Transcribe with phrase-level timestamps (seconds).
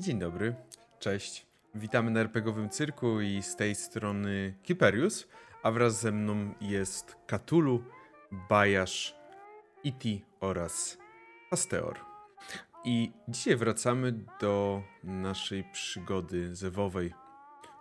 [0.00, 0.54] Dzień dobry,
[0.98, 1.46] cześć.
[1.74, 5.28] Witamy na RPGowym Cyrku i z tej strony Kiperius,
[5.62, 7.84] a wraz ze mną jest Katulu,
[8.48, 9.14] Bajasz,
[9.84, 10.98] Iti oraz
[11.50, 11.98] Asteor.
[12.84, 17.14] I dzisiaj wracamy do naszej przygody zewowej.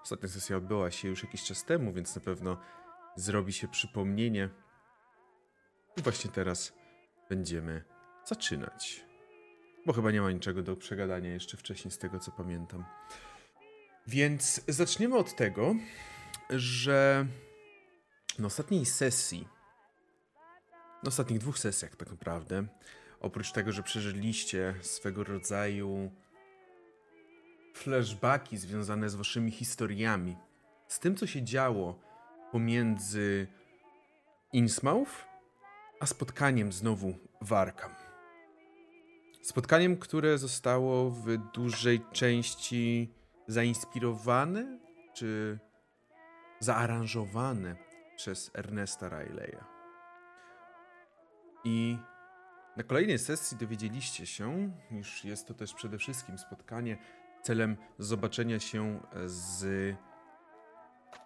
[0.03, 2.57] Ostatnia sesja odbyła się już jakiś czas temu, więc na pewno
[3.15, 4.49] zrobi się przypomnienie.
[5.97, 6.73] I właśnie teraz
[7.29, 7.83] będziemy
[8.25, 9.08] zaczynać.
[9.89, 12.85] Bo chyba nie ma niczego do przegadania jeszcze wcześniej, z tego co pamiętam.
[14.07, 15.75] Więc zaczniemy od tego,
[16.49, 17.25] że
[18.39, 19.47] na ostatniej sesji,
[21.03, 22.67] na ostatnich dwóch sesjach tak naprawdę,
[23.19, 26.11] oprócz tego, że przeżyliście swego rodzaju
[27.73, 30.37] flashbacki związane z waszymi historiami,
[30.87, 31.99] z tym, co się działo
[32.51, 33.47] pomiędzy
[34.53, 35.25] Innsmouth,
[35.99, 38.08] a spotkaniem znowu w Arkham.
[39.49, 43.13] Spotkaniem, które zostało w dużej części
[43.47, 44.79] zainspirowane
[45.13, 45.59] czy
[46.59, 47.75] zaaranżowane
[48.15, 49.63] przez Ernesta Rileya.
[51.63, 51.97] I
[52.77, 56.97] na kolejnej sesji dowiedzieliście się, iż jest to też przede wszystkim spotkanie
[57.41, 59.65] celem zobaczenia się z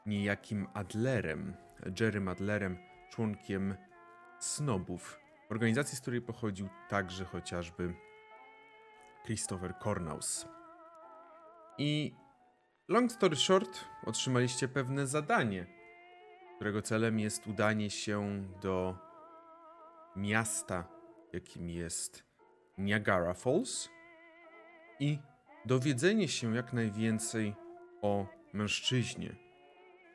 [0.05, 1.53] niejakim Adlerem,
[1.99, 2.77] Jerrym Adlerem,
[3.09, 3.75] członkiem
[4.39, 7.93] Snobów, organizacji, z której pochodził także chociażby
[9.25, 10.47] Christopher Cornaus.
[11.77, 12.16] I
[12.88, 15.65] long story short, otrzymaliście pewne zadanie,
[16.55, 18.97] którego celem jest udanie się do
[20.15, 20.88] miasta,
[21.33, 22.23] jakim jest
[22.77, 23.89] Niagara Falls
[24.99, 25.19] i
[25.65, 27.55] dowiedzenie się jak najwięcej
[28.02, 29.35] o mężczyźnie,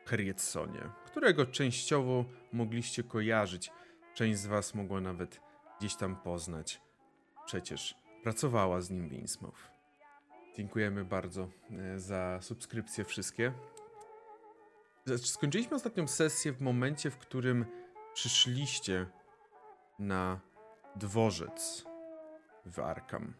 [0.07, 3.71] Harrietsonie, którego częściowo mogliście kojarzyć.
[4.15, 5.41] Część z was mogła nawet
[5.79, 6.81] gdzieś tam poznać.
[7.47, 9.71] Przecież pracowała z nim w Innsmouth.
[10.57, 13.53] Dziękujemy bardzo e, za subskrypcje wszystkie.
[15.17, 17.65] Skończyliśmy ostatnią sesję w momencie, w którym
[18.15, 19.07] przyszliście
[19.99, 20.41] na
[20.97, 21.85] dworzec
[22.67, 23.35] w Arkham.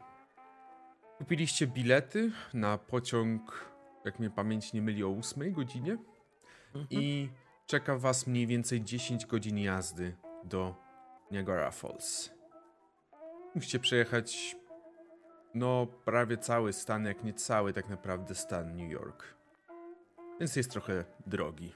[1.19, 3.71] Kupiliście bilety na pociąg,
[4.05, 5.99] jak mnie pamięć nie myli, o 8 godzinie
[6.75, 6.87] mhm.
[6.91, 7.31] i
[7.67, 10.75] czeka was mniej więcej 10 godzin jazdy do
[11.31, 12.31] Niagara Falls.
[13.55, 14.57] Musicie przejechać
[15.55, 19.35] no prawie cały stan, jak nie cały tak naprawdę stan New York.
[20.41, 21.73] Więc jest trochę drogi.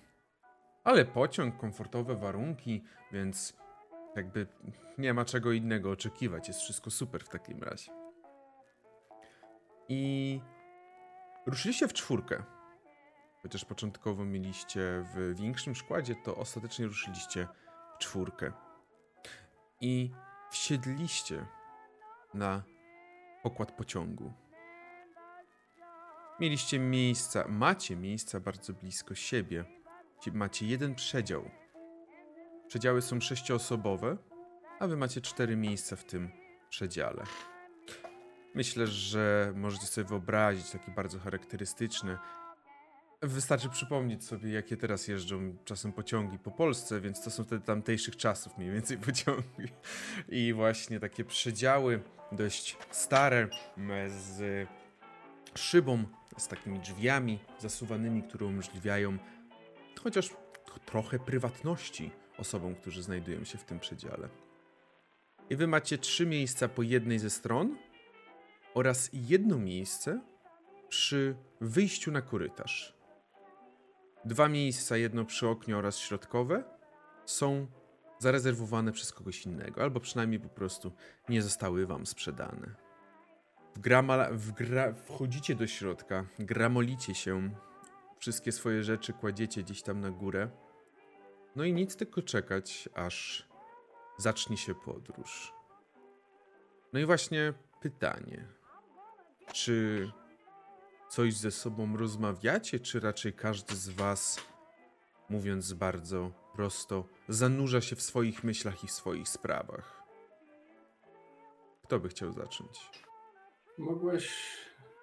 [0.85, 2.83] Ale pociąg, komfortowe warunki,
[3.13, 3.57] więc
[4.17, 4.47] jakby
[4.99, 6.49] nie ma czego innego oczekiwać.
[6.49, 7.93] Jest wszystko super w takim razie.
[9.89, 10.41] I
[11.47, 12.43] ruszyliście w czwórkę.
[13.43, 17.49] Chociaż początkowo mieliście w większym składzie, to ostatecznie ruszyliście
[17.95, 18.53] w czwórkę.
[19.81, 20.11] I
[20.51, 21.47] wsiedliście
[22.35, 22.63] na
[23.43, 24.33] pokład pociągu.
[26.41, 29.65] Mieliście miejsca, macie miejsca bardzo blisko siebie.
[30.33, 31.51] Macie jeden przedział.
[32.69, 34.17] Przedziały są sześcioosobowe,
[34.81, 36.31] a wy macie cztery miejsca w tym
[36.71, 37.25] przedziale.
[38.55, 42.19] Myślę, że możecie sobie wyobrazić takie bardzo charakterystyczne.
[43.23, 48.17] Wystarczy przypomnieć sobie, jakie teraz jeżdżą czasem pociągi po Polsce, więc to są te tamtejszych
[48.17, 49.73] czasów mniej więcej pociągi.
[50.29, 53.49] I właśnie takie przedziały dość stare,
[54.09, 54.69] z
[55.55, 56.05] szybą,
[56.37, 59.19] z takimi drzwiami zasuwanymi, które umożliwiają
[60.03, 60.31] chociaż
[60.87, 64.29] trochę prywatności osobom, którzy znajdują się w tym przedziale.
[65.51, 67.77] I wy macie trzy miejsca po jednej ze stron
[68.75, 70.21] oraz jedno miejsce
[70.89, 73.02] przy wyjściu na korytarz.
[74.25, 76.65] Dwa miejsca, jedno przy oknie oraz środkowe,
[77.27, 77.67] są
[78.19, 80.93] zarezerwowane przez kogoś innego, albo przynajmniej po prostu
[81.29, 82.75] nie zostały wam sprzedane.
[83.75, 83.79] W
[84.33, 87.51] w gra, wchodzicie do środka, gramolicie się,
[88.19, 90.51] wszystkie swoje rzeczy kładziecie gdzieś tam na górę.
[91.57, 93.49] No i nic tylko czekać, aż
[94.19, 95.55] zacznie się podróż.
[96.93, 98.49] No i właśnie pytanie.
[99.53, 100.09] Czy
[101.13, 104.41] coś ze sobą rozmawiacie, czy raczej każdy z was,
[105.29, 110.03] mówiąc bardzo prosto, zanurza się w swoich myślach i w swoich sprawach?
[111.83, 112.91] Kto by chciał zacząć?
[113.79, 114.35] Mogłeś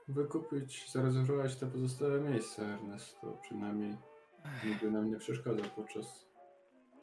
[0.07, 3.21] wykupić, zarezerwować te pozostałe miejsca, Ernest.
[3.21, 3.97] To przynajmniej
[4.63, 6.25] niby nam nie przeszkadza podczas.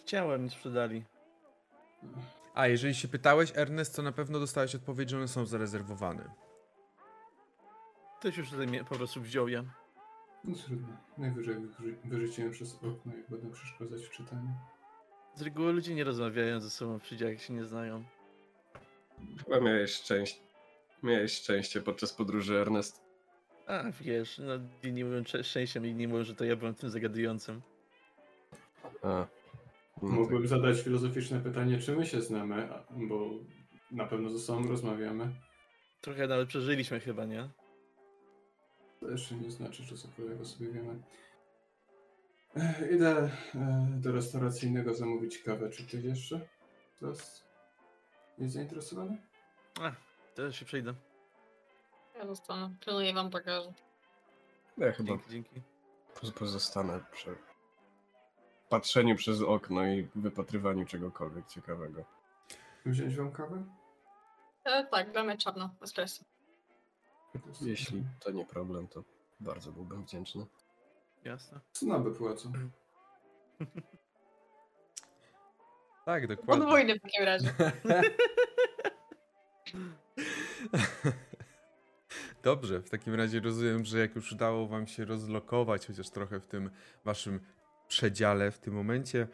[0.01, 1.05] Chciałem, nie sprzedali.
[2.55, 6.46] A jeżeli się pytałeś, Ernest, to na pewno dostałeś odpowiedź, że one są zarezerwowane.
[8.21, 9.65] Ktoś już tutaj po prostu wziął je.
[10.45, 10.89] No trudno.
[11.19, 11.57] Najwyżej
[12.05, 14.51] wyrzuciłem przez okno i będę przeszkadzać w czytaniu.
[15.35, 18.05] Z reguły ludzie nie rozmawiają ze sobą w jak się nie znają.
[19.45, 20.41] Chyba miałeś szczęście.
[21.03, 23.05] Miałeś szczęście podczas podróży, Ernest.
[23.67, 24.53] A, wiesz, no
[24.83, 27.63] inni mówią szczęściem, inni mówią, że to ja byłem tym zagadującym.
[29.03, 29.09] A.
[29.09, 29.27] No
[30.01, 30.03] tak.
[30.03, 33.31] Mógłbym zadać filozoficzne pytanie, czy my się znamy, bo
[33.91, 35.33] na pewno ze sobą rozmawiamy.
[36.01, 37.49] Trochę nawet przeżyliśmy chyba, nie?
[39.01, 40.99] To jeszcze nie znaczy, że cokolwiek o sobie wiemy.
[42.95, 45.71] Idę e, do restauracyjnego zamówić kawę.
[45.71, 46.41] Czy ty jeszcze?
[47.01, 47.45] Teraz
[48.39, 49.19] jest zainteresowany?
[49.81, 49.93] A,
[50.35, 50.95] teraz się przejdę.
[52.19, 52.75] Ja zostanę.
[52.81, 53.75] Pilnuję wam bagażu.
[54.79, 55.61] Ja chyba Dzięki, dzięki.
[56.15, 57.37] poz- pozostanę przy
[58.69, 62.05] patrzeniu przez okno i wypatrywaniu czegokolwiek ciekawego.
[62.87, 63.65] Wziąć wam kawę?
[64.65, 66.25] E, tak, mnie czarno, espresso.
[67.61, 69.05] Jeśli to nie problem, to
[69.41, 70.47] bardzo byłbym wdzięczny.
[71.25, 71.61] Jasne.
[71.73, 72.53] Cnoby płacą.
[76.07, 76.65] Tak, dokładnie.
[76.65, 77.55] Podwójny w takim razie.
[82.43, 86.47] Dobrze, w takim razie rozumiem, że jak już udało wam się rozlokować chociaż trochę w
[86.47, 86.71] tym
[87.05, 87.41] waszym
[87.89, 89.29] przedziale w tym momencie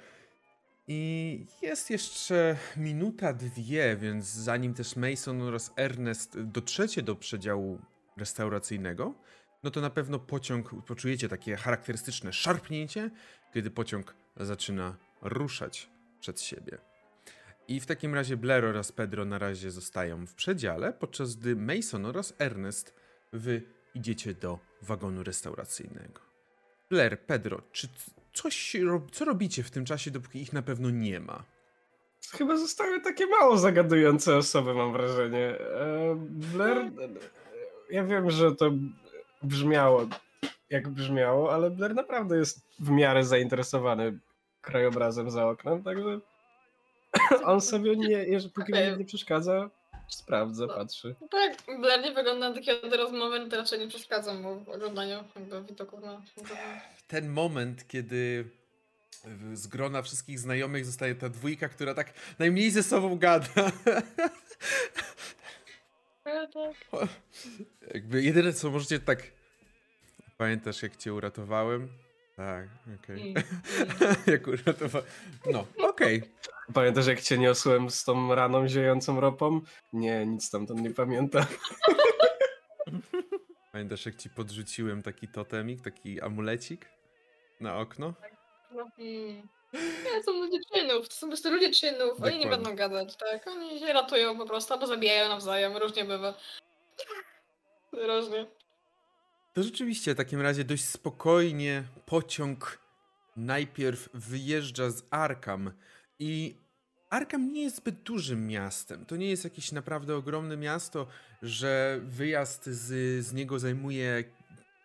[0.88, 7.78] i jest jeszcze minuta, dwie, więc zanim też Mason oraz Ernest dotrzecie do przedziału
[8.16, 9.14] restauracyjnego,
[9.62, 13.10] no to na pewno pociąg, poczujecie takie charakterystyczne szarpnięcie,
[13.54, 15.90] kiedy pociąg zaczyna ruszać
[16.20, 16.78] przed siebie.
[17.68, 22.06] I w takim razie Blair oraz Pedro na razie zostają w przedziale, podczas gdy Mason
[22.06, 22.94] oraz Ernest
[23.32, 23.62] wy
[23.94, 26.20] idziecie do wagonu restauracyjnego.
[26.90, 27.88] Blair, Pedro, czy
[28.32, 28.76] coś,
[29.12, 31.44] co robicie w tym czasie, dopóki ich na pewno nie ma?
[32.32, 35.58] Chyba zostały takie mało zagadujące osoby, mam wrażenie.
[35.60, 36.90] E, Blair, e,
[37.90, 38.70] ja wiem, że to
[39.42, 40.06] brzmiało
[40.70, 44.18] jak brzmiało, ale Blair naprawdę jest w miarę zainteresowany
[44.60, 46.20] krajobrazem za oknem, także
[47.44, 49.70] on sobie nie, jeżeli póki mu nie przeszkadza,
[50.08, 51.14] sprawdza, patrzy.
[51.30, 54.68] Tak, Blair nie wygląda na takiego do rozmowy, no to raczej nie przeszkadza mu w
[54.68, 56.22] oglądaniu jakby widoków na...
[57.08, 58.50] Ten moment, kiedy
[59.54, 63.72] z grona wszystkich znajomych zostaje ta dwójka, która tak najmniej ze sobą gada.
[66.24, 67.08] E, tak.
[67.94, 69.22] Jakby jedyne co możecie tak.
[70.38, 71.88] Pamiętasz, jak cię uratowałem?
[72.36, 72.68] Tak,
[73.02, 73.20] okej.
[73.20, 73.44] Mm,
[74.00, 74.14] mm.
[74.32, 75.08] jak uratowałem.
[75.46, 76.22] No, okej.
[76.74, 79.60] Pamiętasz, jak cię niosłem z tą raną ziejącą ropą?
[79.92, 81.44] Nie, nic tamtąd nie pamiętam.
[83.72, 86.88] Pamiętasz, jak ci podrzuciłem taki totemik, taki amulecik
[87.60, 88.14] na okno?
[88.70, 89.48] No, mm.
[90.04, 92.46] Nie, są ludzie czynów, to są po prostu ludzie czynów, oni nie Dokładnie.
[92.46, 93.46] będą gadać, tak?
[93.46, 96.34] Oni się ratują po prostu, albo zabijają nawzajem, różnie bywa.
[98.08, 98.46] Różnie.
[99.52, 102.78] To rzeczywiście w takim razie dość spokojnie pociąg
[103.36, 105.70] najpierw wyjeżdża z Arkham
[106.18, 106.54] i
[107.10, 109.06] Arkham nie jest zbyt dużym miastem.
[109.06, 111.06] To nie jest jakieś naprawdę ogromne miasto,
[111.42, 114.24] że wyjazd z, z niego zajmuje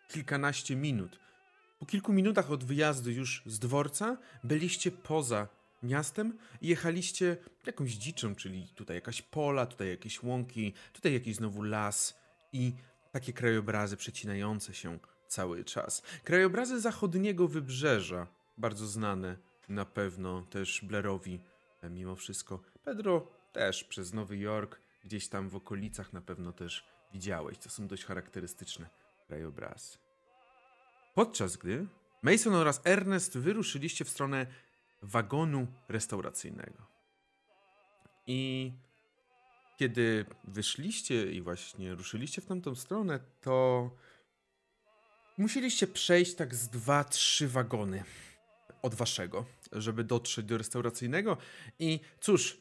[0.09, 1.19] kilkanaście minut.
[1.79, 5.47] Po kilku minutach od wyjazdu już z dworca byliście poza
[5.83, 11.63] miastem i jechaliście jakąś dziczą, czyli tutaj jakaś pola, tutaj jakieś łąki, tutaj jakiś znowu
[11.63, 12.19] las
[12.53, 12.73] i
[13.17, 16.01] takie krajobrazy przecinające się cały czas.
[16.23, 18.27] Krajobrazy zachodniego wybrzeża,
[18.57, 19.37] bardzo znane
[19.69, 21.39] na pewno też Blairowi
[21.81, 22.59] e, mimo wszystko.
[22.83, 27.57] Pedro też przez Nowy Jork, gdzieś tam w okolicach na pewno też widziałeś.
[27.57, 28.89] To są dość charakterystyczne
[29.27, 29.97] krajobrazy.
[31.15, 31.87] Podczas gdy
[32.21, 34.45] Mason oraz Ernest wyruszyliście w stronę
[35.01, 36.87] wagonu restauracyjnego.
[38.27, 38.71] I
[39.77, 43.89] kiedy wyszliście i właśnie ruszyliście w tamtą stronę, to
[45.37, 48.03] musieliście przejść tak z dwa, trzy wagony
[48.81, 51.37] od waszego, żeby dotrzeć do restauracyjnego.
[51.79, 52.57] I cóż,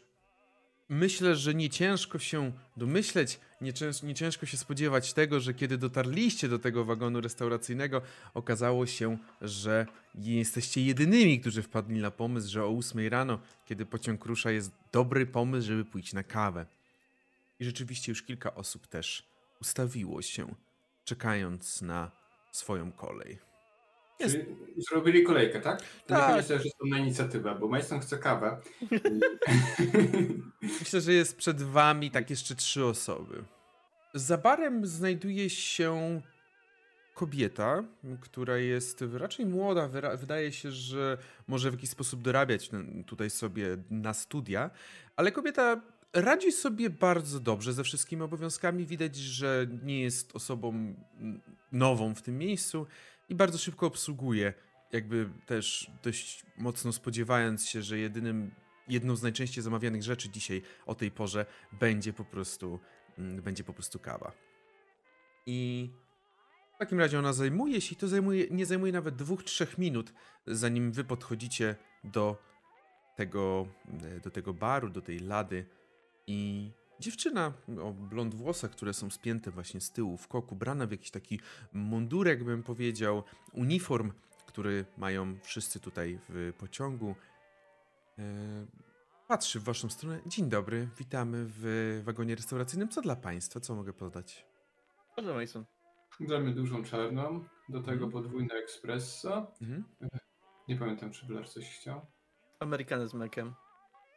[0.88, 5.78] myślę, że nie ciężko się domyśleć, nie, cięż, nie ciężko się spodziewać tego, że kiedy
[5.78, 8.02] dotarliście do tego wagonu restauracyjnego,
[8.34, 14.24] okazało się, że jesteście jedynymi, którzy wpadli na pomysł, że o 8 rano, kiedy pociąg
[14.24, 16.66] rusza, jest dobry pomysł, żeby pójść na kawę.
[17.60, 19.28] I rzeczywiście już kilka osób też
[19.60, 20.54] ustawiło się,
[21.04, 22.10] czekając na
[22.52, 23.38] swoją kolej.
[24.20, 24.36] Jest-
[24.90, 25.82] zrobili kolejkę, tak?
[25.82, 26.36] To Tak.
[26.36, 28.60] Myślę, że to na inicjatywę, bo Mason chce kawę.
[30.80, 33.44] Myślę, że jest przed wami tak jeszcze trzy osoby.
[34.14, 36.20] Za barem znajduje się
[37.14, 37.84] kobieta,
[38.20, 39.88] która jest raczej młoda.
[40.16, 42.70] Wydaje się, że może w jakiś sposób dorabiać
[43.06, 44.70] tutaj sobie na studia,
[45.16, 45.80] ale kobieta
[46.16, 48.86] radzi sobie bardzo dobrze ze wszystkimi obowiązkami.
[48.86, 50.94] Widać, że nie jest osobą
[51.72, 52.86] nową w tym miejscu
[53.28, 54.54] i bardzo szybko obsługuje.
[54.92, 58.50] Jakby też dość mocno spodziewając się, że jedynym
[58.88, 62.80] jedną z najczęściej zamawianych rzeczy dzisiaj o tej porze będzie po prostu,
[63.18, 64.32] mm, będzie po prostu kawa.
[65.46, 65.90] I
[66.74, 70.12] W takim razie ona zajmuje się i to zajmuje, nie zajmuje nawet dwóch, trzech minut,
[70.46, 72.42] zanim wy podchodzicie do
[73.16, 73.66] tego,
[74.02, 75.66] e, do tego baru, do tej lady
[76.26, 77.52] i dziewczyna
[77.82, 81.40] o blond włosach, które są spięte właśnie z tyłu w koku, brana w jakiś taki
[81.72, 84.12] mundurek, bym powiedział, uniform,
[84.46, 87.14] który mają wszyscy tutaj w pociągu,
[88.18, 88.22] e,
[89.28, 90.20] patrzy w waszą stronę.
[90.26, 92.88] Dzień dobry, witamy w wagonie restauracyjnym.
[92.88, 93.60] Co dla państwa?
[93.60, 94.46] Co mogę podać?
[95.14, 95.64] Proszę Mason.
[96.20, 98.12] Damy dużą czarną, do tego Mhm.
[98.12, 99.52] podwójne espresso.
[99.62, 99.84] Mhm.
[100.68, 102.06] Nie pamiętam, czy Blair coś chciał.
[102.60, 103.54] Amerykanę z mlekiem.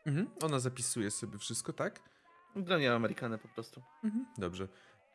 [0.05, 0.27] Mhm.
[0.41, 1.99] Ona zapisuje sobie wszystko, tak?
[2.55, 3.81] Dla mnie Amerykanę po prostu.
[4.03, 4.25] Mhm.
[4.37, 4.67] Dobrze.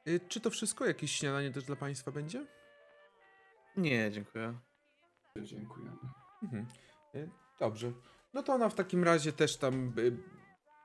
[0.08, 0.86] Y, Czy to wszystko?
[0.86, 2.46] Jakieś śniadanie też dla państwa będzie?
[3.76, 4.54] Nie, dziękuję.
[5.42, 5.96] Dziękujemy.
[6.42, 6.66] Mhm.
[7.14, 7.92] Y, Dobrze.
[8.34, 10.16] No to ona w takim razie też tam y,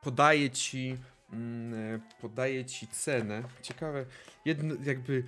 [0.02, 0.98] podaje ci
[1.32, 3.44] mm, y, podaje ci cenę.
[3.62, 4.06] Ciekawe,
[4.46, 5.24] jedno jakby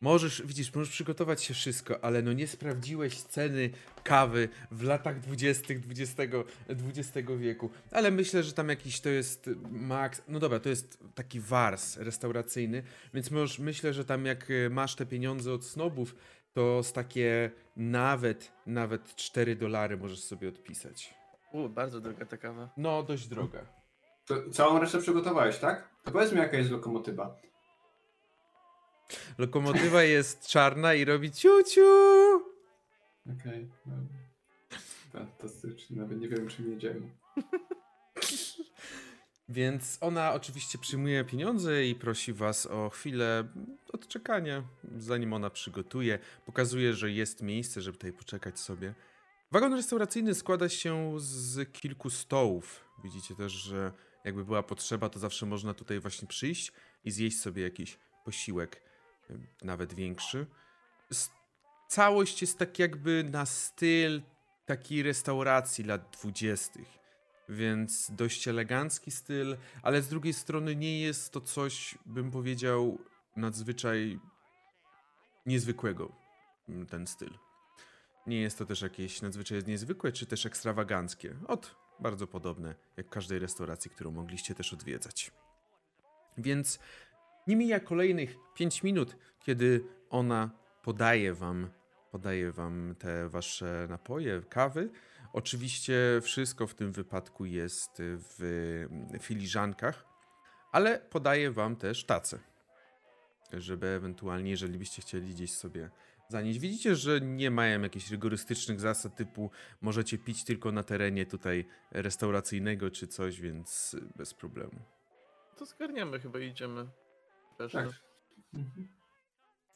[0.00, 3.70] możesz, widzisz, możesz przygotować się wszystko, ale no nie sprawdziłeś ceny
[4.04, 5.74] kawy w latach 20.
[5.74, 6.20] XX,
[6.68, 7.70] XX wieku.
[7.90, 10.22] Ale myślę, że tam jakiś to jest maks.
[10.28, 12.82] No dobra, to jest taki wars restauracyjny,
[13.14, 16.14] więc możesz, myślę, że tam jak y, masz te pieniądze od snobów,
[16.52, 21.14] to z takie nawet, nawet 4 dolary możesz sobie odpisać.
[21.52, 22.68] U, bardzo droga ta kawa.
[22.76, 23.66] No, dość droga.
[24.26, 25.88] To całą resztę przygotowałeś, tak?
[26.04, 27.36] To powiedz mi, jaka jest lokomotywa.
[29.38, 31.86] Lokomotywa jest czarna i robi ciuciu.
[33.40, 33.68] Okej.
[33.86, 33.92] no.
[35.12, 37.10] Fantastycznie, nawet nie wiem, czym jedziemy.
[39.48, 43.48] Więc ona oczywiście przyjmuje pieniądze i prosi was o chwilę
[43.92, 44.64] odczekania,
[44.98, 46.18] zanim ona przygotuje.
[46.46, 48.94] Pokazuje, że jest miejsce, żeby tutaj poczekać sobie.
[49.52, 52.84] Wagon restauracyjny składa się z kilku stołów.
[53.04, 53.92] Widzicie też, że
[54.24, 56.72] jakby była potrzeba, to zawsze można tutaj właśnie przyjść
[57.04, 58.82] i zjeść sobie jakiś posiłek,
[59.62, 60.46] nawet większy.
[61.88, 64.22] Całość jest tak jakby na styl
[64.66, 66.98] takiej restauracji lat dwudziestych.
[67.48, 72.98] Więc dość elegancki styl, ale z drugiej strony nie jest to coś, bym powiedział,
[73.36, 74.18] nadzwyczaj
[75.46, 76.12] niezwykłego,
[76.68, 77.38] mm, ten styl.
[78.26, 81.36] Nie jest to też jakieś nadzwyczaj niezwykłe, czy też ekstrawaganckie.
[81.48, 85.32] Od bardzo podobne, jak każdej restauracji, którą mogliście też odwiedzać.
[86.38, 86.78] Więc
[87.46, 90.50] nie mija kolejnych 5 minut, kiedy ona
[90.82, 91.70] podaje wam,
[92.10, 94.90] podaje wam te wasze napoje, kawy.
[95.32, 98.88] Oczywiście wszystko w tym wypadku jest w
[99.20, 100.06] filiżankach,
[100.72, 102.38] ale podaje wam też tacę,
[103.52, 105.90] żeby ewentualnie, jeżeli byście chcieli gdzieś sobie
[106.28, 106.58] zanieść.
[106.58, 109.50] Widzicie, że nie mają jakichś rygorystycznych zasad typu
[109.80, 114.80] możecie pić tylko na terenie tutaj restauracyjnego czy coś, więc bez problemu.
[115.56, 116.86] To zgarniamy chyba idziemy.
[117.60, 117.86] Wiesz, Tak.
[118.52, 118.60] no.
[118.60, 118.88] Mhm.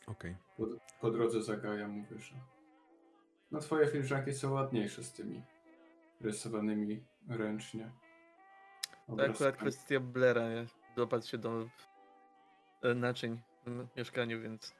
[0.06, 0.36] Okej.
[0.56, 0.66] Po,
[1.00, 2.34] po drodze za Gaja mówię, że
[3.50, 5.42] no twoje filiżanki są ładniejsze z tymi
[6.20, 7.90] rysowanymi ręcznie.
[9.06, 10.66] To akurat kwestia Blera, nie?
[10.96, 11.68] Dopadł się do
[12.82, 14.74] e, naczyń w mieszkaniu, więc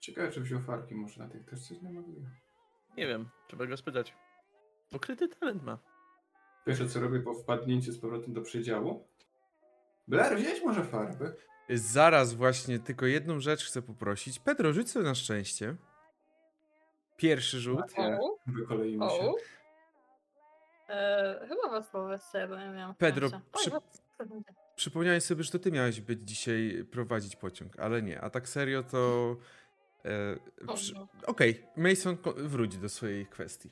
[0.00, 2.26] Ciekawe, czy wziął farki, może na tych też coś namaluje.
[2.96, 4.14] nie wiem, trzeba go spytać.
[4.94, 5.78] Ukryty talent ma.
[6.66, 9.08] Pierwsze co robię po wpadnięciu z powrotem do przedziału.
[10.08, 11.36] Blair, wziąć może farby?
[11.74, 14.38] Zaraz właśnie tylko jedną rzecz chcę poprosić.
[14.38, 15.76] Pedro, rzuć sobie na szczęście.
[17.16, 17.80] Pierwszy rzut.
[17.96, 19.14] O, Wykoleimy się.
[19.14, 19.34] o.
[20.88, 22.94] E, chyba was po weselu, nie wiem.
[22.98, 23.70] Pedro, przy-
[24.76, 28.20] Przypomniałem sobie, że to ty miałeś być dzisiaj prowadzić pociąg, ale nie.
[28.20, 29.36] A tak serio to...
[30.04, 30.36] E,
[30.66, 30.94] O, przy...
[30.94, 31.08] no.
[31.26, 33.70] Okej, Mason, ko- wróć do swojej kwestii.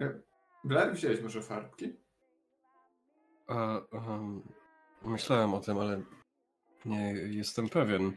[0.00, 0.20] E,
[0.64, 1.96] Blair, wziąłeś może farbki?
[3.46, 4.42] A, em,
[5.06, 6.02] myślałem o tym, ale
[6.84, 8.16] nie jestem pewien.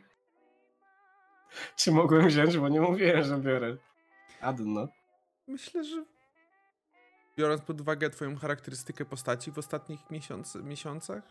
[1.75, 3.77] Czy mogłem wziąć, bo nie mówiłem, że biorę.
[4.41, 4.87] Adno.
[5.47, 6.05] Myślę, że
[7.37, 11.23] biorąc pod uwagę twoją charakterystykę postaci w ostatnich miesiąc, miesiącach,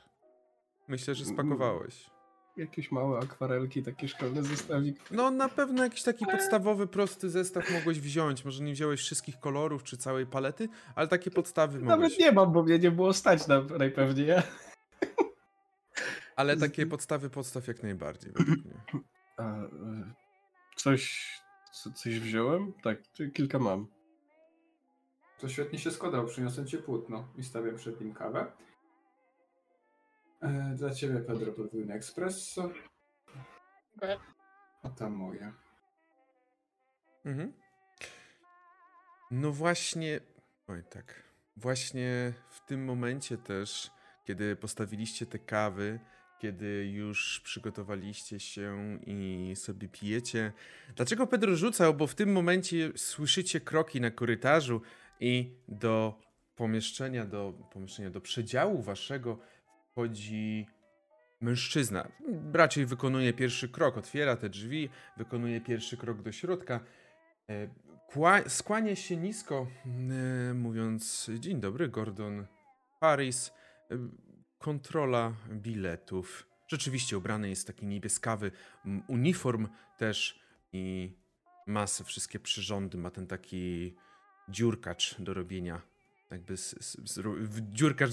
[0.89, 2.11] myślę, że spakowałeś.
[2.57, 5.11] Jakieś małe akwarelki, taki szkolny zestawik.
[5.11, 8.45] No na pewno jakiś taki podstawowy, prosty zestaw mogłeś wziąć.
[8.45, 11.99] Może nie wziąłeś wszystkich kolorów czy całej palety, ale takie podstawy mogłeś.
[11.99, 14.29] Nawet nie mam, bo mnie nie było stać na najpewniej.
[16.39, 18.33] Ale takie podstawy podstaw jak najbardziej.
[19.37, 19.69] A, y,
[20.77, 21.33] coś,
[21.73, 22.73] co, coś wziąłem?
[22.83, 22.99] Tak,
[23.35, 23.87] kilka mam.
[25.41, 28.53] To świetnie się składał, przyniosłem ci płótno i stawiam przed nim kawę.
[30.41, 32.71] E, dla ciebie, Pedro, podwójny espresso,
[34.83, 35.53] a tam moje.
[37.25, 37.53] Mhm.
[39.31, 40.21] No właśnie,
[40.69, 41.23] oj tak,
[41.57, 43.91] właśnie w tym momencie też,
[44.25, 46.01] kiedy postawiliście te kawy,
[46.39, 50.53] kiedy już przygotowaliście się i sobie pijecie.
[50.97, 51.95] Dlaczego Pedro rzucał?
[51.95, 54.83] Bo w tym momencie słyszycie kroki na korytarzu
[55.21, 56.15] i do
[56.57, 59.39] pomieszczenia, do pomieszczenia, do przedziału waszego
[59.93, 60.67] wchodzi
[61.41, 62.09] mężczyzna.
[62.53, 66.81] Raczej wykonuje pierwszy krok, otwiera te drzwi, wykonuje pierwszy krok do środka.
[67.49, 67.69] E,
[68.13, 69.67] Kła- skłania się nisko,
[70.51, 72.47] e, mówiąc: Dzień dobry, Gordon
[73.01, 73.53] Harris.
[74.59, 76.47] Kontrola biletów.
[76.69, 78.51] Rzeczywiście ubrany jest taki niebieskawy
[79.07, 80.41] uniform też
[80.73, 81.13] i
[81.67, 82.99] ma wszystkie przyrządy.
[82.99, 83.95] Ma ten taki
[84.49, 85.83] dziurkacz do robienia.
[86.31, 87.21] Jakby z, z, z,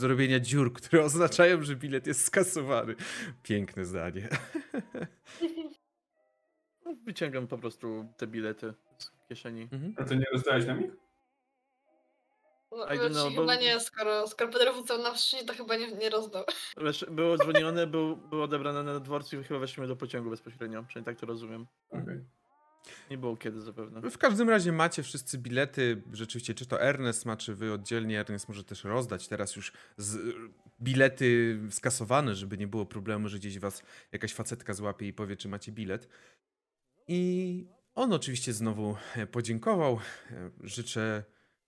[0.01, 2.95] do robienia dziur, które oznaczają, że bilet jest skasowany.
[3.43, 4.29] Piękne zdanie.
[7.05, 9.61] Wyciągam po prostu te bilety z kieszeni.
[9.61, 9.93] Mhm.
[9.97, 11.04] A to nie rozdałeś nam ich?
[12.75, 15.91] No, I don't know, bo- chyba nie, skoro, skoro Pedro na wsi, to chyba nie,
[15.91, 16.43] nie rozdał.
[16.85, 21.15] Wiesz, było dzwonione, był, było odebrane na dworcu i chyba weszliśmy do pociągu bezpośrednio, przynajmniej
[21.15, 21.67] tak to rozumiem.
[21.89, 22.25] Okej.
[23.11, 24.09] Nie było kiedy zapewne.
[24.09, 26.01] W każdym razie macie wszyscy bilety.
[26.13, 28.19] Rzeczywiście, czy to Ernest ma, czy wy oddzielnie.
[28.19, 30.35] Ernest może też rozdać teraz już z,
[30.81, 35.47] bilety skasowane, żeby nie było problemu, że gdzieś was jakaś facetka złapie i powie, czy
[35.49, 36.07] macie bilet.
[37.07, 39.99] I on oczywiście znowu e, podziękował.
[40.31, 41.23] E, Życzę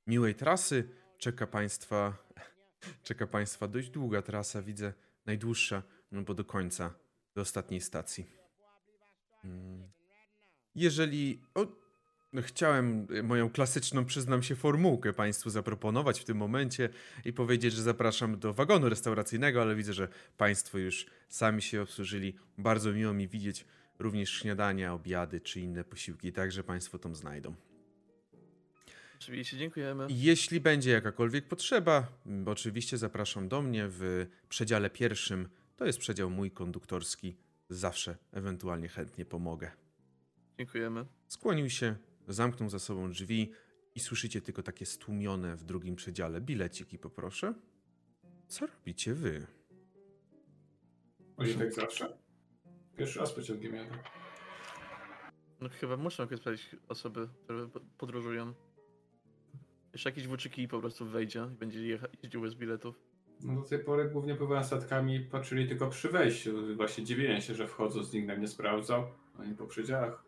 [0.07, 0.89] miłej trasy.
[1.17, 2.17] Czeka państwa,
[3.07, 4.93] czeka państwa dość długa trasa, widzę.
[5.25, 6.93] Najdłuższa, no bo do końca,
[7.35, 8.25] do ostatniej stacji.
[9.43, 9.87] Mm.
[10.75, 11.41] Jeżeli.
[11.55, 11.67] O,
[12.33, 16.89] no chciałem y, moją klasyczną, przyznam się, formułkę Państwu zaproponować w tym momencie
[17.25, 22.35] i powiedzieć, że zapraszam do wagonu restauracyjnego, ale widzę, że Państwo już sami się obsłużyli.
[22.57, 23.65] Bardzo miło mi widzieć
[23.99, 27.55] również śniadania, obiady czy inne posiłki, także Państwo tam znajdą.
[29.19, 30.07] Oczywiście, dziękujemy.
[30.09, 32.07] Jeśli będzie jakakolwiek potrzeba,
[32.45, 35.49] oczywiście zapraszam do mnie w przedziale pierwszym.
[35.75, 37.37] To jest przedział mój konduktorski.
[37.69, 39.71] Zawsze ewentualnie chętnie pomogę.
[40.57, 41.05] Dziękujemy.
[41.27, 41.95] Skłonił się,
[42.27, 43.51] zamknął za sobą drzwi
[43.95, 47.53] i słyszycie tylko takie stłumione w drugim przedziale bileciki, poproszę.
[48.47, 49.47] Co robicie wy?
[51.37, 52.17] Oni tak zawsze?
[52.97, 53.97] Pierwszy raz pociągiem jadę.
[55.61, 58.53] No chyba muszą sprawdzić osoby, które po- podróżują.
[59.93, 62.99] Jeszcze jakieś włóczyki po prostu wejdzie i będzie jecha- jeździł bez biletów.
[63.41, 66.75] No do tej pory głównie pływałem statkami i patrzyli tylko przy wejściu.
[66.75, 69.05] Właśnie dziwiłem się, że wchodząc nikt nam nie sprawdzał.
[69.39, 70.23] Oni po przedziałach.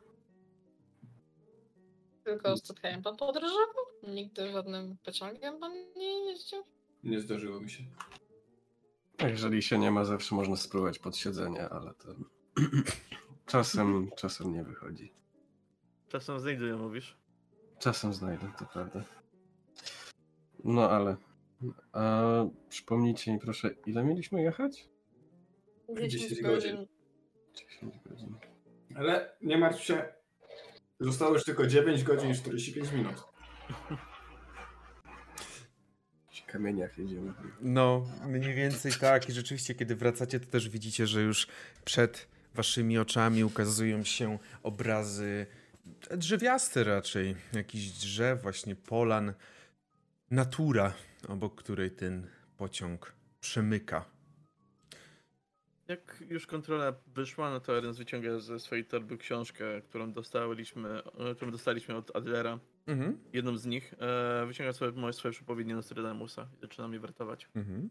[2.24, 3.86] Tylko spotkałem pan podróżował?
[4.08, 6.64] Nigdy żadnym pociągiem pan nie jeździł?
[7.04, 7.84] Nie zdarzyło mi się.
[9.28, 12.08] Jeżeli się nie ma, zawsze można spróbować pod siedzenie, ale to
[13.46, 15.14] czasem, czasem nie wychodzi.
[16.10, 17.18] Czasem znajduję, mówisz?
[17.80, 19.04] Czasem znajdę, to prawda.
[20.64, 21.16] No ale.
[21.92, 22.24] A
[22.70, 24.90] przypomnijcie mi proszę, ile mieliśmy jechać?
[26.08, 26.88] 10 godzin.
[27.54, 28.36] 10 godzin.
[28.96, 30.04] Ale nie martw się.
[31.00, 33.24] Zostało już tylko 9 godzin i 45 minut.
[36.32, 37.34] W kamieniach jedziemy.
[37.62, 39.30] No, mniej więcej tak.
[39.30, 41.48] I rzeczywiście, kiedy wracacie, to też widzicie, że już
[41.86, 45.46] przed waszymi oczami ukazują się obrazy
[46.12, 47.36] drzewiaste raczej.
[47.54, 49.34] Jakiś drzew, właśnie polan.
[50.32, 50.94] Natura,
[51.28, 54.06] obok której ten pociąg przemyka.
[55.88, 61.02] Jak już kontrola wyszła, no to Ernest wyciąga ze swojej torby książkę, którą dostaliśmy,
[61.36, 62.60] którą dostaliśmy od Adlera.
[62.88, 63.18] Mhm.
[63.34, 63.94] Jedną z nich.
[64.00, 67.50] E, wyciąga sobie moje swoje przepowiednie Nostradamusa i zaczyna mnie wertować.
[67.56, 67.90] Mhm.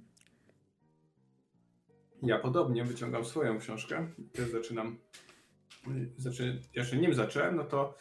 [2.22, 4.08] Ja podobnie wyciągam swoją książkę.
[4.32, 4.98] Też zaczynam.
[6.16, 7.94] Znaczy, jeszcze nim zacząłem, no to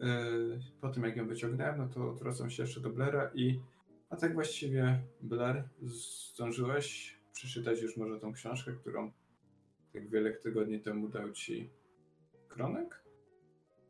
[0.00, 3.60] yy, po tym jak ją wyciągnąłem, no to zwracam się jeszcze do Blaira i
[4.10, 9.12] a tak właściwie Blair, zdążyłeś przeczytać już może tą książkę, którą
[9.92, 11.70] tak wiele tygodni temu dał ci
[12.48, 13.04] Kronek?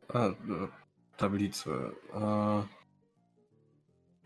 [0.07, 0.29] A,
[1.17, 1.71] tablicę.
[2.13, 2.63] A...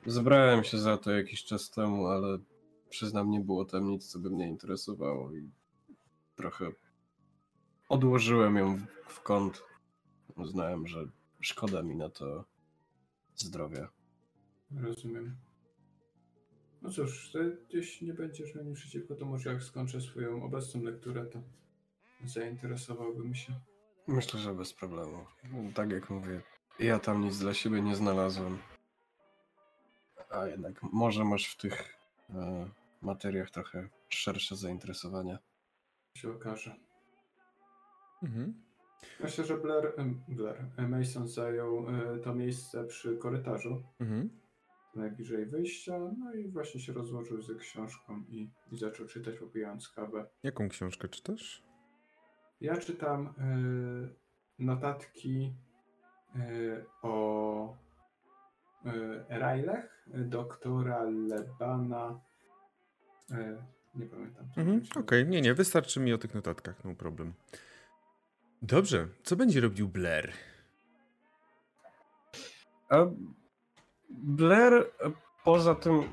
[0.05, 2.39] Zebrałem się za to jakiś czas temu, ale
[2.89, 5.49] przyznam, nie było tam nic, co by mnie interesowało i
[6.35, 6.71] trochę
[7.89, 9.63] odłożyłem ją w, w kąt.
[10.35, 11.07] Uznałem, że
[11.41, 12.45] szkoda mi na to
[13.35, 13.89] zdrowia.
[14.81, 15.35] Rozumiem.
[16.85, 20.83] No cóż, to jeśli nie będziesz miał nic przeciwko, to może jak skończę swoją obecną
[20.83, 21.41] lekturę, to
[22.25, 23.53] zainteresowałbym się.
[24.07, 25.25] Myślę, że bez problemu.
[25.75, 26.41] Tak jak mówię,
[26.79, 28.57] ja tam nic dla siebie nie znalazłem.
[30.29, 31.97] A jednak może masz w tych
[32.29, 32.69] e,
[33.01, 35.39] materiach trochę szersze zainteresowania.
[36.17, 36.75] się okaże.
[38.23, 38.63] Mhm.
[39.19, 39.93] Myślę, że Blair,
[40.27, 43.83] Blair e, Mason zajął e, to miejsce przy korytarzu.
[43.99, 44.44] Mhm.
[44.95, 50.25] Najbliżej wyjścia, no i właśnie się rozłożył ze książką i, i zaczął czytać, popijając kawę.
[50.43, 51.63] Jaką książkę czytasz?
[52.61, 55.53] Ja czytam y, notatki
[56.35, 57.77] y, o
[58.85, 58.89] y,
[59.29, 62.19] Erailech, doktora Lebana.
[63.31, 63.57] Y,
[63.95, 64.45] nie pamiętam.
[64.55, 67.33] co Mhm, Okej, nie, nie, wystarczy mi o tych notatkach, no problem.
[68.61, 70.31] Dobrze, co będzie robił Blair?
[72.89, 73.05] A
[74.23, 74.91] Blair
[75.43, 76.03] poza tym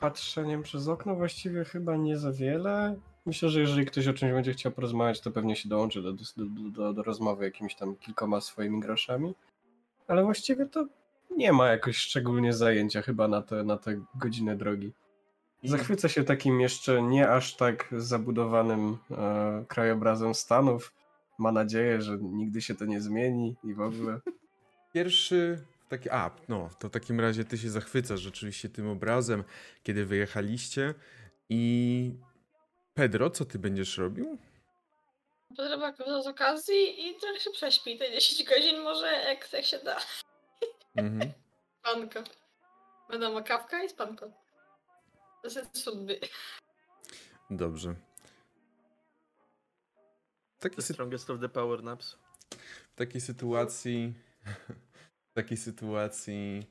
[0.00, 2.96] patrzeniem przez okno właściwie chyba nie za wiele.
[3.26, 6.24] Myślę, że jeżeli ktoś o czymś będzie chciał porozmawiać, to pewnie się dołączy do, do,
[6.70, 9.34] do, do rozmowy jakimiś tam kilkoma swoimi groszami.
[10.08, 10.86] Ale właściwie to
[11.36, 14.92] nie ma jakoś szczególnie zajęcia chyba na te, na te godzinę drogi.
[15.64, 20.92] Zachwyca się takim jeszcze nie aż tak zabudowanym e, krajobrazem Stanów.
[21.38, 24.20] Ma nadzieję, że nigdy się to nie zmieni i w ogóle.
[24.92, 29.44] Pierwszy taki, a, no, to w takim razie ty się zachwycasz rzeczywiście tym obrazem,
[29.82, 30.94] kiedy wyjechaliście
[31.48, 32.12] i
[32.94, 34.38] Pedro, co ty będziesz robił?
[35.48, 37.98] Potrzeba z okazji i trochę się prześpi.
[37.98, 39.96] Te 10 godzin może jak, jak się da.
[40.96, 41.32] Mhm.
[41.80, 42.22] Spanko.
[43.10, 44.30] Wiadomo, kawka i spanko.
[45.42, 45.90] To jest.
[47.50, 47.94] Dobrze.
[50.58, 52.16] W takiej, The strongest of the power naps.
[52.92, 54.14] w takiej sytuacji,
[55.42, 56.66] takiej sytuacji.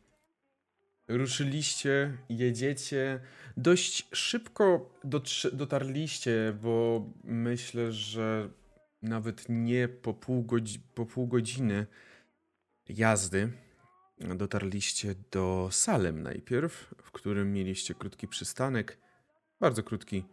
[1.08, 3.20] Ruszyliście, jedziecie,
[3.58, 4.90] dość szybko
[5.54, 8.50] dotarliście, bo myślę, że
[9.02, 11.88] nawet nie po pół, godzi- po pół godziny
[12.90, 13.52] jazdy
[14.20, 18.98] dotarliście do Salem najpierw, w którym mieliście krótki przystanek,
[19.60, 20.24] bardzo krótki,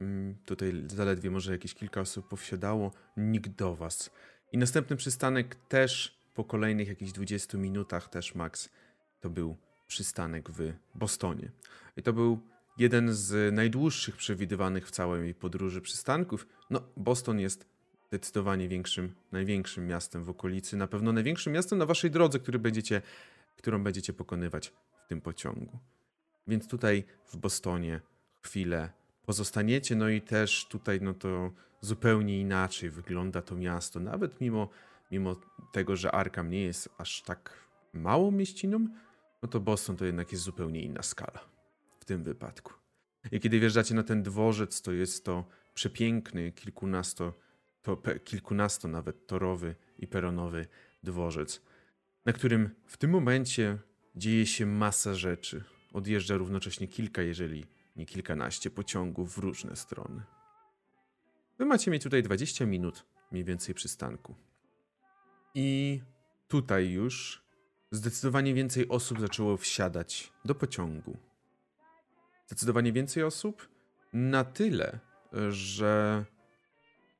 [0.00, 4.10] mm, tutaj zaledwie może jakieś kilka osób posiadało, nikt do was.
[4.52, 8.68] I następny przystanek też po kolejnych jakichś 20 minutach też max
[9.20, 11.50] to był przystanek w Bostonie.
[11.96, 12.40] I to był
[12.76, 16.46] jeden z najdłuższych przewidywanych w całej podróży przystanków.
[16.70, 17.66] No, Boston jest
[18.08, 23.02] zdecydowanie większym, największym miastem w okolicy, na pewno największym miastem na waszej drodze, który będziecie,
[23.56, 24.72] którą będziecie pokonywać
[25.04, 25.78] w tym pociągu.
[26.48, 28.00] Więc tutaj w Bostonie
[28.42, 28.90] chwilę
[29.26, 34.68] pozostaniecie, no i też tutaj no to zupełnie inaczej wygląda to miasto, nawet mimo,
[35.10, 35.36] mimo
[35.72, 38.88] tego, że Arkham nie jest aż tak małą mieściną,
[39.42, 41.40] no to Boston to jednak jest zupełnie inna skala
[41.98, 42.72] w tym wypadku.
[43.32, 45.44] I kiedy wjeżdżacie na ten dworzec, to jest to
[45.74, 47.34] przepiękny, kilkunasto,
[47.82, 50.66] to kilkunasto nawet torowy i peronowy
[51.02, 51.62] dworzec,
[52.24, 53.78] na którym w tym momencie
[54.16, 55.64] dzieje się masa rzeczy.
[55.92, 57.64] Odjeżdża równocześnie kilka, jeżeli
[57.96, 60.22] nie kilkanaście pociągów w różne strony.
[61.58, 64.34] Wy macie mieć tutaj 20 minut mniej więcej przystanku.
[65.60, 66.00] I
[66.48, 67.42] tutaj już
[67.90, 71.16] zdecydowanie więcej osób zaczęło wsiadać do pociągu.
[72.46, 73.68] Zdecydowanie więcej osób
[74.12, 74.98] na tyle,
[75.50, 76.24] że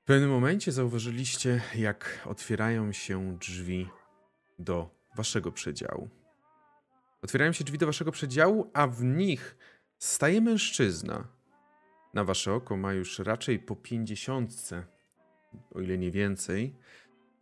[0.02, 3.88] w pewnym momencie zauważyliście, jak otwierają się drzwi
[4.58, 6.08] do waszego przedziału.
[7.22, 9.56] Otwierają się drzwi do waszego przedziału, a w nich
[9.98, 11.28] staje mężczyzna.
[12.14, 14.86] Na wasze oko ma już raczej po pięćdziesiątce,
[15.74, 16.74] o ile nie więcej.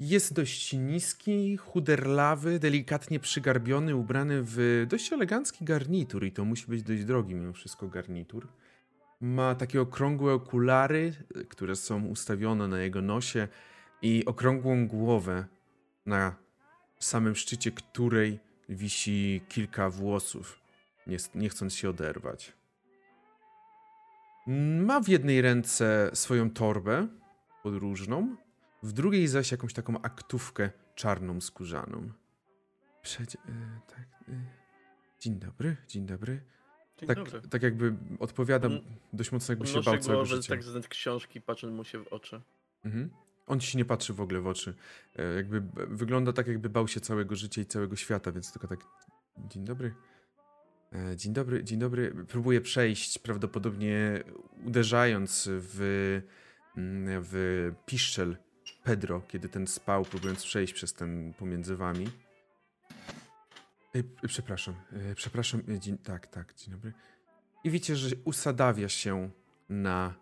[0.00, 6.82] Jest dość niski, chuderlawy, delikatnie przygarbiony, ubrany w dość elegancki garnitur i to musi być
[6.82, 8.48] dość drogi mimo wszystko garnitur.
[9.20, 11.12] Ma takie okrągłe okulary,
[11.48, 13.48] które są ustawione na jego nosie
[14.02, 15.44] i okrągłą głowę,
[16.06, 16.36] na
[16.98, 20.60] samym szczycie której wisi kilka włosów,
[21.06, 22.52] nie, nie chcąc się oderwać.
[24.80, 27.08] Ma w jednej ręce swoją torbę
[27.62, 28.36] podróżną,
[28.82, 32.10] w drugiej zaś jakąś taką aktówkę czarną, skórzaną.
[33.02, 33.38] Przedzie...
[33.48, 34.32] e, tak, e,
[35.20, 36.40] dzień dobry, dzień dobry.
[36.98, 37.40] Dzień Tak, dobry.
[37.48, 38.80] tak jakby odpowiadam On-
[39.12, 40.48] dość mocno, jakby się bał całego życia.
[40.48, 42.40] tak z książki, patrząc mu się w oczy.
[42.84, 43.10] Mhm.
[43.46, 44.74] On ci się nie patrzy w ogóle w oczy.
[45.16, 48.80] E, Jakby wygląda tak, jakby bał się całego życia i całego świata, więc tylko tak.
[49.38, 49.94] Dzień dobry.
[50.92, 52.14] E, Dzień dobry, dzień dobry.
[52.28, 54.24] Próbuję przejść, prawdopodobnie
[54.64, 55.80] uderzając w,
[56.76, 58.36] mm, w piszczel
[58.86, 62.06] Pedro, kiedy ten spał, próbując przejść przez ten pomiędzy wami.
[63.94, 64.74] E, p- Przepraszam,
[65.10, 65.62] e, przepraszam.
[65.68, 66.92] e, Dzień, tak, tak, dzień dobry.
[67.64, 69.30] I widzicie, że usadawia się
[69.68, 70.14] na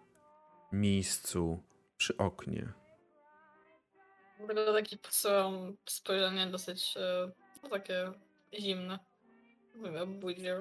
[0.73, 1.63] miejscu
[1.97, 2.69] przy oknie.
[4.39, 7.31] Dlatego taki posyłam spojrzenie dosyć e,
[7.63, 8.13] no, takie
[8.61, 8.99] zimne.
[9.75, 10.55] Mówię, budził.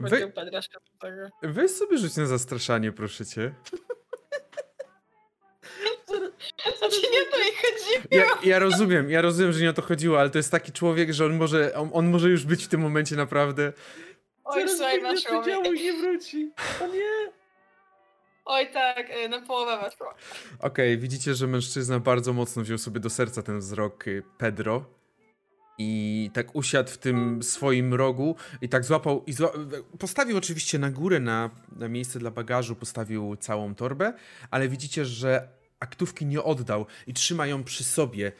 [0.00, 0.32] Wy-
[1.00, 1.28] tego.
[1.42, 3.54] Weź sobie rzuć na zastraszanie, proszę cię.
[6.78, 8.06] Znaczy nie o to mi chodziło.
[8.10, 11.12] Ja, ja rozumiem, ja rozumiem, że nie o to chodziło, ale to jest taki człowiek,
[11.12, 13.72] że on może, on, on może już być w tym momencie naprawdę
[14.44, 15.80] Oj, słuchaj, mi.
[15.80, 16.50] i nie wróci.
[16.82, 17.32] O nie!
[18.44, 20.14] Oj tak, y, na połowę weszło.
[20.58, 24.84] Okej, widzicie, że mężczyzna bardzo mocno wziął sobie do serca ten wzrok y, Pedro
[25.78, 29.52] i tak usiadł w tym swoim rogu i tak złapał i zła...
[29.98, 34.12] postawił oczywiście na górę na, na miejsce dla bagażu, postawił całą torbę,
[34.50, 35.48] ale widzicie, że
[35.80, 38.32] aktówki nie oddał i trzyma ją przy sobie.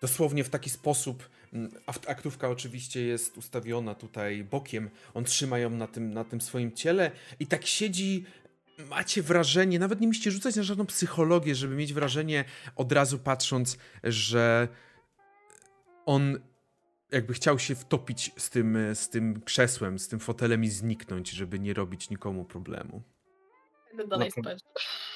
[0.00, 5.70] Dosłownie w taki sposób, mm, a aktówka oczywiście jest ustawiona tutaj bokiem, on trzyma ją
[5.70, 8.24] na tym, na tym swoim ciele i tak siedzi
[8.78, 12.44] macie wrażenie, nawet nie musicie rzucać na żadną psychologię, żeby mieć wrażenie
[12.76, 14.68] od razu patrząc, że
[16.06, 16.38] on
[17.12, 21.58] jakby chciał się wtopić z tym, z tym krzesłem, z tym fotelem i zniknąć, żeby
[21.58, 23.02] nie robić nikomu problemu.
[23.94, 24.60] Idę dalej No spać.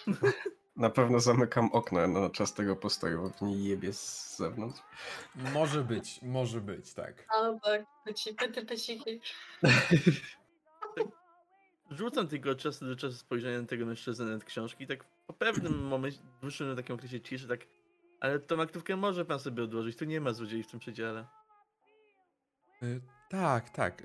[0.78, 4.80] Na pewno zamykam okno na czas tego postoju, bo pewnie jebie z zewnątrz.
[5.34, 7.26] Może być, może być, tak.
[7.28, 9.20] A tak, peci, pety, peciki.
[11.90, 15.32] Rzucam tylko od czasu do czasu spojrzenie na tego mężczyznę nad książki i tak po
[15.32, 17.60] pewnym momencie, dłuższym na takim okresie ciszy, tak
[18.20, 21.26] ale tą aktówkę może pan sobie odłożyć, tu nie ma złodziei w tym przedziale.
[22.82, 24.02] Y, tak, tak,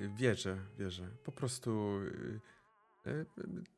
[0.00, 1.08] y, wierzę, wierzę.
[1.24, 2.40] Po prostu y,
[3.06, 3.77] y, y, y,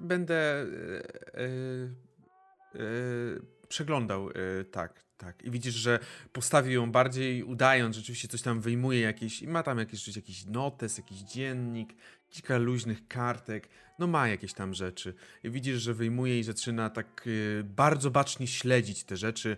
[0.00, 5.42] będę y, y, y, przeglądał, y, tak, tak.
[5.42, 5.98] I widzisz, że
[6.32, 10.98] postawił ją bardziej udając, rzeczywiście coś tam wyjmuje jakieś, i ma tam jakieś, jakiś notes,
[10.98, 11.94] jakiś dziennik,
[12.30, 13.68] kilka luźnych kartek,
[13.98, 15.14] no ma jakieś tam rzeczy.
[15.44, 19.56] I widzisz, że wyjmuje i zaczyna tak y, bardzo bacznie śledzić te rzeczy,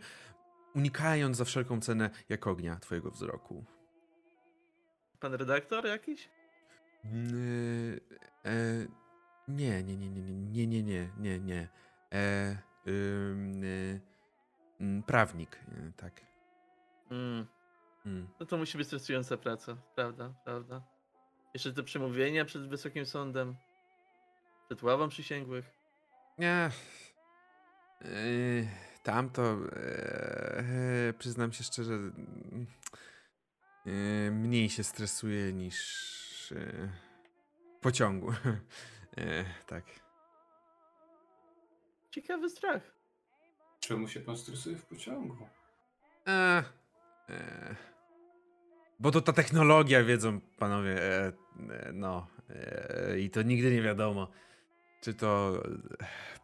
[0.74, 3.64] unikając za wszelką cenę jak ognia twojego wzroku.
[5.20, 6.28] Pan redaktor jakiś?
[7.04, 8.00] Yy,
[8.44, 8.86] e,
[9.56, 11.68] nie, nie, nie, nie, nie, nie, nie, nie, nie.
[12.12, 14.00] E, ym, y,
[14.80, 16.20] mm, prawnik, e, tak.
[17.10, 17.46] Mm,
[18.06, 18.28] Mm.
[18.40, 20.82] no to musi być stresująca praca, prawda, prawda.
[21.54, 23.56] Jeszcze te przemówienia przed Wysokim Sądem,
[24.66, 25.70] przed ławą przysięgłych.
[26.38, 26.70] Nie.
[28.00, 28.68] Yy,
[29.02, 29.42] tamto,
[29.76, 31.94] e, przyznam się szczerze,
[33.86, 36.88] e, mniej się stresuję niż e,
[37.76, 38.32] w pociągu.
[39.20, 39.84] E, tak.
[42.10, 42.82] Ciekawy strach.
[43.80, 45.36] Czemu się pan stresuje w pociągu?
[46.26, 46.64] E,
[47.28, 47.74] e,
[49.00, 51.32] bo to ta technologia, wiedzą panowie, e, e,
[51.92, 54.28] no e, i to nigdy nie wiadomo,
[55.00, 55.62] czy to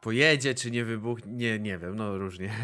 [0.01, 2.55] pojedzie, czy nie wybuchnie, nie, nie wiem, no różnie.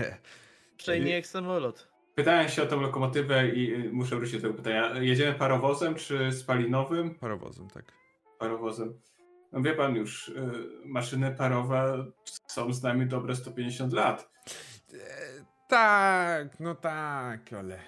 [0.89, 1.93] Nie jak samolot.
[2.15, 5.01] Pytałem się o tą lokomotywę i y, muszę wrócić do tego pytania.
[5.01, 7.15] Jedziemy parowozem czy spalinowym?
[7.15, 7.85] Parowozem, tak.
[8.39, 9.01] Parowozem.
[9.53, 10.35] No wie pan już, y,
[10.85, 12.07] maszyny parowe
[12.47, 14.31] są z nami dobre 150 lat.
[14.95, 14.99] E,
[15.69, 17.79] tak, no tak, ale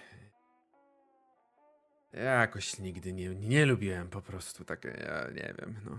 [2.12, 5.98] jakoś nigdy nie, nie lubiłem po prostu takie, ja nie wiem, no.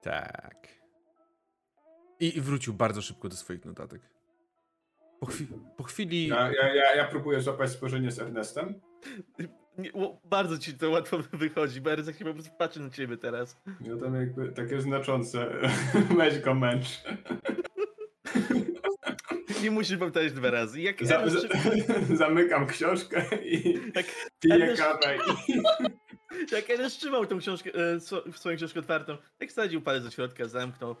[0.00, 0.68] Tak.
[2.20, 4.02] I, i wrócił bardzo szybko do swoich notatek.
[5.20, 6.28] Po, chwi po chwili...
[6.28, 8.80] Ja, ja, ja, ja próbuję złapać spojrzenie z Ernestem.
[9.78, 9.90] Nie,
[10.24, 13.60] bardzo ci to łatwo wychodzi, bo Eryzek się po prostu patrzy na ciebie teraz.
[13.80, 15.46] Ja tam jakby takie znaczące.
[16.18, 17.02] Weź go męcz.
[19.62, 20.80] Nie musisz powtarzać dwa razy.
[20.80, 21.38] Jak Za, za,
[22.16, 24.06] zamykam książkę i jak,
[24.40, 25.16] piję Ernest- kawę.
[25.48, 25.62] I...
[26.54, 30.48] jak Ernest trzymał tą książkę, e, swo- swoją książkę otwartą, jak wsadził palec do środka,
[30.48, 30.96] zamknął.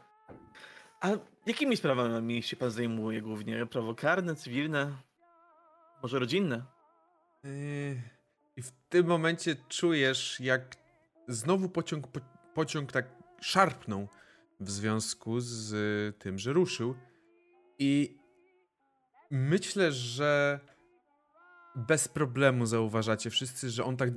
[1.00, 1.08] A
[1.46, 3.66] jakimi sprawami się pan zajmuje głównie?
[3.66, 4.92] Prawo karne, cywilne?
[6.02, 6.62] Może rodzinne?
[7.44, 7.96] Yy,
[8.56, 10.76] I w tym momencie czujesz, jak
[11.28, 12.20] znowu pociąg, po,
[12.54, 13.06] pociąg tak
[13.40, 14.08] szarpnął
[14.60, 16.94] w związku z y, tym, że ruszył.
[17.78, 18.18] I
[19.30, 20.60] myślę, że
[21.76, 24.10] bez problemu zauważacie wszyscy, że on tak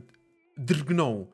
[0.57, 1.33] drgnął.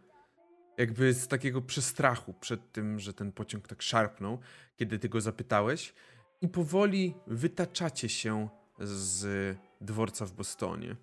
[0.77, 4.39] Jakby z takiego przestrachu przed tym, że ten pociąg tak szarpnął,
[4.75, 5.93] kiedy ty go zapytałeś.
[6.41, 10.95] I powoli wytaczacie się z dworca w Bostonie.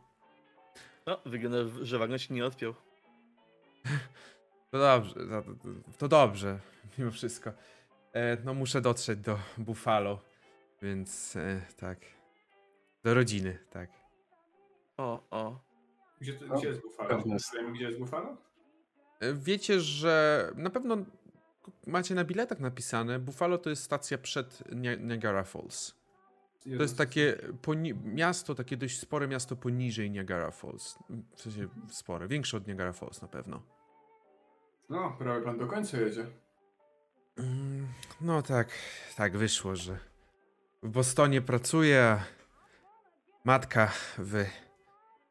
[1.06, 2.74] No, wygląda, że wagon się nie odpiął.
[4.70, 6.58] To dobrze, to, to, to dobrze,
[6.98, 7.52] mimo wszystko.
[8.12, 10.18] E, no muszę dotrzeć do Buffalo,
[10.82, 11.98] więc e, tak.
[13.04, 13.90] Do rodziny, tak.
[14.96, 15.60] O, o.
[16.20, 17.22] Gdzie, to, No, gdzie jest Buffalo?
[17.54, 18.36] Wiemy, gdzie jest Buffalo?
[19.20, 20.96] E, Wiecie, że na pewno
[21.86, 25.94] macie na biletach napisane, Buffalo to jest stacja przed Nia- Niagara Falls.
[26.64, 30.98] To jest takie poni- miasto, takie dość spore miasto poniżej Niagara Falls.
[31.36, 33.62] W sensie spore, większe od Niagara Falls na pewno.
[34.88, 36.26] No, prawie pan do końca jedzie.
[37.38, 37.88] Mm,
[38.20, 38.68] No tak,
[39.16, 39.98] tak wyszło, że
[40.82, 42.24] w Bostonie pracuje, a
[43.44, 44.44] matka w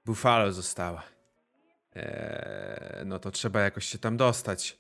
[0.06, 1.04] Buffalo została.
[1.96, 4.80] Eee, no to trzeba jakoś się tam dostać.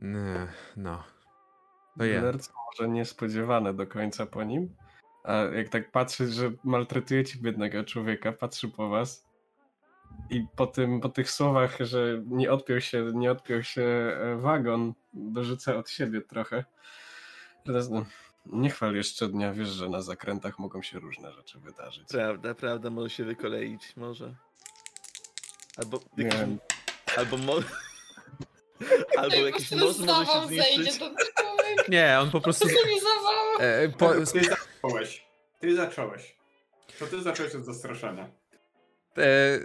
[0.00, 1.04] Nie, No.
[1.98, 2.52] To jest.
[2.66, 4.76] Może niespodziewane do końca po nim.
[5.24, 9.24] A jak tak patrzy, że maltretujecie biednego człowieka, patrzy po was
[10.30, 14.94] i po, tym, po tych słowach, że nie odpiął się, nie odpiął się e, wagon,
[15.14, 16.64] dorzuca od siebie trochę.
[17.64, 18.04] Teraz, no,
[18.46, 22.08] nie chwal jeszcze dnia, wiesz, że na zakrętach mogą się różne rzeczy wydarzyć.
[22.08, 24.34] Prawda, prawda, może się wykoleić, może.
[25.76, 26.40] Albo jakiś,
[27.16, 27.54] albo mo...
[29.18, 31.33] albo jakiś most może się zawał zejdzie zniszczyć.
[31.88, 32.68] Nie, on po prostu.
[33.60, 35.24] E, po, Ty zacząłeś.
[35.60, 36.36] Ty zacząłeś.
[36.98, 38.28] To ty zacząłeś od zastraszania.
[39.18, 39.60] e,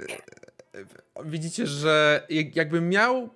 [1.26, 3.30] widzicie, że jak- jakbym miał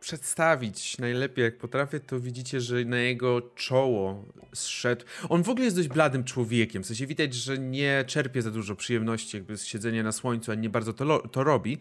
[0.00, 4.24] przedstawić najlepiej jak potrafię, to widzicie, że na jego czoło
[4.54, 5.04] zszedł.
[5.28, 6.82] On w ogóle jest dość bladym człowiekiem.
[6.82, 10.54] W sensie widać, że nie czerpie za dużo przyjemności jakby z siedzenia na słońcu, a
[10.54, 11.78] nie bardzo to, to robi.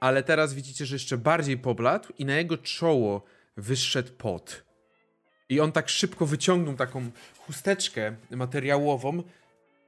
[0.00, 3.22] Ale teraz widzicie, że jeszcze bardziej pobladł i na jego czoło
[3.56, 4.64] wyszedł pot.
[5.48, 9.22] I on tak szybko wyciągnął taką chusteczkę materiałową,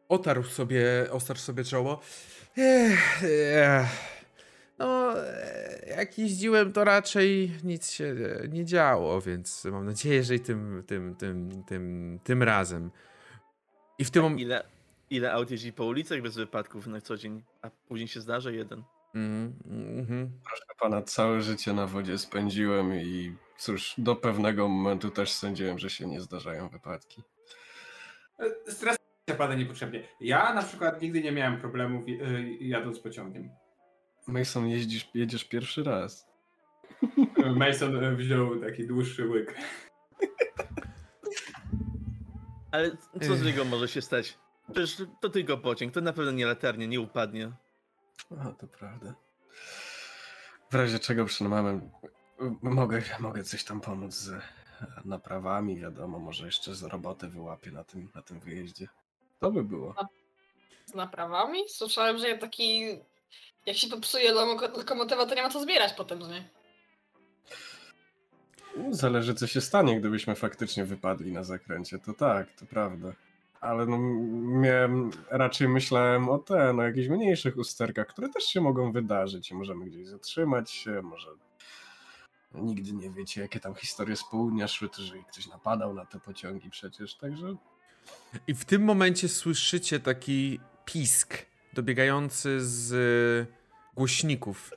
[0.09, 2.01] otarł sobie, otarł sobie czoło.
[2.57, 4.20] Ech, ech.
[4.79, 8.05] No, e, jak jeździłem, to raczej nic się
[8.44, 12.90] e, nie działo, więc mam nadzieję, że i tym, tym, tym, tym, tym razem.
[13.99, 14.38] I w tym.
[14.38, 14.64] Ile,
[15.11, 18.83] ile aut jeździ po ulicach bez wypadków na co dzień, a później się zdarzy jeden.
[19.14, 19.55] Mm,
[19.99, 20.31] mhm.
[20.44, 25.90] proszę pana, całe życie na wodzie spędziłem i cóż, do pewnego momentu też sądziłem, że
[25.90, 27.23] się nie zdarzają wypadki.
[28.38, 28.96] E, Stres
[29.31, 30.09] się pada niepotrzebnie.
[30.20, 32.12] Ja na przykład nigdy nie miałem problemów e,
[32.61, 33.51] jadąc pociągiem.
[34.27, 36.29] Mason, jeździsz, jedziesz pierwszy raz.
[37.57, 39.55] Mason e, wziął taki dłuższy łyk.
[42.73, 42.90] Ale
[43.23, 44.38] co z niego może się stać?
[44.73, 47.53] Przecież to tylko pociąg, to na pewno nie latarnia, nie upadnie.
[48.40, 49.14] A, to prawda.
[50.70, 51.80] W razie czego przynajmniej
[52.62, 54.42] mogę, mogę coś tam pomóc z
[55.04, 58.88] naprawami, wiadomo, może jeszcze z roboty wyłapię na tym, na tym wyjeździe.
[59.40, 59.94] To by było.
[60.87, 61.68] Z naprawami?
[61.68, 62.98] Słyszałem, że taki...
[63.66, 66.44] Jak się popsuje lokomotywa, to nie ma co zbierać potem z niej.
[68.90, 73.12] Zależy co się stanie, gdybyśmy faktycznie wypadli na zakręcie, to tak, to prawda.
[73.61, 73.99] Ale no,
[74.61, 79.55] miałem, raczej myślałem o te, no jakichś mniejszych usterkach, które też się mogą wydarzyć i
[79.55, 81.29] możemy gdzieś zatrzymać się, może
[82.55, 86.20] nigdy nie wiecie, jakie tam historie z południa szły, to że ktoś napadał na te
[86.20, 87.57] pociągi przecież, także
[88.46, 93.49] I w tym momencie słyszycie taki pisk dobiegający z
[93.94, 94.70] głośników.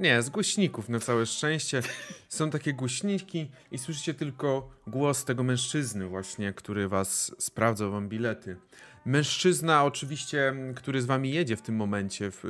[0.00, 1.82] Nie, z głośników na całe szczęście.
[2.28, 8.56] Są takie głośniki i słyszycie tylko głos tego mężczyzny właśnie, który was sprawdzał wam bilety.
[9.04, 12.44] Mężczyzna oczywiście, który z wami jedzie w tym momencie w,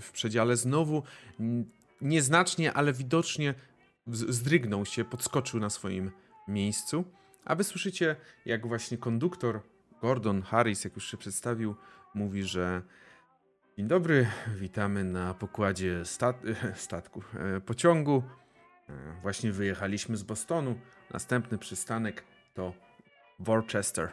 [0.00, 1.02] w przedziale znowu
[2.00, 3.54] nieznacznie, ale widocznie
[4.06, 6.10] zdrygnął się, podskoczył na swoim
[6.48, 7.04] miejscu.
[7.44, 9.60] A wy słyszycie, jak właśnie konduktor
[10.00, 11.74] Gordon Harris, jak już się przedstawił,
[12.14, 12.82] mówi, że
[13.78, 16.42] Dzień dobry, witamy na pokładzie stat
[16.74, 17.22] statku,
[17.56, 18.22] e, pociągu.
[18.88, 20.78] E, Właśnie wyjechaliśmy z Bostonu.
[21.10, 22.72] Następny przystanek to
[23.38, 24.08] Worcester.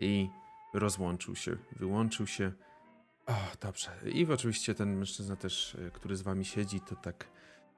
[0.00, 0.28] I
[0.74, 2.52] rozłączył się, wyłączył się.
[3.26, 3.90] O, dobrze.
[4.04, 7.28] I oczywiście ten mężczyzna też, e, który z wami siedzi, to tak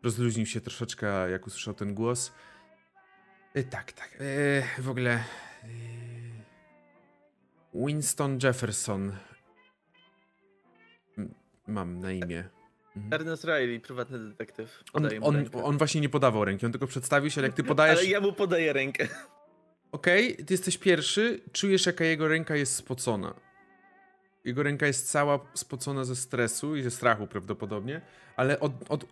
[0.03, 2.33] rozluźnił się troszeczkę, jak usłyszał ten głos.
[3.55, 4.19] E, Tak, tak.
[4.79, 5.25] W ogóle.
[7.75, 9.12] Winston Jefferson.
[11.66, 12.44] Mam na imię.
[12.96, 13.12] Mhm.
[13.12, 14.83] Ernest Riley, prywatny detektyw.
[14.92, 17.98] On, on, on właśnie nie podawał ręki, on tylko przedstawił się, ale jak ty podajesz.
[17.98, 19.09] Ale ja mu podaję rękę.
[19.92, 23.35] Okej, ty jesteś pierwszy, czujesz, jaka jego ręka jest spocona.
[24.44, 28.01] Jego ręka jest cała spocona ze stresu i ze strachu prawdopodobnie,
[28.37, 29.07] ale od, od,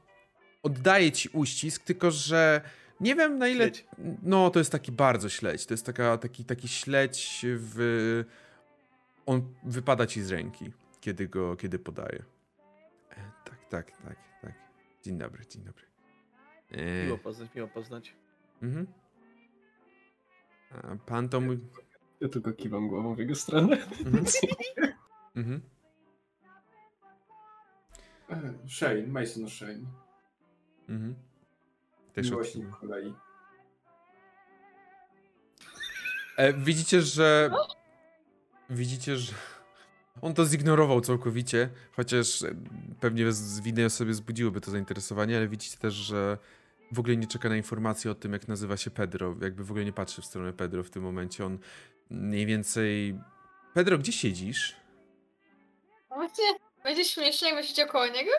[0.62, 2.60] oddaje ci uścisk, tylko że
[3.00, 3.64] nie wiem na ile.
[3.64, 3.84] Śledź.
[4.22, 5.66] No, to jest taki bardzo śledź.
[5.66, 8.24] To jest taka, taki, taki śledź w.
[9.26, 12.22] On wypada ci z ręki, kiedy go, kiedy podaje.
[13.14, 14.52] Tak, tak, tak, tak.
[15.02, 15.84] Dzień dobry, dzień dobry.
[16.70, 18.14] E, Miło poznać, miło poznać.
[18.62, 18.86] mhm.
[20.70, 21.60] A pan to mój.
[22.20, 23.76] ja tylko kiwam głową w jego stronę.
[24.06, 24.24] Mhm.
[25.36, 25.60] Mhm.
[28.30, 29.84] E, Shane, Mason Shane.
[30.88, 31.14] Mhm.
[32.12, 32.80] Też Miłośnik odczuwam.
[32.80, 33.14] kolei.
[36.36, 37.50] e, widzicie, że.
[38.70, 39.32] Widzicie, że.
[40.22, 42.54] On to zignorował całkowicie, chociaż e,
[43.00, 46.38] pewnie z winy sobie zbudziłoby to zainteresowanie, ale widzicie też, że
[46.92, 49.36] w ogóle nie czeka na informacje o tym, jak nazywa się Pedro.
[49.40, 51.46] Jakby w ogóle nie patrzy w stronę Pedro w tym momencie.
[51.46, 51.58] On
[52.10, 53.18] mniej więcej.
[53.74, 54.76] Pedro, gdzie siedzisz?
[56.08, 56.44] Właśnie,
[56.84, 58.30] będzie śmiesznie, jak będziecie koło niego?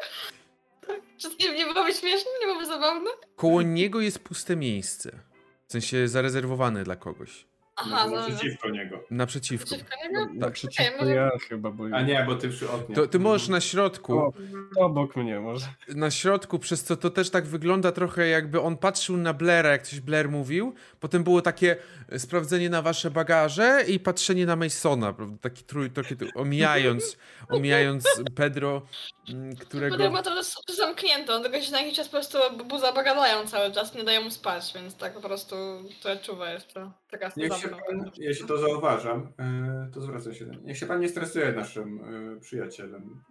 [1.18, 2.32] Czy to nie byłoby śmieszne?
[2.42, 3.10] Nie byłoby zabawne?
[3.36, 5.20] Koło niego jest puste miejsce.
[5.68, 7.46] W sensie zarezerwowane dla kogoś.
[7.76, 8.28] Aha, no, no.
[8.30, 9.04] naprzeciwko niego.
[9.12, 9.66] Naprzeciwko.
[9.66, 10.34] Przeciwko niego?
[10.34, 12.96] Naprzeciwko może- ja chyba, bo A nie, bo ty przy oknie.
[12.96, 14.18] To ty możesz na środku.
[14.20, 14.34] O.
[14.76, 15.66] obok mnie może.
[15.96, 19.82] na środku, przez co to też tak wygląda trochę jakby on patrzył na Blaira, jak
[19.88, 20.74] coś Blair mówił.
[21.00, 21.76] Potem było takie
[22.18, 25.38] sprawdzenie na wasze bagaże i patrzenie na Masona, prawda?
[25.42, 27.18] Taki trój, taki, tu- omijając,
[27.50, 28.82] omijając Pedro,
[29.30, 29.98] mm, którego...
[29.98, 32.38] Potem ma to jest zamknięte, on tylko się na jakiś czas po prostu
[32.70, 35.56] buza bagadają cały czas, nie dają mu spać, więc tak po prostu
[36.04, 36.92] to czuwa jeszcze.
[37.12, 41.00] Taka Niech się pan, jeśli to zauważam, e, to zwracam się do Niech się pan
[41.00, 42.00] nie stresuje naszym
[42.38, 43.24] e, przyjacielem.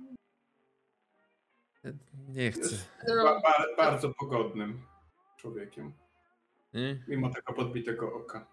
[2.28, 2.60] Nie chcę.
[2.62, 2.88] Jest
[3.24, 4.82] ba, ba, bardzo pogodnym
[5.36, 5.92] człowiekiem,
[6.74, 7.02] Nie?
[7.08, 8.46] mimo tego podbitego oka.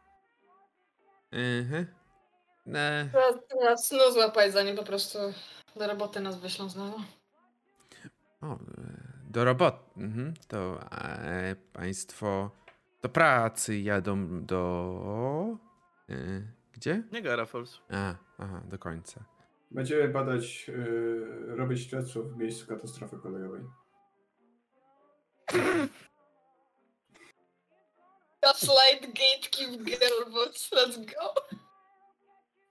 [1.32, 1.86] Mhm.
[2.66, 3.10] Ne.
[3.12, 5.20] Teraz, teraz snu złapać, zanim po prostu
[5.76, 6.98] do roboty nas wyślą znowu.
[8.42, 8.58] O, e,
[9.30, 9.78] do roboty.
[9.98, 10.34] Mhm.
[10.48, 12.52] To e, państwo
[13.02, 15.58] do pracy jadą do...
[16.10, 16.14] E,
[16.74, 17.04] gdzie?
[17.12, 17.82] Nie Gara Falls.
[17.90, 19.24] A, aha, do końca.
[19.72, 23.62] Będziemy badać, e, robić śledztwo w miejscu katastrofy kolejowej.
[28.48, 31.34] Gaslight, gatekeep, girlbox, let's go.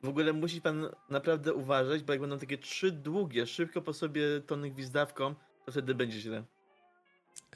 [0.02, 4.22] W ogóle musi pan naprawdę uważać, bo jak będą takie trzy długie, szybko po sobie
[4.46, 6.44] tony gwizdawką, to wtedy będzie źle.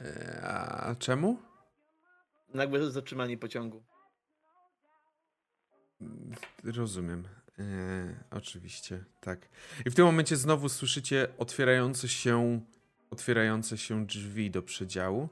[0.01, 1.39] E, a czemu?
[2.55, 3.83] Nagłe zatrzymanie pociągu.
[6.65, 7.29] Rozumiem.
[7.59, 9.49] E, oczywiście, tak.
[9.87, 12.61] I w tym momencie znowu słyszycie otwierające się,
[13.11, 15.29] otwierające się drzwi do przedziału.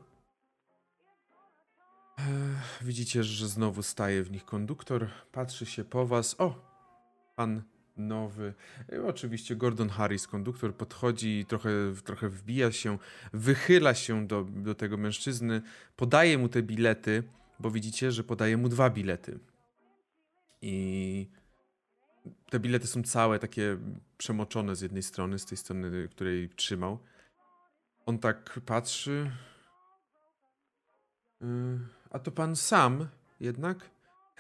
[2.81, 6.41] Widzicie, że znowu staje w nich konduktor, patrzy się po was.
[6.41, 6.55] O,
[7.37, 7.62] pan
[7.97, 8.55] nowy.
[8.93, 11.71] E, oczywiście Gordon Harris, konduktor, podchodzi, trochę,
[12.05, 12.99] trochę wbija się,
[13.33, 15.62] wychyla się do, do tego mężczyzny,
[15.97, 17.23] podaje mu te bilety,
[17.61, 19.39] bo widzicie, że podaje mu dwa bilety.
[20.62, 21.29] I
[22.51, 23.77] te bilety są całe takie
[24.19, 26.99] przemoczone z jednej strony, z tej strony, której trzymał.
[28.07, 29.31] On tak patrzy.
[31.43, 33.09] Y, A to pan sam
[33.40, 33.90] jednak?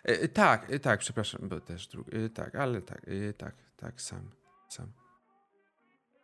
[0.04, 2.16] E, e, tak, e, tak, przepraszam, bo też drugi.
[2.16, 4.30] e, Tak, ale tak, e, tak, tak, sam,
[4.68, 4.92] sam.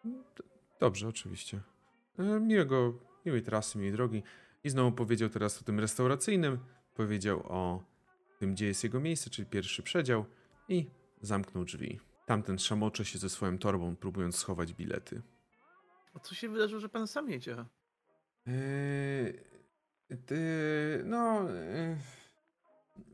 [0.05, 0.42] D-
[0.80, 1.61] Dobrze, oczywiście.
[2.18, 4.22] E, Miłego, miłej trasy, miłej drogi.
[4.64, 6.59] I znowu powiedział teraz o tym restauracyjnym,
[6.95, 7.84] powiedział o
[8.38, 10.24] tym, gdzie jest jego miejsce, czyli pierwszy przedział
[10.68, 10.90] i
[11.20, 12.01] zamknął drzwi.
[12.26, 15.22] Tamten szamocze się ze swoją torbą, próbując schować bilety.
[16.14, 17.64] A co się wydarzyło, że pan sam jedzie?
[18.45, 19.45] Ty,
[21.05, 21.49] no.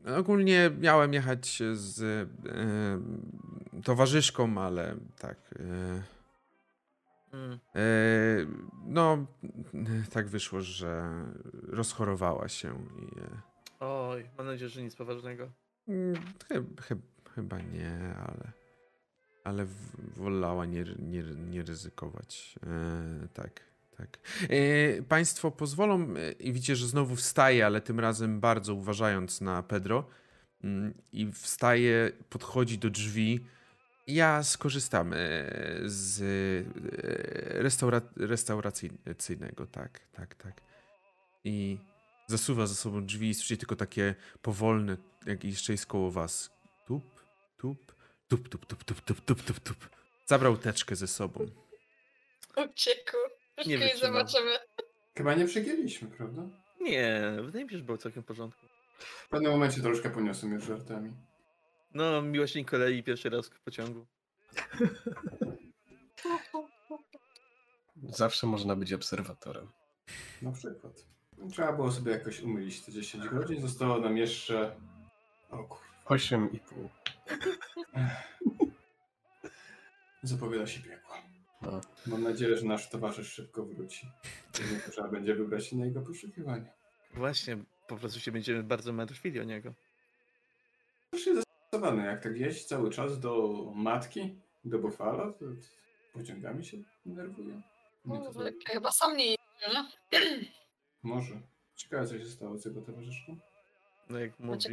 [0.05, 1.99] Yy, ogólnie miałem jechać z
[3.73, 5.37] yy, towarzyszką, ale tak.
[5.59, 6.01] Yy,
[7.33, 7.59] Mm.
[8.85, 9.25] no,
[10.13, 11.11] tak wyszło, że
[11.67, 12.69] rozchorowała się
[12.99, 13.07] i.
[13.79, 15.51] Oj, mam nadzieję, że nic poważnego.
[15.87, 16.15] Mm,
[16.47, 16.99] Chyb, chyb,
[17.35, 18.51] chyba nie, ale.
[19.43, 19.65] Ale
[20.15, 22.59] wolała nie, nie, nie ryzykować.
[23.33, 23.61] Tak,
[23.97, 24.19] tak.
[24.49, 29.63] E, państwo pozwolą, e, i widzicie, że znowu wstaje, ale tym razem bardzo uważając na
[29.63, 30.07] Pedro.
[30.63, 33.45] Mm, I wstaje, podchodzi do drzwi.
[34.07, 35.17] Ja skorzystam e,
[35.85, 36.23] z
[37.63, 40.61] restaura, restauracyjnego, tak, tak, tak.
[41.43, 41.77] I
[42.27, 46.51] zasuwa za sobą drzwi i słyszycie tylko takie powolne, jak jeszcze jest koło was.
[46.87, 47.03] Tup,
[47.57, 47.95] tup,
[48.27, 49.89] tup, tup, tup, tup, tup, tup, tup, tup.
[50.25, 51.47] Zabrał teczkę ze sobą.
[52.57, 53.17] Ucieku.
[53.57, 54.13] Nie kiedyś wytrzymam.
[54.27, 54.51] zobaczymy.
[55.17, 56.41] Chyba nie przegięliśmy, prawda?
[56.81, 58.65] Nie, wydaje mi się, że było całkiem w porządku.
[58.99, 61.11] W pewnym momencie troszkę poniosłem już żartami.
[61.93, 64.05] No, miłośnik kolei pierwszy raz w pociągu.
[68.03, 69.71] Zawsze można być obserwatorem.
[70.41, 70.93] Na przykład.
[71.51, 73.61] Trzeba było sobie jakoś umylić te 10 godzin.
[73.61, 74.75] Zostało nam jeszcze.
[75.49, 75.79] O kur...
[76.05, 76.89] Osiem i pół.
[80.23, 81.10] Zapowiada się piekło.
[81.61, 81.81] No.
[82.07, 84.07] Mam nadzieję, że nasz towarzysz szybko wróci.
[84.53, 86.73] Później trzeba będzie wybrać się na jego poszukiwanie.
[87.13, 87.57] Właśnie,
[87.87, 89.73] po prostu się będziemy bardzo martwili o niego.
[91.13, 94.35] Już jest zastanawiany, jak tak jeździ cały czas do matki,
[94.65, 95.45] do Buffalo, to
[96.13, 97.61] pociągami się denerwuje.
[98.05, 98.53] Nie, to tak.
[98.67, 100.19] Chyba sam nie jeździł, nie?
[101.03, 101.41] Może.
[101.75, 103.37] Ciekawe, co się stało z jego towarzyszką.
[104.09, 104.31] No jak.
[104.39, 104.69] Znaczy,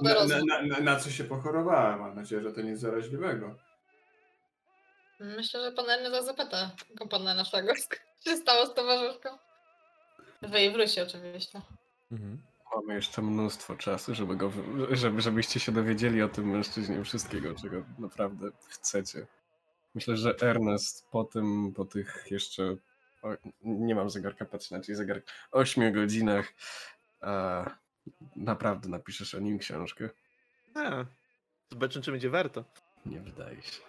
[0.00, 1.96] Na, na, na, na co się pochorowała?
[1.96, 3.56] Mam nadzieję, że to nic zaraźliwego.
[5.20, 7.72] Myślę, że pan Ernest zapyta go pana naszego,
[8.18, 9.28] co się stało z towarzyszką.
[10.42, 11.60] Wy i wróci oczywiście.
[12.12, 12.42] Mhm.
[12.76, 14.52] Mamy jeszcze mnóstwo czasu, żeby, go,
[14.90, 19.26] żeby, żebyście się dowiedzieli o tym mężczyźnie wszystkiego, czego naprawdę chcecie.
[19.94, 22.76] Myślę, że Ernest po tym, po tych jeszcze
[23.22, 23.28] o,
[23.62, 26.52] nie mam zegarka, patrzę na czyli zegarek, 8 godzinach
[27.20, 27.64] a,
[28.36, 30.08] naprawdę napiszesz o nim książkę?
[30.74, 31.04] A,
[31.70, 32.64] zobaczymy, czy będzie warto.
[33.06, 33.80] Nie wydaje się.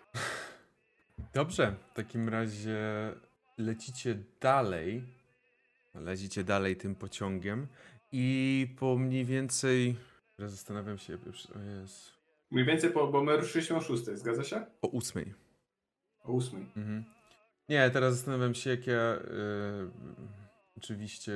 [1.34, 2.80] Dobrze, w takim razie
[3.58, 5.04] lecicie dalej.
[5.94, 7.68] Lecicie dalej tym pociągiem
[8.12, 9.96] i po mniej więcej.
[10.38, 11.18] Teraz zastanawiam się.
[11.56, 12.12] O jest.
[12.52, 14.66] Mniej więcej, po, bo my ruszyliśmy o 6, zgadza się?
[14.82, 15.34] O ósmej.
[16.24, 16.70] O 8.
[16.78, 17.04] Mhm.
[17.70, 19.16] Nie, teraz zastanawiam się, jak ja.
[19.16, 19.22] y,
[20.78, 21.34] oczywiście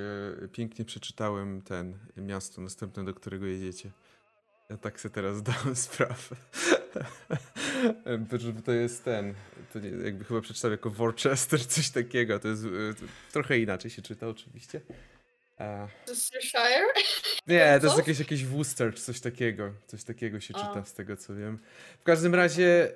[0.51, 3.91] pięknie przeczytałem ten miasto następne, do którego jedziecie.
[4.69, 6.35] Ja tak sobie teraz dałem sprawę.
[8.65, 9.33] To jest ten.
[9.73, 12.39] To nie, jakby chyba przeczytał jako Worcester, coś takiego.
[12.39, 12.69] To jest y,
[12.99, 14.81] to trochę inaczej się czyta, oczywiście.
[15.57, 16.87] A, Worcestershire?
[17.47, 19.73] nie, to jest jakieś, jakieś Worcester, czy coś takiego.
[19.87, 21.59] Coś takiego się czyta, z tego co wiem.
[21.99, 22.91] W każdym razie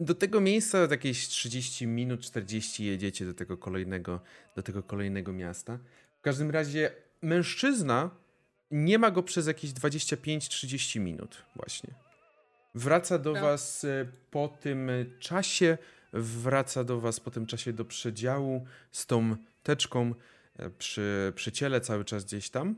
[0.00, 4.20] do tego miejsca jakieś 30 minut, 40 jedziecie do tego kolejnego,
[4.56, 5.78] do tego kolejnego miasta.
[6.18, 6.90] W każdym razie
[7.22, 8.10] mężczyzna
[8.70, 11.94] nie ma go przez jakieś 25-30 minut właśnie.
[12.74, 13.40] Wraca do No.
[13.40, 15.78] was e, po tym czasie,
[16.12, 20.14] wraca do was po tym czasie do przedziału z tą teczką
[20.56, 22.74] e, przy, przy ciele cały czas gdzieś tam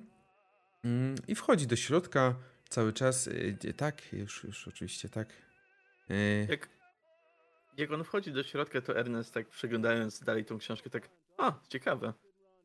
[0.84, 2.34] Mm, i wchodzi do środka
[2.68, 3.28] cały czas.
[3.68, 5.28] e, Tak, już, już oczywiście tak.
[6.11, 6.68] E, Jak,
[7.76, 12.12] jak on wchodzi do środka, to Ernest, tak przeglądając dalej tą książkę, tak, a, ciekawe.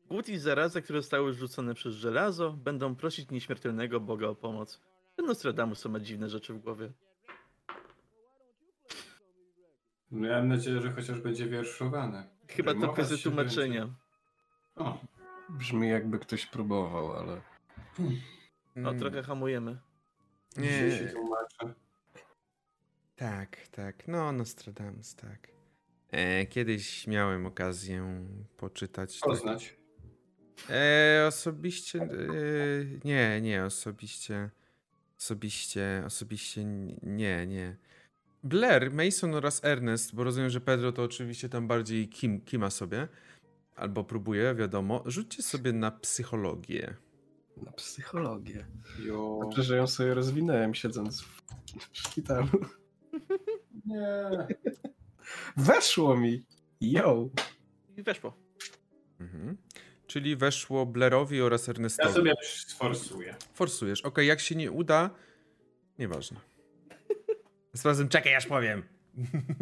[0.08, 4.80] Głód i zaraza, które zostały rzucone przez żelazo, będą prosić nieśmiertelnego Boga o pomoc.
[5.16, 6.92] Ten Nostradamus ma dziwne rzeczy w głowie.
[10.10, 12.28] Miałem nadzieję, że chociaż będzie wierszowane.
[12.48, 13.80] Chyba to kwestia się tłumaczenia.
[13.80, 13.94] będzie.
[14.76, 14.98] O,
[15.48, 17.40] Brzmi jakby ktoś próbował, ale
[18.76, 19.78] No, trochę hamujemy.
[20.56, 21.74] się Nie, tłumaczę.
[23.16, 24.08] tak, tak.
[24.08, 25.48] No, Nostradamus, tak.
[26.10, 28.24] E, kiedyś miałem okazję
[28.56, 29.20] poczytać.
[29.20, 29.76] tak- Poznać.
[30.70, 31.98] E, osobiście.
[32.02, 32.08] E,
[33.04, 34.50] nie, nie, osobiście.
[35.18, 36.64] Osobiście, osobiście
[37.02, 37.76] nie, nie.
[38.42, 43.08] Blair, Mason oraz Ernest, bo rozumiem, że Pedro to oczywiście tam bardziej kim, kima sobie,
[43.76, 45.02] albo próbuje, wiadomo.
[45.06, 46.96] Rzućcie sobie na psychologię.
[47.56, 48.66] na psychologię.
[49.04, 49.38] Jo.
[49.42, 51.42] Dobrze, że ją sobie rozwinąłem siedząc w,
[51.92, 52.48] w szpitalu.
[53.86, 54.30] Nie.
[55.56, 56.44] Weszło mi!
[56.80, 57.28] Yo!
[57.96, 58.36] I weszło.
[59.20, 59.56] Mhm.
[60.06, 62.12] Czyli weszło Blairowi oraz Ja Ernestowi.
[62.14, 63.34] sobie sforsuję.
[63.54, 64.00] Forsujesz.
[64.02, 65.10] Okej, jak się nie uda,
[65.98, 66.40] nieważne.
[67.84, 68.82] Razem czekaj, aż powiem.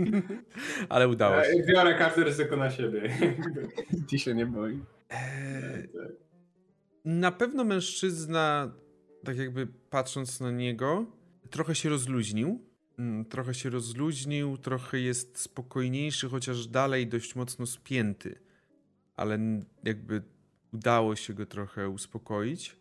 [0.89, 1.51] Ale udało się.
[1.69, 3.17] Biorę każde ryzyko na siebie.
[4.11, 4.81] Ty się nie boi.
[5.11, 5.89] Eee,
[7.05, 8.73] na pewno mężczyzna,
[9.25, 11.07] tak jakby patrząc na niego,
[11.51, 12.65] trochę się rozluźnił.
[12.99, 18.41] Mm, Trochę się rozluźnił, trochę jest spokojniejszy, chociaż dalej dość mocno spięty.
[19.17, 19.39] Ale
[19.85, 20.23] jakby
[20.73, 22.77] udało się go trochę uspokoić.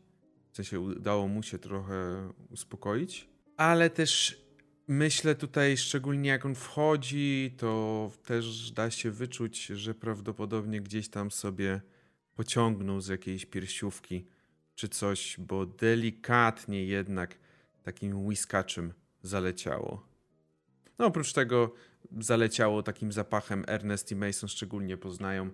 [0.52, 3.30] W sensie udało mu się trochę uspokoić.
[3.58, 4.42] Ale też
[4.88, 11.32] myślę tutaj, szczególnie jak on wchodzi, to też da się wyczuć, że prawdopodobnie gdzieś tam
[11.32, 11.82] sobie
[12.36, 14.26] pociągnął z jakiejś piersiówki
[14.76, 17.38] czy coś, bo delikatnie jednak
[17.84, 20.08] takim whiskaczem zaleciało.
[21.00, 21.74] No oprócz tego
[22.20, 25.50] zaleciało takim zapachem Ernest i Mason szczególnie poznają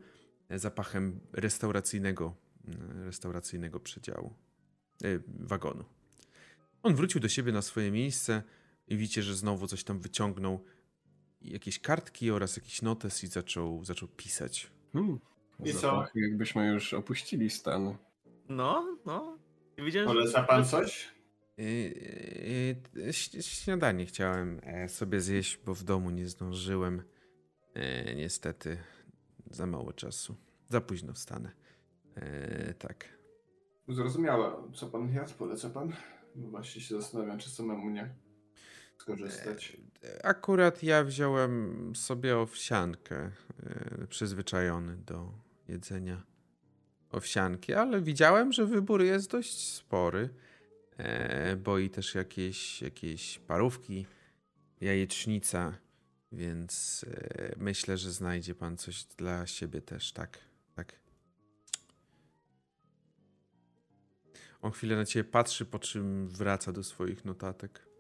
[0.50, 2.36] e, zapachem restauracyjnego
[2.68, 4.34] e, restauracyjnego przedziału
[5.04, 5.86] e, wagonu.
[6.84, 8.44] On wrócił do siebie na swoje miejsce
[8.88, 10.64] i widzicie, że znowu coś tam wyciągnął
[11.42, 14.72] jakieś kartki oraz jakiś notes i zaczął, zaczął pisać.
[14.94, 15.20] Hmm.
[15.66, 16.06] I co?
[16.16, 17.98] Jakbyśmy już opuścili stan.
[18.50, 19.38] No, no.
[19.88, 21.14] Że- Poleca pan coś?
[21.58, 21.66] Yy,
[22.96, 27.04] yy, ś- śniadanie chciałem e, sobie zjeść, bo w domu nie zdążyłem.
[27.74, 28.78] E, Niestety
[29.52, 30.36] za mało czasu.
[30.70, 31.52] Za późno wstanę.
[32.16, 33.18] E, Tak.
[33.88, 34.64] Zrozumiała.
[34.76, 35.34] Co pan jadł?
[35.34, 35.94] Poleca pan?
[36.36, 38.10] Właśnie się zastanawiam, czy samemu nie
[38.98, 39.78] skorzystać.
[40.24, 43.32] Akurat ja wziąłem sobie owsiankę.
[43.64, 45.32] e, Przyzwyczajony do
[45.68, 46.24] jedzenia
[47.10, 50.30] owsianki, ale widziałem, że wybór jest dość spory.
[50.98, 54.06] E, Bo i też jakieś, jakieś parówki,
[54.82, 55.78] jajecznica,
[56.32, 60.40] więc e, myślę, że znajdzie pan coś dla siebie też, tak?
[60.76, 61.00] Tak.
[64.62, 67.93] On chwilę na ciebie patrzy, po czym wraca do swoich notatek.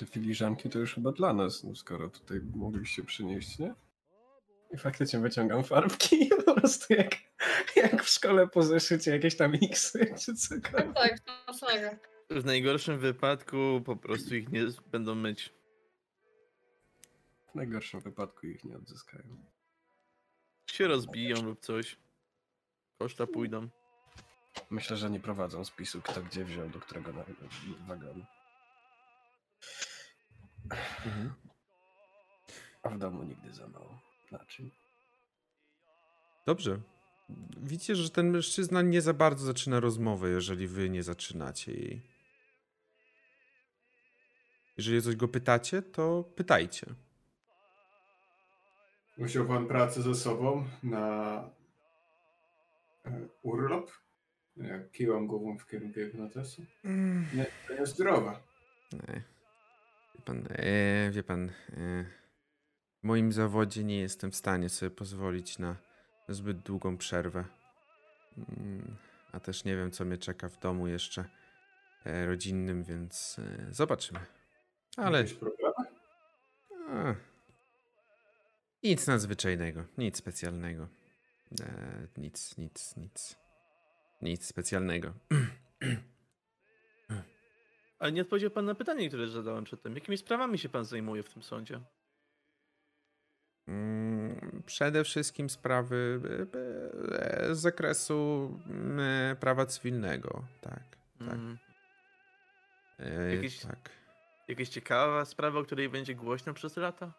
[0.00, 3.74] Te filiżanki to już chyba dla nas, no skoro tutaj mogliście przynieść, nie?
[4.70, 7.10] I faktycznie wyciągam farbki i po prostu jak,
[7.76, 10.94] jak w szkole po zeszycie jakieś tam X-y czy cokolwiek.
[10.94, 11.96] Tak, to samego.
[12.30, 15.52] w najgorszym wypadku po prostu ich nie będą myć.
[17.52, 19.44] W najgorszym wypadku ich nie odzyskają.
[20.70, 21.96] się rozbiją lub coś.
[22.98, 23.68] Koszta pójdą.
[24.70, 27.12] Myślę, że nie prowadzą spisu, kto gdzie wziął, do którego
[27.88, 28.24] wagonu.
[31.06, 31.32] Mhm.
[32.82, 33.98] A w domu nigdy za mało.
[34.32, 34.70] Na czym?
[36.46, 36.80] Dobrze.
[37.56, 42.02] Widzicie, że ten mężczyzna nie za bardzo zaczyna rozmowę, jeżeli wy nie zaczynacie jej.
[44.76, 46.86] Jeżeli coś go pytacie, to pytajcie.
[49.18, 51.34] Musiał pan pracę ze sobą na
[53.06, 53.90] e, urlop?
[54.56, 56.62] Jak kiłam głową w kierunku jego notesu.
[57.34, 58.40] Nie, to nie zdrowa.
[58.92, 59.22] Nie.
[60.20, 62.04] Wie pan, e, wie pan, e,
[63.00, 65.76] w moim zawodzie nie jestem w stanie sobie pozwolić na
[66.28, 67.44] zbyt długą przerwę.
[68.38, 68.96] Mm,
[69.32, 71.24] A też nie wiem, co mnie czeka w domu jeszcze
[72.04, 74.20] e, rodzinnym, więc e, zobaczymy.
[74.96, 75.24] Ale
[76.88, 77.14] a,
[78.82, 80.88] nic nadzwyczajnego, nic specjalnego.
[81.62, 83.36] E, nic, nic, nic.
[84.22, 85.14] Nic specjalnego.
[88.00, 89.94] Ale nie odpowiedział pan na pytanie, które zadałem przedtem.
[89.94, 91.80] Jakimi sprawami się pan zajmuje w tym sądzie?
[93.68, 96.20] Mm, Przede wszystkim sprawy
[96.54, 98.50] e, e, z zakresu
[98.98, 100.44] e, prawa cywilnego.
[100.60, 100.82] Tak,
[101.18, 101.28] tak.
[101.28, 101.58] Mm.
[102.98, 103.90] E, Jakieś- tak.
[104.48, 107.12] Jakaś ciekawa sprawa, o której będzie głośno przez lata?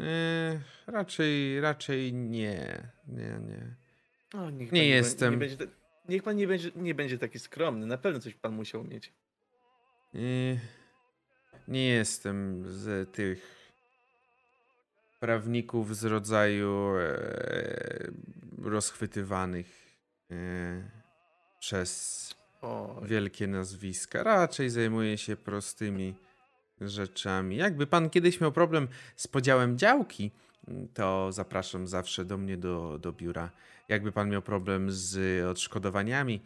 [0.00, 2.88] E, raczej, raczej nie.
[3.08, 3.74] Nie, nie.
[4.40, 5.32] O, niech Nie jestem.
[5.32, 5.56] Nie będzie,
[6.08, 7.86] niech pan nie będzie, nie będzie taki skromny.
[7.86, 9.12] Na pewno coś pan musiał mieć.
[10.14, 10.18] E,
[11.68, 13.72] nie jestem z tych
[15.20, 18.12] prawników z rodzaju e,
[18.62, 19.66] rozchwytywanych
[20.30, 20.34] e,
[21.60, 22.32] przez
[22.62, 24.22] O, wielkie nazwiska.
[24.22, 26.14] Raczej zajmuje się prostymi
[26.80, 27.56] rzeczami.
[27.56, 30.30] Jakby pan kiedyś miał problem z podziałem działki,
[30.94, 33.50] to zapraszam zawsze do mnie do, do biura.
[33.88, 36.40] Jakby pan miał problem z odszkodowaniami,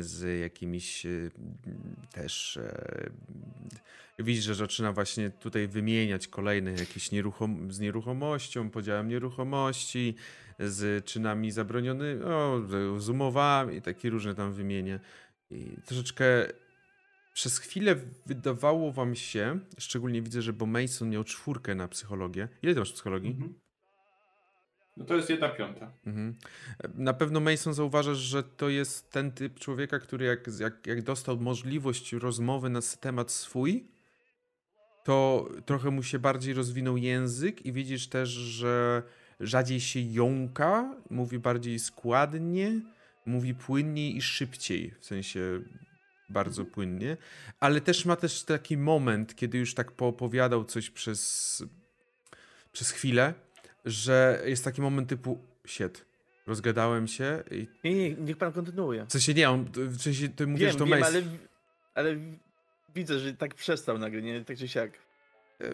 [0.00, 1.10] z jakimiś e,
[2.12, 2.56] też.
[2.56, 3.10] e,
[4.18, 10.14] Widzisz, że zaczyna właśnie tutaj wymieniać kolejne jakieś nieruchom z nieruchomością, podziałem nieruchomości,
[10.58, 12.62] z czynami zabronionymi, o,
[12.98, 15.00] z umowami, takie różne tam wymienia.
[15.50, 16.24] I troszeczkę
[17.34, 22.48] przez chwilę wydawało wam się, szczególnie widzę, że bo Mason miał czwórkę na psychologię.
[22.62, 23.30] Ile ty masz psychologii?
[23.30, 23.54] Mhm.
[24.98, 25.92] No to jest jedna piąta.
[26.06, 26.34] Mhm.
[26.94, 31.36] Na pewno Mason zauważasz, że to jest ten typ człowieka, który jak, jak, jak dostał
[31.36, 33.88] możliwość rozmowy na temat swój,
[35.04, 39.02] to trochę mu się bardziej rozwinął język i widzisz też, że
[39.40, 42.80] rzadziej się jąka, mówi bardziej składnie,
[43.26, 45.60] mówi płynniej i szybciej, w sensie
[46.28, 47.16] bardzo płynnie,
[47.60, 51.62] ale też ma też taki moment, kiedy już tak poopowiadał coś przez,
[52.72, 53.34] przez chwilę,
[53.90, 56.04] że jest taki moment typu shit,
[56.46, 59.06] rozgadałem się i nie, nie, niech pan kontynuuje.
[59.06, 61.08] w sensie nie, on, w sensie ty mówisz, wiem, że to wiem, Mace.
[61.08, 61.22] ale,
[61.94, 62.16] ale
[62.94, 64.44] widzę, że tak przestał nagle, nie?
[64.44, 64.90] Tak czy siak.
[65.60, 65.66] E,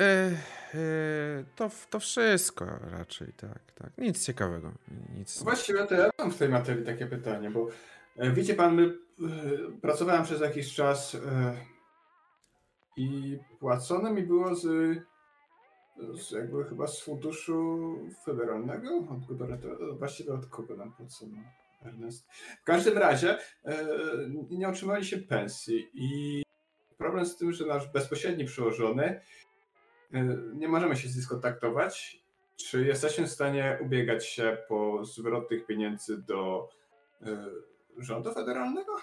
[0.00, 0.30] e,
[0.74, 3.98] e, to, to wszystko raczej, tak, tak.
[3.98, 4.72] Nic ciekawego.
[5.16, 5.42] Nic.
[5.42, 7.68] Właściwie to ja mam w tej materii takie pytanie, bo
[8.16, 11.56] e, wiecie pan, my, e, pracowałem przez jakiś czas e,
[12.96, 14.98] i płacone mi było z,
[16.14, 21.36] z jakby chyba z funduszu federalnego, od gubernatora, właściwie od kogo nam płacono,
[21.82, 22.26] Ernest.
[22.60, 23.86] W każdym razie e,
[24.50, 26.42] nie otrzymaliście pensji i
[26.98, 29.20] problem z tym, że nasz bezpośredni przełożony
[30.12, 30.24] e,
[30.54, 32.26] nie możemy się z nim skontaktować
[32.56, 36.68] czy jesteśmy w stanie ubiegać się po zwrot tych pieniędzy do
[37.22, 37.26] y,
[37.96, 38.96] rządu federalnego?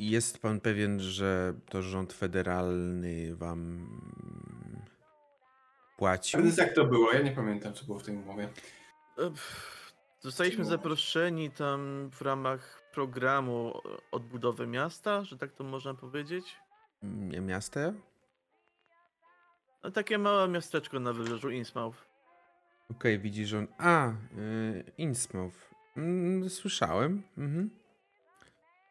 [0.00, 3.88] Jest pan pewien, że to rząd federalny wam
[5.98, 6.42] płacił?
[6.42, 7.12] Więc jak to było?
[7.12, 8.48] Ja nie pamiętam, co było w tej umowie.
[10.20, 13.80] Zostaliśmy zaproszeni tam w ramach programu
[14.12, 16.56] odbudowy miasta, że tak to można powiedzieć.
[17.02, 17.80] M- Miasto?
[19.84, 21.96] No, takie małe miasteczko na wybrzeżu Innsmouth.
[22.90, 23.66] Okej, widzisz, że on...
[23.78, 24.12] A, y,
[24.98, 25.70] Innsmouth.
[25.96, 27.22] Mm, słyszałem.
[27.38, 27.79] Mhm.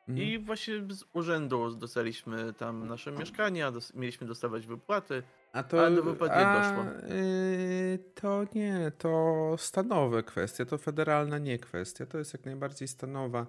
[0.10, 0.28] Mhm.
[0.28, 5.24] I właśnie z urzędu dostaliśmy tam nasze mieszkania, dos- mieliśmy dostawać wypłaty.
[5.54, 7.10] A to, Ale do wypłat nie doszło.
[7.16, 12.06] y, to nie, to stanowe kwestia, to federalna nie kwestia.
[12.06, 13.46] To jest jak najbardziej stanowa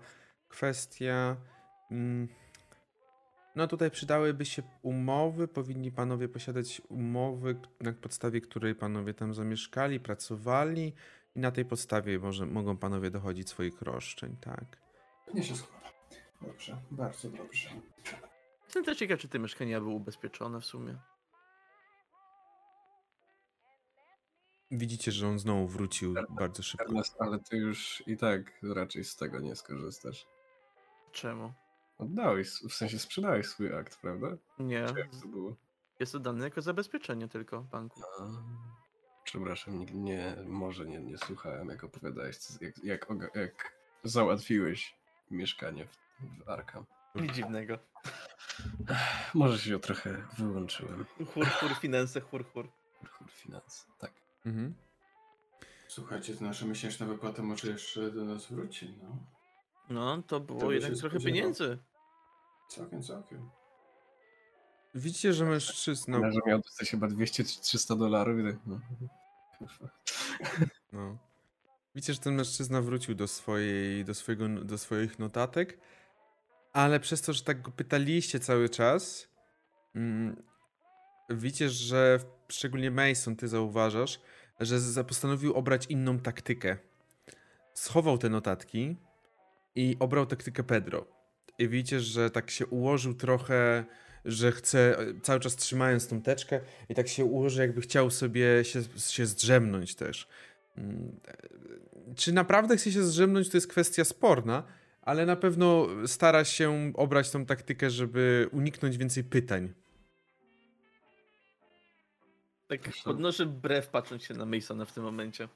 [0.48, 1.36] kwestia.
[1.90, 2.28] Mm,
[3.56, 10.00] No tutaj przydałyby się umowy, powinni panowie posiadać umowy, na podstawie której panowie tam zamieszkali,
[10.00, 10.92] pracowali
[11.36, 14.64] i na tej podstawie może, mogą panowie dochodzić swoich roszczeń, tak?
[15.34, 15.79] Nie się składa.
[16.40, 17.70] Dobrze, bardzo dobrze.
[18.64, 20.98] Jestem też ciekaw, czy te mieszkania były ubezpieczone w sumie.
[24.70, 26.86] Widzicie, że on znowu wrócił bardzo szybko.
[26.86, 30.26] Ernest, ale ty już i tak raczej z tego nie skorzystasz.
[31.12, 31.52] Czemu?
[31.98, 34.28] Oddałeś, w sensie sprzedałeś swój akt, prawda?
[34.58, 34.86] Nie.
[34.86, 35.56] Czy jak to było?
[36.00, 38.00] Jest to dane jako zabezpieczenie tylko banku.
[38.20, 38.26] A,
[39.24, 43.72] przepraszam, nie, nie, może nie, nie słuchałem, jak opowiadałeś, jak, jak, jak
[44.04, 44.96] załatwiłeś
[45.30, 45.98] mieszkanie w,
[46.44, 46.84] w Arkham.
[47.14, 47.78] Nic dziwnego.
[49.34, 51.04] Może się trochę wyłączyłem.
[51.34, 52.68] Chur, chur, finanse, chur, chur.
[53.10, 54.12] Chór finanse, tak.
[54.46, 54.74] Mhm.
[55.88, 59.16] Słuchajcie, to nasza miesięczna wypłata może jeszcze do nas wróci, no.
[59.90, 61.34] No, to było To jednak trochę spodziewał.
[61.40, 61.78] pieniędzy.
[62.68, 63.50] Całkiem, całkiem.
[64.94, 66.18] Widzicie, że mężczyzna.
[66.18, 66.32] No.
[66.32, 68.40] że miał dostać chyba 200-300 dolarów.
[68.40, 68.80] i tak, No.
[70.92, 71.18] No.
[71.94, 75.78] Widzicie, że ten mężczyzna wrócił do, swojej, do, swojego, do swoich notatek,
[76.72, 79.28] ale przez to, że tak go pytaliście cały czas,
[79.94, 80.42] mm,
[81.30, 82.18] widzicie, że
[82.48, 84.20] szczególnie Mason, ty zauważasz,
[84.60, 86.76] że postanowił obrać inną taktykę.
[87.74, 88.96] Schował te notatki
[89.74, 91.06] i obrał taktykę Pedro.
[91.58, 93.84] I widzicie, że tak się ułożył trochę,
[94.24, 98.82] że chce, cały czas trzymając tą teczkę, i tak się ułoży, jakby chciał sobie się,
[99.08, 100.28] się zdrzemnąć też.
[100.76, 101.20] Mm,
[102.16, 104.64] Czy naprawdę chce się zdrzemnąć, to jest kwestia sporna,
[105.10, 109.72] ale na pewno stara się obrać tą taktykę, żeby uniknąć więcej pytań.
[112.68, 115.48] Tak podnoszę brew patrząc się na Masona w tym momencie.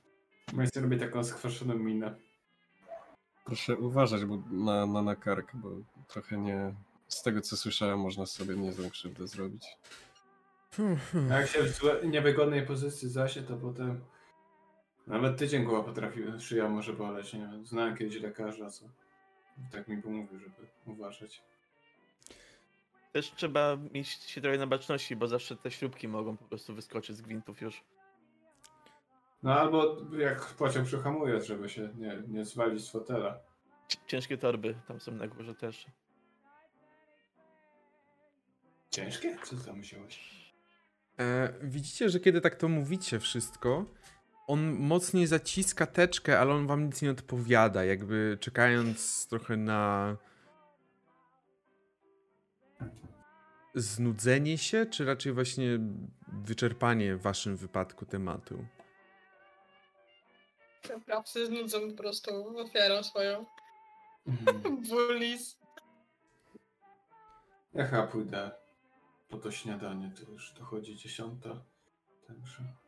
[0.52, 2.14] Majster robi taką skwaszoną minę.
[3.44, 5.70] Proszę uważać bo na, na, na kark, bo
[6.08, 6.74] trochę nie.
[7.08, 9.66] Z tego co słyszałem, można sobie niezłą krzywdę zrobić.
[11.30, 14.00] A jak się w złe, niewygodnej pozycji zasie, to potem
[15.06, 17.66] nawet tydzień głowa potrafi, szyja może boleć, nie wiem.
[17.66, 19.03] Znałem kiedyś lekarza, co
[19.72, 21.42] tak mi pomówił, żeby uważać.
[23.12, 27.16] Też trzeba mieć się trochę na baczności, bo zawsze te śrubki mogą po prostu wyskoczyć
[27.16, 27.84] z gwintów już.
[29.42, 33.40] No albo jak pociąg przyhamuje, żeby się nie, nie zwalić z fotela.
[34.06, 35.86] Ciężkie torby tam są na górze też.
[38.90, 39.36] Ciężkie?
[39.44, 40.44] Co tam wziąłeś?
[41.18, 43.84] E, widzicie, że kiedy tak to mówicie wszystko,
[44.46, 50.16] on mocniej zaciska teczkę, ale on wam nic nie odpowiada, jakby czekając trochę na
[53.74, 55.78] znudzenie się, czy raczej właśnie
[56.32, 58.66] wyczerpanie w waszym wypadku tematu.
[61.06, 63.46] Prawcy znudzą po prostu ofiarą swoją.
[64.26, 64.82] Mhm.
[64.88, 65.58] Bullies.
[67.74, 68.50] Ja chyba pójdę
[69.28, 71.64] po to śniadanie, to już dochodzi dziesiąta.
[72.26, 72.83] Także.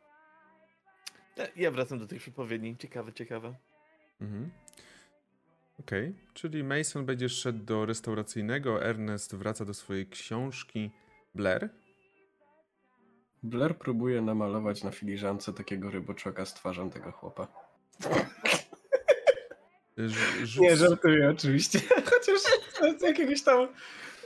[1.37, 2.77] Ja- Ja wracam do tych przepowiedni.
[2.77, 3.55] Ciekawe, ciekawe.
[4.21, 4.51] Mhm.
[5.81, 10.91] Okej, czyli Mason będzie szedł do restauracyjnego, Ernest wraca do swojej książki.
[11.35, 11.69] Blair?
[13.43, 17.47] Blair próbuje namalować na filiżance takiego ryboczaka z twarzą tego chłopa.
[19.99, 21.81] Rz- rzuć- Nie, żartuję oczywiście.
[22.11, 22.41] Chociaż
[22.99, 23.69] z jakiegoś tam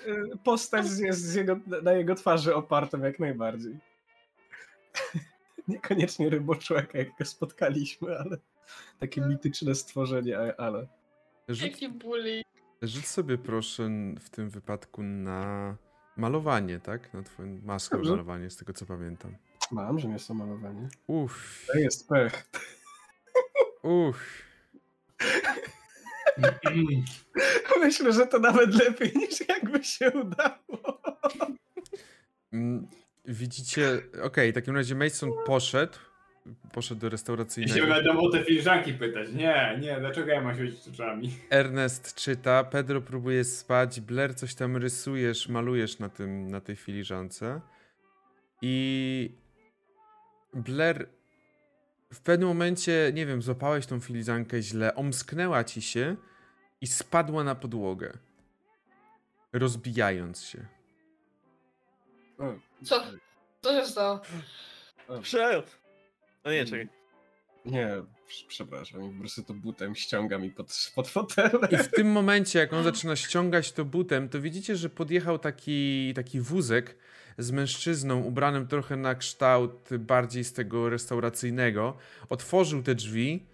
[0.07, 3.79] y, postać jest z jego, na jego twarzy opartą jak najbardziej.
[5.69, 8.39] Niekoniecznie ryboczłeka, jak go spotkaliśmy, ale
[8.99, 10.87] takie mityczne stworzenie, ale.
[11.49, 12.43] rzuć, Jaki bully.
[12.83, 13.91] rzuć sobie proszę
[14.21, 15.77] w tym wypadku na
[16.17, 17.15] malowanie, tak?
[17.15, 18.11] Na twoją maskę Dobrze.
[18.11, 19.37] malowanie, z tego co pamiętam.
[19.73, 20.89] Mam, że nie jest to malowanie.
[21.07, 22.51] Uff, To jest pech.
[23.83, 24.43] uff.
[27.81, 31.01] Myślę, że to nawet lepiej niż jakby się udało.
[33.31, 35.99] Widzicie, okej, w takim razie Mason poszedł,
[36.73, 37.87] poszedł do I się restauracyjnego.
[37.87, 39.33] będą o te filiżanki pytać.
[39.33, 41.31] Nie, nie, dlaczego ja mam świecić oczami?
[41.51, 47.61] Ernest czyta, Pedro próbuje spać, Blair coś tam rysujesz, malujesz na, tym, na tej filiżance.
[48.63, 49.31] I
[50.55, 51.09] Blair
[52.13, 56.17] w pewnym momencie, nie wiem, złapałeś tą filiżankę źle, omsknęła ci się
[56.81, 58.13] i spadła na podłogę.
[59.53, 60.67] Rozbijając się.
[62.39, 63.03] O, Co?
[63.63, 64.21] Co się stało?
[65.23, 65.63] Przejął!
[66.45, 66.89] No nie, czekaj.
[67.65, 67.87] Nie,
[68.29, 71.61] prz- przepraszam, i po prostu to butem ściąga mi pod, pod fotelem.
[71.71, 76.13] I w tym momencie, jak on zaczyna ściągać to butem, to widzicie, że podjechał taki,
[76.15, 76.97] taki wózek
[77.39, 81.97] z mężczyzną ubranym trochę na kształt bardziej z tego restauracyjnego.
[82.29, 83.47] Otworzył te drzwi.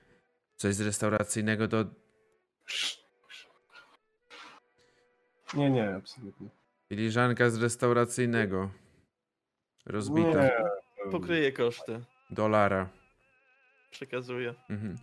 [0.56, 1.84] Coś z restauracyjnego do
[5.54, 6.48] Nie, nie, absolutnie.
[6.88, 8.70] filiżanka z restauracyjnego.
[9.86, 10.42] Rozbita.
[10.42, 10.52] Nie,
[11.10, 12.04] Pokryję koszty.
[12.30, 12.88] Dolara.
[13.90, 14.54] Przekazuję.
[14.70, 14.98] Mhm.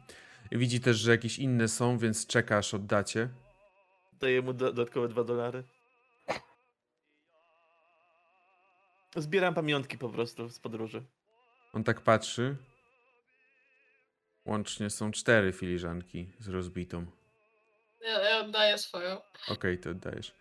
[0.52, 3.30] Widzi też, że jakieś inne są, więc czeka aż oddacie.
[4.20, 5.64] Daję mu do, dodatkowe dwa dolary.
[9.16, 11.04] Zbieram pamiątki po prostu z podróży.
[11.74, 12.58] On tak patrzy.
[14.46, 17.06] Łącznie są cztery filiżanki z rozbitą.
[18.02, 19.22] Ja, ja oddaję swoją.
[19.48, 20.36] Okej, to oddajesz.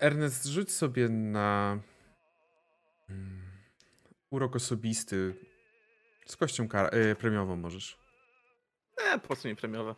[0.00, 1.78] Ernest, rzuć sobie na
[4.30, 5.34] urok osobisty
[6.26, 7.98] z kością kar- y, premiową możesz.
[8.96, 9.94] E, po co mi premiowe?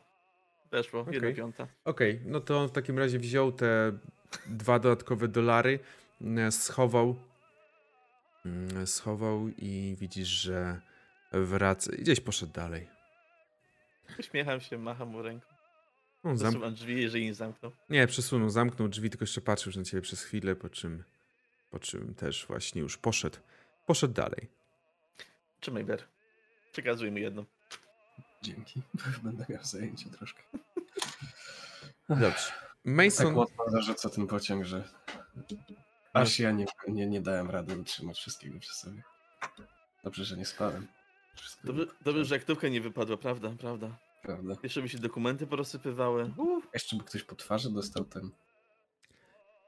[0.70, 1.34] Weszło, jedna Okej.
[1.34, 1.66] piąta.
[1.84, 3.98] Okej, no to w takim razie wziął te
[4.46, 5.78] dwa dodatkowe dolary,
[6.20, 7.16] mm, schował,
[8.46, 10.80] mm, schował i widzisz, że
[11.32, 12.88] wraca, gdzieś poszedł dalej.
[14.18, 15.46] Uśmiecham się, macham mu ręką.
[16.22, 17.72] On zam- Zasuwam drzwi, jeżeli nie zamknął.
[17.90, 21.04] nie, przesunął, zamknął drzwi, tylko jeszcze patrzył na ciebie przez chwilę, po czym,
[21.70, 23.38] po czym też właśnie już poszedł,
[23.86, 24.48] poszedł dalej.
[25.60, 26.04] Trzymaj ber.
[26.72, 27.44] Przekazuj mi jedną.
[28.42, 28.82] Dzięki.
[29.24, 30.42] Będę miał zajęcie troszkę.
[32.08, 32.26] Dobrze.
[32.26, 34.88] Tak Mason, mocno zarzuca ten pociąg, że
[36.12, 39.02] aż ja nie, nie, nie dałem rady utrzymać wszystkiego przy sobie.
[40.04, 40.86] Dobrze, że nie spałem.
[41.34, 43.96] Wszystko Dobrze, dobrze, że aktówka nie wypadła, prawda, prawda.
[44.22, 44.54] Prawda.
[44.62, 46.32] Jeszcze by się dokumenty porozsypywały.
[46.36, 46.68] Uff.
[46.74, 48.30] Jeszcze by ktoś po twarzy dostał ten.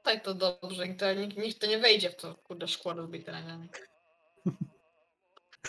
[0.03, 3.67] Tak to dobrze, to- nikt, nikt to nie wejdzie w to kurde szkło rozbite ścianie.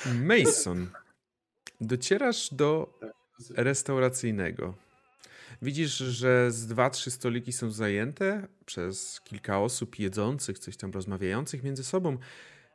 [0.06, 0.90] Mason,
[1.80, 2.98] docierasz do
[3.56, 4.74] restauracyjnego.
[5.62, 11.62] Widzisz, że z dwa, trzy stoliki są zajęte przez kilka osób jedzących, coś tam rozmawiających
[11.62, 12.18] między sobą.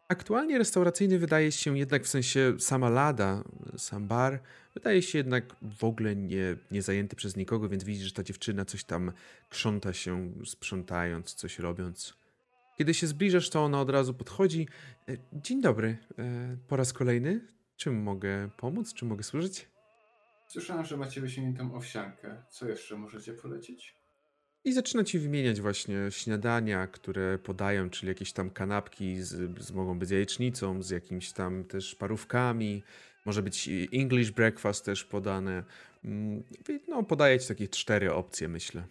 [0.10, 3.44] Aktualnie restauracyjny wydaje się jednak, w sensie sama lada,
[3.78, 4.40] sam bar,
[4.74, 8.66] wydaje się jednak w ogóle nie, nie zajęty przez nikogo, więc widzisz, że ta dziewczyna
[8.66, 9.12] coś tam
[9.50, 12.14] krząta się, sprzątając, coś robiąc.
[12.78, 14.68] Kiedy się zbliżasz, to ona od razu podchodzi.
[15.10, 17.42] E, Dzień dobry, e, po raz kolejny.
[17.78, 18.94] Czym mogę pomóc?
[18.94, 19.68] Czym mogę służyć?
[20.48, 22.44] Słyszałem, że macie wysięgniętą owsiankę.
[22.50, 23.99] Co jeszcze możecie polecić?
[24.66, 30.00] I zaczyna ci wymieniać właśnie śniadania, które podają, czyli jakieś tam kanapki z, z mogą
[30.00, 32.84] być z jajecznicą, z jakimiś tam też parówkami.
[33.26, 35.64] Może być English breakfast też podane.
[36.06, 38.84] Mm, i No, podaje ci takie cztery opcje, myślę.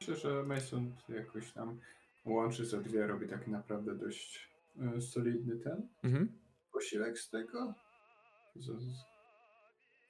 [0.00, 1.80] Myślę, że Mason jakoś tam
[2.24, 4.48] łączy ze dwie, robi tak naprawdę dość
[4.96, 6.28] e, solidny ten Mhm.
[6.72, 7.74] posiłek z tego.
[8.56, 9.11] Z, z,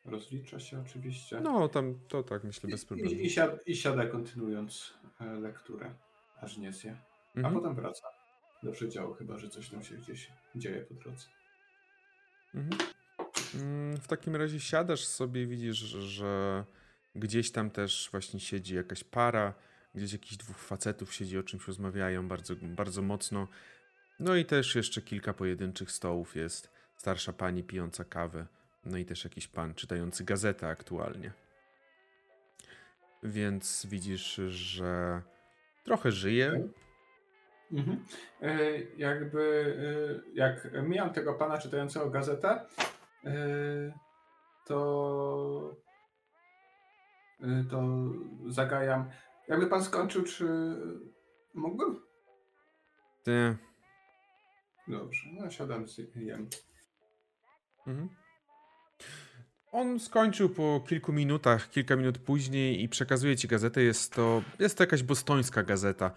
[0.05, 1.41] rozlicza się oczywiście.
[1.41, 3.11] No, tam to tak myślę bez problemu.
[3.11, 5.95] I, i, siada, I siada kontynuując e, lekturę,
[6.41, 6.97] aż nie zje.
[7.35, 7.55] A Mhm.
[7.55, 8.09] potem wraca
[8.63, 11.27] do przedziału, chyba że coś tam się gdzieś dzieje po drodze.
[12.55, 12.83] Mhm.
[13.55, 16.65] Mm, W takim razie siadasz sobie, widzisz, że
[17.15, 19.55] gdzieś tam też właśnie siedzi jakaś para,
[19.95, 23.49] gdzieś jakichś dwóch facetów siedzi, o czymś rozmawiają bardzo, bardzo mocno.
[24.21, 26.71] No i też jeszcze kilka pojedynczych stołów jest.
[26.97, 28.47] Starsza pani pijąca kawę,
[28.85, 31.33] no i też jakiś pan czytający gazetę aktualnie.
[33.23, 35.23] Więc widzisz, że
[35.85, 36.69] trochę żyje.
[37.73, 38.05] Mhm.
[38.43, 42.67] E, jakby e, jak mijam tego pana czytającego gazetę,
[43.25, 43.33] e,
[44.67, 45.77] to
[47.71, 47.83] to
[48.47, 49.11] zagajam.
[49.49, 50.47] Jakby pan skończył, czy
[51.55, 52.01] mógłbym?
[53.23, 53.57] Ty.
[54.89, 56.49] Dobrze, no siadam z jem.
[57.87, 58.22] Mhm.
[59.73, 63.83] On skończył po kilku minutach, kilka minut później i przekazuje ci gazetę.
[63.83, 66.11] Jest to, jest to jakaś bostońska gazeta,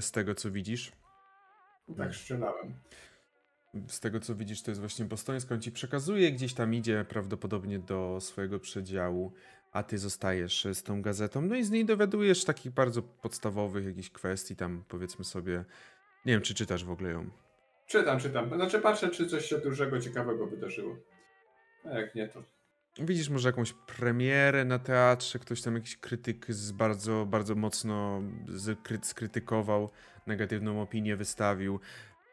[0.00, 0.92] z tego co widzisz.
[1.96, 2.74] Tak strzelałem.
[3.88, 5.54] Z tego co widzisz, to jest właśnie bostońska.
[5.54, 9.32] On ci przekazuje, gdzieś tam idzie prawdopodobnie do swojego przedziału,
[9.72, 11.42] a ty zostajesz z tą gazetą.
[11.42, 15.64] No i z niej dowiadujesz takich bardzo podstawowych jakichś kwestii, tam powiedzmy sobie.
[16.26, 17.30] Nie wiem, czy czytasz w ogóle ją.
[17.86, 18.48] Czytam, czytam.
[18.48, 20.96] Znaczy patrzę, czy coś się dużego, ciekawego wydarzyło.
[21.84, 22.53] A jak nie, to
[22.98, 28.22] Widzisz może jakąś premierę na teatrze, ktoś tam jakiś krytyk z bardzo, bardzo mocno
[29.02, 29.90] skrytykował,
[30.26, 31.80] negatywną opinię wystawił,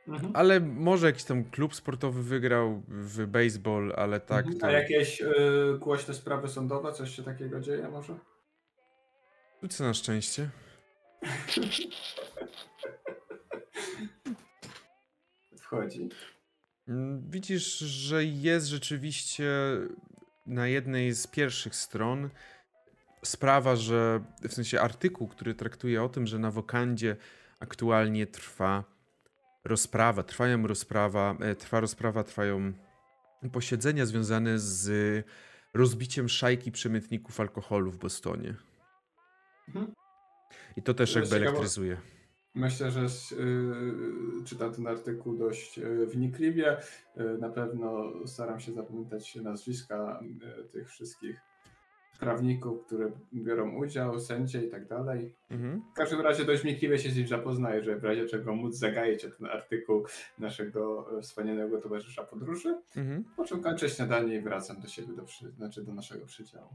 [0.07, 0.31] Mhm.
[0.35, 4.59] ale może jakiś tam klub sportowy wygrał w baseball, ale tak Mhm.
[4.59, 4.67] to...
[4.67, 5.27] A jakieś y,
[5.79, 8.15] głośne sprawy sądowe, coś się takiego dzieje może?
[9.69, 10.49] Co na szczęście.
[15.57, 16.09] Wchodzi.
[16.87, 19.49] Mm, Widzisz, że jest rzeczywiście
[20.51, 22.29] na jednej z pierwszych stron
[23.25, 27.15] sprawa, że w sensie artykuł, który traktuje o tym, że na Wokandzie
[27.59, 28.83] aktualnie trwa
[29.63, 32.73] rozprawa, trwają rozprawa, e, trwa rozprawa, trwają
[33.51, 35.25] posiedzenia związane z
[35.73, 38.55] rozbiciem szajki przemytników alkoholu w Bostonie.
[39.67, 39.93] Mhm.
[40.75, 41.97] I to też To jakby elektryzuje.
[42.55, 46.77] Myślę, że y, czytam ten artykuł dość y, wnikliwie.
[47.17, 50.19] Y, na pewno staram się zapamiętać nazwiska
[50.59, 51.41] y, tych wszystkich,
[52.21, 55.35] prawników, które biorą udział, sędzie i tak dalej.
[55.49, 55.81] Mhm.
[55.91, 59.25] W każdym razie dość wnikliwie się z nim zapoznaję, żeby w razie czego móc zagaić
[59.25, 60.05] o ten artykuł
[60.39, 62.75] naszego wspaniałego towarzysza podróży.
[62.95, 63.23] Mhm.
[63.37, 65.25] Po czym kończę śniadanie i wracam do siebie, do,
[65.57, 66.67] znaczy do naszego przydziału.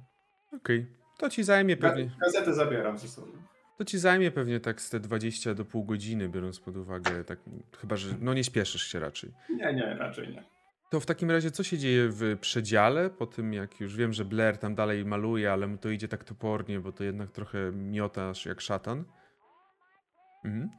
[0.52, 0.86] Okej.
[1.18, 2.10] To ci zajmie pewnie.
[2.20, 3.32] Gazetę zabieram ze sobą.
[3.78, 7.38] To ci zajmie pewnie tak z te 20 do pół godziny, biorąc pod uwagę, tak,
[7.78, 9.30] chyba że no nie śpieszysz się raczej.
[9.50, 10.44] Nie, nie, raczej nie.
[10.90, 14.24] To w takim razie co się dzieje w przedziale, po tym jak już wiem, że
[14.24, 18.46] Blair tam dalej maluje, ale mu to idzie tak topornie, bo to jednak trochę miotasz
[18.46, 19.04] jak szatan.
[20.44, 20.70] Mhm.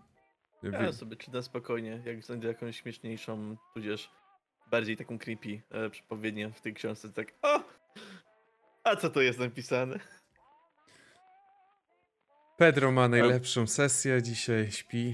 [0.63, 4.11] Ja sobie czytam spokojnie, jak znajdę jakąś śmieszniejszą, tudzież
[4.71, 7.63] bardziej taką creepy e, przepowiednię w tej książce, tak o!
[8.83, 9.99] A co to jest napisane?
[12.57, 15.13] Pedro ma najlepszą sesję dzisiaj, śpi.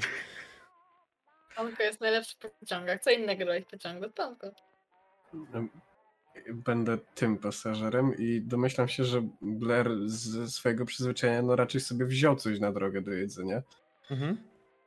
[1.56, 3.02] Tonko jest najlepszy w pociągach.
[3.02, 4.10] Co innego robić w pociągu?
[4.10, 4.52] Tonko.
[6.54, 12.36] Będę tym pasażerem i domyślam się, że Blair ze swojego przyzwyczajenia no raczej sobie wziął
[12.36, 13.62] coś na drogę do jedzenia.
[14.12, 14.38] Mhm.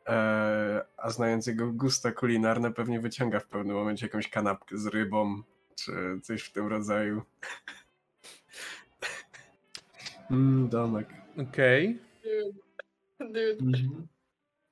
[0.06, 5.42] Eee, a znając jego gusta kulinarne, pewnie wyciąga w pewnym momencie jakąś kanapkę z rybą,
[5.74, 5.92] czy
[6.22, 7.22] coś w tym rodzaju.
[10.30, 11.08] Mm, domek.
[11.48, 12.05] Okej.
[13.20, 13.50] Dude.
[13.60, 14.06] Mhm.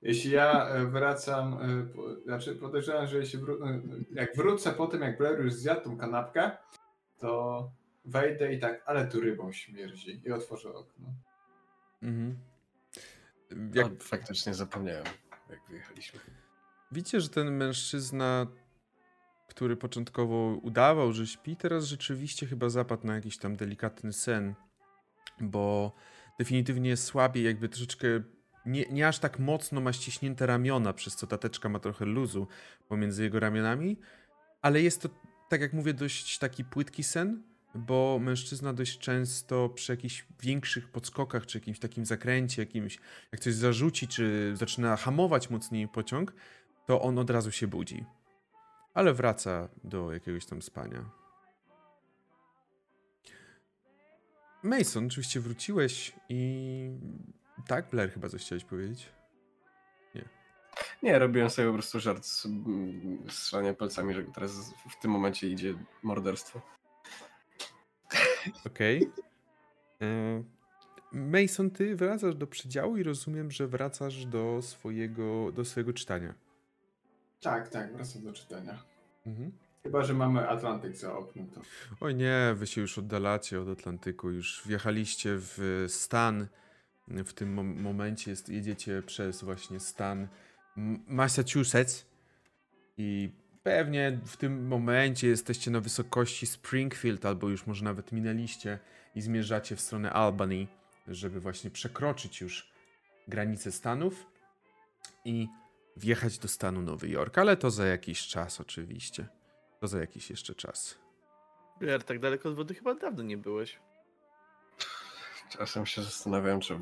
[0.03, 3.81] Jeśli ja e, wracam, e, po- znaczy podejrzewam, że jeśli wró- e,
[4.13, 6.51] jak wrócę po tym, jak Blair już zjadł tą kanapkę,
[7.19, 7.71] to
[8.05, 11.07] wejdę i tak, ale tu rybą śmierdzi i otworzę okno.
[12.03, 12.39] Mhm.
[13.51, 13.75] Jak...
[13.75, 15.05] Jak O, faktycznie zapomniałem,
[15.51, 16.21] jak wyjechaliśmy.
[16.93, 18.47] widzicie, że ten mężczyzna,
[19.49, 24.55] który początkowo udawał, że śpi, teraz rzeczywiście chyba zapadł na jakiś tam delikatny sen,
[25.41, 25.93] bo
[26.39, 28.07] definitywnie słabiej, jakby troszeczkę
[28.67, 32.47] nie, nie aż tak mocno ma ściśnięte ramiona, przez co tateczka ma trochę luzu
[32.89, 33.97] pomiędzy jego ramionami,
[34.63, 35.09] ale jest to,
[35.49, 37.43] tak jak mówię, dość taki płytki sen,
[37.75, 42.99] bo mężczyzna dość często przy jakichś większych podskokach, czy jakimś takim zakręcie, jakimś,
[43.33, 46.35] jak coś zarzuci, czy zaczyna hamować mocniej pociąg,
[46.87, 48.05] to on od razu się budzi.
[48.95, 51.24] Ale wraca do jakiegoś tam spania.
[54.65, 56.91] Mason, oczywiście wróciłeś i...
[57.67, 59.13] Tak, Blair chyba coś chciałeś powiedzieć.
[61.03, 62.49] Nie, robiłem sobie po prostu żart z
[63.31, 66.61] strzelania palcami, że teraz w tym momencie idzie morderstwo.
[68.67, 69.11] Okej.
[70.03, 70.43] E,
[71.13, 76.35] Mason, ty wracasz do przedziału i rozumiem, że wracasz do swojego, do swojego czytania.
[77.41, 78.83] Tak, tak, wracam do czytania.
[79.27, 79.53] Mhm.
[79.85, 81.61] Chyba, że mamy Atlantyk za oknem, to
[82.01, 86.47] Oj nie, wy się już oddalacie od Atlantyku, już wjechaliście w stan.
[87.09, 90.29] W tym mom- momencie jest, jedziecie przez właśnie stan
[91.07, 92.07] Massachusetts
[92.97, 93.33] i
[93.63, 98.79] pewnie w tym momencie jesteście na wysokości Springfield, albo już może nawet minęliście
[99.15, 100.67] i zmierzacie w stronę Albany,
[101.09, 102.73] żeby właśnie przekroczyć już
[103.29, 104.27] granicę Stanów
[105.25, 105.49] i
[105.97, 109.27] wjechać do stanu Nowy Jork, ale to za jakiś czas oczywiście.
[109.81, 110.99] To za jakiś jeszcze czas.
[111.81, 113.81] Blair, tak daleko od wody chyba dawno nie byłeś.
[115.49, 116.79] Czasem się zastanawiam, czy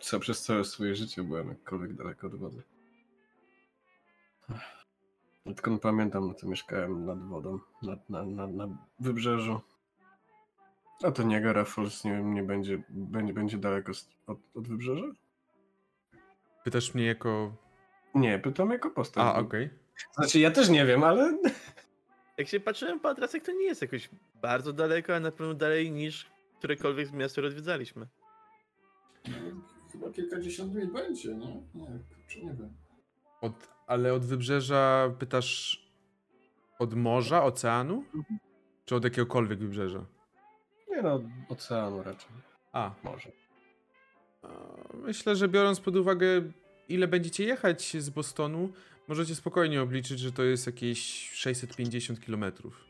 [0.00, 2.62] co przez całe swoje życie byłem jakkolwiek daleko od wody.
[5.44, 8.68] Odkąd pamiętam, no to mieszkałem nad wodą, nad, na, na, na
[9.00, 9.60] wybrzeżu.
[11.02, 13.92] A to Niagara Falls nie, nie będzie, będzie, będzie daleko
[14.26, 15.06] od, od wybrzeża?
[16.64, 17.56] Pytasz mnie jako.
[18.14, 19.24] Nie, pytam jako postać.
[19.24, 19.70] A, okej.
[20.14, 21.38] Znaczy ja też nie wiem, ale
[22.38, 25.90] Jak się patrzyłem po atrasach, to nie jest jakoś bardzo daleko, a na pewno dalej
[25.90, 26.26] niż
[26.58, 28.06] którekolwiek z miast, które odwiedzaliśmy.
[29.28, 29.34] no,
[29.92, 31.62] chyba kilkadziesiąt mil będzie, nie?
[31.74, 32.76] Nie, kurczę, nie wiem.
[33.40, 35.82] Od, ale od wybrzeża pytasz
[36.78, 38.04] od morza, oceanu?
[38.84, 40.06] Czy od jakiegokolwiek wybrzeża?
[40.90, 42.30] nie no, oceanu raczej,
[42.72, 43.30] A, może.
[44.42, 44.48] a,
[44.94, 46.26] myślę, że biorąc pod uwagę,
[46.88, 48.72] ile będziecie jechać z Bostonu,
[49.08, 52.84] możecie spokojnie obliczyć, że to jest jakieś 650 kilometrów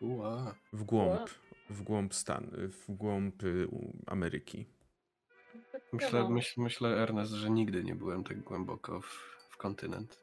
[0.00, 0.54] Ua.
[0.72, 1.30] w głąb,
[1.70, 3.68] w głąb Stan, w głąb y,
[4.06, 4.66] Ameryki.
[5.92, 9.06] Myślę, myśl, myślę, Ernest, że nigdy nie byłem tak głęboko w,
[9.50, 10.22] w kontynent.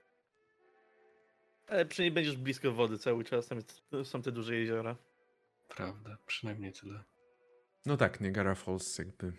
[1.68, 4.96] Ale przynajmniej będziesz blisko wody cały czas, tam jest, są te duże jeziora.
[5.68, 7.04] Prawda, przynajmniej tyle.
[7.86, 9.34] No tak, Niagara Falls jakby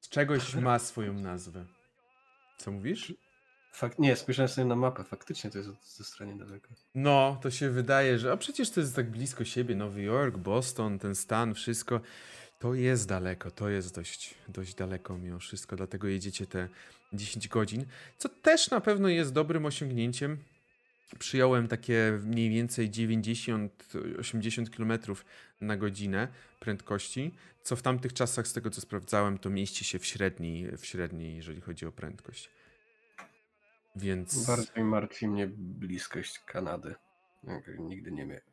[0.00, 1.66] z czegoś ma swoją nazwę.
[2.58, 3.14] Co mówisz?
[3.76, 6.68] Fakt, nie, spojrzałem sobie na mapę, faktycznie to jest ze strony daleko.
[6.94, 10.98] No, to się wydaje, że a przecież to jest tak blisko siebie, Nowy Jork, Boston,
[10.98, 12.00] ten stan, wszystko.
[12.58, 16.68] To jest daleko, to jest dość, dość daleko mimo wszystko, dlatego jedziecie te
[17.12, 17.84] 10 godzin,
[18.18, 20.38] co też na pewno jest dobrym osiągnięciem,
[21.18, 25.16] przyjąłem takie mniej więcej 90-80 km
[25.60, 26.28] na godzinę
[26.60, 30.86] prędkości, co w tamtych czasach, z tego co sprawdzałem, to mieści się w średniej, w
[30.86, 32.50] średniej jeżeli chodzi o prędkość.
[33.96, 34.46] Więc.
[34.46, 36.94] Bardziej martwi mnie bliskość Kanady.
[37.78, 38.44] Nigdy nie miałem.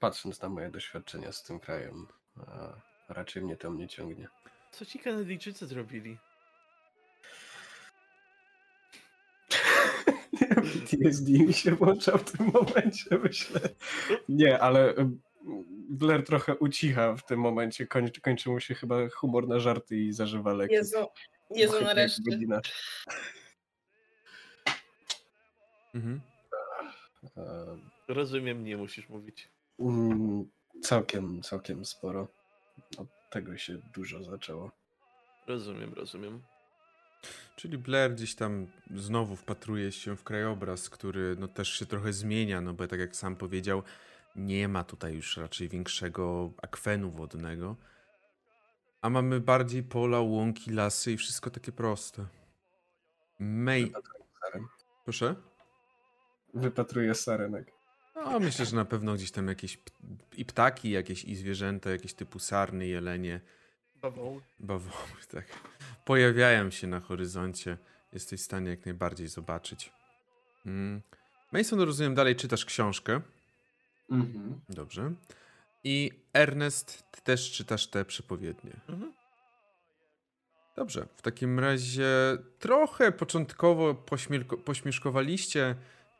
[0.00, 2.06] Patrząc na moje doświadczenia z tym krajem,
[2.46, 2.72] a
[3.08, 4.28] raczej mnie tam nie ciągnie.
[4.72, 6.18] Co ci Kanadyjczycy zrobili?
[10.72, 13.60] PTSD mi się włącza w tym momencie, myślę.
[14.28, 14.94] Nie, ale
[15.90, 17.86] Blair trochę ucicha w tym momencie.
[17.86, 20.74] Kończy, kończy mu się chyba humor na żarty i zażywa leki.
[20.74, 21.06] Jezu,
[21.50, 22.22] Jezu, nareszcie.
[25.94, 26.20] Mhm.
[28.08, 29.48] Rozumiem, nie musisz mówić.
[29.78, 30.50] mm,
[30.82, 32.28] Całkiem, całkiem sporo.
[32.98, 34.70] Od tego się dużo zaczęło.
[35.46, 36.42] Rozumiem, rozumiem.
[37.56, 42.60] Czyli Blair gdzieś tam znowu wpatruje się w krajobraz, który no też się trochę zmienia,
[42.60, 43.82] no bo tak jak sam powiedział,
[44.36, 47.76] nie ma tutaj już raczej większego akwenu wodnego,
[49.02, 52.26] a mamy bardziej pola, łąki, lasy i wszystko takie proste.
[53.38, 53.92] May...
[54.40, 55.36] Saren.
[56.54, 56.68] Proszę?
[56.68, 57.72] Wypatruję sarenek.
[58.16, 59.78] No, myślę, że na pewno gdzieś tam jakieś
[60.36, 63.40] i ptaki, jakieś i zwierzęta, jakieś typu sarny, jelenie,
[64.02, 64.40] Bawoły.
[64.60, 65.44] bawoły, tak.
[66.04, 67.78] Pojawiają się na horyzoncie.
[68.12, 69.92] Jesteś w stanie jak najbardziej zobaczyć.
[70.66, 71.02] Mm.
[71.52, 73.20] Mason, rozumiem, dalej czytasz książkę.
[74.10, 74.60] Mhm.
[74.68, 75.12] Dobrze.
[75.84, 78.70] I Ernest, ty też czytasz te przepowiednie.
[78.88, 79.12] Mhm.
[80.76, 81.06] Dobrze.
[81.16, 82.08] W takim razie
[82.58, 85.74] trochę początkowo pośmielko- pośmieszkowaliście,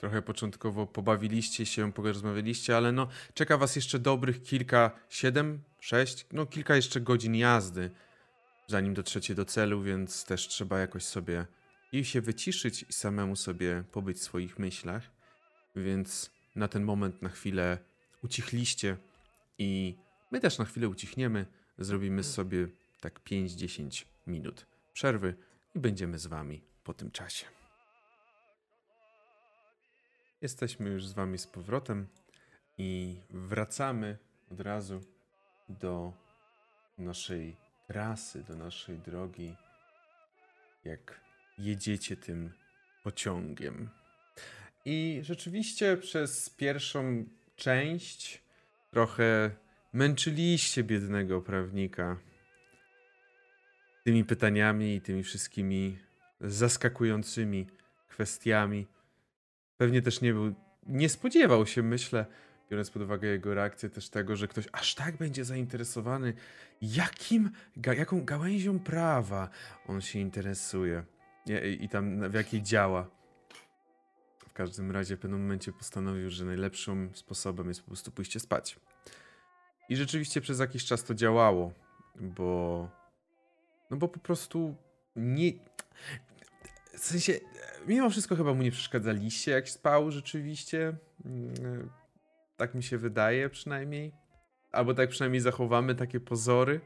[0.04, 6.46] trochę początkowo pobawiliście się, porozmawialiście, ale no czeka was jeszcze dobrych kilka, siedem, sześć, no
[6.46, 7.90] kilka jeszcze godzin jazdy,
[8.66, 11.46] zanim dotrzecie do celu, więc też trzeba jakoś sobie
[11.92, 15.10] i się wyciszyć i samemu sobie pobyć w swoich myślach.
[15.76, 17.78] Więc na ten moment na chwilę
[18.24, 18.96] ucichliście
[19.58, 19.94] i
[20.30, 21.46] my też na chwilę ucichniemy.
[21.78, 22.68] Zrobimy sobie
[23.00, 25.34] tak 5-10 minut przerwy
[25.74, 27.63] i będziemy z wami po tym czasie.
[30.44, 32.06] Jesteśmy już z wami z powrotem
[32.78, 34.18] i wracamy
[34.52, 35.00] od razu
[35.68, 36.12] do
[36.98, 39.54] naszej trasy, do naszej drogi,
[40.84, 41.20] jak
[41.58, 42.52] jedziecie tym
[43.02, 43.90] pociągiem.
[44.84, 47.24] I rzeczywiście przez pierwszą
[47.56, 48.42] część
[48.90, 49.50] trochę
[49.92, 52.16] męczyliście biednego prawnika
[54.04, 55.98] tymi pytaniami i tymi wszystkimi
[56.40, 57.66] zaskakującymi
[58.08, 58.93] kwestiami.
[59.76, 60.54] Pewnie też nie był,
[60.86, 62.26] nie spodziewał się, myślę,
[62.70, 66.32] biorąc pod uwagę jego reakcję, też tego, że ktoś aż tak będzie zainteresowany,
[66.82, 69.48] jakim, ga, jaką gałęzią prawa
[69.86, 71.04] on się interesuje
[71.46, 73.10] i, i tam w jakiej działa.
[74.48, 78.76] W każdym razie w pewnym momencie postanowił, że najlepszym sposobem jest po prostu pójście spać.
[79.88, 81.72] I rzeczywiście przez jakiś czas to działało,
[82.20, 82.88] bo.
[83.90, 84.74] No bo po prostu
[85.16, 85.52] nie.
[86.96, 87.32] W sensie,
[87.86, 90.96] mimo wszystko chyba mu nie przeszkadzaliście, jak spał rzeczywiście.
[91.24, 91.90] Mm,
[92.56, 94.12] Tak mi się wydaje przynajmniej.
[94.72, 96.80] Albo tak przynajmniej zachowamy takie pozory.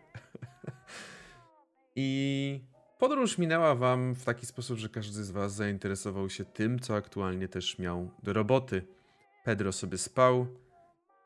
[1.96, 2.60] I
[2.98, 7.48] podróż minęła wam w taki sposób, że każdy z was zainteresował się tym, co aktualnie
[7.48, 8.86] też miał do roboty.
[9.44, 10.46] Pedro sobie spał,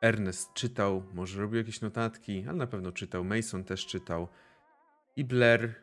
[0.01, 3.25] Ernest czytał, może robił jakieś notatki, ale na pewno czytał.
[3.25, 4.29] Mason też czytał.
[5.17, 5.75] I Blair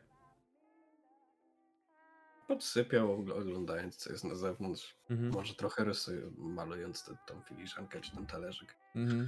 [2.49, 4.95] Podsypiał ogl- oglądając co jest na zewnątrz.
[5.09, 5.31] Mhm.
[5.31, 8.75] Może trochę rysuje, malując tę tą filiżankę czy ten talerzyk.
[8.95, 9.27] Mhm.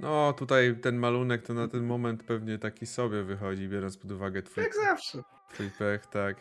[0.00, 4.42] No, tutaj ten malunek to na ten moment pewnie taki sobie wychodzi, biorąc pod uwagę
[4.42, 5.22] twój, Jak zawsze.
[5.52, 6.36] twój pech, tak.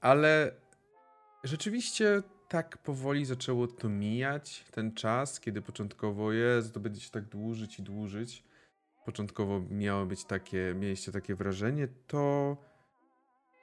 [0.00, 0.52] Ale
[1.44, 7.24] rzeczywiście tak powoli zaczęło to mijać, ten czas, kiedy początkowo jest, to będzie się tak
[7.24, 8.44] dłużyć i dłużyć.
[9.04, 12.56] Początkowo miało być takie, mieliście takie wrażenie, to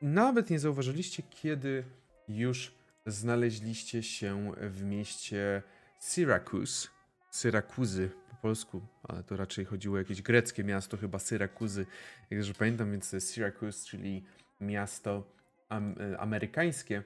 [0.03, 1.83] nawet nie zauważyliście, kiedy
[2.27, 2.71] już
[3.05, 5.63] znaleźliście się w mieście
[5.99, 6.87] Syracuse.
[7.31, 11.85] Syrakuzy po polsku, ale to raczej chodziło o jakieś greckie miasto, chyba Syrakuzy,
[12.29, 14.23] jak dobrze pamiętam, więc Syracuse, czyli
[14.61, 15.23] miasto
[15.69, 17.03] am, e, amerykańskie,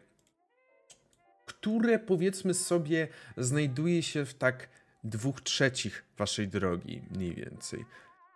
[1.46, 3.08] które powiedzmy sobie
[3.38, 4.70] znajduje się w tak
[5.04, 7.86] dwóch trzecich waszej drogi, mniej więcej.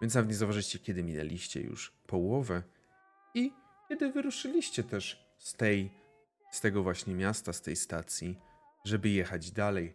[0.02, 2.64] Więc nawet nie zauważyliście, kiedy minęliście już połowę
[3.34, 3.61] i
[3.92, 5.92] kiedy wyruszyliście też z tej,
[6.52, 8.40] z tego właśnie miasta, z tej stacji,
[8.86, 9.94] żeby jechać dalej,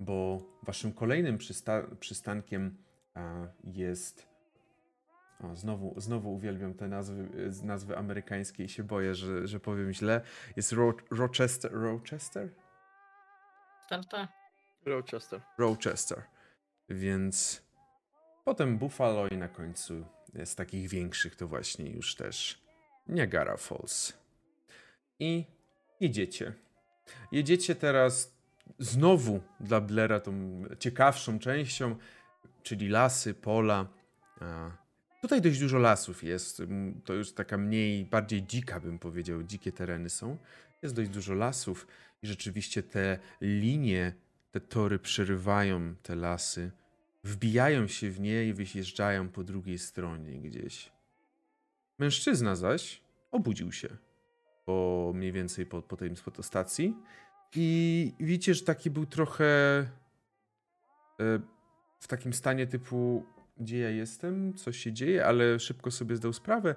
[0.00, 2.76] bo waszym kolejnym przysta- przystankiem
[3.14, 4.26] a, jest
[5.40, 7.28] o, znowu, znowu uwielbiam te nazwy,
[7.62, 10.20] nazwy amerykańskie i się boję, że, że powiem źle.
[10.56, 11.72] Jest Ro- Rochester.
[11.72, 12.48] Rochester?
[13.86, 14.28] Starta.
[14.86, 15.40] Rochester.
[15.58, 16.22] Rochester.
[16.88, 17.62] Więc
[18.44, 20.04] potem Buffalo i na końcu
[20.44, 22.69] z takich większych to właśnie już też
[23.10, 24.12] Niagara Falls.
[25.18, 25.44] I
[26.00, 26.52] jedziecie.
[27.32, 28.34] Jedziecie teraz
[28.78, 31.96] znowu dla Blera tą ciekawszą częścią,
[32.62, 33.86] czyli lasy, pola.
[35.22, 36.60] Tutaj dość dużo lasów jest.
[36.60, 39.42] m, To już taka mniej, bardziej dzika bym powiedział.
[39.42, 40.38] Dzikie tereny są.
[40.82, 41.86] Jest dość dużo lasów
[42.22, 44.12] i rzeczywiście te linie,
[44.50, 46.70] te tory przerywają te lasy,
[47.24, 50.92] wbijają się w nie i wyjeżdżają po drugiej stronie gdzieś.
[51.98, 52.99] Mężczyzna zaś
[53.30, 53.88] obudził się
[54.64, 56.10] po mniej więcej po, po tej
[56.42, 56.96] stacji
[57.54, 59.88] i widzicie, że taki był trochę e,
[62.00, 63.26] w takim stanie typu
[63.60, 66.74] gdzie ja jestem, co się dzieje, ale szybko sobie zdał sprawę.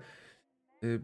[0.83, 1.01] Y,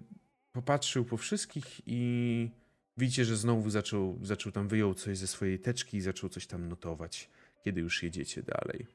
[0.52, 2.52] Popatrzył po wszystkich i
[2.98, 6.70] widzicie, że znowu zaczął, zaczął tam wyjął coś ze swojej teczki i zaczął coś tam
[6.70, 7.30] notować,
[7.64, 8.88] kiedy już jedziecie dalej.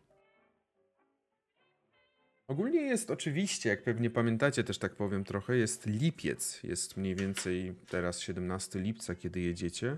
[2.48, 6.62] Ogólnie jest oczywiście, jak pewnie pamiętacie, też tak powiem trochę, jest lipiec.
[6.62, 9.96] Jest mniej więcej teraz 17 lipca, kiedy jedziecie.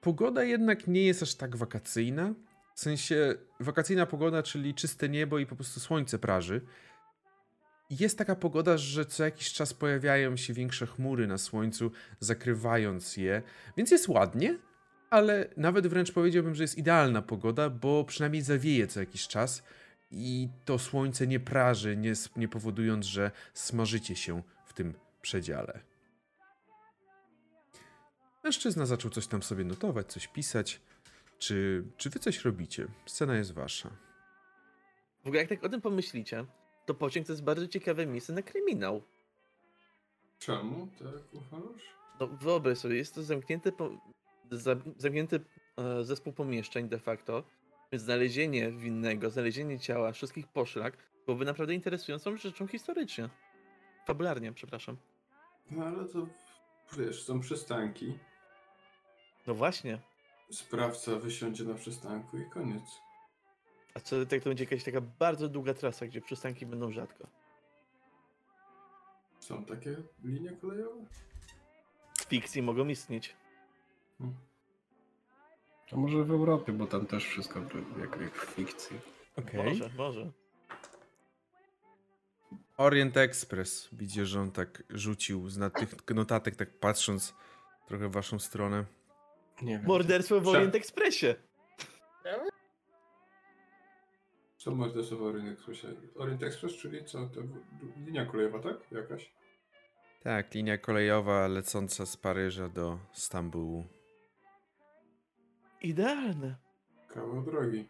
[0.00, 2.34] Pogoda jednak nie jest aż tak wakacyjna.
[2.74, 6.60] W sensie wakacyjna pogoda, czyli czyste niebo i po prostu słońce praży.
[7.90, 11.90] Jest taka pogoda, że co jakiś czas pojawiają się większe chmury na słońcu,
[12.20, 13.42] zakrywając je,
[13.76, 14.58] więc jest ładnie,
[15.10, 19.62] ale nawet wręcz powiedziałbym, że jest idealna pogoda, bo przynajmniej zawieje co jakiś czas
[20.10, 25.80] i to słońce nie praży, nie, nie powodując, że smażycie się w tym przedziale.
[28.44, 30.80] Mężczyzna zaczął coś tam sobie notować, coś pisać.
[31.38, 32.86] Czy, czy wy coś robicie?
[33.06, 33.90] Scena jest wasza.
[35.24, 36.44] W ogóle jak tak o tym pomyślicie,
[36.86, 39.02] to pociąg to jest bardzo ciekawe miejsce na kryminał.
[40.38, 41.82] Czemu tak uważasz?
[42.20, 43.90] No wyobraź sobie, jest to zamknięty, po,
[44.50, 45.40] za, zamknięty
[45.76, 47.44] e, zespół pomieszczeń de facto,
[47.98, 50.96] znalezienie winnego, znalezienie ciała, wszystkich poszlak
[51.26, 53.28] byłoby naprawdę interesującą rzeczą historycznie.
[54.06, 54.96] Fabularnie, przepraszam.
[55.70, 56.26] No ale to
[56.98, 58.18] wiesz, są przystanki.
[59.46, 59.98] No właśnie.
[60.50, 62.84] Sprawca wysiądzie na przystanku i koniec.
[63.94, 67.26] A co jak to będzie jakaś taka bardzo długa trasa, gdzie przystanki będą rzadko?
[69.40, 71.04] Są takie linie kolejowe?
[72.18, 73.36] W fikcji mogą istnieć.
[75.94, 77.60] To może w Europie, bo tam też wszystko
[78.00, 79.00] jak, jak w fikcji.
[79.36, 79.64] Okej.
[79.64, 80.30] Może, może.
[82.76, 83.88] Orient Express.
[83.92, 87.34] Widzicie, że on tak rzucił z nad tych notatek, tak patrząc
[87.86, 88.84] trochę w waszą stronę.
[89.62, 89.86] Nie wiem.
[89.86, 91.34] Morderstwo w Orient Expressie.
[94.56, 95.86] Co morderstwo w Orient Expressie?
[96.14, 97.26] Orient Express, czyli co?
[97.26, 97.40] To
[98.06, 98.76] linia kolejowa, tak?
[98.92, 99.32] Jakaś?
[100.22, 103.84] Tak, linia kolejowa lecąca z Paryża do Stambułu.
[105.84, 106.56] Idealne.
[107.08, 107.88] Kawał drogi.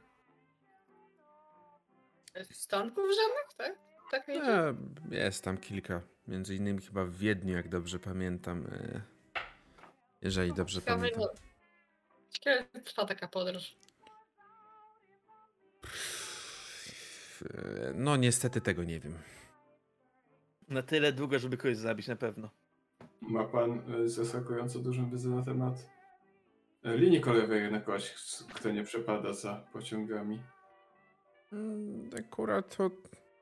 [2.53, 3.79] Stanków żadnych, tak?
[4.11, 4.29] Tak?
[4.29, 4.75] E,
[5.11, 6.01] jest tam kilka.
[6.29, 8.67] Między innymi chyba w Wiedniu, jak dobrze pamiętam.
[8.67, 9.01] E,
[10.23, 11.37] jeżeli dobrze Ciekawe, pamiętam.
[12.31, 13.77] Ciekawe, ile trwa taka podróż.
[17.43, 19.19] E, No niestety tego nie wiem.
[20.69, 22.51] Na tyle długo, żeby kogoś zabić na pewno.
[23.21, 25.94] Ma pan y, zaskakująco dużą wiedzę na temat
[26.85, 28.15] linii kolejowej na kogoś,
[28.55, 30.43] kto nie przepada za pociągami.
[31.53, 32.91] Mm, Akurat o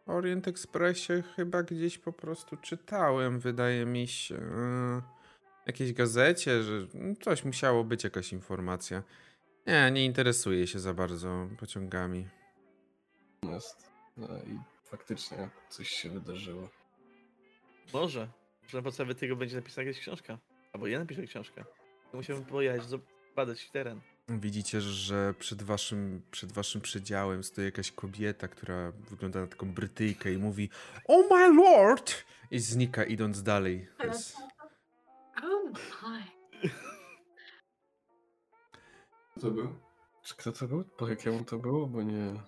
[0.06, 4.34] Orient Expressie chyba gdzieś po prostu czytałem, wydaje mi się.
[4.36, 5.02] e,
[5.62, 6.86] W jakiejś gazecie, że
[7.20, 9.02] coś musiało być, jakaś informacja.
[9.66, 12.28] Nie, nie interesuję się za bardzo pociągami.
[13.42, 13.88] Jest.
[14.16, 16.68] No i faktycznie coś się wydarzyło.
[17.92, 18.28] Może.
[18.62, 20.38] Może na podstawie tego będzie napisana jakaś książka.
[20.72, 21.64] Albo ja napiszę książkę.
[22.10, 22.82] To musiałbym pojechać,
[23.34, 24.00] badać teren.
[24.28, 30.32] Widzicie, że przed waszym, przed waszym przedziałem stoi jakaś kobieta, która wygląda na taką Brytyjkę
[30.32, 30.70] i mówi
[31.08, 32.24] Oh my lord!
[32.50, 33.88] I znika idąc dalej.
[34.04, 34.36] Jest...
[35.42, 35.70] Oh
[36.02, 36.22] my.
[39.34, 39.78] Co to był?
[40.22, 40.84] Czy kto to był?
[40.84, 41.86] Po jakiemu to było?
[41.86, 42.40] Bo nie...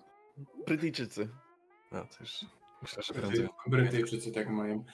[0.66, 1.28] Brytyjczycy.
[1.90, 2.44] A, to już...
[2.82, 3.14] Myślę, że.
[3.14, 4.84] Bryty- Brytyjczycy tak mają.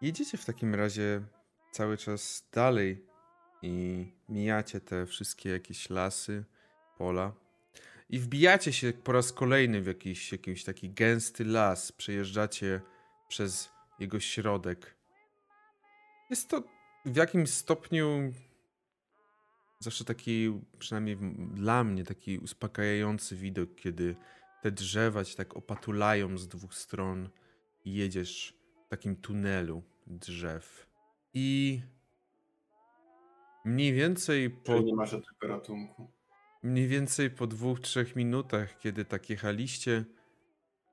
[0.00, 1.22] Jedziecie w takim razie
[1.70, 3.06] cały czas dalej
[3.62, 6.44] i mijacie te wszystkie jakieś lasy,
[6.98, 7.32] pola
[8.10, 11.92] i wbijacie się po raz kolejny w jakiś, jakiś taki gęsty las.
[11.92, 12.80] Przejeżdżacie
[13.28, 14.96] przez jego środek.
[16.30, 16.62] Jest to
[17.04, 18.32] w jakimś stopniu
[19.78, 21.16] zawsze taki, przynajmniej
[21.54, 24.16] dla mnie, taki uspokajający widok, kiedy
[24.62, 27.28] te drzewa cię tak opatulają z dwóch stron
[27.84, 28.54] i jedziesz
[28.86, 30.89] w takim tunelu drzew.
[31.34, 31.82] I
[33.64, 36.10] Mniej więcej po, Czyli nie ma żadnego ratunku.
[36.62, 40.04] mniej więcej po dwóch, trzech minutach, kiedy tak jechaliście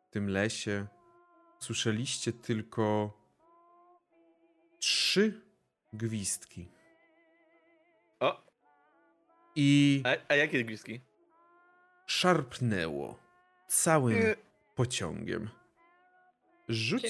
[0.07, 0.87] w tym lesie,
[1.59, 3.13] słyszeliście tylko
[4.79, 5.41] trzy
[5.93, 6.67] gwizdki.
[8.19, 8.41] O,
[9.55, 11.01] I a, a jakie gwizdki?
[12.05, 13.19] szarpnęło
[13.67, 14.17] całym
[14.75, 15.49] pociągiem.
[16.69, 17.03] Rzuć,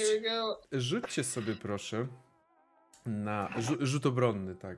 [0.71, 2.07] rzućcie sobie proszę
[3.07, 4.77] na rzu- rzut obronny, tak.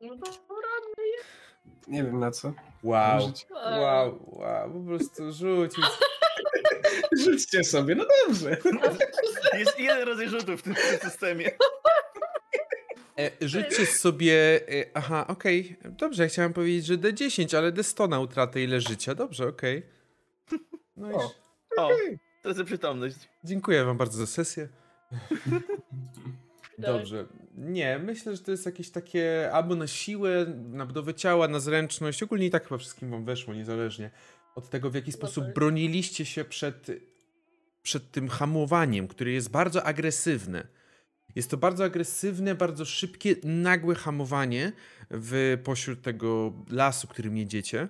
[0.00, 0.30] No to
[1.88, 2.52] Nie wiem na co.
[2.82, 3.46] Wow, Rzuć.
[3.50, 5.72] wow, wow, po prostu rzuć.
[7.24, 8.56] Rzućcie sobie, no dobrze.
[9.58, 11.50] Jest jeden rodzaj rzutów w tym systemie.
[13.18, 18.20] E, rzućcie sobie, e, aha, okej, dobrze, ja chciałem powiedzieć, że D10, ale D100 na
[18.20, 19.82] utratę ile życia, dobrze, okej.
[20.96, 21.30] No i O.
[21.76, 21.90] O,
[22.42, 23.16] tracę przytomność.
[23.44, 24.68] dziękuję wam bardzo za sesję.
[26.82, 26.86] Tak.
[26.86, 27.26] Dobrze.
[27.54, 32.22] Nie, myślę, że to jest jakieś takie albo na siłę, na budowę ciała, na zręczność.
[32.22, 34.10] Ogólnie i tak chyba wszystkim wam weszło, niezależnie
[34.58, 35.54] od tego, w jaki sposób tak.
[35.54, 36.86] broniliście się przed,
[37.82, 40.66] przed tym hamowaniem, które jest bardzo agresywne.
[41.34, 44.72] Jest to bardzo agresywne, bardzo szybkie, nagłe hamowanie
[45.10, 47.88] w pośród tego lasu, którym jedziecie.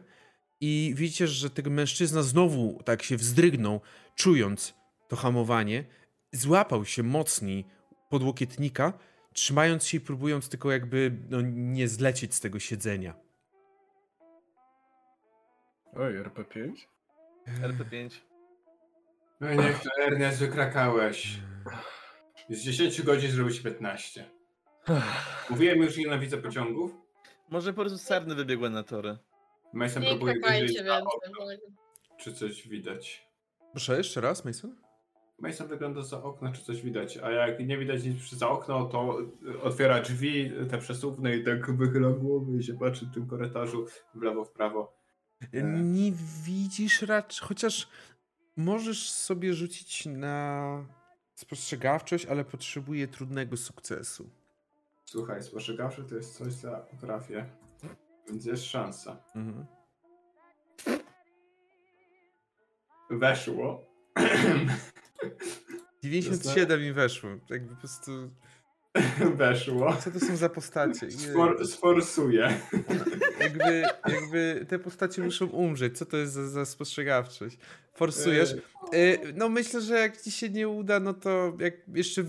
[0.61, 3.81] I widzicie, że tego mężczyzna znowu tak się wzdrygnął,
[4.15, 4.75] czując
[5.09, 5.85] to hamowanie.
[6.33, 7.65] Złapał się mocniej
[8.09, 8.93] podłokietnika,
[9.33, 13.15] trzymając się i próbując tylko jakby no, nie zlecieć z tego siedzenia.
[15.97, 16.73] Oj, RP5?
[17.63, 18.11] RP5.
[19.41, 19.49] No
[19.85, 21.39] to Ernest wykrakałeś.
[22.51, 24.31] Z 10 godzin zrobić 15.
[25.51, 26.91] Mówiłem już, że nienawidzę pociągów.
[27.49, 29.19] Może po prostu sarny wybiegły na tory.
[29.73, 31.03] Mason nie próbuje krakajcie wyjrzeć więcej.
[31.03, 31.47] okno,
[32.19, 33.29] czy coś widać.
[33.71, 34.77] Proszę, jeszcze raz, Mason?
[35.39, 38.85] Mason wygląda za okno, czy coś widać, a jak nie widać nic przy za okno,
[38.85, 39.19] to
[39.63, 44.23] otwiera drzwi, te przesuwne i tak wychyla głowę i się patrzy w tym korytarzu w
[44.23, 44.99] lewo, w prawo.
[45.53, 45.63] E.
[45.63, 46.13] Nie
[46.45, 47.89] widzisz raczej, chociaż
[48.57, 50.85] możesz sobie rzucić na
[51.35, 54.31] spostrzegawczość, ale potrzebuje trudnego sukcesu.
[55.05, 57.47] Słuchaj, spostrzegawczy to jest coś, co ja potrafię,
[58.29, 59.23] więc jest szansa.
[59.35, 59.67] Mhm.
[63.11, 63.85] Weszło.
[66.03, 67.31] 97 mi weszło.
[67.51, 68.13] Jakby po prostu.
[69.37, 69.97] Weszło.
[69.97, 71.11] Co to są za postacie?
[71.11, 72.61] Sfor, sforsuję.
[73.41, 75.99] jakby, jakby te postacie muszą umrzeć.
[75.99, 77.59] Co to jest za, za spostrzegawczość?
[77.95, 78.55] Forsujesz.
[78.95, 82.25] Y, No myślę, że jak ci się nie uda, no to jak jeszcze.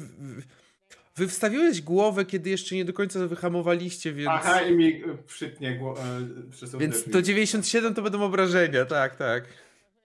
[1.15, 4.29] Wy wstawiłeś głowę, kiedy jeszcze nie do końca wyhamowaliście, więc.
[4.33, 5.97] Aha, i mi przytnie gło-
[6.75, 9.43] e, Więc to 97 to będą obrażenia, tak, tak.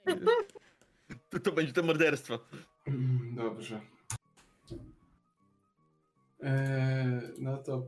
[1.35, 2.39] To, to będzie to morderstwo.
[2.87, 3.81] Mm, Dobrze.
[6.43, 7.83] Eee, no to.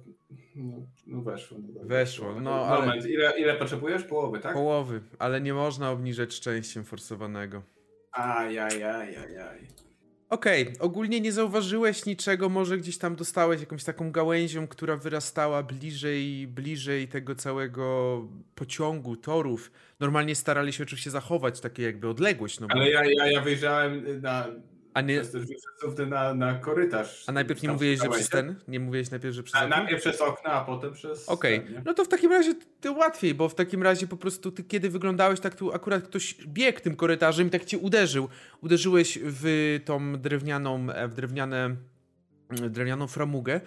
[0.55, 1.59] No, no weszło.
[1.59, 1.89] No dobra.
[1.89, 4.05] Weszło, no, ale- Moment, ile, ile potrzebujesz?
[4.05, 4.55] Połowy, tak?
[4.55, 7.63] Połowy, ale nie można obniżać szczęściem forsowanego.
[8.13, 9.67] Ajajajajaj.
[10.31, 16.47] Okej, ogólnie nie zauważyłeś niczego, może gdzieś tam dostałeś jakąś taką gałęzią, która wyrastała bliżej,
[16.47, 18.23] bliżej tego całego
[18.55, 19.71] pociągu, torów.
[20.01, 22.75] Normalnie starali się oczywiście zachować takie jakby odległość, no bo...
[22.75, 24.47] Ale ja, ja, ja wyjrzałem na.
[24.97, 27.25] A, nie, Przez na, na korytarz.
[27.27, 28.41] a najpierw nie mówiłeś, że przez tak?
[28.41, 28.55] ten?
[28.69, 29.77] Nie mówiłeś najpierw, że przez A, okno?
[29.77, 31.29] najpierw przez okno, a potem przez.
[31.29, 31.83] Okej, nie?
[31.85, 34.91] no to w takim razie to łatwiej, bo w takim razie po prostu ty kiedy
[34.91, 38.29] wyglądałeś, tak tu akurat ktoś biegł tym korytarzem i tak cię uderzył.
[38.61, 41.77] Uderzyłeś w tą drewnianą, e, w drewniane,
[42.51, 43.61] drewnianą framugę.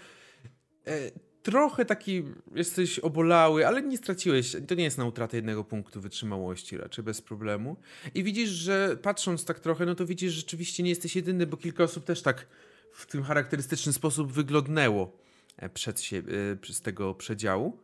[1.44, 2.24] Trochę taki
[2.56, 7.22] jesteś obolały, ale nie straciłeś, to nie jest na utratę jednego punktu wytrzymałości, raczej bez
[7.22, 7.78] problemu.
[8.16, 11.58] I widzisz, że patrząc tak trochę, no to widzisz, że rzeczywiście nie jesteś jedyny, bo
[11.58, 12.48] kilka osób też tak
[12.92, 15.18] w tym charakterystyczny sposób wyglądnęło
[15.58, 17.80] e, przed sie, e, z tego przedziału.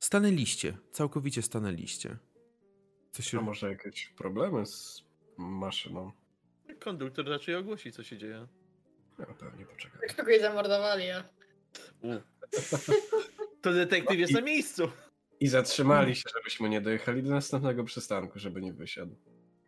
[0.00, 2.16] Stanęliście, całkowicie stanęliście.
[3.12, 3.38] Co się...
[3.38, 5.04] A może jakieś problemy z
[5.36, 6.12] maszyną?
[6.80, 8.46] Konduktor raczej ogłosi, co się dzieje.
[9.18, 10.08] No pewnie poczekaj.
[10.16, 11.24] Kogoś zamordowali, a.
[12.02, 12.08] U.
[13.62, 14.88] To detektyw jest na miejscu.
[15.40, 19.16] I zatrzymali się, żebyśmy nie dojechali do następnego przystanku, żeby nie wysiadł.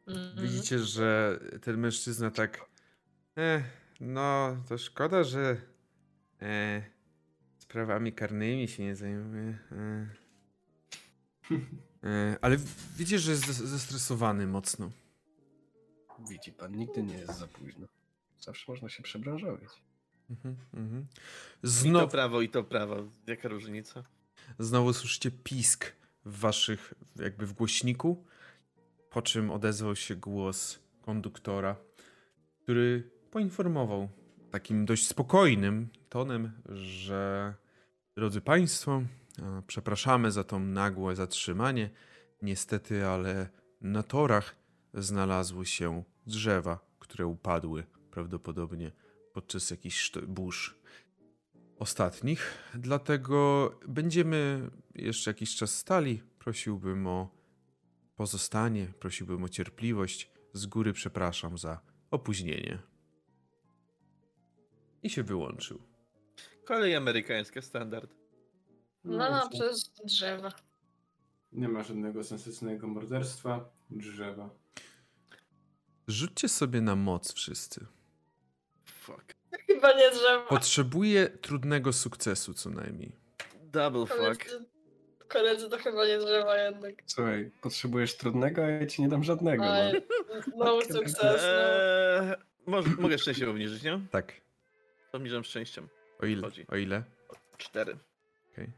[0.06, 0.46] Mhm.
[0.48, 2.64] Widzicie, że ten mężczyzna tak.
[3.36, 3.62] Eh,
[4.00, 5.56] no, to szkoda, że
[6.42, 6.82] e,
[7.58, 9.58] sprawami karnymi się nie zajmuje.
[9.72, 10.08] E,
[12.04, 12.56] e, ale
[12.96, 14.90] widzicie, że jest zes- zestresowany mocno.
[16.30, 17.86] Widzi pan, nigdy nie jest za późno.
[18.40, 19.70] Zawsze można się przebranżowić.
[20.30, 21.06] Mhm, mhm.
[21.84, 22.96] I to prawo, i to prawo.
[23.26, 24.04] Jaka różnica?
[24.58, 25.92] znowu słyszycie pisk
[26.24, 28.24] w waszych, jakby w głośniku,
[29.10, 31.76] po czym odezwał się głos konduktora,
[32.62, 34.08] który poinformował
[34.50, 37.54] takim dość spokojnym tonem, że
[38.16, 39.02] drodzy Państwo,
[39.66, 41.90] Przepraszamy za to nagłe zatrzymanie.
[42.42, 43.48] Niestety, ale
[43.80, 44.56] na torach
[44.94, 48.92] znalazły się drzewa, które upadły prawdopodobnie
[49.38, 50.78] podczas jakichś burz
[51.78, 52.54] ostatnich.
[52.74, 56.22] Dlatego będziemy jeszcze jakiś czas stali.
[56.38, 57.30] Prosiłbym o
[58.16, 60.30] pozostanie, prosiłbym o cierpliwość.
[60.52, 62.78] Z góry przepraszam za opóźnienie.
[65.02, 65.82] I się wyłączył.
[66.64, 68.14] Kolej amerykańska, standard.
[69.04, 69.48] No, no, co?
[69.48, 70.52] przez drzewa.
[71.52, 73.70] Nie ma żadnego sensownego morderstwa.
[73.90, 74.50] Drzewa.
[76.08, 77.97] Rzućcie sobie na moc wszyscy.
[79.08, 79.34] Fuck.
[79.66, 80.46] Chyba nie drzewa.
[80.48, 83.12] Potrzebuję trudnego sukcesu co najmniej.
[83.62, 84.18] Double fuck.
[84.18, 84.64] Koledzy,
[85.28, 86.94] koledzy to chyba nie drzewa jednak.
[87.06, 89.64] Słuchaj, potrzebujesz trudnego, a ja ci nie dam żadnego.
[89.64, 89.92] No.
[90.56, 91.38] No sukces, no.
[91.42, 92.36] Eee,
[92.66, 94.00] może, mogę szczęście obniżyć, nie?
[94.10, 94.32] Tak.
[95.12, 95.88] Obniżam szczęściem.
[96.22, 96.42] O ile?
[96.42, 96.66] Chodzi.
[96.68, 97.02] O ile?
[97.56, 97.98] Cztery.
[98.52, 98.72] Okej.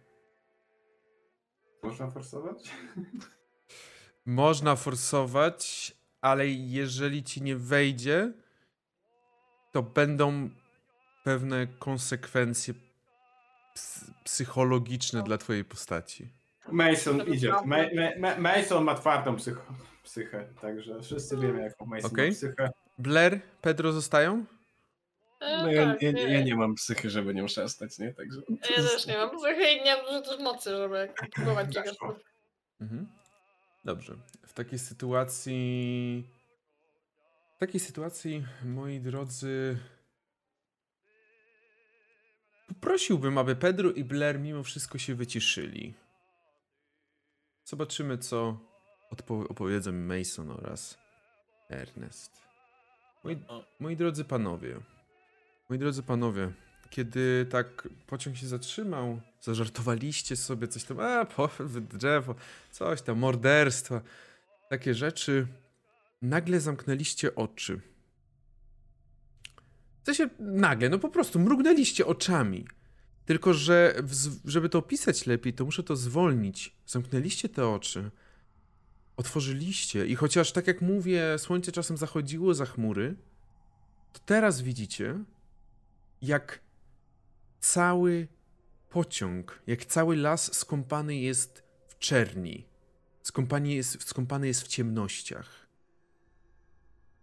[1.83, 2.71] Można forsować?
[4.27, 8.33] Można forsować, ale jeżeli ci nie wejdzie,
[9.73, 10.51] to będą
[11.25, 12.75] pewne konsekwencje
[13.75, 16.29] ps- psychologiczne dla twojej postaci.
[16.69, 17.53] Mason idzie.
[17.53, 17.77] Ma, ma,
[18.19, 19.63] ma, Mason ma twardą psycho,
[20.03, 22.29] psychę, także wszyscy wiemy jaką Mason Okej.
[22.31, 22.71] ma psychę.
[22.99, 24.45] Blair, Pedro zostają?
[25.41, 26.23] E, No ja, tak, ja, nie.
[26.23, 28.15] ja nie mam psychy, żeby nią szastać, nie?
[28.15, 28.41] Także...
[28.49, 29.31] Ja też nie mam.
[29.31, 31.97] Trochę i nie mam dużo też mocy, żeby próbować czegoś.
[32.81, 33.07] Mhm.
[33.85, 34.15] Dobrze.
[34.47, 36.25] W takiej sytuacji.
[37.61, 39.79] W takiej sytuacji, moi drodzy.
[42.69, 45.95] Poprosiłbym, aby Pedro i Blair mimo wszystko się wyciszyli.
[47.65, 48.59] Zobaczymy, co
[49.49, 50.99] opowiedzą Mason oraz
[51.69, 52.43] Ernest.
[53.25, 53.39] Moi,
[53.81, 54.81] moi drodzy panowie,
[55.69, 56.53] moi drodzy panowie,
[56.91, 61.51] kiedy tak pociąg się zatrzymał, zażartowaliście sobie coś tam, a, po,
[61.81, 62.35] drzewo,
[62.71, 64.01] coś tam, morderstwa,
[64.69, 65.47] takie rzeczy,
[66.23, 67.81] nagle zamknęliście oczy.
[70.03, 72.67] W sensie nagle, no po prostu mrugnęliście oczami.
[73.25, 73.95] Tylko, że
[74.45, 76.77] żeby to opisać lepiej, to muszę to zwolnić.
[76.87, 78.11] Zamknęliście te oczy,
[79.17, 83.17] otworzyliście i chociaż tak jak mówię, słońce czasem zachodziło za chmury,
[84.13, 85.25] to teraz widzicie,
[86.23, 86.61] jak
[87.61, 88.29] cały
[88.89, 92.67] pociąg, jak cały las skąpany jest w czerni.
[93.23, 95.60] Skąpany jest, skąpany jest w ciemnościach.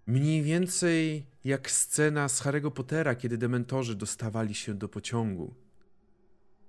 [0.08, 5.54] Mniej więcej jak scena z Harry'ego Pottera, kiedy dementorzy dostawali się do pociągu.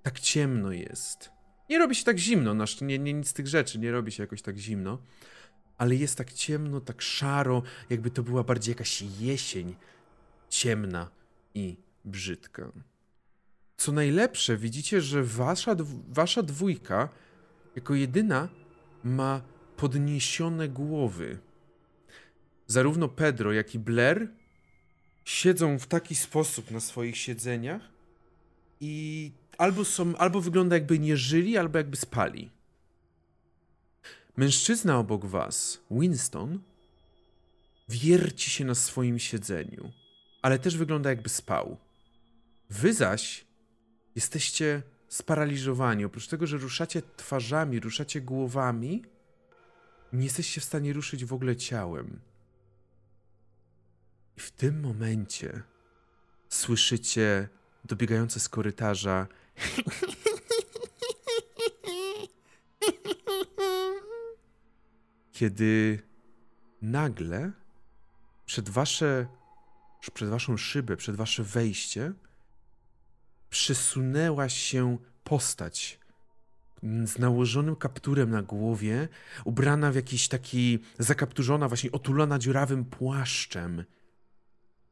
[0.03, 1.31] Tak ciemno jest.
[1.69, 4.11] Nie robi się tak zimno, na szcz- nie, nie nic z tych rzeczy, nie robi
[4.11, 4.97] się jakoś tak zimno,
[5.77, 9.75] ale jest tak ciemno, tak szaro, jakby to była bardziej jakaś jesień,
[10.49, 11.09] ciemna
[11.53, 12.71] i brzydka.
[13.77, 15.75] Co najlepsze, widzicie, że wasza,
[16.07, 17.09] wasza dwójka
[17.75, 18.49] jako jedyna
[19.03, 19.41] ma
[19.77, 21.39] podniesione głowy.
[22.69, 24.27] Zarówno Pedro, jak i Blair
[25.25, 27.81] siedzą w taki sposób na swoich siedzeniach
[28.81, 32.49] i albo są, albo wygląda jakby nie żyli, albo jakby spali.
[34.37, 36.59] Mężczyzna obok was, Winston,
[37.89, 39.91] wierci się na swoim siedzeniu,
[40.41, 41.77] ale też wygląda jakby spał.
[42.69, 43.45] Wy zaś
[44.15, 46.05] jesteście sparaliżowani.
[46.05, 49.03] Oprócz tego, że ruszacie twarzami, ruszacie głowami,
[50.13, 52.28] nie jesteście w stanie ruszyć w ogóle ciałem.
[54.39, 55.61] I w tym momencie
[56.49, 57.49] słyszycie
[57.85, 59.27] dobiegające z korytarza.
[65.31, 65.99] Kiedy
[66.81, 67.51] nagle
[68.45, 69.27] przed wasze
[70.13, 72.13] przed waszą szybę, przed wasze wejście
[73.49, 75.99] przesunęła się postać
[77.05, 79.07] z nałożonym kapturem na głowie,
[79.45, 83.83] ubrana w jakiś taki zakapturzona, właśnie otulona dziurawym płaszczem.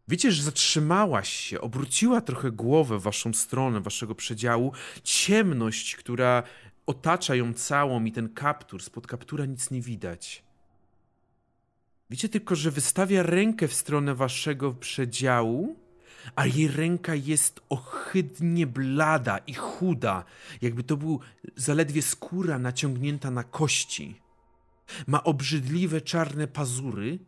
[0.07, 4.71] Wiecie, że zatrzymałaś się, obróciła trochę głowę w waszą stronę, waszego przedziału.
[5.03, 6.43] Ciemność, która
[6.85, 10.43] otacza ją całą i ten kaptur, spod kaptura nic nie widać.
[12.09, 15.75] Wiecie tylko, że wystawia rękę w stronę waszego przedziału,
[16.35, 20.23] a jej ręka jest ohydnie blada i chuda,
[20.61, 21.19] jakby to był
[21.55, 24.21] zaledwie skóra naciągnięta na kości.
[25.07, 27.19] Ma obrzydliwe czarne pazury,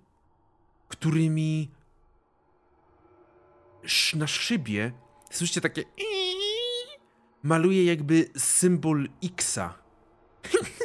[0.87, 1.69] którymi
[4.15, 4.91] na szybie
[5.31, 5.83] słyszycie takie
[7.43, 9.73] maluje jakby symbol Xa.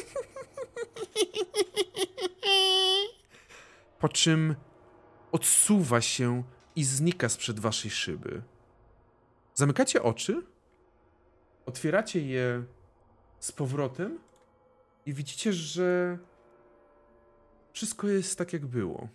[3.99, 4.55] Po czym
[5.33, 6.43] odsuwa się
[6.77, 8.43] i znika sprzed waszej szyby.
[9.55, 10.43] Zamykacie oczy,
[11.67, 12.65] otwieracie je
[13.41, 14.19] z powrotem
[15.07, 16.19] i widzicie, że
[17.73, 19.09] wszystko jest tak, jak było.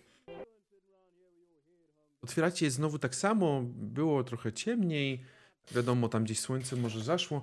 [2.21, 5.25] Otwieracie je znowu tak samo, było trochę ciemniej.
[5.71, 7.41] Wiadomo, tam gdzieś słońce może zaszło.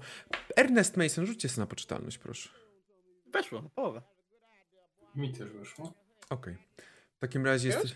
[0.57, 2.49] Ernest Mason, rzućcie sobie na poczytalność, proszę.
[3.33, 4.03] Weszło, połowę.
[5.15, 5.95] Mi też wyszło.
[6.31, 6.57] Okej.
[7.17, 7.95] W takim razie jesteś.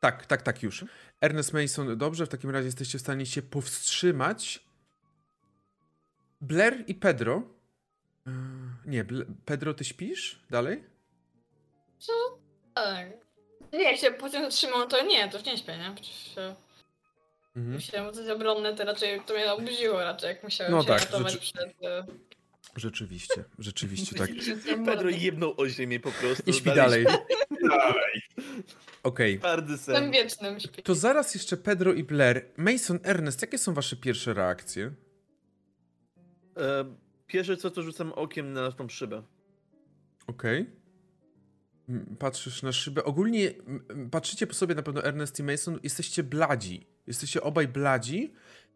[0.00, 0.84] Tak, tak, tak, już.
[1.20, 4.64] Ernest Mason, dobrze, w takim razie jesteście w stanie się powstrzymać.
[6.40, 7.42] Blair i Pedro.
[8.26, 8.32] Yy,
[8.86, 9.04] nie,
[9.44, 10.84] Pedro, ty śpisz dalej?
[12.74, 13.29] Tak.
[13.72, 15.94] Nie, jak się potem zatrzymał, to nie, to już nie śpię, nie?
[15.94, 16.54] Przecież się,
[17.56, 17.74] Mhm.
[17.74, 21.32] musiałem coś obronne, to raczej to mnie obudziło raczej, jak musiałem No się tak, ratować
[21.32, 21.68] rzeczy- przed...
[21.84, 22.06] e,
[22.76, 24.30] Rzeczywiście, rzeczywiście tak.
[24.84, 26.50] Pedro jebnął o ziemię po prostu.
[26.50, 27.04] I śpi dalej.
[27.68, 28.22] Dalej.
[29.02, 29.38] Okej.
[29.38, 30.10] Twardy Tym sen.
[30.10, 30.82] wiecznym śpi.
[30.82, 32.44] To zaraz jeszcze Pedro i Blair.
[32.56, 34.92] Mason, Ernest, jakie są wasze pierwsze reakcje?
[36.56, 36.84] E,
[37.26, 39.22] pierwsze co to rzucam okiem na tą szybę.
[40.26, 40.58] Okej.
[40.58, 40.79] Mm,
[42.18, 43.04] Patrzysz na szybę.
[43.04, 43.52] Ogólnie
[44.10, 45.78] patrzycie po sobie na pewno Ernest i Mason.
[45.82, 46.86] Jesteście bladzi.
[47.06, 48.32] Jesteście obaj bladzi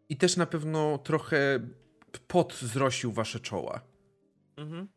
[0.09, 1.59] i też na pewno trochę
[2.27, 3.81] pot zrosił wasze czoła.
[4.57, 4.87] Mhm.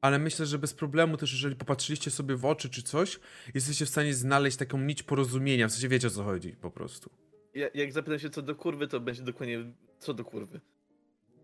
[0.00, 3.20] Ale myślę, że bez problemu też, jeżeli popatrzyliście sobie w oczy czy coś,
[3.54, 5.68] jesteście w stanie znaleźć taką nić porozumienia.
[5.68, 7.10] W sensie wiecie o co chodzi po prostu.
[7.54, 10.60] Ja, jak zapytam się co do kurwy, to będzie dokładnie co do kurwy.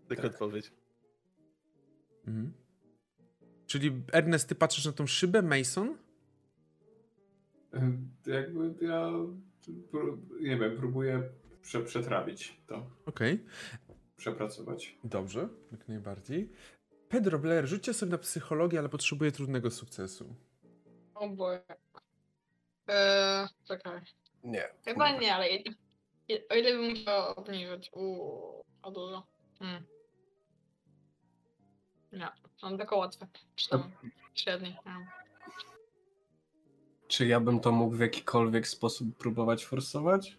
[0.07, 0.31] Taka Tak.
[0.31, 0.71] odpowiedź.
[2.27, 2.53] Mhm.
[3.69, 5.97] Czyli Ernest, ty patrzysz na tą szybę, Mason?
[8.25, 9.11] Jakby ja,
[10.41, 11.23] nie wiem, próbuję
[11.61, 13.45] prze, przetrawić to, Okej.
[14.17, 14.97] przepracować.
[15.03, 16.51] Dobrze, jak najbardziej.
[17.09, 20.35] Pedro Blair, rzućcie sobie na psychologię, ale potrzebuję trudnego sukcesu.
[21.15, 21.61] O boję.
[22.87, 24.01] Eee, czekaj.
[24.43, 24.69] Nie.
[24.85, 25.45] Chyba nie, ale
[26.49, 27.89] o ile bym musiał obniżyć.
[27.93, 29.27] Uuu, a dużo.
[29.59, 29.83] Hmm.
[32.11, 32.27] Nie,
[32.61, 33.27] mam tylko łatwe.
[33.55, 33.91] Czy tam.
[37.07, 40.37] Czy ja bym to mógł w jakikolwiek sposób próbować forsować?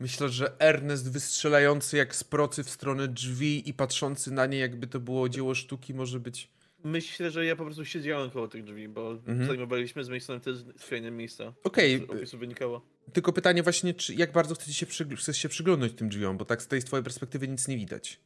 [0.00, 4.86] Myślę, że Ernest wystrzelający jak z procy w stronę drzwi i patrzący na nie, jakby
[4.86, 6.50] to było dzieło sztuki, może być.
[6.84, 9.46] Myślę, że ja po prostu siedziałem koło tych drzwi, bo Mhm.
[9.46, 11.52] zajmowaliśmy z Masonem też fajne miejsca.
[11.64, 12.82] Okej, opisu wynikało.
[13.12, 16.44] tylko pytanie właśnie, czy, jak bardzo chcecie się, przygl- chcesz się przyglądać tym drzwiom, bo
[16.44, 18.20] tak z tej z twojej perspektywy nic nie widać.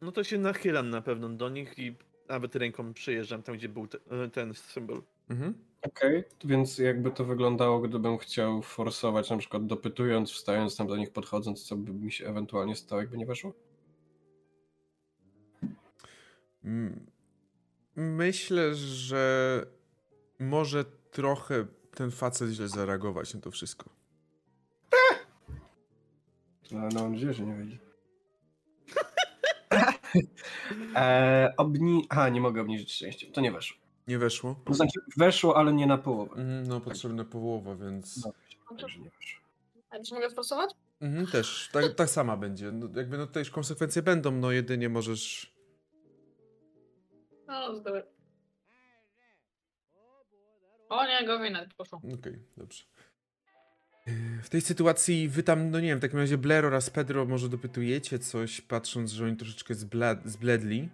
[0.00, 1.94] No to się nachylam na pewno do nich i
[2.30, 3.98] nawet ręką przejeżdżam tam, gdzie był te,
[4.32, 5.02] ten symbol.
[5.30, 5.54] Mhm.
[5.82, 11.10] Okej, więc jakby to wyglądało, gdybym chciał forsować, na przykład dopytując, wstając tam do nich,
[11.10, 13.52] podchodząc, co by mi się ewentualnie stało, jakby nie weszło?
[17.96, 19.66] Myślę, że
[20.38, 23.90] może trochę ten facet źle zareagować na to wszystko.
[26.70, 27.89] No, mam nadzieję, że nie wyjdzie.
[30.94, 32.06] Eee, obni...
[32.08, 33.26] Aha, nie mogę obniżyć szczęścia.
[33.32, 33.78] To nie weszło.
[34.06, 34.60] Nie weszło?
[34.64, 36.32] To znaczy weszło, ale nie na połowę.
[36.36, 38.24] Mhm, No, potrzebna połowa, więc.
[38.24, 38.32] No,
[38.78, 39.40] także nie weszło.
[39.90, 40.70] A też mogę sforsować?
[41.00, 42.72] Mhm, też, tak, tak sama będzie.
[42.72, 45.54] No, jakby no tutaj już konsekwencje będą, no jedynie możesz.
[47.46, 48.02] No, dobra.
[50.88, 52.00] O nie, go winę, poszło.
[52.18, 52.84] Okej, dobrze.
[54.42, 57.48] W tej sytuacji wy tam, no nie wiem, w takim razie Blair oraz Pedro może
[57.48, 60.88] dopytujecie coś, patrząc, że oni troszeczkę zbla- zbledli.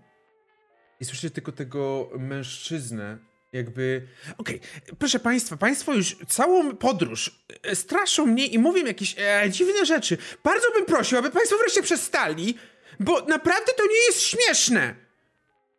[1.01, 3.19] I słyszycie tylko tego mężczyznę,
[3.53, 4.09] jakby...
[4.39, 4.61] Okej,
[4.99, 10.19] proszę państwa, państwo już całą podróż e, straszą mnie i mówią jakieś e, dziwne rzeczy.
[10.45, 12.59] Bardzo bym prosił, aby państwo wreszcie przestali,
[13.01, 14.95] bo naprawdę to nie jest śmieszne.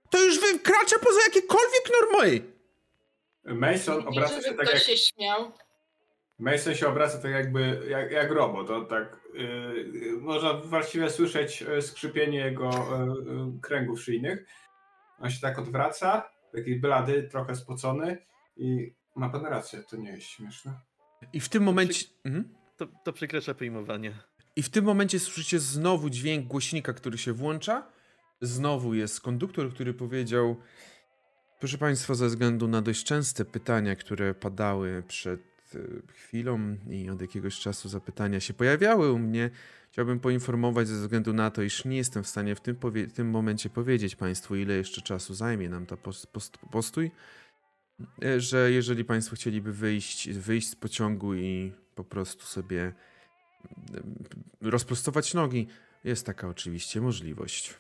[0.10, 2.42] To już wykracza poza jakiekolwiek normy.
[3.46, 4.84] Mason obraca się tak ktoś jak...
[4.84, 5.52] się śmiał.
[6.40, 8.68] Mason się obraca tak jakby jak, jak robot.
[8.68, 13.16] To tak, yy, można właściwie słyszeć e, skrzypienie jego e,
[13.62, 14.46] kręgów szyjnych.
[15.20, 18.18] On się tak odwraca, taki blady, trochę spocony
[18.58, 20.74] i ma pan rację, to nie jest śmieszne.
[21.34, 22.06] I w tym momencie...
[22.26, 22.56] Mhm.
[22.78, 24.14] To, to przekracza pojmowanie.
[24.56, 27.88] I w tym momencie słyszycie znowu dźwięk głośnika, który się włącza.
[28.42, 30.56] Znowu jest konduktor, który powiedział:
[31.60, 35.80] Proszę Państwa, ze względu na dość częste pytania, które padały przed e,
[36.14, 39.50] chwilą i od jakiegoś czasu zapytania się pojawiały u mnie,
[39.92, 43.30] chciałbym poinformować ze względu na to, iż nie jestem w stanie w tym, powie- tym
[43.30, 47.12] momencie powiedzieć Państwu, ile jeszcze czasu zajmie nam ta post, post, postój,
[48.24, 52.94] e, że jeżeli Państwo chcieliby wyjść, wyjść z pociągu i po prostu sobie
[54.62, 55.68] rozprostować nogi,
[56.04, 57.74] jest taka oczywiście możliwość.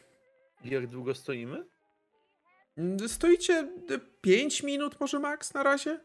[0.66, 1.66] Jak długo stoimy?
[3.08, 3.72] Stoicie
[4.22, 6.00] 5 minut może maks na razie,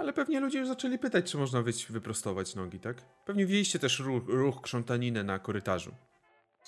[0.00, 3.02] ale pewnie ludzie już zaczęli pytać, czy można wyjść, wyprostować nogi, tak?
[3.24, 5.94] Pewnie widzieliście też ruch, ruch krzątaninę na korytarzu.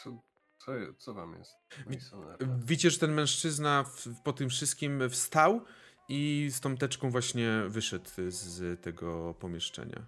[0.05, 0.19] To,
[0.59, 1.57] Co, co wam jest?
[1.87, 2.39] Masoner?
[2.65, 5.65] Widzicie, że ten mężczyzna w, po tym wszystkim wstał
[6.09, 10.07] i z tą teczką właśnie wyszedł z tego pomieszczenia.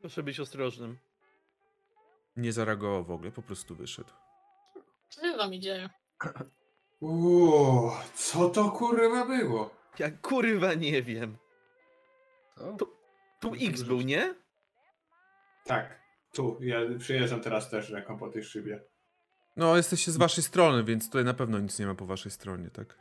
[0.00, 0.98] Proszę być ostrożnym.
[2.36, 4.10] Nie zareagował w ogóle, po prostu wyszedł.
[5.08, 5.90] Co wami dzieje?
[7.00, 9.70] Uuu, co to kurwa było?
[9.98, 11.36] Ja kurwa nie wiem.
[12.62, 12.72] Co?
[12.76, 13.02] To-
[13.40, 14.34] Tu X był, nie?
[15.64, 16.00] Tak,
[16.32, 18.80] tu, ja przyjeżdżam teraz też ręką po tej szybie.
[19.56, 22.70] No, jesteście z waszej strony, więc tutaj na pewno nic nie ma po waszej stronie,
[22.70, 22.98] tak?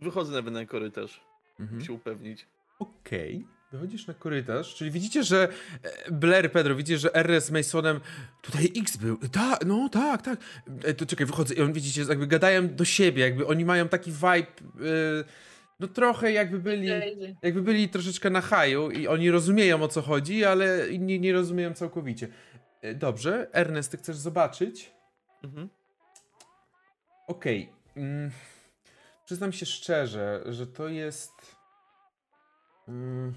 [0.00, 1.20] Wychodzę nawet na korytarz,
[1.60, 1.80] Mhm.
[1.84, 2.46] się upewnić.
[2.78, 5.48] Okej, wychodzisz na korytarz, czyli widzicie, że
[5.82, 8.00] e, Blair, Pedro, widzicie, że R z Masonem,
[8.42, 10.38] tutaj X był, tak, no tak, tak,
[10.84, 14.12] e, to czekaj, wychodzę i on, widzicie, jakby gadają do siebie, jakby oni mają taki
[14.12, 14.44] vibe, e,
[15.82, 16.88] no trochę jakby byli,
[17.42, 21.74] jakby byli troszeczkę na haju i oni rozumieją o co chodzi, ale inni nie rozumieją
[21.74, 22.28] całkowicie.
[22.82, 24.92] E, Dobrze, Ernest, ty chcesz zobaczyć?
[25.44, 25.68] Mhm.
[27.26, 27.72] Okej.
[27.96, 28.30] Mm,
[29.24, 31.32] przyznam się szczerze, że to jest.
[32.88, 33.34] Mm,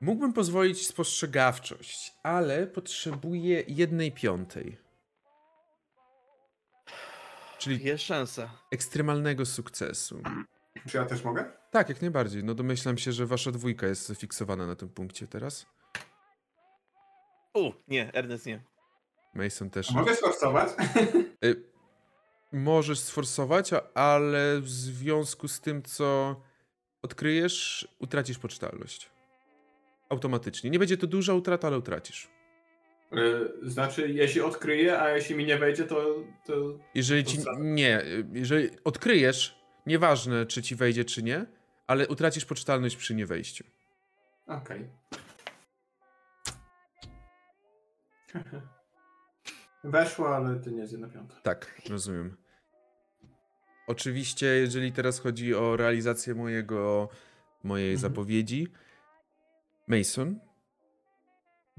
[0.00, 4.78] mógłbym pozwolić spostrzegawczość, ale potrzebuję jednej piątej.
[7.58, 8.50] Czyli Jest szansa.
[8.70, 10.22] ekstremalnego sukcesu.
[10.86, 11.44] Czy ja też mogę?
[11.70, 12.44] Tak, jak najbardziej.
[12.44, 15.66] No domyślam się, że wasza dwójka jest fiksowana na tym punkcie teraz.
[17.54, 18.62] U, nie, Ernest nie.
[19.34, 19.90] Mason też.
[19.90, 20.68] A mogę sforsować?
[21.44, 21.62] Y,
[22.52, 26.36] możesz sforsować, a- ale w związku z tym, co
[27.02, 29.10] odkryjesz, utracisz poczytalność.
[30.08, 30.70] Automatycznie.
[30.70, 32.28] Nie będzie to duża utrata, ale utracisz.
[33.12, 36.14] Y, Znaczy, jeśli odkryję, a jeśli mi nie wejdzie, to...
[36.46, 36.54] to...
[36.94, 37.38] Jeżeli To ci.
[37.58, 41.46] Nie, y, jeżeli odkryjesz, nieważne czy ci wejdzie, czy nie,
[41.86, 43.64] ale utracisz poczytalność przy niewejściu.
[44.46, 44.88] Okej.
[49.84, 51.34] Weszło, ale to nie jest jedna piąta.
[51.42, 52.36] Tak, rozumiem.
[53.86, 57.08] Oczywiście, jeżeli teraz chodzi o realizację mojego,
[57.64, 58.00] mojej Mhm.
[58.00, 58.68] zapowiedzi,
[59.88, 60.40] Mason,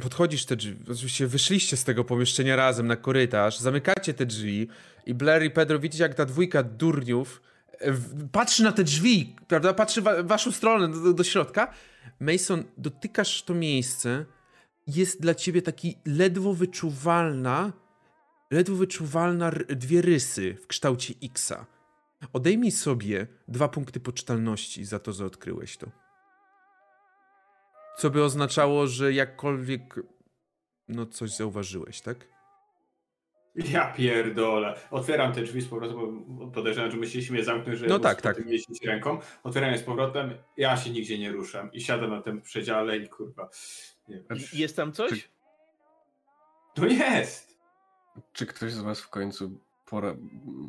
[0.01, 4.67] podchodzisz te drzwi, oczywiście wyszliście z tego pomieszczenia razem na korytarz, zamykacie te drzwi
[5.05, 7.41] i Blair i Pedro widzicie, jak ta dwójka durniów
[8.31, 11.73] patrzy na te drzwi, prawda, patrzy w waszą stronę, do, do środka.
[12.19, 14.25] Mason, dotykasz to miejsce,
[14.87, 17.73] jest dla ciebie taki ledwo wyczuwalna,
[18.51, 21.65] ledwo wyczuwalna dwie rysy w kształcie Xa.
[22.33, 25.87] Odejmij sobie dwa punkty poczytalności za to, że odkryłeś to.
[27.97, 29.99] Co by oznaczało, że jakkolwiek
[30.87, 32.36] no coś zauważyłeś, tak?
[33.57, 34.75] Ja pierdolę.
[34.91, 38.45] Otwieram te drzwi z powrotem, bo podejrzewam, że myśleliśmy mnie zamknąć, że No tak, tak.
[38.45, 39.19] jeździć ręką.
[39.43, 43.09] Otwieram je z powrotem, ja się nigdzie nie ruszam i siadam na tym przedziale i
[43.09, 43.49] kurwa.
[44.07, 44.39] Nie wiem.
[44.53, 45.29] Jest tam coś?
[46.73, 47.57] To jest!
[48.33, 50.15] Czy ktoś z was w końcu pora...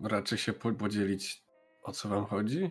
[0.05, 1.43] raczy się po- podzielić,
[1.83, 2.71] o co wam chodzi?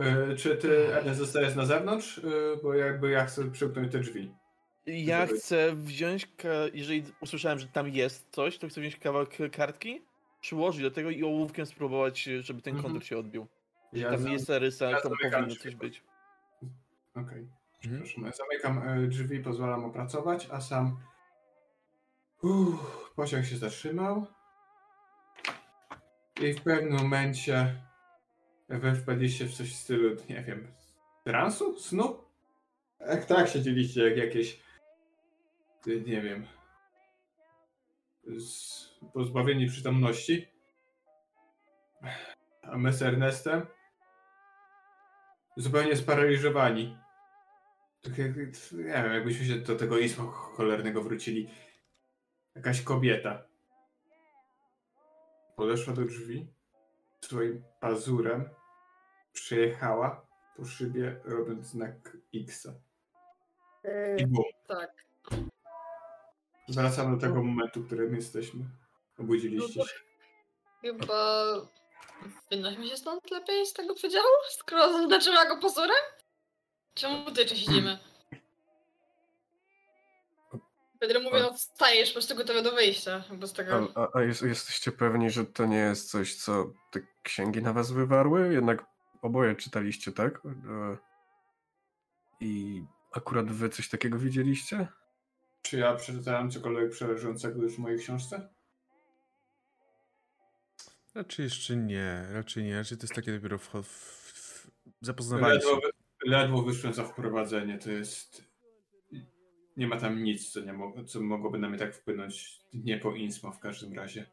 [0.00, 2.18] E, Czy ty, zostajesz na zewnątrz?
[2.18, 2.22] E,
[2.62, 4.34] Bo jakby ja chcę przymknąć te drzwi.
[4.92, 6.28] Ja chcę wziąć,
[6.72, 10.02] jeżeli usłyszałem, że tam jest coś, to chcę wziąć kawałek kartki,
[10.40, 12.82] przyłożyć do tego i ołówkiem spróbować, żeby ten Mhm.
[12.92, 13.46] kontur się odbił.
[13.92, 16.02] Ja Tam zam- jest rysa, ja tam powinno coś być.
[17.14, 17.48] Okej,
[17.84, 18.02] Mhm.
[18.02, 18.24] przepraszam.
[18.24, 20.96] Ja Zamykam e, drzwi, pozwalam opracować, a sam.
[22.42, 24.26] Uff, pociąg się zatrzymał.
[26.40, 27.74] I w pewnym momencie
[28.68, 30.66] wy wpadliście w coś w stylu, nie wiem,
[31.24, 31.78] transu?
[31.78, 32.16] Snu?
[33.00, 34.60] Jak tak siedzieliście, jak jakieś.
[35.86, 36.46] Nie wiem.
[38.38, 40.48] Z, pozbawieni przytomności.
[42.62, 43.66] A my z Ernestem
[45.56, 46.98] zupełnie sparaliżowani.
[48.02, 51.50] Tak jak, nie wiem, jakbyśmy się do tego istma cholernego wrócili.
[52.54, 53.44] Jakaś kobieta
[55.56, 56.52] podeszła do drzwi,
[57.20, 58.50] swoim pazurem
[59.32, 60.26] przejechała
[60.56, 62.68] po szybie, robiąc znak X.
[64.18, 64.44] I bum.
[64.68, 65.09] Tak.
[66.68, 68.64] Wracamy do tego momentu, w którym jesteśmy.
[69.18, 69.98] Obudziliście się.
[70.80, 71.44] Chyba
[72.50, 75.96] wynośmy się stąd lepiej z tego przedziału, skoro zaznaczyła go pozorem?
[76.94, 77.98] Czemu tutaj jeszcze siedzimy?
[81.00, 83.24] Pedro mówi, no wstajesz po prostu gotowy do wyjścia.
[83.32, 83.92] Bez tego...
[83.94, 87.72] A, a, a jest, jesteście pewni, że to nie jest coś, co te księgi na
[87.72, 88.52] was wywarły?
[88.52, 88.84] Jednak
[89.22, 90.40] oboje czytaliście, tak?
[90.46, 90.96] E,
[92.40, 92.82] I
[93.12, 94.88] akurat wy coś takiego widzieliście?
[95.62, 98.48] Czy ja przeczytałem cokolwiek przerażającego już w mojej książce?
[101.14, 102.76] Raczej jeszcze nie, raczej nie.
[102.76, 104.70] Raczej to jest takie dopiero w, w, w
[105.00, 105.66] zapoznawanie się.
[105.66, 108.50] Ledwo, wy- ledwo wyszłem za wprowadzenie, to jest...
[109.76, 112.60] Nie ma tam nic, co, nie mo- co mogłoby na mnie tak wpłynąć.
[112.74, 114.26] Nie po Insmo w każdym razie.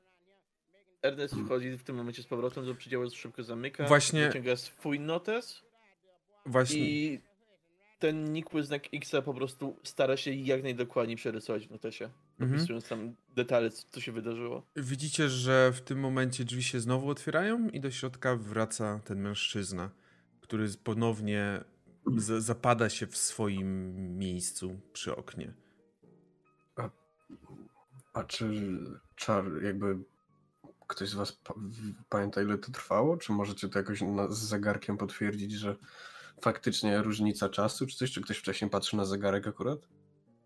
[1.01, 3.87] Ernest wchodzi w tym momencie z powrotem do przedziału, szybko zamyka.
[3.87, 5.61] Właśnie- Wyciąga swój notes
[6.45, 6.79] Właśnie.
[6.79, 7.21] i
[7.99, 12.09] ten nikły znak X po prostu stara się jak najdokładniej przerysować w notesie.
[12.39, 12.59] Mhm.
[12.59, 14.63] Opisując tam detale, co co się wydarzyło.
[14.75, 19.89] Widzicie, że w tym momencie drzwi się znowu otwierają i do środka wraca ten mężczyzna,
[20.41, 21.63] który ponownie
[22.17, 25.53] z- zapada się w swoim miejscu przy oknie.
[28.13, 28.49] A czy
[29.15, 29.97] czar jakby
[30.87, 31.53] ktoś z was pa-
[32.09, 33.17] pamięta ile to trwało?
[33.17, 35.75] Czy możecie to jakoś na, z zegarkiem potwierdzić, że
[36.41, 38.11] faktycznie różnica czasu, czy coś?
[38.11, 39.79] Czy ktoś wcześniej patrzy na zegarek akurat?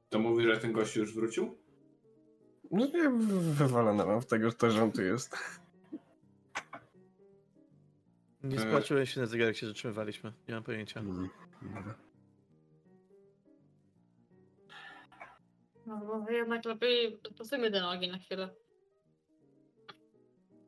[0.10, 1.58] To mówi, że ten gościu już wrócił?
[2.72, 3.10] No nie,
[3.54, 5.38] wywalone mam w tego, to, że on tu jest.
[8.44, 8.60] Nie E.
[8.60, 10.34] spatrzyłem się na zegarek, się zatrzymywaliśmy.
[10.48, 11.00] Nie mam pojęcia.
[11.00, 11.30] Mm.
[15.86, 18.50] No bo jednak lepiej postawimy te nogi na chwilę.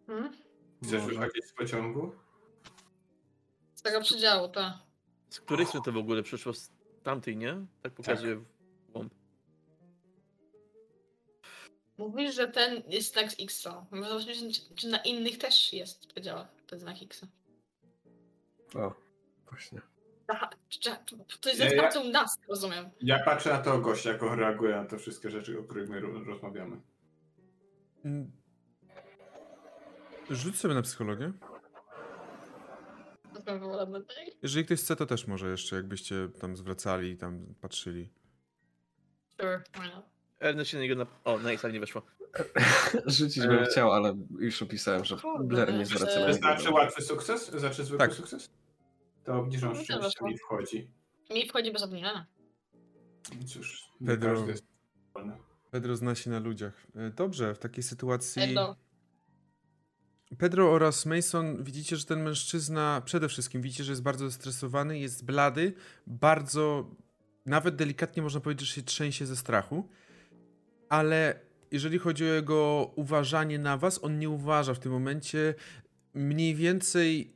[0.07, 0.31] Hmm?
[0.83, 1.07] Chcesz Może.
[1.15, 2.11] wychodzić z pociągu?
[3.75, 4.73] Z tego przedziału, tak.
[5.33, 6.53] Z której strony to w ogóle przyszło?
[6.53, 6.71] Z
[7.03, 7.65] tamtej, nie?
[7.81, 8.45] Tak pokazuje w
[8.93, 9.13] łąb.
[11.97, 13.67] Mówisz, że ten jest znak z X.
[13.91, 17.25] Może zobaczyć, czy, czy na innych też jest w przedziałach ten znak X.
[18.75, 18.93] O,
[19.49, 19.81] właśnie.
[20.27, 20.49] Aha,
[21.41, 22.89] to jest Ja- ze ja- nas, rozumiem.
[23.01, 25.99] Ja patrzę na tego gościa, jak on reaguje na te wszystkie rzeczy, o których my
[25.99, 26.81] ro- rozmawiamy.
[28.05, 28.31] Mm.
[30.29, 31.31] Rzuć sobie na psychologię.
[33.45, 33.61] Tak.
[34.41, 38.09] Jeżeli ktoś chce, to też może jeszcze, jakbyście tam zwracali i tam patrzyli.
[39.41, 40.05] Sure, why not?
[40.39, 41.05] Ernest się na niego na...
[41.23, 42.01] O, nice, ale nie weszło.
[43.05, 47.01] Rzucić bym E, chciał, ale już opisałem, że Blair nie zwraca na To znaczy łatwy
[47.01, 47.51] sukces?
[47.51, 48.13] Znaczy zwykły Tak.
[48.13, 48.49] sukces?
[49.23, 50.87] To No to szczęście mi wchodzi.
[51.29, 52.25] Mi wchodzi bez obniżenia.
[53.47, 54.45] Cóż, nie Pedro.
[55.71, 56.87] Pedro zna się na ludziach.
[56.95, 58.41] E, Dobrze, w takiej sytuacji.
[58.41, 58.75] Pedro.
[60.37, 65.25] Pedro oraz Mason, widzicie, że ten mężczyzna przede wszystkim widzicie, że jest bardzo zestresowany, jest
[65.25, 65.73] blady,
[66.07, 66.89] bardzo,
[67.45, 69.89] nawet delikatnie można powiedzieć, że się trzęsie ze strachu,
[70.89, 71.39] ale
[71.71, 75.55] jeżeli chodzi o jego uważanie na was, on nie uważa w tym momencie
[76.13, 77.33] mniej więcej.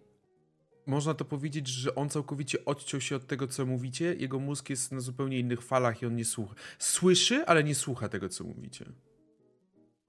[0.85, 4.15] Można to powiedzieć, że on całkowicie odciął się od tego, co mówicie.
[4.15, 6.55] Jego mózg jest na zupełnie innych falach i on nie słucha.
[6.79, 8.85] Słyszy, ale nie słucha tego, co mówicie.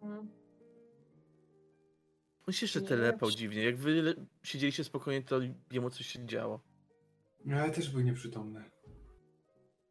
[0.02, 0.37] Mm.
[2.48, 3.64] On się jeszcze telepał dziwnie.
[3.64, 6.60] Jak wy siedzieliście spokojnie, to jemu coś się działo.
[7.44, 8.64] No, Ale też był nieprzytomny.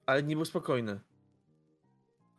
[0.05, 0.99] Ale nie był spokojny.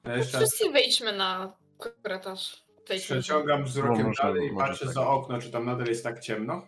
[0.05, 4.95] Ja No Wszyscy wejdźmy na korytarz tej przeciągam wzrokiem No, dalej i patrzę tak.
[4.95, 6.67] za okno, czy tam nadal jest tak ciemno.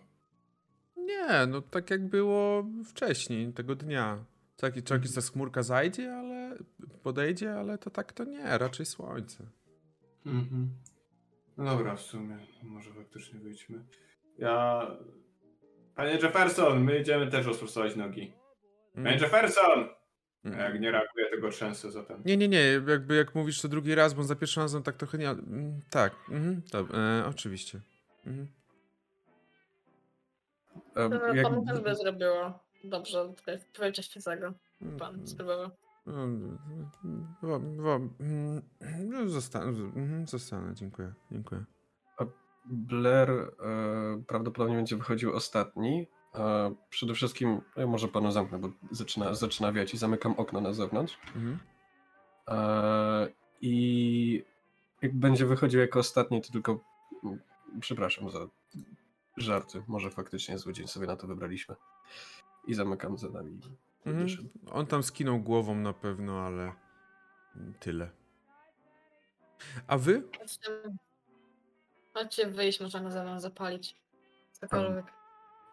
[0.97, 4.25] Nie, no tak jak było wcześniej, tego dnia.
[4.55, 6.57] Co jakiś co jakiś ta chmurka zajdzie, ale
[7.03, 9.43] podejdzie, ale to tak to nie, raczej słońce.
[10.25, 10.69] Mhm.
[11.61, 12.37] No dobra, w sumie.
[12.63, 13.83] Może faktycznie wyjdźmy.
[14.37, 14.87] Ja...
[15.95, 18.33] Panie Jefferson, my idziemy też rozprostować nogi.
[18.93, 19.21] Panie Mm.
[19.21, 19.89] Jefferson!
[20.45, 20.59] A Mm.
[20.59, 22.21] Jak nie reaguje, tego trzęsę zatem.
[22.25, 25.17] Nie, nie, nie, jakby jak mówisz to drugi raz, bo za pierwszym razem tak trochę
[25.17, 25.29] nie...
[25.29, 27.81] mm, Tak, mhm, to, e, oczywiście.
[28.25, 28.47] Mhm.
[30.93, 34.53] To jak- panu też by zrobiło dobrze tutaj w świecego.
[34.81, 35.69] Mm, Pan spróbował.
[37.41, 37.99] Wo- wo-
[39.05, 41.65] no, Zostanę, mhm, zostanę, dziękuję, dziękuję.
[42.65, 43.51] Blair e,
[44.27, 46.07] prawdopodobnie będzie wychodził ostatni.
[46.35, 50.73] E, przede wszystkim, ja może panu zamknę, bo zaczyna, zaczyna wiać i zamykam okno na
[50.73, 51.19] zewnątrz.
[51.35, 51.59] Mhm.
[52.47, 53.27] E,
[53.61, 54.43] I
[55.01, 56.79] jak będzie wychodził jako ostatni, to tylko
[57.79, 58.39] przepraszam za
[59.37, 59.83] żarty.
[59.87, 61.75] Może faktycznie zły dzień sobie na to wybraliśmy.
[62.67, 63.59] I zamykam za nami.
[64.05, 64.49] Mhm.
[64.71, 66.73] On tam skinął głową na pewno, ale
[67.79, 68.11] tyle.
[69.87, 70.23] A wy?
[72.13, 73.95] Chodźcie, wyjść, można na zewnątrz zapalić.
[74.51, 75.05] Cokolwiek.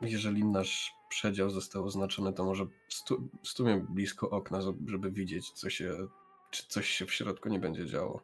[0.00, 6.08] Jeżeli nasz przedział został oznaczony, to może stu, stumie blisko okna, żeby widzieć, co się,
[6.50, 8.22] czy coś się w środku nie będzie działo.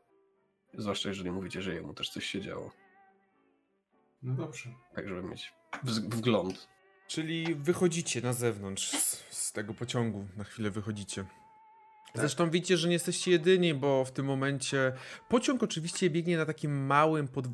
[0.74, 2.70] Zwłaszcza jeżeli mówicie, że jemu też coś się działo.
[4.22, 4.70] No dobrze.
[4.94, 5.55] Tak, żeby mieć
[5.85, 6.68] wgląd.
[7.15, 11.24] Czyli wychodzicie na zewnątrz z, z tego pociągu, na chwilę wychodzicie.
[12.15, 14.93] Zresztą widzicie, że nie jesteście jedyni, bo w tym momencie
[15.28, 17.47] pociąg oczywiście biegnie na takim małym pod...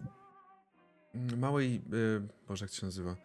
[1.37, 3.17] małej, yy, boże jak to się nazywa,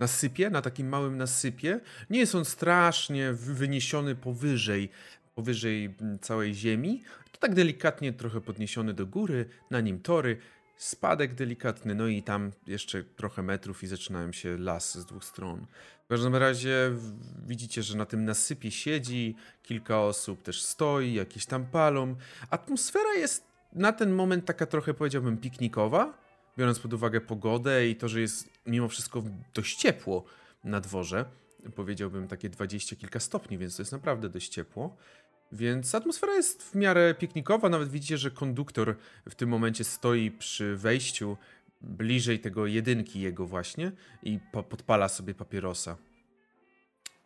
[0.00, 1.80] nasypie, na takim małym nasypie.
[2.10, 4.90] Nie jest on strasznie wy- wyniesiony powyżej,
[5.34, 7.02] powyżej całej ziemi.
[7.32, 10.36] To tak delikatnie trochę podniesiony do góry, na nim tory,
[10.76, 15.66] spadek delikatny, no i tam jeszcze trochę metrów i zaczynają się lasy z dwóch stron.
[16.04, 16.92] W każdym razie
[17.46, 22.16] widzicie, że na tym nasypie siedzi, kilka osób też stoi, jakieś tam palą.
[22.50, 26.18] Atmosfera jest na ten moment taka trochę powiedziałbym piknikowa,
[26.58, 29.22] biorąc pod uwagę pogodę i to, że jest mimo wszystko
[29.54, 30.24] dość ciepło
[30.64, 31.24] na dworze,
[31.74, 34.96] powiedziałbym takie dwadzieścia kilka stopni, więc to jest naprawdę dość ciepło.
[35.52, 38.96] Więc atmosfera jest w miarę piknikowa, nawet widzicie, że konduktor
[39.28, 41.36] w tym momencie stoi przy wejściu
[41.80, 43.92] bliżej tego jedynki jego właśnie
[44.22, 45.96] i po podpala sobie papierosa.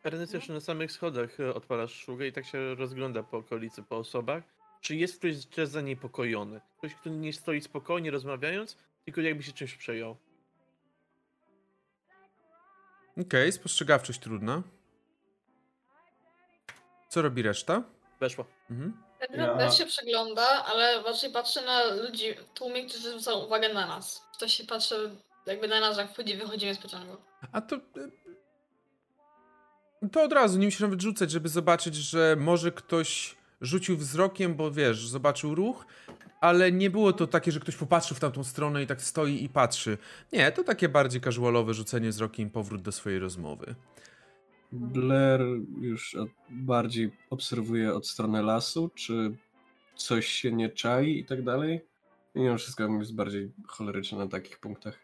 [0.04, 3.96] Ernest jeszcze na samych schodach e, odpala szugę i tak się rozgląda po okolicy, po
[3.96, 4.44] osobach.
[4.80, 6.60] Czy jest ktoś zaniepokojony?
[6.78, 10.16] Ktoś, kto nie stoi spokojnie rozmawiając, tylko jakby się czymś przejął.
[13.20, 14.62] Okej, spostrzegawczość trudna.
[17.08, 17.82] Co robi reszta?
[18.20, 18.44] Weszło.
[18.70, 18.92] Mhm.
[19.36, 23.86] Ja- też się przegląda, ale raczej patrzy na ludzi w tłumie, którzy zwracają uwagę na
[23.86, 24.22] nas.
[24.36, 25.10] Ktoś się patrzy
[25.46, 27.16] jakby na nas, jak wchodzi, wychodzimy z pociągu.
[27.52, 27.76] A to.
[27.76, 27.80] y,
[30.12, 34.70] To od razu, nie musisz nawet rzucać, żeby zobaczyć, że może ktoś rzucił wzrokiem, bo
[34.70, 35.86] wiesz, zobaczył ruch,
[36.40, 39.48] ale nie było to takie, że ktoś popatrzył w tamtą stronę i tak stoi i
[39.48, 39.98] patrzy.
[40.32, 43.74] Nie, to takie bardziej casualowe rzucenie wzrokiem i powrót do swojej rozmowy.
[44.72, 45.40] Blair
[45.80, 49.36] już od, bardziej obserwuje od strony lasu, czy
[49.96, 51.80] coś się nie czai i tak dalej.
[52.34, 54.98] I mimo wszystko jest bardziej choleryczny na takich punktach.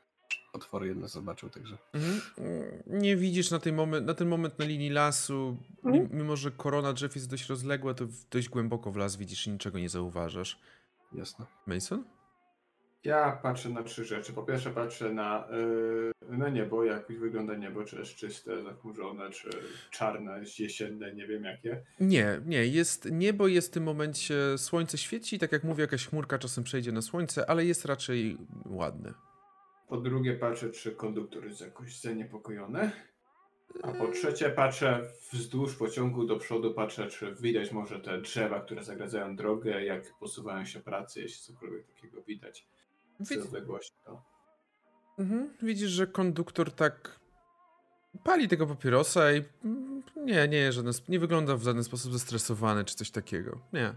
[0.52, 1.78] Otwory jedno zobaczył, także.
[1.93, 2.20] Mhm.
[2.39, 6.51] Mm, Nie widzisz na, tej moment, na ten moment na linii lasu, mi- mimo że
[6.51, 10.59] korona drzew jest dość rozległa, to dość głęboko w las widzisz i niczego nie zauważasz.
[11.12, 11.47] Jasne.
[11.66, 12.05] Mason?
[13.04, 14.32] Ja patrzę na trzy rzeczy.
[14.32, 15.48] Po pierwsze patrzę na,
[16.30, 19.50] yy, na niebo, jak wygląda niebo, czy jest czyste, zachmurzone, czy
[19.90, 21.82] czarne, jesienne, nie wiem jakie.
[22.00, 26.38] Nie, nie, jest niebo, jest w tym momencie słońce świeci, tak jak mówię, jakaś chmurka
[26.38, 29.14] czasem przejdzie na słońce, ale jest raczej ładne.
[29.88, 32.90] Po drugie patrzę, czy konduktor jest jakoś zaniepokojony.
[33.82, 35.00] A po trzecie patrzę
[35.32, 40.64] wzdłuż pociągu do przodu, patrzę, czy widać może te drzewa, które zagradzają drogę, jak posuwają
[40.64, 42.66] się pracy, jeśli cokolwiek takiego widać
[43.30, 43.92] Widz, odległości.
[44.04, 44.22] To.
[45.18, 47.20] mhm, widzisz, że konduktor tak
[48.24, 49.44] pali tego papierosa i
[50.16, 53.60] nie, nie, żaden, nie wygląda w żaden sposób zestresowany czy coś takiego.
[53.72, 53.94] Nie.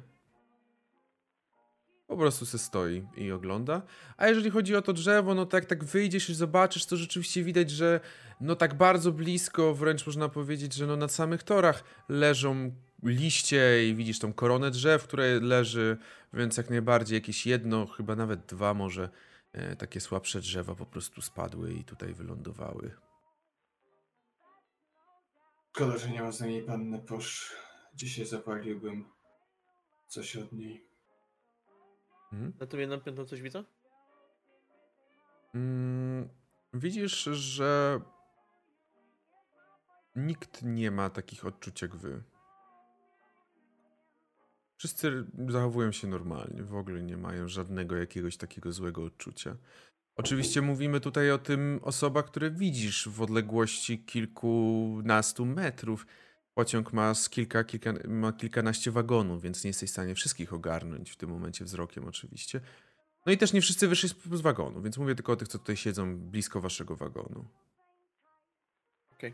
[2.07, 3.81] Po prostu se stoi i ogląda.
[4.17, 7.69] A jeżeli chodzi o to drzewo, no tak, tak wyjdziesz i zobaczysz, to rzeczywiście widać,
[7.69, 7.99] że
[8.41, 12.71] no tak bardzo blisko, wręcz można powiedzieć, że no na samych torach leżą
[13.03, 15.97] liście i widzisz tą koronę drzew, które leży,
[16.33, 19.09] więc jak najbardziej jakieś jedno, chyba nawet dwa może
[19.51, 22.95] e, takie słabsze drzewa po prostu spadły i tutaj wylądowały.
[25.75, 27.55] Szkoda, że nie ma za niej panny Posz.
[27.95, 29.05] Dzisiaj zapaliłbym
[30.07, 30.87] coś od niej.
[32.33, 32.53] Mhm.
[32.59, 33.63] Na tym jednym piętro coś widzę?
[35.55, 36.29] Mm,
[36.73, 38.01] widzisz, że
[40.15, 42.23] nikt nie ma takich odczuć jak wy.
[44.77, 49.55] Wszyscy zachowują się normalnie, w ogóle nie mają żadnego jakiegoś takiego złego odczucia.
[50.15, 56.07] Oczywiście mówimy tutaj o tym osobach, które widzisz w odległości kilkunastu metrów.
[56.53, 61.11] Pociąg ma z kilka, kilka, ma kilkanaście wagonów, więc nie jesteś w stanie wszystkich ogarnąć
[61.11, 62.61] w tym momencie wzrokiem oczywiście.
[63.25, 65.59] No i też nie wszyscy wyszli z, z wagonu, więc mówię tylko o tych, co
[65.59, 67.45] tutaj siedzą blisko waszego wagonu.
[69.11, 69.33] Okej.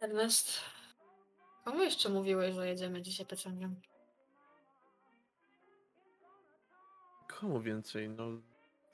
[0.00, 0.60] Ernest,
[1.66, 3.80] komu jeszcze mówiłeś, że jedziemy dzisiaj pociągiem?
[7.28, 8.08] Komu więcej?
[8.08, 8.24] No,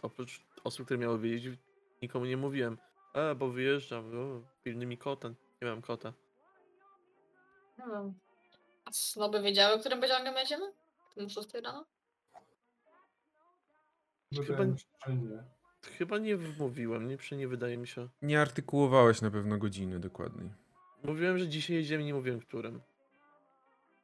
[0.02, 1.60] oprócz osób, które miały wiedzieć,
[2.02, 2.78] nikomu nie mówiłem.
[3.14, 5.28] A, bo wyjeżdżam, o, pilny mi kota.
[5.62, 6.12] Nie mam kota.
[7.78, 8.14] Nie wiem.
[8.84, 10.72] A snoby wiedziały, którym pociągiem jedziemy?
[11.14, 11.86] Tym 6 rano?
[14.46, 15.44] Chyba- nie.
[15.98, 18.08] Chyba nie mówiłem, nie, nie wydaje mi się.
[18.22, 20.61] Nie artykułowałeś na pewno godziny dokładniej.
[21.04, 22.80] Mówiłem, że dzisiaj jedziemy, nie mówiłem którym.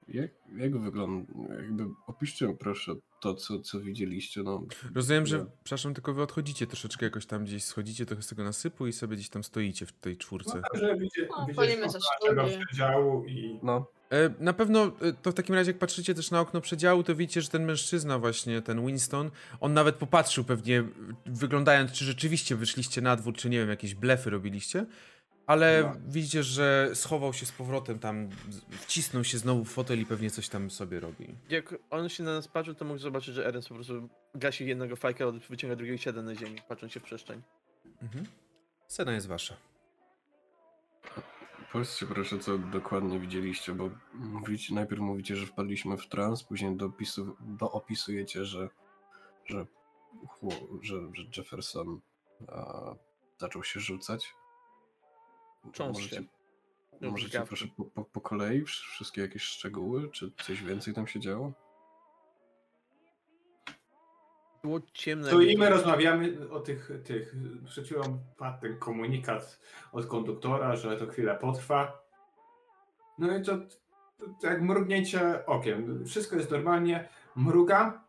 [0.08, 1.32] Jak, jak wygląda?
[1.56, 4.42] Jakby opiszcie proszę to, co, co widzieliście.
[4.42, 4.62] No,
[4.94, 8.86] Rozumiem, że, przepraszam, tylko wy odchodzicie troszeczkę jakoś tam gdzieś, schodzicie trochę z tego nasypu
[8.86, 10.54] i sobie gdzieś tam stoicie w tej czwórce.
[10.56, 11.28] No, także widzie,
[12.36, 12.64] No, sztuki.
[12.66, 16.40] przedziału i no E, Na pewno e, to w takim razie, jak patrzycie też na
[16.40, 19.30] okno przedziału, to widzicie, że ten mężczyzna właśnie, ten Winston,
[19.60, 20.84] on nawet popatrzył pewnie,
[21.26, 24.86] wyglądając, czy rzeczywiście wyszliście na dwór, czy nie wiem, jakieś blefy robiliście,
[25.48, 26.00] ale No.
[26.12, 28.28] widzicie, że schował się z powrotem tam,
[28.70, 31.34] wcisnął się znowu w fotel i pewnie coś tam sobie robi.
[31.48, 34.96] Jak on się na nas patrzył, to mógł zobaczyć, że Ernest po prostu gasi jednego
[34.96, 37.42] fajka, wyciąga drugiego i siada na ziemi, patrząc się w przestrzeń.
[38.02, 38.26] Mhm.
[38.88, 39.56] Scena jest wasza.
[41.72, 47.36] powiedzcie proszę, co dokładnie widzieliście, bo mówicie, najpierw mówicie, że wpadliśmy w trans, później dopisu,
[47.40, 48.68] doopisujecie, że,
[49.44, 49.66] że,
[50.82, 52.00] że, że Jefferson
[52.48, 52.94] a,
[53.38, 54.34] zaczął się rzucać.
[55.72, 56.02] Cząstkę.
[56.02, 56.22] Możecie,
[57.00, 57.48] No, możecie brzydkawki.
[57.48, 61.52] proszę po, po, po kolei wsz- wszystkie jakieś szczegóły, czy coś więcej tam się działo?
[64.62, 65.28] Było ciemno.
[65.28, 67.34] Tu i my rozmawiamy o tych, tych,
[67.66, 69.60] przed chwilą padł ten komunikat
[69.92, 72.02] od konduktora, że to chwilę potrwa.
[73.18, 73.58] No i to,
[74.18, 76.04] to, to jak mrugnięcie okiem.
[76.06, 78.00] Wszystko jest normalnie, mrugam,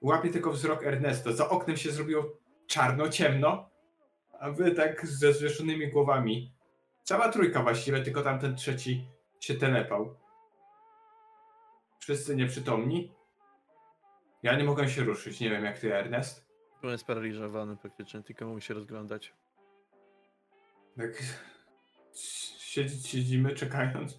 [0.00, 1.32] łapię tylko wzrok Ernesta.
[1.32, 2.24] Za oknem się zrobiło
[2.66, 3.70] czarno, ciemno,
[4.40, 6.52] a wy tak ze zwieszonymi głowami.
[7.02, 9.06] Cała trójka właściwie, tylko tamten trzeci
[9.40, 10.16] się telepał.
[11.98, 13.12] Wszyscy nieprzytomni.
[14.42, 16.46] Ja nie mogę się ruszyć, nie wiem jak ty, Ernest.
[16.80, 19.32] Byłem sparaliżowany praktycznie, tylko mógł się rozglądać.
[20.96, 21.22] Tak
[22.58, 24.18] siedzieć, siedzimy czekając.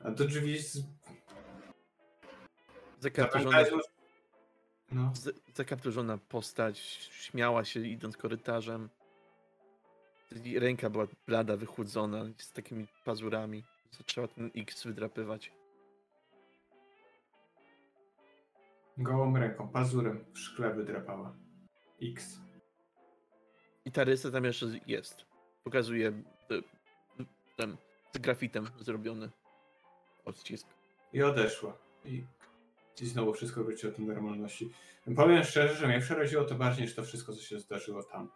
[0.00, 0.78] A to drzwi z...
[3.00, 3.78] Zakapturzona, zamykają.
[4.92, 5.12] No.
[5.14, 5.42] z-
[6.18, 6.78] postać
[7.12, 8.88] śmiała się idąc korytarzem.
[10.58, 13.64] Ręka była blada, wychłudzona, z takimi pazurami.
[13.90, 15.52] Zaczęła ten X wydrapywać.
[18.98, 21.36] Gołą ręką, pazurem w szkle wydrapała.
[22.02, 22.40] X.
[23.84, 25.24] I ta rysa tam jeszcze jest.
[25.64, 26.12] Pokazuje e,
[27.56, 27.76] ten
[28.14, 29.30] z grafitem zrobiony
[30.24, 30.66] odcisk.
[31.12, 31.78] I odeszła.
[32.04, 32.24] I,
[33.00, 34.72] I znowu wszystko wróciło do normalności.
[35.16, 38.30] Powiem szczerze, że mnie przeraziło to bardziej niż to wszystko, co się zdarzyło tam.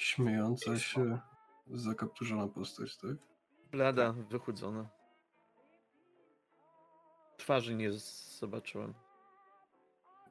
[0.00, 1.18] Śmiejąca się,
[1.70, 3.16] zakapturzona postać, tak?
[3.70, 4.88] Blada, wychudzona.
[7.36, 7.92] Twarzy nie
[8.38, 8.94] zobaczyłem.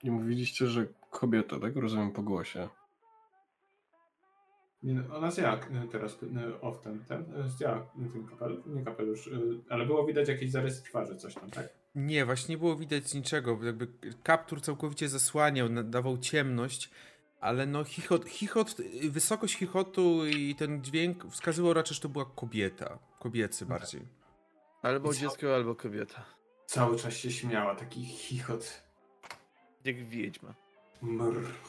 [0.03, 1.75] I mówiliście, że kobieta, tak?
[1.75, 2.69] Rozumiem po głosie.
[4.83, 7.79] Nie, no, Ona zdjęła e, teraz e, off ten, ten, e, zdjęła
[8.13, 9.31] ten kapelusz, nie kapelusz, e,
[9.69, 11.69] ale było widać jakiś zarys twarzy, coś tam, tak?
[11.95, 13.59] Nie, właśnie nie było widać niczego.
[13.63, 13.87] Jakby
[14.23, 16.91] kaptur całkowicie zasłaniał, dawał ciemność,
[17.39, 18.75] ale no chichot, chichot,
[19.09, 22.99] wysokość chichotu i ten dźwięk wskazywał raczej, że to była kobieta.
[23.19, 24.01] Kobiecy bardziej.
[24.81, 26.25] Albo dziecko, albo kobieta.
[26.65, 28.83] Cały czas się śmiała, taki chichot.
[29.85, 30.55] Jak wiedźma.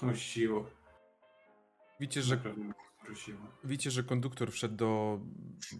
[0.02, 0.70] Mrziło.
[2.00, 2.40] Widzicie, że.
[3.64, 5.20] Widzicie, że konduktor wszedł do.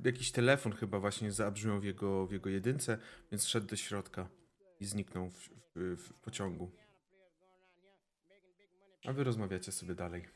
[0.04, 2.98] Jakiś telefon chyba właśnie zabrzmiał w jego, w jego jedynce,
[3.30, 4.28] więc wszedł do środka
[4.80, 6.70] i zniknął w, w, w pociągu.
[9.06, 10.28] A wy rozmawiacie sobie dalej.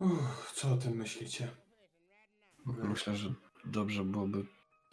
[0.00, 1.48] Uff, co o tym myślicie?
[2.66, 3.34] Myślę, że
[3.64, 4.46] dobrze byłoby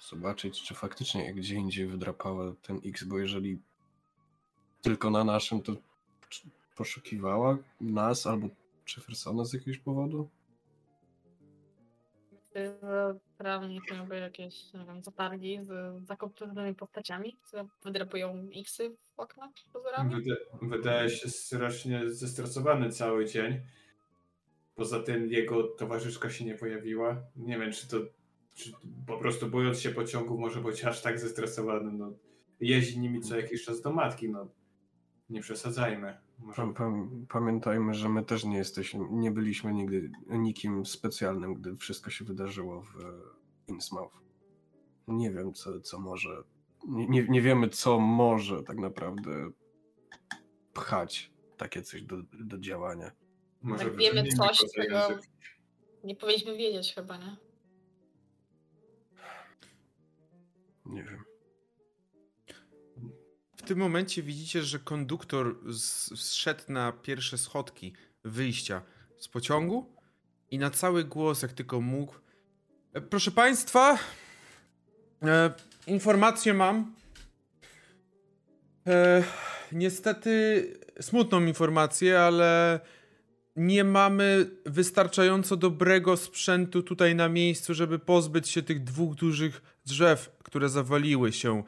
[0.10, 3.62] zobaczyć, czy faktycznie gdzie indziej wydrapała ten X, bo jeżeli
[4.82, 5.76] tylko na naszym, to
[6.30, 8.48] czy poszukiwała nas albo
[8.98, 10.30] Jeffersona z jakiegoś powodu?
[12.56, 19.52] Że prawnik miałby jakieś, nie wiem, zatargi z zakopczonymi postaciami, które wydrapują X-y w okna
[19.74, 20.16] pozorami?
[20.16, 23.62] Wyda wydaje się strasznie zestresowany cały dzień.
[24.76, 27.24] Poza tym jego towarzyszka się nie pojawiła.
[27.36, 27.98] Nie wiem, czy to
[28.54, 28.72] czy
[29.08, 31.92] po prostu bojąc się pociągów może być aż tak zestresowany.
[31.92, 32.14] No,
[32.60, 34.30] jeździ nimi co jakiś czas do matki.
[34.30, 34.48] No,
[35.32, 36.18] nie przesadzajmy.
[36.40, 36.56] Może...
[36.62, 42.10] Pam- pam- Pamiętajmy, że my też nie jesteśmy, nie byliśmy nigdy nikim specjalnym, gdy wszystko
[42.10, 42.96] się wydarzyło w
[43.68, 44.14] Innsmouth.
[45.08, 46.44] Nie wiem, co, co może.
[46.88, 49.52] Nie, nie, nie wiemy, co może tak naprawdę
[50.74, 53.12] pchać takie coś do, do działania.
[53.62, 55.08] Może Jak wiemy coś, czego-.
[56.04, 57.38] Nie powinniśmy wiedzieć chyba, nie?
[60.86, 61.24] Nie wiem.
[63.72, 65.56] Tym momencie widzicie, że konduktor
[66.16, 67.94] zszedł na pierwsze schodki
[68.24, 68.82] wyjścia
[69.20, 69.96] z pociągu
[70.52, 72.16] i na cały głos, jak tylko mógł.
[72.94, 73.98] "E, Proszę Państwa,
[75.24, 75.54] e,
[75.88, 76.96] informację mam.
[78.88, 79.24] E,
[79.72, 80.64] niestety
[81.02, 82.80] smutną informację, ale
[83.56, 90.32] nie mamy wystarczająco dobrego sprzętu tutaj na miejscu, żeby pozbyć się tych dwóch dużych drzew,
[90.44, 91.64] które zawaliły się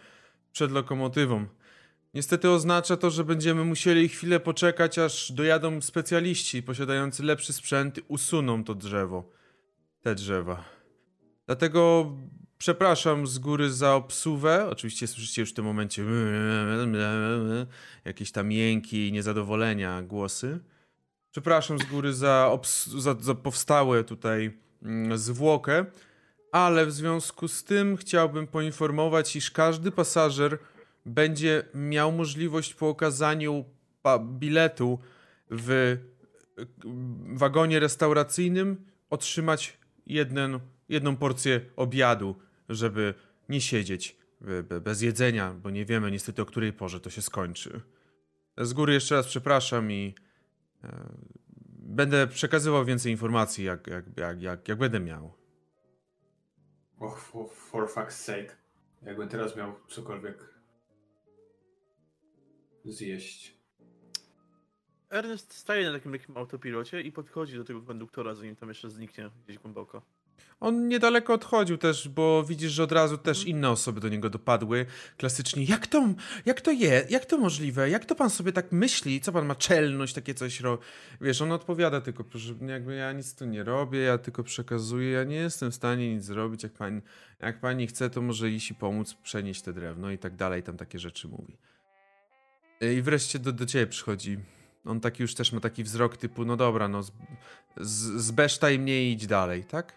[0.51, 1.47] przed lokomotywą.
[2.13, 8.01] Niestety oznacza to, że będziemy musieli chwilę poczekać, aż dojadą specjaliści posiadający lepszy sprzęt i
[8.07, 9.29] usuną to drzewo.
[10.01, 10.63] Te drzewa.
[11.45, 12.11] Dlatego
[12.57, 14.69] przepraszam z góry za obsuwę.
[14.69, 16.05] Oczywiście słyszycie już w tym momencie
[18.05, 20.59] jakieś tam jęki i niezadowolenia głosy.
[21.31, 25.85] Przepraszam z góry za, obs- za, za powstałe tutaj mm, zwłokę,
[26.51, 30.57] ale w związku z tym chciałbym poinformować, iż każdy pasażer
[31.05, 33.65] będzie miał możliwość po okazaniu
[34.19, 34.99] biletu
[35.49, 35.97] w
[37.33, 40.59] wagonie restauracyjnym otrzymać jeden,
[40.89, 42.35] jedną porcję obiadu,
[42.69, 43.13] żeby
[43.49, 47.81] nie siedzieć be- bez jedzenia, bo nie wiemy niestety o której porze to się skończy.
[48.57, 50.15] Z góry jeszcze raz przepraszam i
[50.83, 51.09] e,
[51.79, 55.33] będę przekazywał więcej informacji, jak, jak, jak, jak, jak będę miał.
[56.99, 58.55] Och, for, for fuck's sake.
[59.01, 60.52] Jakbym teraz miał cokolwiek
[62.85, 63.55] zjeść.
[65.09, 69.29] Ernest staje na takim lekkim autopilocie i podchodzi do tego konduktora, zanim tam jeszcze zniknie
[69.45, 70.01] gdzieś głęboko.
[70.59, 74.85] On niedaleko odchodził też, bo widzisz, że od razu też inne osoby do niego dopadły.
[75.17, 76.13] Klasycznie, jak to,
[76.45, 79.55] jak to je, jak to możliwe, jak to pan sobie tak myśli, co pan ma
[79.55, 80.79] czelność, takie coś ro...
[81.21, 85.23] Wiesz, on odpowiada tylko, proszę, jakby ja nic tu nie robię, ja tylko przekazuję, ja
[85.23, 87.01] nie jestem w stanie nic zrobić, jak pani,
[87.39, 90.77] jak pani chce, to może iść i pomóc przenieść te drewno i tak dalej, tam
[90.77, 91.57] takie rzeczy mówi.
[92.97, 94.39] I wreszcie do, do ciebie przychodzi.
[94.85, 97.11] On taki już też ma taki wzrok typu, no dobra, no z,
[97.77, 99.93] z, zbesztaj mnie i idź dalej, tak?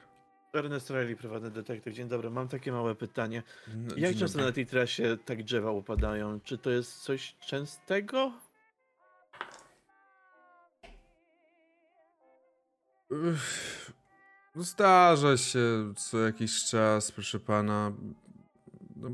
[0.55, 1.95] Ernest Riley, prywatny detektyw.
[1.95, 3.43] Dzień dobry, mam takie małe pytanie.
[3.77, 6.41] No, Jak często na tej trasie tak drzewa upadają?
[6.41, 8.33] Czy to jest coś częstego?
[13.11, 13.93] Uff,
[14.57, 17.93] no Zdarza się co jakiś czas, proszę pana.
[18.97, 19.11] No,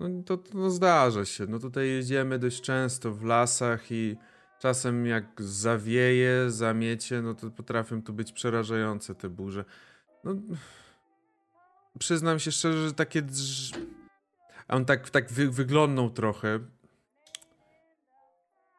[0.00, 1.46] no to, to zdarza się.
[1.46, 4.16] No tutaj jedziemy dość często w lasach i
[4.58, 9.64] czasem jak zawieje, zamiecie, no to potrafią tu być przerażające te burze.
[10.24, 10.34] No,
[11.98, 13.72] przyznam się szczerze, że takie drz...
[14.68, 16.60] A on tak, tak wy, wyglądał trochę.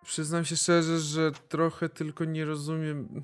[0.06, 3.24] Przyznam się szczerze, że trochę tylko nie rozumiem.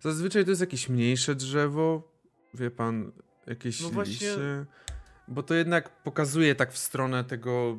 [0.00, 2.12] Zazwyczaj to jest jakieś mniejsze drzewo,
[2.54, 3.12] wie pan,
[3.46, 4.66] jakieś No właśnie- liście.
[5.28, 7.76] Bo to jednak pokazuje tak w stronę tego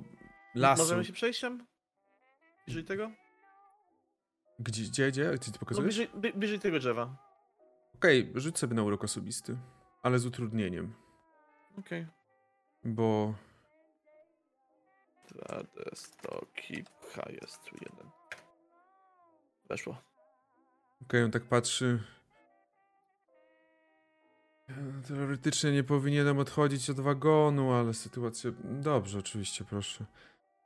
[0.55, 0.81] lasu.
[0.83, 1.65] Możemy się przejść tam?
[2.65, 3.11] Bliżej tego?
[4.59, 5.25] Gdzie, gdzie, gdzie?
[5.33, 5.85] Gdzie ty No pokazujesz?
[5.95, 7.15] bliżej, bli- bliżej tego drzewa.
[7.95, 9.57] Okej, rzuć sobie na urok osobisty,
[10.03, 10.93] ale z utrudnieniem,
[11.79, 12.07] Okej.
[12.83, 13.33] bo
[15.45, 15.65] Okay.
[15.93, 18.09] Stoki H jest tu jeden.
[19.69, 19.97] Weszło.
[21.01, 22.03] Okej, on tak patrzy.
[25.07, 28.51] Teoretycznie nie powinienem odchodzić od wagonu, ale sytuacja.
[28.63, 30.05] Dobrze, oczywiście, proszę.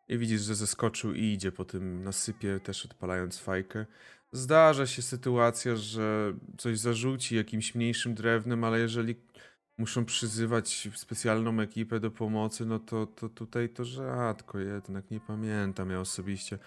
[0.07, 3.85] I widzisz, że zeskoczył i idzie po tym nasypie, też odpalając fajkę.
[4.31, 9.15] Zdarza się sytuacja, że coś zarzuci jakimś mniejszym drewnem, ale jeżeli
[9.77, 15.11] muszą przyzywać specjalną ekipę do pomocy, no to, to tutaj to rzadko jednak.
[15.11, 16.59] Nie pamiętam ja osobiście.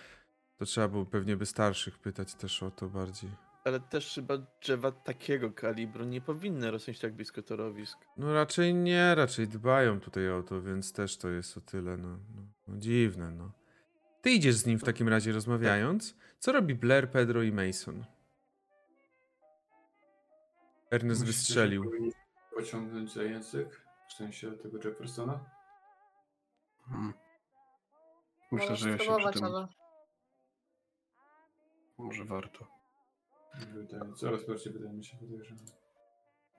[0.57, 3.52] To trzeba było pewnie by starszych pytać też o to bardziej.
[3.65, 7.99] Ale też chyba drzewa takiego kalibru nie powinny rosnąć tak blisko torowisk.
[8.17, 12.09] No raczej nie, raczej dbają tutaj o to, więc też to jest o tyle, no,
[12.09, 13.53] no, no dziwne, no.
[14.23, 16.17] Ty idziesz z nim w takim razie rozmawiając.
[16.39, 18.05] Co robi Blair, Pedro i Mason?
[20.91, 21.93] Ernest że wystrzelił.
[22.55, 25.45] Pociągnąć za język, w sensie tego Jeffersona.
[26.89, 27.15] Hmm.
[28.53, 29.45] Myślę, Możesz że ja się przy tym...
[29.45, 29.69] ale...
[31.99, 32.72] Może warto.
[33.67, 35.61] Wydaje, coraz bardziej wydaje mi się podejrzane.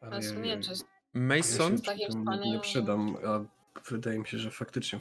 [0.01, 0.57] Ale ja.
[1.13, 1.77] Mason?
[1.85, 3.39] ja się tym nie przydam, a
[3.89, 4.99] wydaje mi się, że faktycznie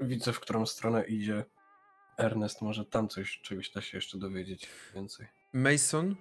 [0.00, 1.44] widzę, w którą stronę idzie
[2.18, 2.62] Ernest.
[2.62, 5.26] Może tam coś, czegoś da się jeszcze dowiedzieć więcej.
[5.52, 6.16] Mason?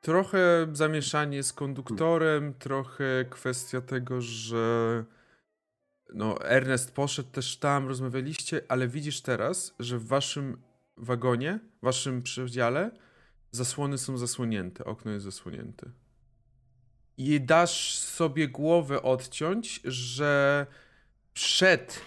[0.00, 5.04] Trochę zamieszanie z konduktorem, trochę kwestia tego, że
[6.14, 10.62] no Ernest poszedł też tam, rozmawialiście, ale widzisz teraz, że w waszym
[10.96, 12.90] wagonie, w waszym przedziale
[13.50, 15.90] zasłony są zasłonięte, okno jest zasłonięte.
[17.16, 20.66] I dasz sobie głowę odciąć, że
[21.34, 22.00] przed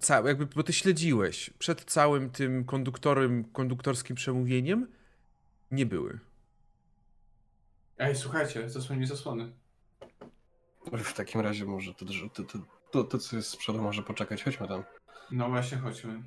[0.00, 4.86] ca- jakby, bo ty śledziłeś, przed całym tym konduktorem, konduktorskim przemówieniem
[5.70, 6.18] nie były.
[7.98, 9.52] Ej, słuchajcie, zasłoni zasłony.
[11.04, 12.04] W takim razie może to,
[12.34, 12.58] to, to,
[12.90, 14.42] to, to co jest z przodu może poczekać.
[14.44, 14.84] Chodźmy tam.
[15.30, 16.22] No właśnie, chodźmy.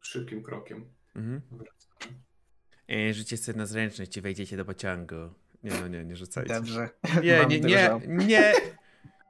[0.00, 0.84] Szybkim krokiem.
[1.16, 1.40] Mhm.
[1.50, 2.22] Wracamy.
[2.92, 5.14] E, rzucie sobie na zręczność, czy wejdziecie do pociągu.
[5.64, 6.54] Nie, no nie, nie rzucajcie.
[6.54, 6.88] Dobrze.
[7.24, 8.52] Nie, Mam nie, nie, nie.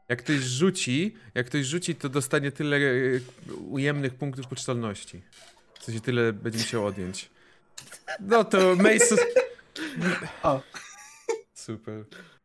[0.08, 2.80] Jak ktoś rzuci, jak ktoś rzuci, to dostanie tyle e,
[3.70, 5.22] ujemnych punktów poczytalności.
[5.80, 7.30] W sensie tyle będzie musiał odjąć.
[8.20, 9.18] No to Mason...
[10.42, 10.62] O.
[11.54, 12.04] Super.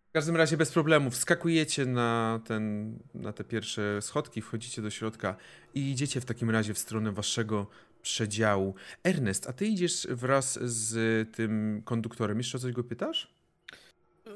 [0.10, 5.36] W każdym razie bez problemu wskakujecie na, ten, na te pierwsze schodki, wchodzicie do środka
[5.74, 7.68] i idziecie w takim razie w stronę waszego
[8.02, 8.76] przedziału.
[9.04, 10.96] Ernest, a ty idziesz wraz z
[11.36, 12.38] tym konduktorem.
[12.38, 13.34] Jeszcze o coś go pytasz?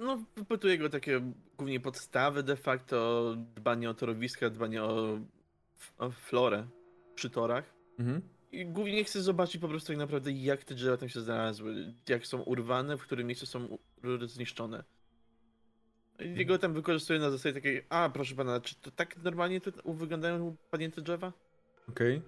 [0.01, 1.21] No, wypytuję go takie
[1.57, 5.19] głównie podstawy de facto, dbanie o torowiska, dbanie o,
[5.97, 6.67] o florę
[7.15, 7.73] przy torach.
[7.99, 8.21] Mhm.
[8.51, 12.27] I głównie chcę zobaczyć po prostu tak naprawdę, jak te drzewa tam się znalazły, jak
[12.27, 13.77] są urwane, w którym miejscu są
[14.25, 14.83] zniszczone.
[16.19, 19.93] I Jego tam wykorzystuję na zasadzie takiej, a proszę pana, czy to tak normalnie tu
[19.93, 21.33] wyglądają upadnięte drzewa?
[21.89, 22.21] Okej.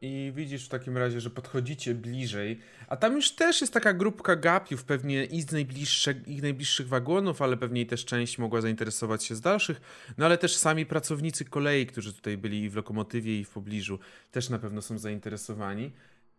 [0.00, 2.58] I widzisz w takim razie, że podchodzicie bliżej,
[2.88, 7.42] a tam już też jest taka grupka gapiów, pewnie i z najbliższych, ich najbliższych wagonów,
[7.42, 9.80] ale pewnie też część mogła zainteresować się z dalszych,
[10.18, 13.98] no ale też sami pracownicy kolei, którzy tutaj byli i w lokomotywie i w pobliżu,
[14.30, 15.92] też na pewno są zainteresowani.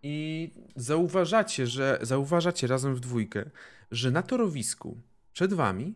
[0.03, 3.49] I zauważacie, że zauważacie razem w dwójkę,
[3.91, 4.97] że na torowisku
[5.33, 5.95] przed wami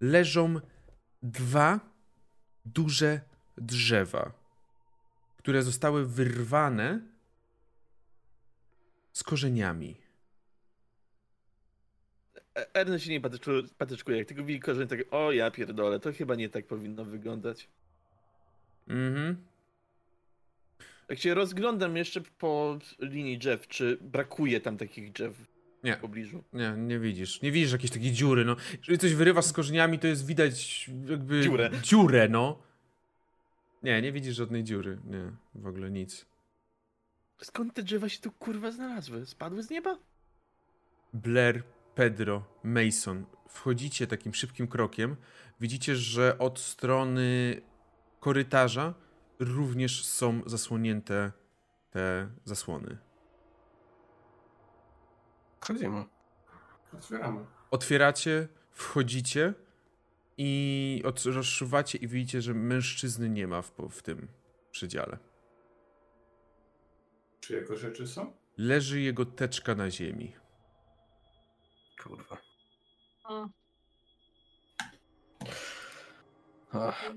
[0.00, 0.60] leżą
[1.22, 1.80] dwa
[2.64, 3.20] duże
[3.58, 4.45] drzewa,
[5.46, 7.00] które zostały wyrwane
[9.12, 9.96] z korzeniami.
[12.56, 16.12] E- Ernest się nie patyczku- patyczkuje, jak tylko widzi korzeń, tak o ja pierdolę, to
[16.12, 17.68] chyba nie tak powinno wyglądać.
[18.88, 19.36] Mhm.
[21.08, 25.44] Jak się rozglądam jeszcze po linii drzew, czy brakuje tam takich drzew
[25.84, 25.96] Nie.
[25.96, 26.44] w pobliżu?
[26.52, 27.42] Nie, nie widzisz.
[27.42, 28.56] Nie widzisz jakiejś takiej dziury, no.
[28.78, 31.40] Jeżeli coś wyrywasz z korzeniami, to jest widać jakby...
[31.42, 31.70] Dziurę.
[31.82, 32.65] Dziurę, no.
[33.82, 34.98] Nie, nie widzisz żadnej dziury.
[35.04, 36.26] Nie, w ogóle nic.
[37.42, 39.26] Skąd te drzewa się tu kurwa znalazły?
[39.26, 39.98] Spadły z nieba?
[41.12, 41.62] Blair,
[41.94, 43.26] Pedro, Mason.
[43.48, 45.16] Wchodzicie takim szybkim krokiem.
[45.60, 47.60] Widzicie, że od strony
[48.20, 48.94] korytarza
[49.38, 51.32] również są zasłonięte
[51.90, 52.98] te zasłony.
[55.60, 56.04] Chodzimy.
[56.94, 57.46] Otwieramy.
[57.70, 59.54] Otwieracie, wchodzicie
[60.38, 64.28] i rozszuwacie i widzicie, że mężczyzny nie ma w, w tym
[64.70, 65.18] przedziale.
[67.40, 68.32] Czy jego rzeczy są?
[68.58, 70.32] Leży jego teczka na ziemi.
[72.02, 72.38] Kurwa.
[73.24, 73.46] A,
[76.72, 77.12] Ach,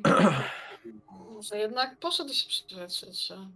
[1.07, 2.49] może jednak poszedł się
[3.09, 3.47] że-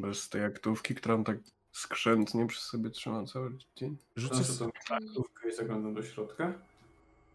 [0.00, 1.36] bez tej aktówki, którą tak
[1.72, 3.96] skrzętnie przy sobie trzymam cały dzień.
[4.16, 4.34] Rzucę...
[4.34, 6.52] Rzucę s- tą kartówkę i zaglądam do środka.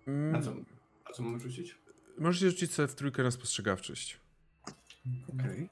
[0.07, 0.53] Mm, a co
[1.19, 1.75] mam rzucić?
[2.17, 4.19] Możecie rzucić sobie w trójkę na spostrzegawczość.
[5.33, 5.69] Okej.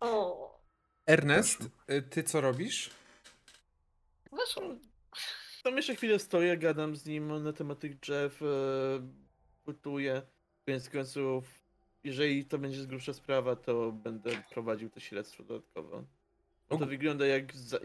[0.00, 0.60] O,
[1.06, 2.90] Ernest, y, ty co robisz?
[4.32, 4.62] weszło.
[5.62, 8.46] Tam jeszcze chwilę stoję, gadam z nim na temat tych drzew, e,
[9.66, 10.22] gotuję,
[10.66, 11.42] więc w końcu,
[12.04, 16.04] jeżeli to będzie z grubsza sprawa, to będę prowadził to śledztwo dodatkowo.
[16.68, 17.78] Bo to wygląda jak za...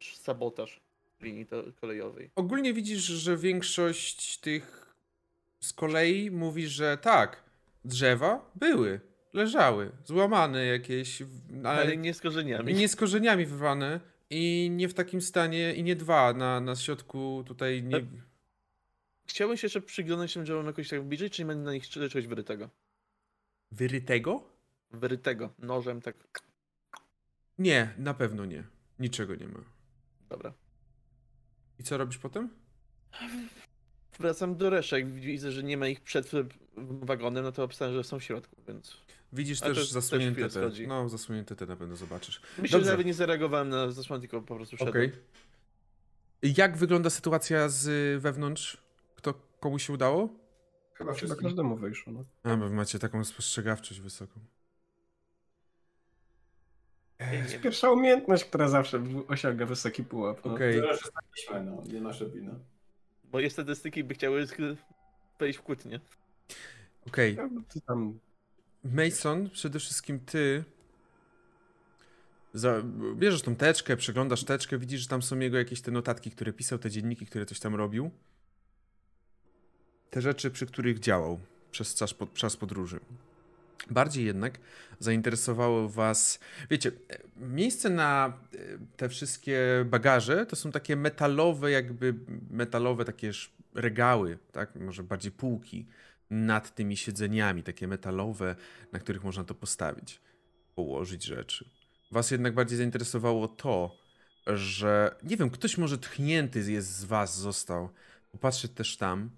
[0.00, 0.80] sabotaż
[1.22, 1.46] linii
[1.80, 2.30] kolejowej.
[2.34, 4.94] Ogólnie widzisz, że większość tych
[5.60, 7.42] z kolei mówi, że tak,
[7.84, 9.00] drzewa były,
[9.32, 11.22] leżały, złamane jakieś,
[11.64, 12.74] Ale, ale nie z korzeniami.
[12.74, 14.00] nie z korzeniami wyrwane
[14.30, 18.06] i nie w takim stanie, i nie dwa na, na środku tutaj nie...
[19.26, 22.26] Chciałbym się jeszcze przyglądać tym drzewom jakoś tak bliżej, czy nie będę na nich czegoś
[22.26, 22.70] wyrytego?
[23.70, 24.44] Wyrytego?
[24.90, 26.16] Wyrytego, nożem, tak.
[27.58, 28.64] Nie, na pewno nie.
[28.98, 29.60] Niczego nie ma.
[30.28, 30.52] Dobra.
[31.82, 32.48] I co robisz potem?
[34.18, 36.30] Wracam do reszek, widzę, że nie ma ich przed
[36.76, 38.96] wagonem, no to obstawiam, że są w środku, więc...
[39.32, 40.60] Widzisz też też zasłonięte chwilę te.
[40.60, 40.86] schodzi.
[40.86, 42.40] No, zasłonięte te na pewno zobaczysz.
[42.58, 42.84] Myślę, Dobrze.
[42.84, 44.94] że nawet nie zareagowałem na zasłonę, tylko po prostu szedłem.
[44.94, 45.12] Okej.
[46.42, 48.76] Jak wygląda sytuacja z y, wewnątrz?
[49.14, 50.26] Kto komu się udało?
[50.28, 50.38] Chyba
[50.94, 51.42] Chyba wszystko.
[51.42, 52.12] każdemu wyszło.
[52.12, 52.24] No.
[52.42, 54.40] A, bo macie taką spostrzegawczość wysoką.
[57.32, 60.44] Jest pierwsza umiejętność, która zawsze osiąga wysoki pułap.
[60.44, 60.54] No.
[60.54, 60.80] Okej.
[60.80, 62.54] Zaraz znaleźliśmy, no, nie nasza wina.
[63.32, 64.46] Moje statystyki by chciały
[65.38, 66.00] wejść w kłótnię.
[67.06, 67.38] Okej.
[67.86, 68.18] Tam
[68.84, 70.64] Mason, przede wszystkim ty.
[72.54, 72.82] Za,
[73.14, 76.78] bierzesz tą teczkę, przeglądasz teczkę, widzisz, że tam są jego jakieś te notatki, które pisał,
[76.78, 78.10] te dzienniki, które coś tam robił.
[80.10, 81.40] Te rzeczy, przy których działał
[81.70, 83.00] przez czas, pod, czas podróży.
[83.90, 84.58] Bardziej jednak
[84.98, 86.40] zainteresowało was,
[86.70, 86.92] wiecie,
[87.36, 88.58] miejsce na e,
[88.96, 92.14] te wszystkie bagaże to są takie metalowe, jakby
[92.50, 93.30] metalowe takie
[93.74, 95.86] regały, tak, może bardziej półki
[96.30, 98.56] nad tymi siedzeniami, takie metalowe,
[98.92, 100.20] na których można to postawić,
[100.74, 101.64] położyć rzeczy.
[102.10, 103.96] Was jednak bardziej zainteresowało to,
[104.46, 107.88] że nie wiem, ktoś może tchnięty jest z was został.
[108.32, 109.30] Popatrzcie też tam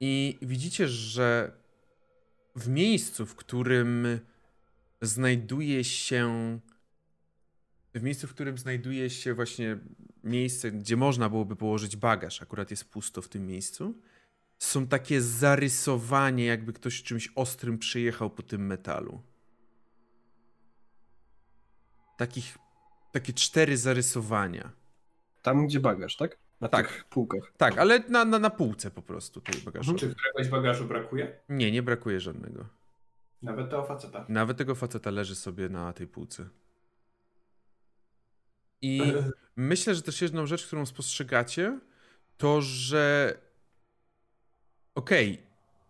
[0.00, 1.52] i widzicie, że
[2.56, 4.20] w miejscu, w którym
[5.02, 6.60] znajduje się
[7.94, 9.78] w miejscu, w którym znajduje się właśnie
[10.24, 14.00] miejsce, gdzie można byłoby położyć bagaż, akurat jest pusto w tym miejscu,
[14.58, 19.22] są takie zarysowanie, jakby ktoś czymś ostrym przejechał po tym metalu.
[22.16, 22.58] Takich,
[23.12, 24.72] takie cztery zarysowania.
[25.42, 26.38] tam, gdzie bagaż, tak?
[26.60, 26.88] Na Tak.
[26.88, 27.52] tych półkach.
[27.56, 29.94] Tak, ale na, na, na półce po prostu tej bagażu.
[29.94, 31.40] Czy któregoś bagażu brakuje?
[31.48, 32.66] Nie, nie brakuje żadnego.
[33.42, 34.26] Nawet tego faceta.
[34.28, 36.48] Nawet tego faceta leży sobie na tej półce.
[38.82, 39.02] I
[39.56, 41.80] myślę, że też jedną rzecz, którą spostrzegacie,
[42.36, 43.34] to że
[44.94, 45.42] okej,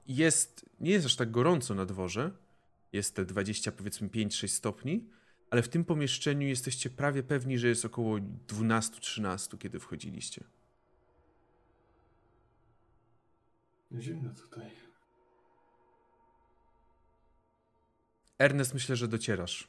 [0.06, 2.30] jest, nie jest aż tak gorąco na dworze,
[2.92, 5.09] jest te 20 powiedzmy 5-6 stopni,
[5.51, 8.16] ale w tym pomieszczeniu jesteście prawie pewni, że jest około
[8.47, 10.44] 12-13, kiedy wchodziliście.
[13.99, 14.71] Zimno tutaj.
[18.39, 19.69] Ernest, myślę, że docierasz.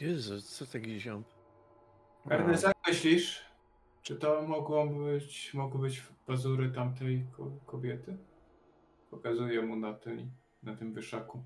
[0.00, 1.26] Jezu, co taki ziomb?
[2.30, 3.44] Ernest, jak myślisz,
[4.02, 8.16] czy to mogło być, mogły być pazury tamtej ko- kobiety?
[9.10, 10.30] Pokazuję mu na, tej,
[10.62, 11.44] na tym wyszaku.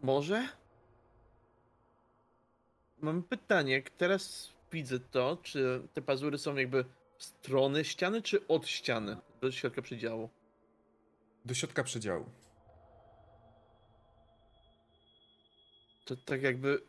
[0.00, 0.48] Może?
[2.98, 6.84] Mam pytanie, jak teraz widzę to, czy te pazury są jakby
[7.18, 10.28] w stronę ściany, czy od ściany do środka przedziału?
[11.44, 12.26] Do środka przedziału.
[16.04, 16.82] To tak jakby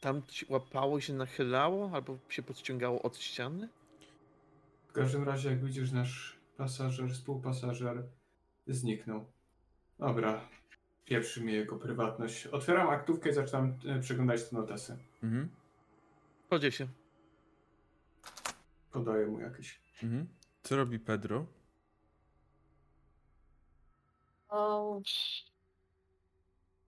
[0.00, 3.68] tam łapało się nachylało, albo się podciągało od ściany?
[4.88, 8.02] W każdym razie, jak widzisz, nasz pasażer, współpasażer
[8.66, 9.24] zniknął.
[9.98, 10.48] Dobra,
[11.04, 12.46] pieprzy mi jego prywatność.
[12.46, 14.96] Otwieram aktówkę i zaczynam e, przeglądać te notesy.
[15.22, 15.48] Mhm.
[16.70, 16.88] Się.
[18.96, 19.80] Podaję mu jakieś.
[20.02, 20.28] Mhm.
[20.62, 21.46] Co robi Pedro?
[24.48, 25.00] O,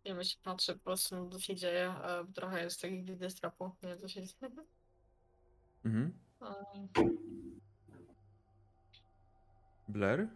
[0.05, 1.89] nie wiem, się patrzę po prostu, co się dzieje.
[1.89, 3.65] e, Trochę jest takich widzę strapu.
[3.83, 4.51] Nie wiem, co się dzieje.
[5.85, 6.13] Mhm.
[9.89, 10.29] Blair?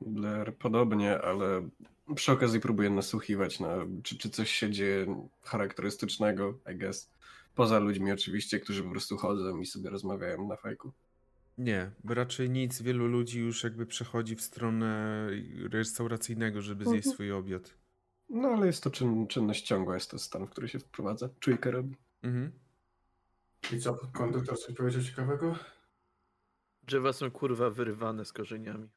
[0.00, 1.68] Blair podobnie, ale
[2.14, 7.10] przy okazji próbuję nasłuchiwać, na, czy, czy coś się dzieje charakterystycznego, I guess.
[7.54, 10.92] Poza ludźmi oczywiście, którzy po prostu chodzą i sobie rozmawiają na fajku.
[11.58, 12.82] Nie, bo raczej nic.
[12.82, 15.26] Wielu ludzi już jakby przechodzi w stronę
[15.70, 17.14] restauracyjnego, żeby zjeść Mhm.
[17.14, 17.74] swój obiad.
[18.28, 21.28] No ale jest to czyn, czynność ciągła, jest to stan, w który się wprowadza.
[21.40, 21.96] Czujkę robi.
[22.22, 22.52] Mhm.
[23.72, 25.56] I co, konduktor coś powiedział ciekawego?
[26.82, 28.88] Drzewa są kurwa wyrywane z korzeniami.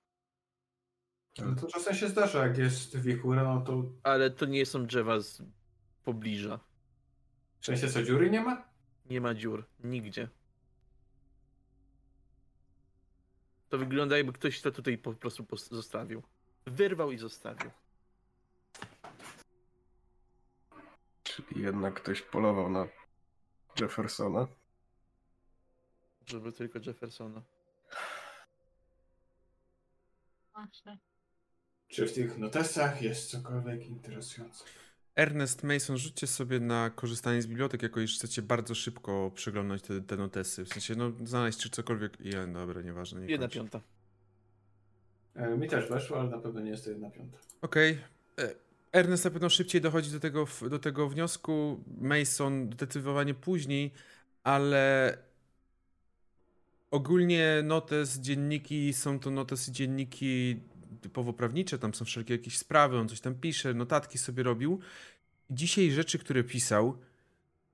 [1.39, 5.19] No to czasem się zdarza, jak jest wichura, no to Ale to nie są drzewa
[5.19, 5.41] z
[6.03, 6.59] pobliża.
[7.65, 8.63] W sensie co, dziury nie ma?
[9.05, 9.65] Nie ma dziur.
[9.83, 10.27] Nigdzie.
[13.69, 16.23] To wygląda jakby ktoś to tutaj po prostu zostawił.
[16.65, 17.71] Wyrwał i zostawił.
[21.23, 22.87] Czyli jednak ktoś polował na
[23.79, 24.47] Jeffersona.
[26.25, 27.41] Żeby tylko Jeffersona.
[30.53, 30.97] właśnie.
[31.87, 34.65] Czy w tych notesach jest cokolwiek interesujące?
[35.15, 40.01] Ernest Mason, rzućcie sobie na korzystanie z bibliotek, jako iż chcecie bardzo szybko przeglądać te,
[40.01, 40.65] te notesy.
[40.65, 42.17] W sensie, no, znaleźć czy cokolwiek.
[42.19, 43.21] Ja, dobra, nieważne.
[43.21, 43.81] Nie Jedna piąta.
[45.35, 47.37] E, mi też weszło, ale na pewno nie jest to jedna piąta.
[47.61, 47.99] Okej.
[48.39, 48.55] E,
[48.91, 51.83] Ernest na pewno szybciej dochodzi do tego, do tego wniosku.
[52.01, 53.93] Mason zdecydowanie później,
[54.43, 55.17] ale
[56.91, 60.59] ogólnie notes, dzienniki są to notesy, dzienniki
[61.01, 64.79] typowo prawnicze, tam są wszelkie jakieś sprawy, on coś tam pisze, notatki sobie robił.
[65.49, 66.97] Dzisiaj rzeczy, które pisał,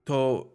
[0.03, 0.47] to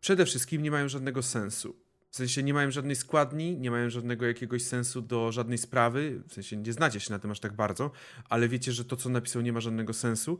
[0.00, 1.76] przede wszystkim nie mają żadnego sensu.
[2.10, 6.22] W sensie nie mają żadnej składni, nie mają żadnego jakiegoś sensu do żadnej sprawy.
[6.28, 7.90] W sensie nie znacie się na tym aż tak bardzo,
[8.28, 10.38] ale wiecie, że to, co napisał, nie ma żadnego sensu.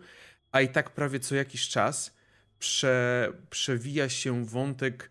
[0.52, 2.16] A i tak prawie co jakiś czas
[2.58, 5.10] prze, przewija się wątek,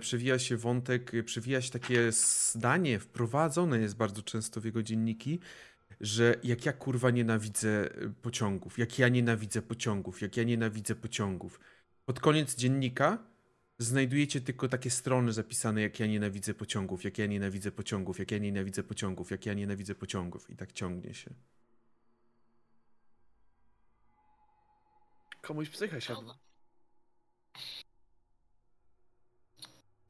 [0.00, 5.40] przewija się wątek, przewija się takie zdanie, wprowadzone jest bardzo często w jego dzienniki,
[6.00, 11.60] że jak ja kurwa nienawidzę y, pociągów, jak ja nienawidzę pociągów, jak ja nienawidzę pociągów.
[12.04, 13.18] Pod koniec dziennika
[13.78, 18.38] znajdujecie tylko takie strony zapisane, jak ja nienawidzę pociągów, jak ja nienawidzę pociągów, jak ja
[18.38, 21.34] nienawidzę pociągów, jak ja nienawidzę pociągów i tak ciągnie się.
[25.42, 26.49] Komuś psycha siadła.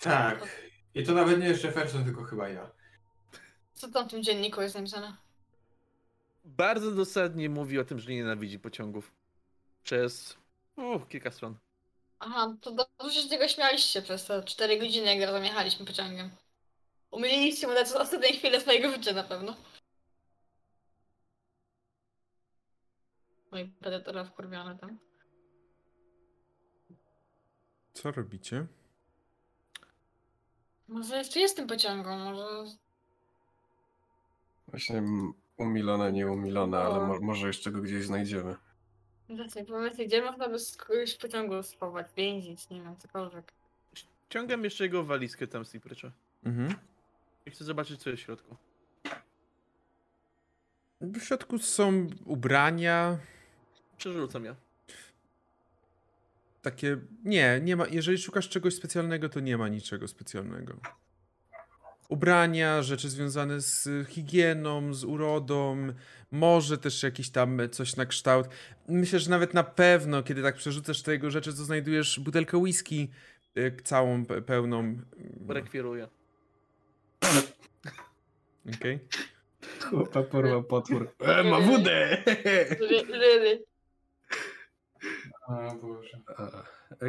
[0.00, 0.62] Tak.
[0.94, 2.70] I to nawet nie jest Jefferson, tylko chyba ja.
[3.74, 5.16] Co tam w tym dzienniku jest napisane?
[6.44, 9.12] Bardzo dosadnie mówi o tym, że nienawidzi pociągów.
[9.82, 10.36] Przez
[10.76, 11.58] uh, kilka stron.
[12.18, 16.30] Aha, to dobrze się z niego śmialiście przez te 4 godziny, jak razem jechaliśmy pociągiem.
[17.10, 19.56] Umyliliście mu dać ostatniej chwilę swojego życia na pewno.
[23.52, 24.98] Mój predatora wkurwiony tam.
[27.94, 28.66] Co robicie?
[30.90, 32.46] Może jeszcze jest tym pociągiem, może...
[34.68, 37.06] Właśnie m- umilona, nieumilona, ale O.
[37.06, 38.56] mo może jeszcze go gdzieś znajdziemy.
[39.28, 40.76] Właśnie, pomyślcie, gdzie można by z
[41.20, 43.52] pociągu schować, więzić, nie wiem, cokolwiek.
[44.28, 46.12] Ciągam jeszcze jego walizkę tam z tej pryczy.
[46.44, 46.74] Mhm.
[47.46, 48.56] I chcę zobaczyć, co jest w środku.
[51.00, 53.18] W środku są ubrania,
[53.98, 54.56] Przerzucam ja.
[56.62, 56.96] Takie.
[57.24, 57.86] Nie, nie ma.
[57.86, 60.80] Jeżeli szukasz czegoś specjalnego, to nie ma niczego specjalnego.
[62.08, 65.76] ubrania, rzeczy związane z higieną, z urodą,
[66.30, 68.48] może też jakieś tam coś na kształt.
[68.88, 73.08] Myślę, że nawet na pewno, kiedy tak przerzucasz te jego rzeczy, to znajdujesz butelkę whisky
[73.58, 74.98] y, całą pe- pełną.
[75.48, 76.08] Rekwiruję.
[78.76, 78.98] Okej.
[79.90, 81.10] Chłopa porwał potwór.
[81.20, 82.22] E, ma wódę
[83.10, 83.64] Ryly.
[85.39, 85.39] A Boże.
[85.39, 85.39] E,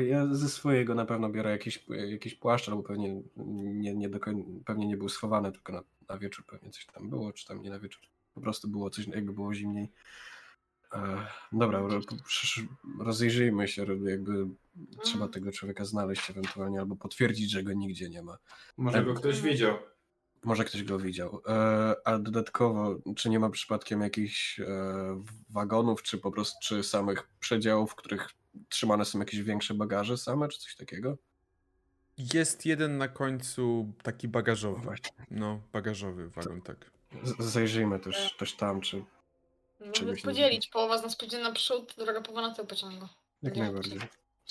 [0.09, 3.21] Ja ze swojego na pewno biorę jakiś, jakiś płaszcz, albo pewnie
[3.55, 7.09] nie, nie do koń, pewnie nie był schowany, tylko na, na wieczór pewnie coś tam
[7.09, 8.01] było, czy tam nie na wieczór.
[8.33, 9.89] Po prostu było coś, jakby było zimniej.
[11.51, 11.81] Dobra,
[12.99, 14.47] rozejrzyjmy się, jakby
[15.03, 18.37] trzeba tego człowieka znaleźć ewentualnie, albo potwierdzić, że go nigdzie nie ma.
[18.77, 19.77] Może go ktoś widział.
[20.43, 21.41] Może ktoś go widział.
[21.47, 24.65] E, a dodatkowo, czy nie ma przypadkiem jakichś e,
[25.49, 28.29] wagonów, czy po prostu, czy samych przedziałów, w których
[28.69, 31.17] trzymane są jakieś większe bagaże same, czy coś takiego?
[32.33, 34.81] Jest jeden na końcu taki bagażowy.
[34.81, 35.25] Właśnie.
[35.31, 36.91] No, bagażowy wagon, tak.
[37.23, 39.03] Z- Zajrzyjmy też, też tam, czy
[39.79, 40.67] Możemy Czegoś nie podzielić.
[40.67, 43.07] Połowa z nas pójdzie naprzód, druga połowa na tył pociągu.
[43.43, 43.99] jak najbardziej.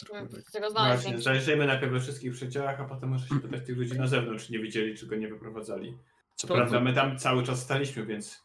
[0.06, 0.50] Tak.
[0.52, 1.02] tego znaleźć.
[1.02, 4.46] Właśnie, zajrzyjmy najpierw we wszystkich przedziałach, a potem może się pytać tych ludzi na zewnątrz,
[4.46, 5.98] czy nie widzieli, czy go nie wyprowadzali.
[6.36, 8.42] Co To- prawda, my tam cały czas staliśmy, więc...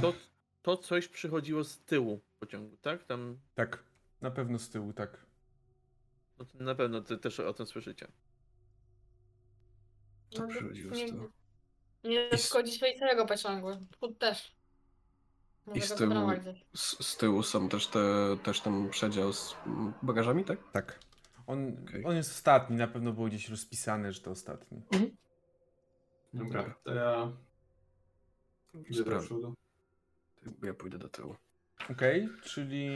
[0.00, 0.14] To,
[0.62, 3.04] to coś przychodziło z tyłu pociągu, tak?
[3.04, 3.82] Tam Tak,
[4.20, 5.26] na pewno z tyłu, tak.
[6.38, 8.08] no, to na pewno ty też o tym słyszycie.
[10.30, 11.28] Co No, przychodziło z nie, tyłu?
[12.04, 13.68] nie szkodzi swojej całego pociągu.
[14.00, 14.52] Chód też.
[15.66, 16.30] I Może z tyłu-.
[16.74, 18.00] Z, z tyłu są też, te,
[18.42, 20.58] też ten przedział z mm, bagażami, tak?
[20.72, 20.98] Tak.
[21.46, 22.04] On, Okej.
[22.04, 24.82] on jest ostatni, na pewno było gdzieś rozpisane, że to ostatni.
[26.34, 27.32] Dobra, to ja
[28.90, 29.54] idę do przodu.
[30.62, 31.36] Ja pójdę do tyłu.
[31.90, 32.88] Okej, czyli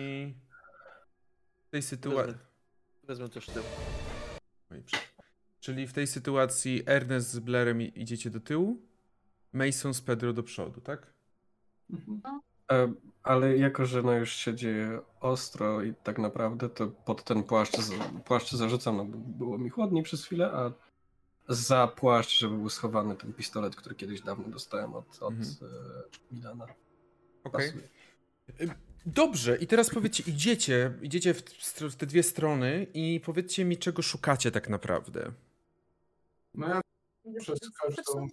[1.67, 2.33] w tej sytuacji.
[2.33, 2.45] Wezmę,
[3.05, 3.63] wezmę też tył.
[5.61, 8.83] Czyli w tej sytuacji Ernest z Blairem i- idziecie do tyłu,
[9.53, 11.13] Mason z Pedro do przodu, tak?
[11.91, 12.21] Mhm.
[12.25, 12.41] E,
[13.23, 17.77] ale jako, że no już się dzieje ostro i tak naprawdę to pod ten płaszcz,
[18.25, 20.73] płaszcz zarzucam, no bo było mi chłodniej przez chwilę, a
[21.49, 25.57] za płaszcz, żeby był schowany ten pistolet, który kiedyś dawno dostałem od, od Mhm.
[25.63, 26.65] e, Milana.
[27.45, 27.73] Okej.
[27.73, 27.89] Pasuje.
[29.07, 31.35] Dobrze, i teraz powiedzcie, idziecie, idziecie
[31.91, 35.33] w te dwie strony i powiedzcie mi, czego szukacie tak naprawdę.
[36.55, 36.81] No ja
[37.41, 38.29] przez każdą...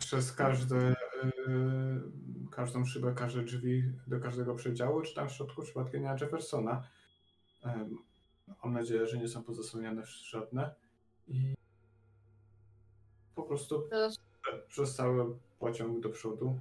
[0.00, 0.96] Przez każde,
[1.46, 2.02] yy,
[2.50, 6.82] każdą szybę, każde drzwi do każdego przedziału, czy tam w środku przypadkiem nie ma Jeffersona.
[8.64, 10.74] Mam nadzieję, że nie są pozasłaniane żadne.
[11.28, 11.54] I
[13.34, 14.18] po prostu Teraz
[14.68, 16.58] przez cały pociąg do przodu.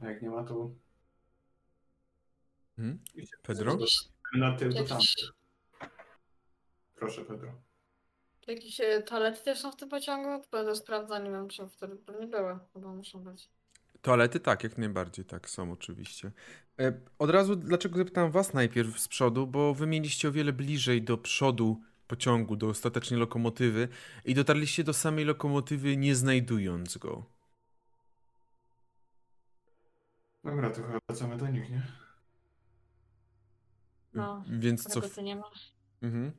[0.00, 0.70] A jak nie ma, to
[2.76, 2.98] Hmm?
[3.14, 3.78] idzie Pedro?
[4.34, 5.32] Na tył do tamtych.
[6.94, 7.52] Proszę, Pedro.
[8.48, 10.44] Jakieś e, toalety też są w tym pociągu?
[10.52, 12.58] Będę sprawdzał, nie wiem czy wtedy nie były.
[12.72, 13.48] Chyba muszą być.
[14.02, 16.32] Toalety tak, jak najbardziej tak są oczywiście.
[16.80, 21.02] E, Od razu, dlaczego zapytałem was najpierw z przodu, bo wy mieliście o wiele bliżej
[21.02, 23.88] do przodu pociągu, do ostatecznie lokomotywy
[24.24, 27.24] i dotarliście do samej lokomotywy nie znajdując go.
[30.44, 31.82] Dobra, to chyba wracamy do nich, nie?
[34.14, 35.00] No, Więc co?
[35.00, 35.50] Czego tu nie ma?
[36.02, 36.32] Mhm.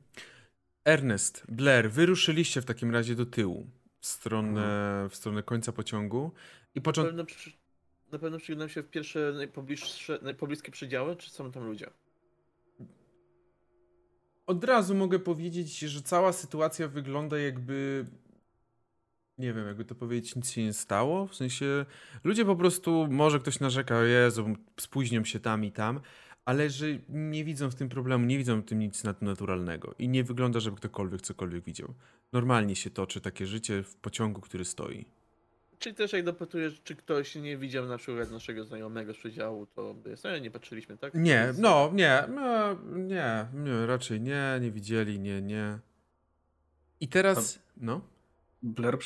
[0.86, 3.66] Ernest, Blair, wyruszyliście w takim razie do tyłu,
[4.00, 6.32] w stronę, w stronę końca pociągu
[6.74, 7.08] i Na począt...
[7.08, 7.24] pewno,
[8.12, 11.90] na pewno przygnę się w pierwsze najpobliższe, najpobliskie przedziały, czy są tam ludzie?
[14.46, 18.06] Od razu mogę powiedzieć, że cała sytuacja wygląda jakby.
[19.38, 21.26] Nie wiem, jakby to powiedzieć, nic się nie stało.
[21.26, 21.86] W sensie
[22.24, 26.00] ludzie po prostu, może ktoś narzeka, Jezu, spóźnią się tam i tam,
[26.46, 30.24] ale że nie widzą w tym problemu, nie widzą w tym nic nadnaturalnego i nie
[30.24, 31.94] wygląda, żeby ktokolwiek cokolwiek widział.
[32.32, 35.04] Normalnie się toczy takie życie w pociągu, który stoi.
[35.78, 39.94] Czyli też jak dopytujesz, czy ktoś nie widział na przykład naszego znajomego z przedziału, to
[39.94, 41.14] by jest, nie patrzyliśmy, tak?
[41.14, 45.78] Nie, no, nie, no, nie, nie, raczej nie, nie widzieli, nie, nie.
[47.00, 48.00] I teraz, no.
[48.62, 48.98] Blair,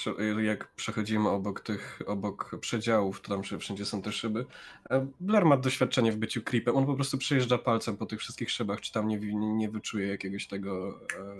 [0.43, 4.47] jak przechodzimy obok tych, obok przedziałów, to tam wszędzie są te szyby.
[4.91, 6.77] e, Blair ma doświadczenie w byciu creepem.
[6.77, 10.47] On po prostu przejeżdża palcem po tych wszystkich szybach, czy tam nie, nie wyczuje jakiegoś
[10.47, 11.37] tego e,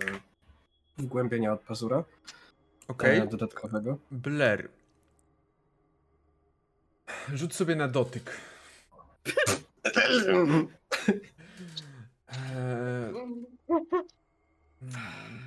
[0.97, 2.03] wgłębienia od pazura
[2.87, 3.19] Okej.
[3.19, 3.97] e, dodatkowego.
[4.11, 4.69] Blair.
[7.33, 8.37] Rzuć sobie na dotyk.
[12.27, 13.13] Eee,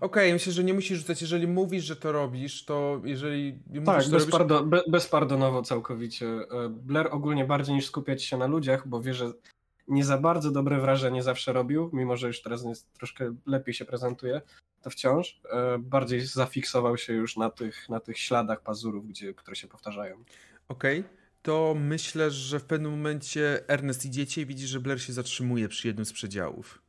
[0.00, 1.20] Okej, myślę, że nie musisz rzucać.
[1.22, 4.08] Jeżeli mówisz, że to robisz, to jeżeli Tak, to robisz...
[4.10, 6.26] bezpardo, be, bezpardonowo całkowicie.
[6.26, 9.32] E, Blair ogólnie bardziej niż skupiać się na ludziach, bo wie, że
[9.88, 13.84] nie za bardzo dobre wrażenie zawsze robił, mimo że już teraz jest, troszkę lepiej się
[13.84, 14.40] prezentuje.
[14.82, 19.56] to wciąż e, bardziej zafiksował się już na tych, na tych śladach pazurów, gdzie, które
[19.56, 20.24] się powtarzają.
[20.68, 21.04] Okej,
[21.42, 25.86] to myślę, że w pewnym momencie Ernest idziecie i widzisz, że Blair się zatrzymuje przy
[25.88, 26.82] jednym z przedziałów.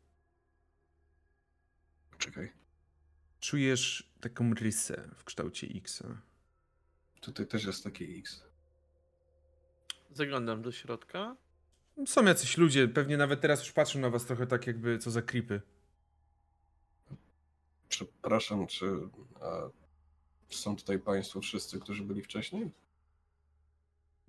[2.18, 2.52] Czekaj,
[3.40, 6.04] Czujesz taką rysę w kształcie X.
[7.22, 8.44] tutaj też jest taki X.
[10.12, 11.36] Zaglądam do środka.
[12.06, 15.22] Są jacyś ludzie, pewnie nawet teraz już patrzą na was trochę tak jakby co za
[15.22, 15.62] creepy.
[17.90, 18.86] Przepraszam, czy
[19.42, 19.70] a,
[20.50, 22.72] są tutaj państwo wszyscy, którzy byli wcześniej?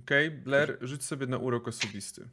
[0.01, 2.29] Okej, Blair, rzuć sobie na urok osobisty.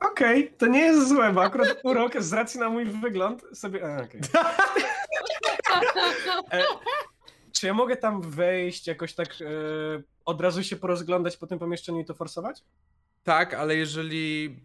[0.00, 3.96] Okej, to nie jest złe, bo akurat urok z racji na mój wygląd sobie...
[3.96, 4.20] A, okej.
[6.52, 6.64] E,
[7.52, 9.44] Czy ja mogę tam wejść, jakoś tak e,
[10.24, 12.62] od razu się porozglądać po tym pomieszczeniu i to forsować?
[13.24, 14.56] Tak, ale jeżeli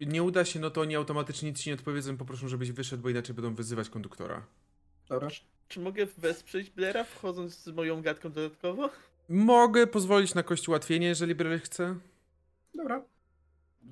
[0.00, 3.08] nie uda się, no to oni automatycznie nic ci nie odpowiedzą, poproszą, żebyś wyszedł, bo
[3.08, 4.46] inaczej będą wyzywać konduktora.
[5.08, 5.28] Dobra.
[5.68, 8.90] Czy mogę wesprzeć Blaira wchodząc z moją gadką dodatkowo?
[9.28, 11.96] Mogę pozwolić na kość ułatwienie, jeżeli Blair chce.
[12.74, 13.02] Dobra.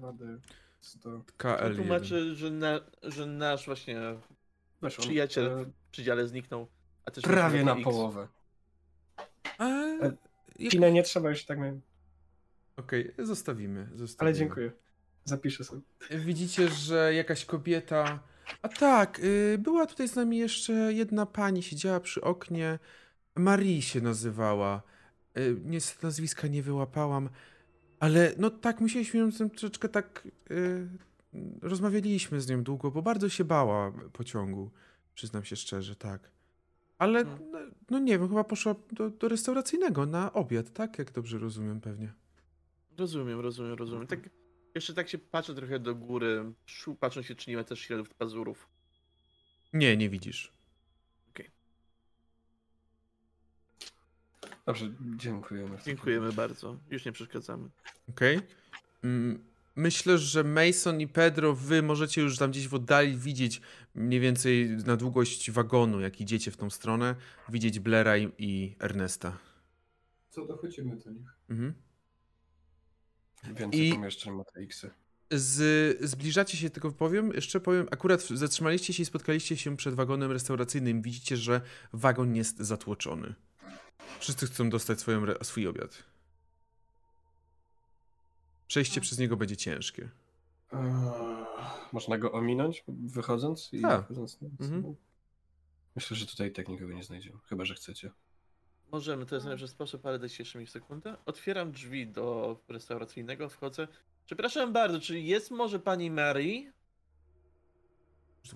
[0.01, 0.39] 2D
[0.81, 1.11] 100.
[1.39, 1.77] KL1.
[1.77, 4.01] Tłumaczy, że, na, że nasz właśnie
[4.81, 5.05] Weszło.
[5.05, 6.67] przyjaciel E, w przydziale zniknął.
[7.05, 7.85] A też prawie na X.
[7.85, 8.29] połowę.
[9.59, 9.69] A,
[10.59, 11.81] jak- Pinę nie trzeba już tak miałem.
[12.77, 14.29] Okej, zostawimy, zostawimy.
[14.31, 14.73] Ale dziękuję.
[15.25, 15.83] Zapiszę sobie.
[16.11, 18.21] Widzicie, że jakaś kobieta.
[18.63, 22.79] A tak, y, była tutaj z nami jeszcze jedna pani, siedziała przy oknie.
[23.37, 24.83] Marie się nazywała.
[25.39, 27.29] Y, Niestety nazwiska nie wyłapałam,
[28.01, 30.29] ale no tak, musieliśmy ją troszeczkę tak.
[30.51, 30.89] y,
[31.63, 34.71] Rozmawialiśmy z nią długo, bo bardzo się bała pociągu.
[35.15, 36.31] Przyznam się szczerze, tak.
[36.99, 37.51] Ale Hmm.
[37.51, 37.59] no,
[37.91, 40.99] no nie wiem, chyba poszła do, do restauracyjnego na obiad, tak?
[40.99, 42.13] Jak dobrze rozumiem pewnie.
[42.99, 44.07] Rozumiem, rozumiem, rozumiem.
[44.07, 44.21] Tak,
[44.75, 46.53] jeszcze tak się patrzę trochę do góry,
[47.01, 48.69] patrzę się, czy nie ma też śladów pazurów.
[49.73, 50.59] Nie, nie widzisz.
[54.69, 55.79] Dobrze, dziękujemy.
[55.85, 56.77] Dziękujemy bardzo.
[56.91, 57.69] Już nie przeszkadzamy.
[58.09, 58.41] Okej.
[59.05, 59.45] Mm,
[59.79, 63.61] Myślę, że Mason i Pedro, wy możecie już tam gdzieś w oddali widzieć
[63.95, 67.15] mniej więcej na długość wagonu, jak idziecie w tą stronę,
[67.49, 69.39] widzieć Blaira i, i Ernesta.
[70.31, 71.29] Co dochodzimy do nich?
[71.51, 71.75] Mhm.
[73.45, 74.91] Więcej I- pomieszczeń ma te X-y.
[75.31, 80.33] Z, zbliżacie się, tylko powiem, jeszcze powiem, akurat zatrzymaliście się i spotkaliście się przed wagonem
[80.33, 81.03] restauracyjnym.
[81.03, 81.61] Widzicie, że
[81.93, 83.35] wagon jest zatłoczony.
[84.21, 86.05] Wszyscy chcą dostać swoją, swój obiad.
[88.69, 90.09] Przejście przez niego będzie ciężkie.
[90.73, 90.79] Eee,
[91.93, 94.05] Można go ominąć wychodząc i Tak.
[94.05, 94.95] wchodząc na Mhm.
[95.97, 98.11] Myślę, że tutaj tak nikogo nie znajdziemy, chyba że chcecie.
[98.93, 101.17] Możemy, to jest najlepszy sposób, ale dajcie jeszcze mi sekundę.
[101.27, 103.89] Otwieram drzwi do restauracyjnego, wchodzę.
[104.27, 106.73] Przepraszam bardzo, czy jest może pani Mary?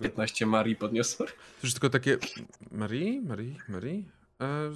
[0.01, 1.25] 15 Marii podniosło.
[1.25, 1.33] To
[1.63, 2.17] już tylko takie.
[2.71, 3.21] Marie?
[3.21, 3.55] Marie?
[3.69, 4.03] Marie?
[4.41, 4.71] E,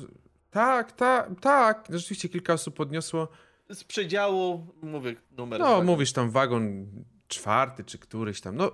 [0.51, 1.87] tak, tak, tak.
[1.89, 3.27] Rzeczywiście kilka osób podniosło.
[3.69, 5.59] Z przedziału, mówię numer.
[5.59, 6.87] No, mówisz tam wagon
[7.27, 8.55] czwarty czy któryś tam.
[8.55, 8.71] No,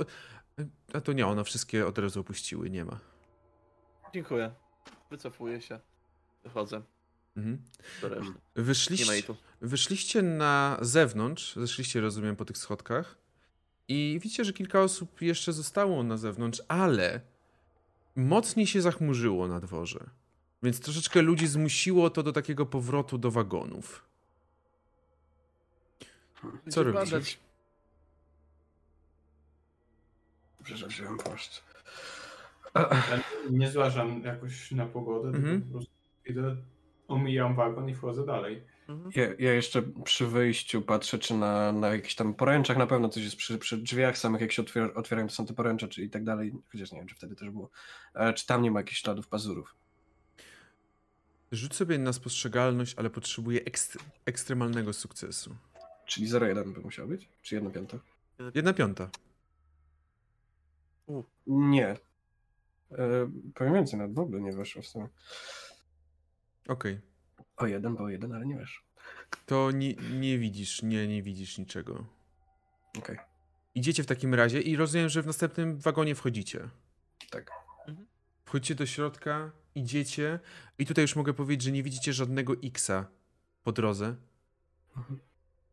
[0.93, 2.99] a to nie, one wszystkie od razu opuściły, nie ma.
[4.13, 4.51] Dziękuję.
[5.09, 5.79] Wycofuję się.
[6.43, 6.81] Wychodzę
[7.37, 7.63] Mhm.
[8.55, 13.17] Wyszliście, wyszliście na zewnątrz, zeszliście, rozumiem, po tych schodkach.
[13.87, 17.21] I widzicie, że kilka osób jeszcze zostało na zewnątrz, ale
[18.15, 20.09] mocniej się zachmurzyło na dworze.
[20.63, 24.05] Więc troszeczkę ludzi zmusiło to do takiego powrotu do wagonów.
[26.69, 27.37] Co Gdzie robisz?
[30.59, 31.61] Dobrze, że wziąłem płaszcz.
[32.75, 35.45] ja nie zważam jakoś na pogodę, Mhm.
[35.61, 35.93] tylko po prostu
[36.25, 36.55] idę,
[37.07, 38.63] omijam wagon i wchodzę dalej.
[38.89, 39.11] Mhm.
[39.15, 43.23] Ja, ja jeszcze przy wyjściu patrzę, czy na, na jakichś tam poręczach na pewno coś
[43.23, 46.09] jest przy, przy drzwiach samych, jak się otwier otwierają, to są te poręcze, czy i
[46.09, 46.53] tak dalej.
[46.71, 47.69] Chociaż nie wiem, czy wtedy też było.
[48.13, 49.75] E, czy tam nie ma jakichś śladów pazurów?
[51.51, 55.55] Rzuć sobie na spostrzegalność, ale potrzebuje ekst ekstremalnego sukcesu.
[56.05, 57.29] Czyli 0,1 by musiał być?
[57.41, 57.97] Czy 1 piąta?
[58.55, 59.09] Jedna piąta.
[61.47, 61.87] Nie.
[62.91, 65.07] E, powiem więcej, nawet w ogóle nie weszło w sumie.
[66.67, 67.01] Okej.
[67.57, 68.83] O jeden, bo o jeden, ale nie weszło.
[69.45, 72.05] To nie, nie widzisz, nie, nie widzisz niczego.
[72.97, 73.17] Okej,
[73.75, 76.69] Idziecie w takim razie i rozumiem, że w następnym wagonie wchodzicie.
[77.31, 77.51] tak.
[78.45, 80.39] Wchodzicie do środka, idziecie
[80.77, 83.05] i tutaj już mogę powiedzieć, że nie widzicie żadnego X-a
[83.63, 84.15] po drodze
[84.97, 85.19] Mhm.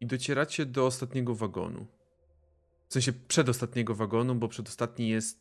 [0.00, 1.86] I docieracie do ostatniego wagonu.
[2.88, 5.40] W sensie przedostatniego wagonu, bo przedostatni jest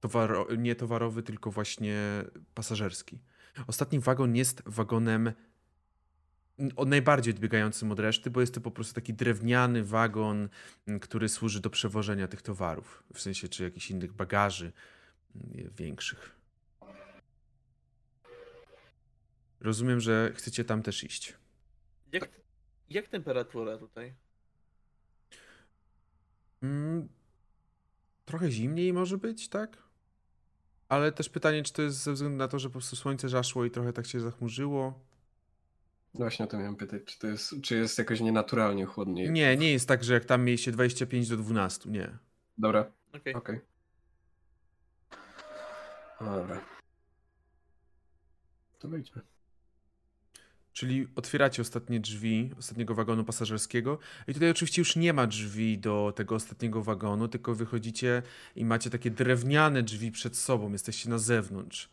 [0.00, 1.96] towaro nie towarowy, tylko właśnie
[2.54, 3.18] pasażerski.
[3.66, 5.32] Ostatni wagon jest wagonem
[6.86, 10.48] najbardziej odbiegającym od reszty, bo jest to po prostu taki drewniany wagon,
[11.00, 14.72] który służy do przewożenia tych towarów, w sensie czy jakichś innych bagaży
[15.76, 16.34] większych.
[19.64, 21.34] rozumiem, że chcecie tam też iść.
[22.12, 22.30] Jak,
[22.94, 24.14] jak temperatura tutaj?
[26.62, 27.08] Mm,
[28.24, 29.82] trochę zimniej może być, tak?
[30.88, 33.64] Ale też pytanie, czy to jest ze względu na to, że po prostu słońce zaszło
[33.64, 35.00] i trochę tak się zachmurzyło?
[36.14, 39.30] Właśnie o to miałem pytać, czy to jest, czy jest jakoś nienaturalnie chłodniej?
[39.30, 42.18] Nie, nie jest tak, że jak tam mieliście 25 do 12, nie.
[42.58, 43.34] Dobra, Okej.
[43.34, 43.60] okej.
[46.20, 46.64] No Dobra.
[48.78, 49.33] To wejdźmy.
[50.74, 53.98] Czyli otwieracie ostatnie drzwi ostatniego wagonu pasażerskiego
[54.28, 58.22] i tutaj oczywiście już nie ma drzwi do tego ostatniego wagonu, tylko wychodzicie
[58.56, 61.88] i macie takie drewniane drzwi przed sobą, jesteście na zewnątrz.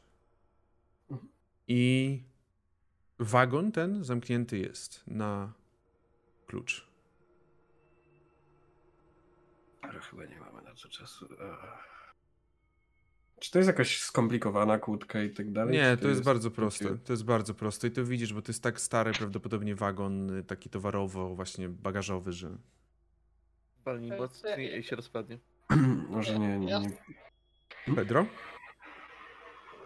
[1.68, 2.24] I
[3.20, 5.54] wagon ten zamknięty jest na
[6.48, 6.88] klucz.
[9.82, 11.26] Ale chyba nie mamy na to czasu.
[11.26, 11.91] Ech.
[13.42, 15.74] Czy to jest jakaś skomplikowana kłódka i tak dalej?
[15.74, 16.98] Nie, czy to jest bardzo takie- proste.
[16.98, 20.44] To jest bardzo proste i to widzisz, bo to jest tak stary prawdopodobnie wagon y,
[20.44, 22.58] taki towarowo, właśnie bagażowy, że...
[23.86, 25.38] To ja- i się rozpadnie.
[26.10, 27.96] Może nie, nie, nie.
[27.96, 28.26] Pedro?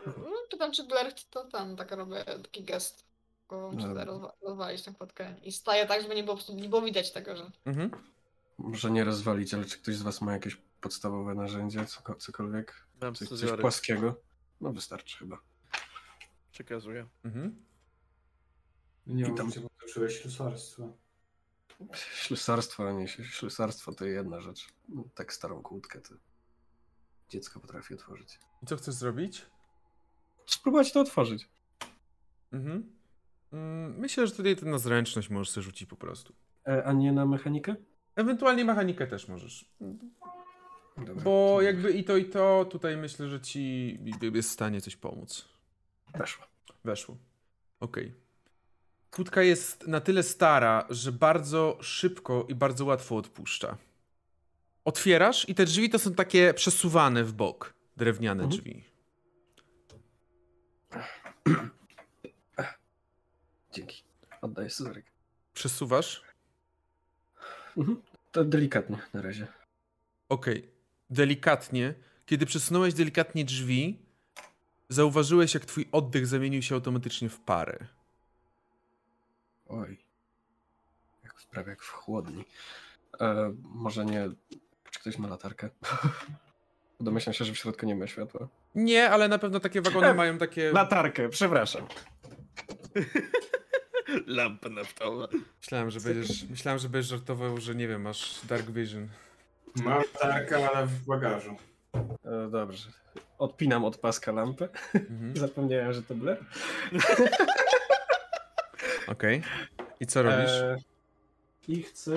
[0.05, 3.05] No, pytam, czy Blair to tam, tak robię taki gest.
[3.45, 5.35] Chce rozwa- rozwalić tę kłódkę.
[5.43, 7.51] I staję tak, żeby nie było, nie było widać tego, że...
[7.65, 7.91] Mhm.
[8.57, 12.84] Może nie rozwalić, ale czy ktoś z was ma jakieś podstawowe narzędzie, coko- cokolwiek?
[13.01, 14.21] Mam Coś, coś płaskiego?
[14.61, 15.37] No wystarczy chyba.
[16.51, 17.07] Przekazuję.
[17.23, 17.65] Mhm.
[19.07, 20.83] Nie I tam- że uczyłeś ślusarstwa.
[22.23, 24.67] Ślusarstwo, a nie śl- ślusarstwo to jedna rzecz.
[24.89, 26.13] No, tak starą kłódkę to
[27.29, 28.39] dziecko potrafi otworzyć.
[28.63, 29.45] I co chcesz zrobić?
[30.45, 31.49] Spróbować to otworzyć.
[32.51, 32.95] Mhm.
[33.51, 36.33] Mm, Myślę, że tutaj na zręczność możesz sobie rzucić po prostu.
[36.67, 37.75] E, a nie na mechanikę?
[38.15, 39.71] Ewentualnie mechanikę też możesz.
[40.97, 41.23] Dobra.
[41.23, 43.99] Bo jakby i to, i to, tutaj myślę, że ci
[44.33, 45.45] jest w stanie coś pomóc.
[46.13, 46.45] Weszło.
[46.83, 47.17] Weszło.
[47.79, 48.13] Okej.
[49.11, 53.77] Kłódka jest na tyle stara, że bardzo szybko i bardzo łatwo odpuszcza.
[54.85, 57.73] Otwierasz i te drzwi to są takie przesuwane w bok.
[57.97, 58.49] Drewniane Mhm.
[58.61, 58.83] drzwi.
[63.73, 64.03] Dzięki.
[64.41, 65.05] Oddaję scyzoryk.
[65.53, 66.21] Przesuwasz.
[67.77, 68.01] Mhm.
[68.31, 69.47] To delikatnie na razie.
[70.29, 70.74] Okej.
[71.15, 71.93] Delikatnie.
[72.25, 73.99] Kiedy przesunąłeś delikatnie drzwi,
[74.89, 77.77] zauważyłeś, jak twój oddech zamienił się automatycznie w parę.
[79.67, 79.97] Oj.
[81.23, 82.45] Jak, prawie jak w chłodni.
[83.21, 84.29] E, może nie...
[84.91, 85.69] Czy ktoś ma latarkę?
[86.99, 88.47] Domyślam się, że w środku nie ma światła.
[88.75, 90.71] Nie, ale na pewno takie wagony E, mają takie.
[90.71, 91.87] Latarkę, przepraszam.
[94.27, 95.27] Lampa naftowa.
[95.61, 99.09] Myślałem, że będziesz, myślałem, że będziesz żartował, że nie wiem, masz Dark Vision.
[99.75, 101.55] Mam tarkę, ale w bagażu.
[102.25, 102.89] E, dobrze.
[103.37, 104.69] Odpinam od paska lampę.
[104.93, 105.37] Mhm.
[105.37, 106.45] Zapomniałem, że to Blair.
[109.07, 109.41] Okej.
[109.99, 110.51] I co robisz?
[110.51, 110.77] E,
[111.67, 112.11] I chcę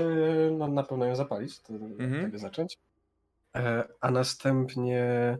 [0.59, 2.25] no, na pewno ją zapalić, to Mhm.
[2.25, 2.78] tego zacząć.
[3.57, 5.39] E, a następnie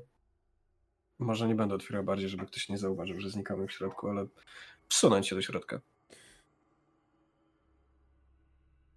[1.19, 4.27] może nie będę otwierał bardziej, żeby ktoś nie zauważył, że znikamy w środku, ale
[4.89, 5.81] wsunąć się do środka.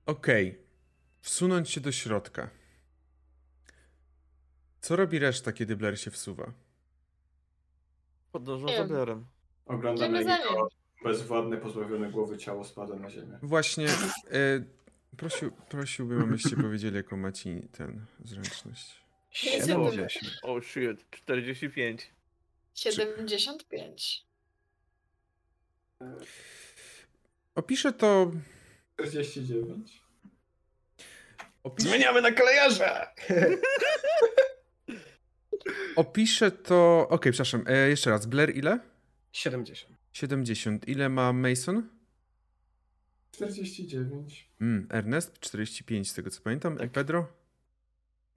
[0.05, 0.59] Okej.
[1.21, 2.49] Wsunąć się do środka.
[4.81, 6.51] Co robi reszta, kiedy Blair się wsuwa?
[8.31, 8.83] Podążą Nie za.
[8.83, 9.25] Blairem.
[9.65, 10.55] Oglądam Idziemy jak za nim.
[10.55, 10.69] jego
[11.03, 13.39] bezwładne, pozbawione głowy ciało spada na ziemię.
[13.41, 13.87] Właśnie.
[13.87, 14.63] E,
[15.17, 19.01] prosił, prosiłbym, abyście powiedzieli, jaką macie ten zręczność.
[19.29, 20.11] 70.
[20.43, 22.11] Oh shit, 45.
[22.73, 24.25] 75.
[27.55, 28.31] Opiszę to.
[28.97, 30.01] 49.
[31.63, 33.07] Opiszę, Zmieniamy na kolejarza!
[35.95, 37.07] opiszę to.
[37.09, 37.63] Okej, przepraszam.
[37.67, 38.25] E, jeszcze raz.
[38.25, 38.79] Blair ile?
[39.31, 39.97] 70.
[40.13, 40.87] 70.
[40.87, 41.89] Ile ma Mason?
[43.31, 44.49] 49.
[44.61, 45.39] Mm, Ernest?
[45.39, 46.77] 45, z tego co pamiętam.
[46.77, 46.91] Tak.
[46.91, 47.27] Pedro?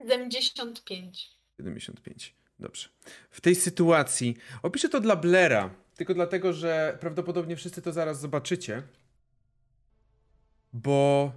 [0.01, 1.31] 75.
[1.57, 2.35] 75.
[2.59, 2.89] Dobrze.
[3.31, 8.83] W tej sytuacji opiszę to dla Blera, tylko dlatego, że prawdopodobnie wszyscy to zaraz zobaczycie.
[10.73, 11.31] Bo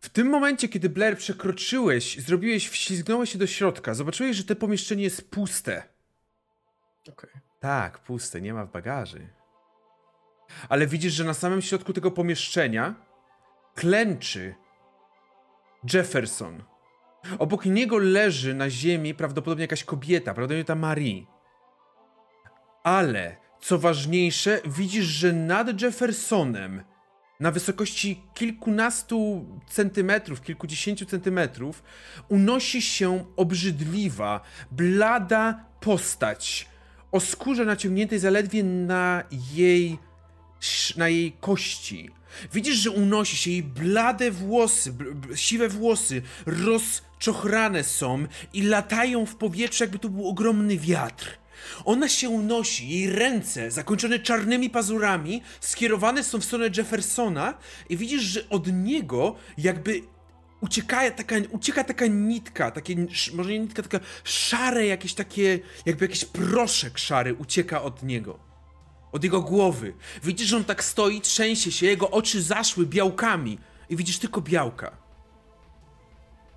[0.00, 5.02] w tym momencie, kiedy Blair przekroczyłeś, zrobiłeś, wślizgnąłeś się do środka, zobaczyłeś, że to pomieszczenie
[5.02, 5.82] jest puste.
[7.08, 7.30] Okej.
[7.60, 9.28] Tak, puste, nie ma w bagaży.
[10.68, 12.94] Ale widzisz, że na samym środku tego pomieszczenia
[13.74, 14.54] klęczy
[15.92, 16.62] Jefferson.
[17.38, 21.26] Obok niego leży na ziemi prawdopodobnie jakaś kobieta, prawdopodobnie ta Marie.
[22.82, 26.84] Ale, co ważniejsze, widzisz, że nad Jeffersonem,
[27.40, 31.82] na wysokości kilkunastu centymetrów, kilkudziesięciu centymetrów,
[32.28, 36.68] unosi się obrzydliwa, blada postać
[37.12, 39.22] o skórze naciągniętej zaledwie na
[39.54, 39.98] jej
[40.96, 42.10] na jej kości.
[42.52, 44.94] Widzisz, że unosi się jej blade włosy,
[45.34, 51.38] siwe włosy, rozczochrane są i latają w powietrzu, jakby to był ogromny wiatr.
[51.84, 57.54] Ona się unosi, jej ręce, zakończone czarnymi pazurami, skierowane są w stronę Jeffersona
[57.88, 60.02] i widzisz, że od niego jakby
[60.60, 62.96] ucieka taka, ucieka taka nitka, takie,
[63.34, 68.38] może nie nitka, taka szare jakieś takie, jakby jakiś proszek szary ucieka od niego.
[69.12, 69.94] Od jego głowy.
[70.22, 73.58] Widzisz, że on tak stoi, trzęsie się, jego oczy zaszły białkami
[73.88, 74.96] i widzisz tylko białka.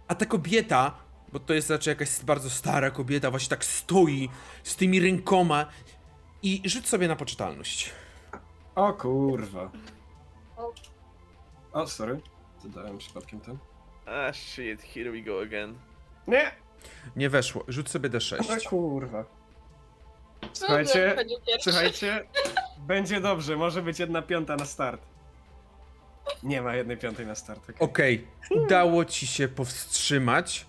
[0.07, 1.02] A ta kobieta,
[1.33, 4.29] bo to jest raczej jakaś bardzo stara kobieta, właśnie tak stoi
[4.63, 5.65] z tymi rękoma
[6.43, 7.91] i rzuć sobie na poczytalność.
[8.75, 9.71] O kurwa.
[11.73, 12.21] O, sorry.
[12.63, 13.57] Dodałem przypadkiem ten.
[14.05, 15.75] Ah shit, here we go again.
[16.27, 16.51] Nie!
[17.15, 17.63] Nie weszło.
[17.67, 18.69] Rzuć sobie O D6.
[18.69, 19.25] kurwa.
[20.41, 21.71] No, Słuchajcie, będzie pierwszy.
[21.71, 22.23] słuchajcie.
[22.77, 25.01] Będzie dobrze, może być jedna piąta na start.
[26.43, 27.63] Nie ma jednej piątej na start.
[27.69, 27.75] okej.
[27.79, 30.65] Okej, udało ci się powstrzymać,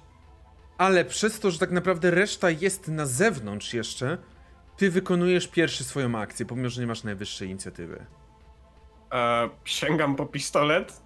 [0.79, 4.19] ale przez to, że tak naprawdę reszta jest na zewnątrz jeszcze,
[4.77, 8.07] ty wykonujesz pierwszy swoją akcję, pomimo, że nie masz najwyższej inicjatywy.
[9.13, 11.01] E, sięgam po pistolet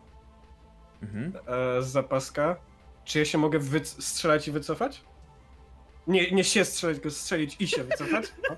[1.02, 1.32] Mhm.
[1.78, 2.56] e, z zapaska.
[3.05, 5.05] Czy ja się mogę strzelać i wycofać?
[6.06, 8.24] Nie, nie się strzelać, tylko strzelić i się wycofać?
[8.50, 8.56] O,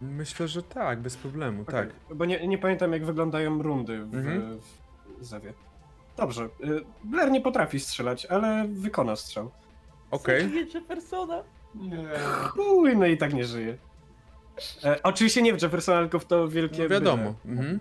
[0.00, 1.74] Myślę, że tak, bez problemu, tak.
[1.88, 2.16] okej.
[2.16, 4.58] Bo nie, nie pamiętam, jak wyglądają rundy w, Mhm.
[5.18, 5.52] w Zewie.
[6.16, 6.44] Dobrze.
[6.44, 6.48] y,
[7.04, 9.50] Blair nie potrafi strzelać, ale wykona strzał.
[10.10, 10.42] Okej.
[10.42, 11.44] Zabiję Jeffersona.
[11.74, 12.04] Nie.
[12.62, 13.78] Uj, no i tak nie żyje.
[14.84, 16.82] E, oczywiście nie w Jeffersona, tylko w to wielkie...
[16.82, 17.34] No wiadomo.
[17.46, 17.80] Mhm.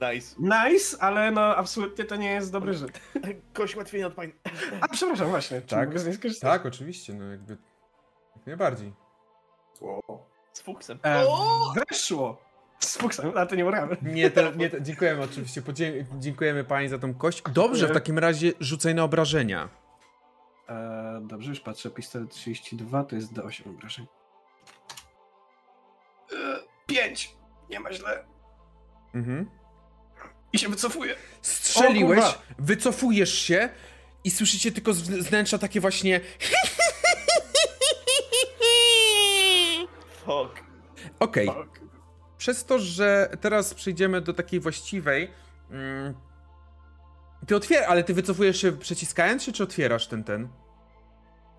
[0.00, 0.36] Nice.
[0.38, 3.00] Nice, ale no absolutnie to nie jest dobry Żyd.
[3.52, 4.32] Kość łatwiej od pań.
[4.80, 5.60] A przepraszam, właśnie.
[5.60, 5.88] Tak.
[5.88, 6.50] mogę z niej skorzystać?
[6.50, 7.56] Tak, oczywiście, no jakby.
[8.36, 8.92] Jak najbardziej.
[9.80, 10.02] Wow.
[10.52, 10.98] Z fuksem.
[11.04, 11.72] E, O!
[11.90, 12.47] weszło!
[12.78, 13.96] Z fuksem, a to nie uramy.
[14.02, 17.42] Nie, to, nie to, dziękujemy oczywiście, podzie- dziękujemy pani za tą kość.
[17.52, 19.68] Dobrze, w takim razie rzucaj na obrażenia.
[20.68, 21.90] E, dobrze, już patrzę.
[21.90, 24.06] Pistolet 32 to jest D8 obrażeń.
[26.32, 26.36] E,
[26.86, 27.36] 5!
[27.70, 28.24] Nie ma źle.
[29.14, 29.50] Mhm.
[30.52, 31.14] I się wycofuję.
[31.42, 33.68] Strzeliłeś, O wycofujesz się
[34.24, 36.20] i słyszycie tylko z wnętrza takie właśnie.
[40.24, 40.62] Fuck.
[41.20, 41.77] Okej, Fuck.
[42.38, 45.30] Przez to, że teraz przejdziemy do takiej właściwej.
[45.70, 46.14] Mm,
[47.46, 50.48] ty otwierasz, ale ty wycofujesz się przyciskając się, czy otwierasz ten, ten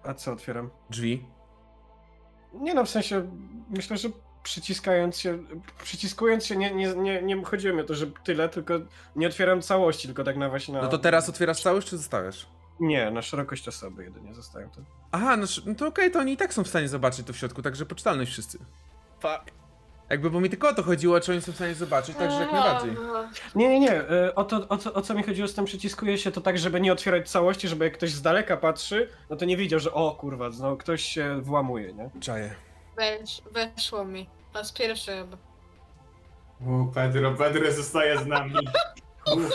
[0.03, 0.69] A co otwieram?
[0.89, 1.25] drzwi?
[2.53, 3.31] Nie no, w sensie
[3.69, 4.09] myślę, że
[4.43, 5.43] przyciskając się,
[5.83, 8.73] przyciskując się nie, nie, nie, nie chodziło mi o to, że tyle, tylko
[9.15, 10.81] nie otwieram całości, tylko tak na właśnie na...
[10.81, 12.47] No to teraz otwierasz całość, czy zostawiasz?
[12.79, 14.81] Nie, na szerokość osoby jedynie zostają to.
[15.11, 17.37] Aha, no, no to okej, to oni i tak są w stanie zobaczyć to w
[17.37, 18.57] środku, także poczytalność wszyscy.
[19.19, 19.58] Fuck.
[20.09, 22.51] Jakby, bo mi tylko o to chodziło, czy oni są w stanie zobaczyć, także jak
[22.51, 22.91] najbardziej.
[23.55, 23.91] Nie, nie, nie.
[23.93, 26.57] e, O, to, o, co, o co mi chodziło z tym przyciskuje się to tak,
[26.57, 29.93] żeby nie otwierać całości, żeby jak ktoś z daleka patrzy, no to nie widział, że
[29.93, 32.09] o kurwa, no ktoś się włamuje, nie?
[32.21, 32.55] Czaję.
[32.97, 34.29] Wesz, weszło mi.
[34.53, 35.37] Po raz pierwszy chyba.
[36.67, 38.53] O, Pedro, Pedro zostaje z nami.
[39.35, 39.53] Uff.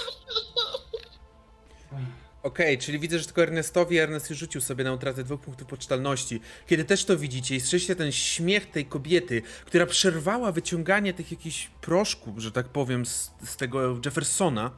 [2.45, 6.41] Okej, czyli widzę, że tylko Ernestowi Ernest już rzucił sobie na utratę dwóch punktów poczytalności.
[6.67, 11.71] Kiedy też to widzicie i słyszycie ten śmiech tej kobiety, która przerwała wyciąganie tych jakichś
[11.81, 14.71] proszków, że tak powiem, z, z tego Jeffersona.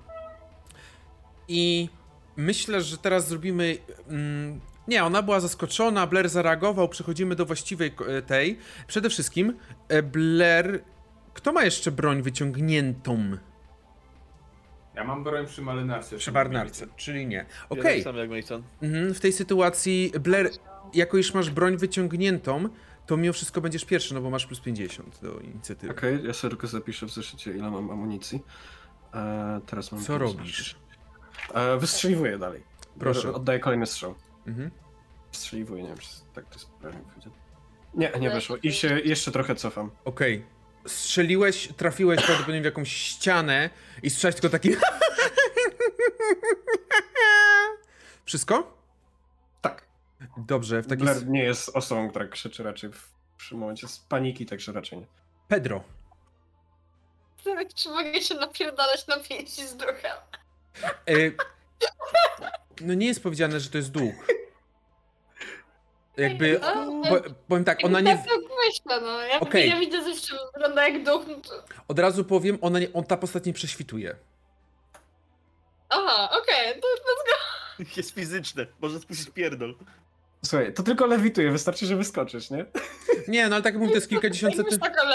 [1.48, 1.88] I
[2.36, 3.78] myślę, że teraz zrobimy...
[4.08, 8.58] Mm, nie, ona była zaskoczona, Blair zareagował, przechodzimy do właściwej e, tej.
[8.86, 9.56] Przede wszystkim,
[9.88, 10.82] e, Blair...
[11.34, 13.36] Kto ma jeszcze broń wyciągniętą
[14.96, 16.16] ja mam broń przy marynarce.
[16.16, 17.46] Przy marynarce, czyli nie.
[17.68, 18.04] Okej.
[18.06, 18.62] Okay.
[18.82, 20.50] Mhm, w tej sytuacji, Blair,
[20.94, 22.68] jako już masz broń wyciągniętą,
[23.06, 25.92] to mimo wszystko będziesz pierwszy, no bo masz plus 50 do inicjatywy.
[25.92, 28.42] Okej, okay, ja sobie tylko zapiszę w zeszycie, ile mam amunicji.
[29.14, 30.00] E, teraz mam.
[30.00, 30.76] Co robisz?
[31.54, 32.62] Eee, wystrzeliwuję dalej.
[32.98, 33.28] Proszę.
[33.28, 34.14] E, oddaję kolejny strzał.
[34.46, 34.70] Mhm.
[35.32, 37.00] Wystrzeliwuję, nie wiem, czy tak to jest prawnie.
[37.94, 38.56] Nie, nie weszło.
[38.62, 39.90] I się jeszcze trochę cofam.
[40.04, 40.34] Okej.
[40.36, 40.55] Okay.
[40.86, 43.70] Strzeliłeś, trafiłeś prawdopodobnie w jakąś ścianę
[44.02, 44.70] i słyszałeś tylko taki...
[48.24, 48.76] Wszystko?
[49.62, 49.86] Tak.
[50.36, 51.04] Dobrze, w takim...
[51.04, 55.06] Blair nie jest osobą, która krzyczy raczej w, przy momencie z paniki, także raczej nie.
[55.48, 55.84] Pedro.
[57.44, 60.16] Tak, czy mogę się napierdalać na pięści z duchem?
[60.84, 61.14] E,
[62.80, 64.14] no nie jest powiedziane, że to jest duch.
[66.16, 66.60] Jakby...
[67.08, 68.24] Po, powiem tak, ona nie...
[68.66, 69.20] Myślę, no.
[69.20, 69.68] Ja, Okej.
[69.68, 71.64] ja widzę coś, co wygląda jak duch, no to...
[71.88, 74.16] Od razu powiem, ona nie, on, ta postać nie prześwituje.
[75.88, 77.84] Aha, okej, to let's go.
[77.96, 78.66] Jest fizyczne.
[78.80, 79.74] Może spuścić pierdol.
[80.44, 82.66] Słuchaj, to tylko lewituje, wystarczy, że wyskoczysz, nie?
[83.28, 85.10] Nie, no ale tak jak mówię, to jest kilkadziesiąt Jak centymetrów.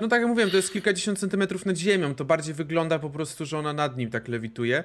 [0.00, 2.14] No tak jak mówiłem, to jest kilkadziesiąt centymetrów nad ziemią.
[2.14, 4.84] To bardziej wygląda po prostu, że ona nad nim tak lewituje.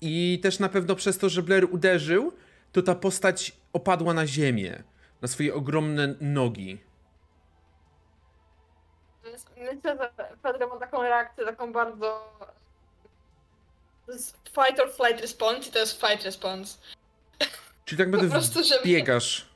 [0.00, 2.32] I też na pewno przez to, że Blair uderzył,
[2.72, 4.82] to ta postać opadła na ziemię.
[5.22, 6.78] Na swoje ogromne nogi.
[9.74, 10.10] Myślę, że
[10.42, 12.32] Pedro ma taką reakcję, taką bardzo...
[14.44, 16.78] Fight or flight response i to jest fight response.
[17.84, 18.84] Czyli tak Po naprawdę prostu, żeby...
[18.84, 19.46] biegasz.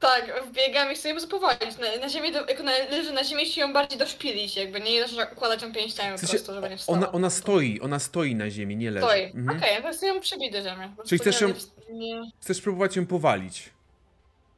[0.00, 1.78] Tak, wbiegam i chcę ją zapowalić.
[1.78, 4.90] Na, na ziemię, do, jak ona leży na ziemi, się ją bardziej doszpilić, jakby nie
[4.92, 6.98] jest, że układać ją pięściami W po sensie, prostu, żeby nie wstała.
[6.98, 9.06] Ona, ona stoi, ona stoi na ziemi, nie leży.
[9.06, 9.22] Stoi.
[9.22, 9.58] Mhm.
[9.58, 10.88] Okej, to jest ją przybić do ziemi.
[10.96, 11.40] Po Czyli prostu chcesz
[11.88, 13.70] ją- Nie, Chcesz próbować ją powalić.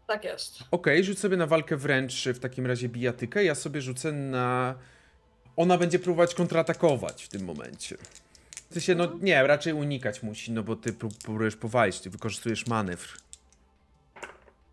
[0.07, 0.59] Tak jest.
[0.71, 3.45] Okej, rzuć sobie na walkę wręcz w takim razie bijatykę.
[3.45, 4.75] Ja sobie rzucę na.
[5.57, 7.97] Ona będzie próbować kontratakować w tym momencie.
[8.73, 12.67] Ty się, no nie, raczej unikać musi, no bo ty prób- próbujesz powalić, ty wykorzystujesz
[12.67, 13.09] manewr.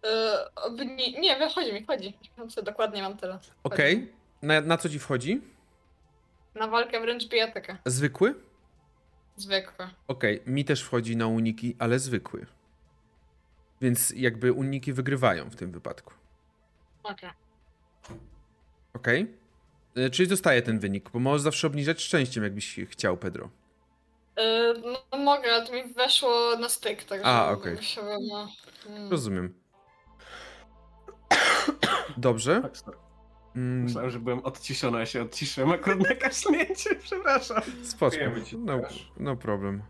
[0.03, 0.09] Yy,
[0.55, 2.13] obni- nie, wychodzi mi, wchodzi.
[2.63, 3.39] Dokładnie mam tyle.
[3.63, 4.11] Okej,
[4.41, 5.41] na, na co ci wchodzi?
[6.55, 7.77] Na walkę wręcz bijatykę.
[7.85, 8.35] Zwykły?
[9.35, 9.89] Zwykłe.
[10.07, 12.45] Okej, mi też wchodzi na uniki, ale zwykły.
[13.81, 16.13] Więc jakby uniki wygrywają w tym wypadku.
[17.03, 17.29] Okej.
[18.93, 19.37] Okej?
[19.97, 23.49] Y, Czyli dostaje ten wynik, bo możesz zawsze obniżać szczęściem, jakbyś chciał, Pedro.
[24.37, 24.73] Yy,
[25.11, 27.75] no mogę, ale to mi weszło na styk, także A, okej.
[27.75, 28.27] musiałbym...
[28.27, 28.47] No,
[28.89, 29.11] mm.
[29.11, 29.53] Rozumiem.
[32.17, 32.61] Dobrze.
[32.61, 32.95] Tak.
[33.55, 37.61] Mm, Myślałem, że byłem odciszony, a się odciszyłem akurat na kasznięcie, przepraszam.
[38.45, 38.81] Ci, no,
[39.17, 39.81] no problem.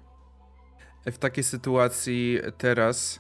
[1.05, 3.19] W takiej sytuacji teraz.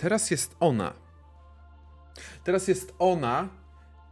[0.00, 0.92] Teraz jest ona.
[2.44, 3.48] Teraz jest ona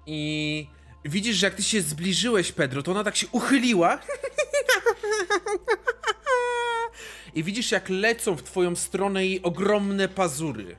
[0.06, 0.68] i
[1.04, 3.98] widzisz, że jak ty się zbliżyłeś, Pedro, to ona tak się uchyliła.
[7.34, 10.76] I widzisz, jak lecą w twoją stronę jej ogromne pazury.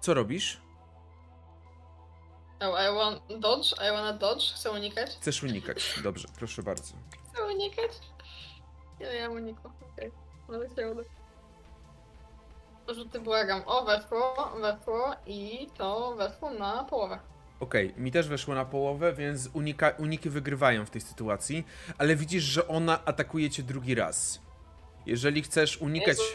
[0.00, 0.60] Co robisz?
[2.60, 3.72] Oh, I want dodge?
[3.72, 4.52] I wanna dodge?
[4.54, 5.10] Chcę unikać?
[5.10, 6.00] Chcesz unikać.
[6.02, 6.94] Dobrze, proszę bardzo.
[7.32, 7.90] Chcę unikać?
[9.00, 9.70] Nie, ja uniku.
[9.92, 10.12] Okej.
[10.48, 11.17] Ale się uda.
[12.94, 13.62] Rzuty błagam.
[13.66, 17.18] O, weszło, weszło i to weszło na połowę.
[17.60, 21.64] Okej, mi też weszło na połowę, więc unika, uniki wygrywają w tej sytuacji,
[21.98, 24.40] ale widzisz, że ona atakuje cię drugi raz.
[25.06, 26.32] Jeżeli chcesz unikać, Jezu,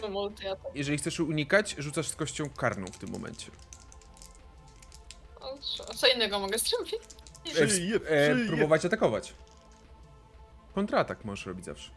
[0.75, 3.51] jeżeli chcesz unikać, rzucasz z kością karną w tym momencie.
[5.39, 6.95] O, co- Co innego mogę zrobić?
[8.07, 9.33] E, e, próbować atakować.
[10.75, 11.91] Kontratak możesz robić zawsze.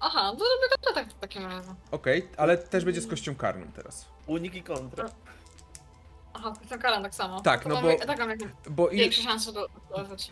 [0.00, 1.74] Aha, to robię kontratak w takim razie.
[1.90, 4.08] Okej, ale też będzie z kością karną teraz.
[4.26, 5.08] Unik i kontra.
[6.34, 7.40] Aha, to karam tak samo.
[7.40, 9.68] Tak, To no mam, bo- Tak mam jakieś Bo, i, większe szanse do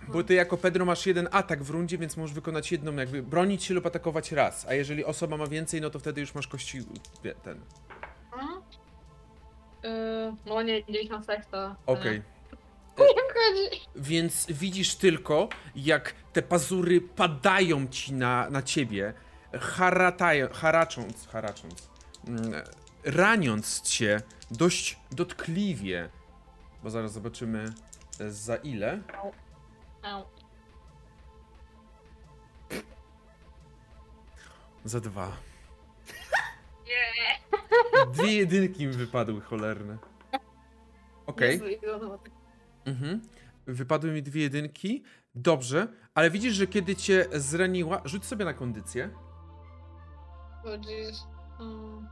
[0.08, 3.64] bo ty jako Pedro masz jeden atak w rundzie, więc możesz wykonać jedną, jakby bronić
[3.64, 4.66] się lub atakować raz.
[4.68, 6.82] A jeżeli osoba ma więcej, no to wtedy już masz kości
[7.24, 7.60] wie, ten.
[8.32, 8.62] Mhm.
[9.82, 11.74] Yy, no nie, 96 to...
[11.86, 12.22] Okej.
[12.98, 13.80] Nie chodzi.
[13.96, 19.14] Więc widzisz tylko, jak te pazury padają ci na, na ciebie,
[19.60, 21.88] haratają, haracząc, haracząc,
[22.28, 22.52] mm,
[23.04, 26.08] raniąc cię dość dotkliwie,
[26.82, 27.72] bo zaraz zobaczymy
[28.20, 29.00] e, za ile.
[34.84, 35.36] Za dwa.
[38.12, 39.98] Dwie jedynki mi wypadły cholerne.
[41.26, 41.60] Okej.
[42.84, 43.22] Mhm.
[43.66, 45.02] Wypadły mi dwie jedynki.
[45.34, 49.10] Dobrze, ale widzisz, że kiedy cię zraniła, rzuć sobie na kondycję.
[50.64, 51.26] O jeez.
[51.60, 52.08] Mm.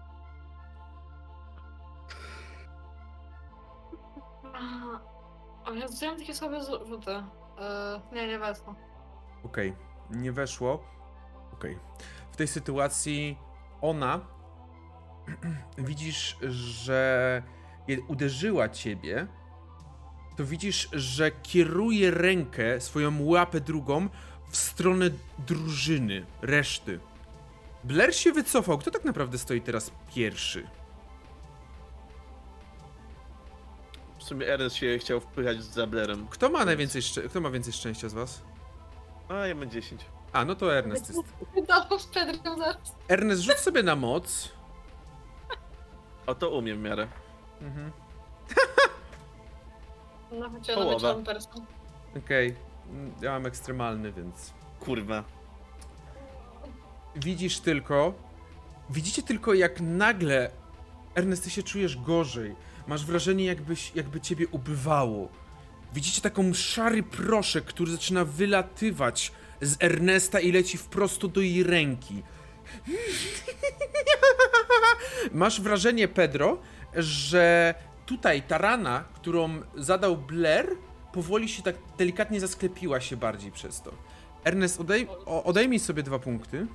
[4.54, 5.00] A,
[5.70, 7.10] O ja takie słabe rzuty.
[7.10, 7.22] Yy,
[8.12, 8.74] nie, nie weszło.
[9.44, 9.74] Okej,
[10.10, 10.84] nie weszło.
[11.52, 11.78] Okej.
[12.32, 13.38] W tej sytuacji
[13.80, 14.20] ona
[15.78, 17.42] widzisz, że
[18.08, 19.26] uderzyła ciebie,
[20.36, 24.08] to widzisz, że kieruje rękę, swoją łapę drugą
[24.48, 27.00] w stronę drużyny, reszty.
[27.84, 28.78] Blair się wycofał.
[28.78, 30.68] Kto tak naprawdę stoi teraz pierwszy?
[34.18, 36.26] W sumie Ernest się chciał wpychać z Zablerem.
[36.30, 38.42] Kto ma najwięcej szczę- kto ma więcej szczęścia z was?
[39.28, 40.04] A ja mam 10.
[40.32, 41.20] A, no to Ernest jest.
[41.54, 42.76] Wydawał z Pedrem zaraz.
[43.08, 44.48] Ernest, rzuć sobie na moc.
[46.26, 47.08] O to umiem w miarę.
[47.60, 47.92] Mhm.
[50.32, 51.14] No chociaż Połowa.
[51.14, 51.66] person.
[52.18, 52.56] Okej,
[52.90, 54.52] Mm, ja mam ekstremalny, więc...
[54.80, 55.24] Kurwa.
[57.16, 58.14] Widzisz tylko...
[58.90, 60.50] Widzicie tylko jak nagle...
[61.14, 62.54] Ernest, ty się czujesz gorzej.
[62.86, 65.28] Masz wrażenie jakbyś, jakby ciebie ubywało.
[65.94, 72.22] Widzicie taką szary proszek, który zaczyna wylatywać z Ernesta i leci wprost do jej ręki.
[75.32, 76.58] Masz wrażenie, Pedro,
[76.96, 77.74] że
[78.06, 80.66] tutaj ta rana, którą zadał Blair,
[81.12, 83.92] powoli się tak delikatnie zasklepiła się bardziej przez to.
[84.44, 86.66] Ernest, odej odejmij sobie dwa punkty.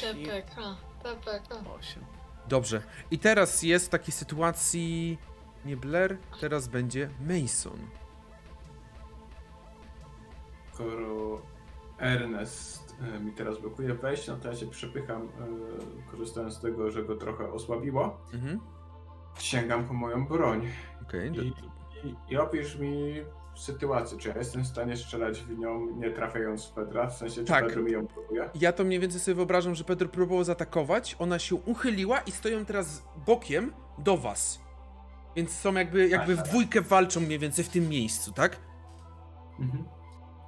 [0.00, 1.54] TPK, TPK.
[1.78, 2.04] 8.
[2.48, 2.82] Dobrze.
[3.10, 5.18] I teraz jest w takiej sytuacji
[5.64, 7.78] nie Blair, teraz będzie Mason.
[10.72, 11.42] Skoro
[11.98, 16.90] Ernest e, mi teraz blokuje wejście, no to ja się przepycham, e, korzystając z tego,
[16.90, 18.20] że go trochę osłabiło.
[18.34, 18.60] Mhm.
[19.38, 20.68] Sięgam po moją broń
[21.02, 21.30] Okej.
[21.32, 21.52] do- i,
[22.04, 23.14] i, i opisz mi
[23.58, 27.34] sytuację, czy ja jestem w stanie strzelać w nią, nie trafiając w Pedra, w sensie,
[27.34, 27.66] czy Tak.
[27.66, 28.50] Pedro mi ją blokuje?
[28.54, 32.64] Ja to mniej więcej sobie wyobrażam, że Pedro próbował zaatakować, ona się uchyliła i stoją
[32.64, 34.60] teraz bokiem do was.
[35.36, 38.56] Więc są jakby, jakby w dwójkę walczą mniej więcej w tym miejscu, tak?
[39.60, 39.84] Mhm.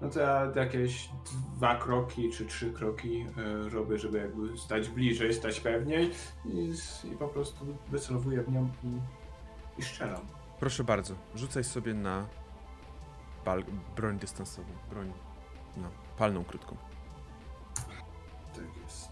[0.00, 1.08] No to ja jakieś
[1.56, 3.26] dwa kroki czy trzy kroki
[3.66, 6.10] e, robię, żeby jakby stać bliżej, stać pewniej
[6.44, 6.72] i,
[7.04, 8.98] i po prostu wycelowuję w nią i,
[9.80, 10.20] i strzelam.
[10.60, 12.26] Proszę bardzo, rzucaj sobie na
[13.50, 13.64] bal-
[13.96, 15.12] broń dystansową, broń,
[15.76, 16.76] no, palną krótką.
[18.54, 19.10] Tak jest.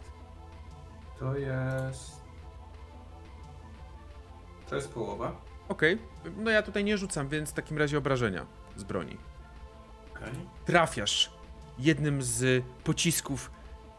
[1.18, 2.20] To jest...
[4.68, 5.41] To jest połowa.
[5.68, 5.99] Okej,
[6.36, 9.17] no ja tutaj nie rzucam, więc w takim razie obrażenia z broni.
[10.17, 10.33] Okej.
[10.65, 11.33] trafiasz
[11.78, 13.50] jednym z pocisków,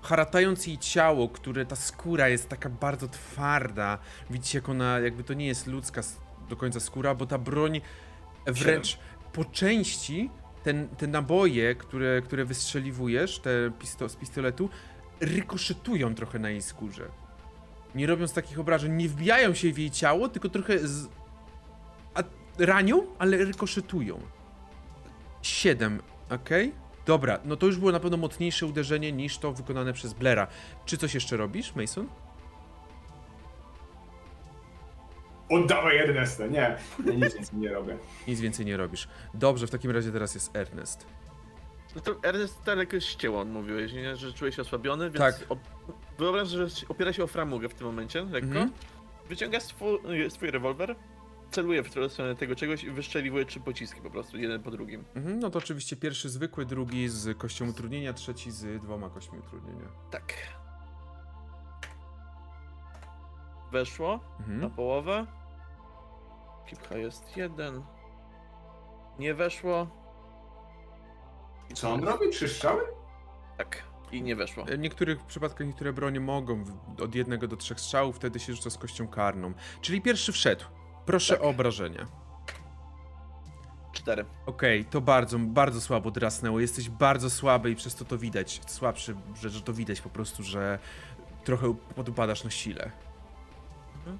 [0.01, 3.97] haratając jej ciało, które ta skóra jest taka bardzo twarda.
[4.29, 6.01] Widzicie, jak ona, jakby to nie jest ludzka
[6.49, 7.81] do końca skóra, bo ta broń
[8.45, 8.99] wręcz
[9.33, 10.29] po części
[10.63, 14.69] ten, te naboje, które, które wystrzeliwujesz, te pisto, z pistoletu,
[15.19, 17.07] rykoszetują trochę na jej skórze.
[17.95, 21.07] Nie robiąc takich obrażeń, nie wbijają się w jej ciało, tylko trochę z...
[22.13, 22.23] A,
[22.59, 24.19] ranią, ale rykoszetują.
[25.41, 26.73] 7, okej.
[27.05, 30.47] Dobra, no to już było na pewno mocniejsze uderzenie niż to wykonane przez Blera.
[30.85, 32.07] Czy coś jeszcze robisz, Mason?
[35.49, 36.77] Oddawaj Ernesta, nie.
[37.05, 37.97] Ja nic więcej nie robię.
[38.27, 39.07] Nic więcej nie robisz.
[39.33, 41.05] Dobrze, w takim razie teraz jest Ernest.
[41.95, 44.15] No to Ernest tak jakoś ścięło, mówiłeś, nie?
[44.15, 45.47] że czułeś się osłabiony, więc Tak.
[45.49, 45.57] op-
[46.17, 48.47] wyobraź, że opiera się o framugę w tym momencie, lekko.
[48.47, 48.71] Mhm.
[49.29, 50.95] Wyciąga swój, swój rewolwer,
[51.51, 55.03] celuje w stronę tego czegoś i wyszczeliwuje trzy pociski po prostu, jeden po drugim.
[55.15, 59.87] Mhm, no to oczywiście pierwszy zwykły, drugi z kością utrudnienia, trzeci z dwoma kośćmi utrudnienia.
[60.11, 60.33] Tak.
[63.71, 64.71] Weszło na Mhm.
[64.71, 65.25] połowę.
[66.69, 67.83] Kipcha jest jeden.
[69.19, 69.87] Nie weszło.
[71.73, 72.29] Co on robi?
[72.29, 72.81] Trzy strzały?
[73.57, 73.83] Tak.
[74.11, 74.65] I nie weszło.
[74.65, 76.63] W niektórych przypadkach niektóre bronie mogą
[77.03, 79.53] od jednego do trzech strzałów, wtedy się rzuca z kością karną.
[79.81, 80.65] Czyli pierwszy wszedł.
[81.05, 81.43] Proszę Tak.
[81.43, 82.05] o obrażenia.
[83.91, 84.25] Cztery.
[84.45, 86.59] Okej, to bardzo, bardzo słabo drasnęło.
[86.59, 88.61] Jesteś bardzo słaby i przez to to widać.
[88.67, 90.79] Słabszy, że, że to widać po prostu, że
[91.43, 92.91] trochę podupadasz na sile.
[93.95, 94.19] Mhm.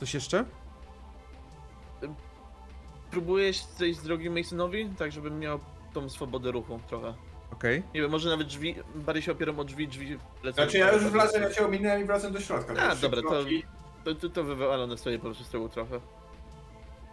[0.00, 0.44] Coś jeszcze?
[3.10, 5.60] Próbujesz zejść z drogi Masonowi, tak żebym miał
[5.92, 7.14] tą swobodę ruchu trochę.
[7.52, 7.82] Okej.
[7.94, 10.62] Nie wiem, może nawet drzwi, bardziej się opieram o drzwi, drzwi lecą.
[10.62, 12.74] Znaczy ja już wlazłem, ja cię ominąłem i wracam do środka.
[12.82, 13.44] A, dobra, to,
[14.04, 16.00] to, to, to wywalone sobie po prostu z tyłu trochę.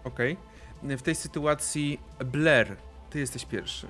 [0.03, 0.37] Okej.
[0.83, 2.77] W tej sytuacji Blair,
[3.09, 3.87] ty jesteś pierwszy.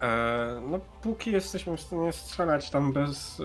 [0.00, 3.44] E, no, póki jesteśmy w stanie strzelać tam bez e,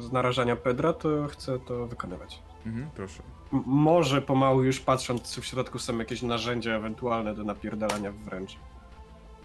[0.00, 2.42] z narażania Pedra, to chcę to wykonywać.
[2.66, 3.22] Mhm, proszę.
[3.52, 8.56] M- może pomału już patrząc, czy w środku są jakieś narzędzia ewentualne do napierdalania wręcz.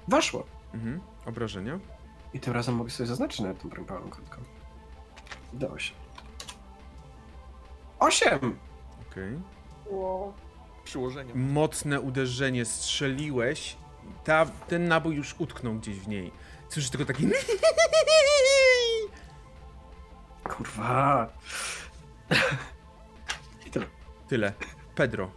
[0.08, 0.46] Weszło.
[0.74, 1.00] Mhm.
[1.26, 1.80] Obrażenia.
[2.34, 4.42] I tym razem mogę sobie zaznaczyć na tą palną krótką.
[5.54, 5.96] Do 8.
[8.00, 8.58] 8!
[9.12, 9.40] Okej.
[9.86, 10.34] Wow.
[10.84, 11.52] Przyłożeniem.
[11.52, 13.78] Mocne uderzenie strzeliłeś.
[14.24, 16.32] Ta, ten nabój już utknął gdzieś w niej.
[16.70, 17.28] Słyszysz tylko taki...
[20.44, 21.28] Kurwa.
[24.28, 24.54] Tyle.
[24.96, 25.32] Pedro.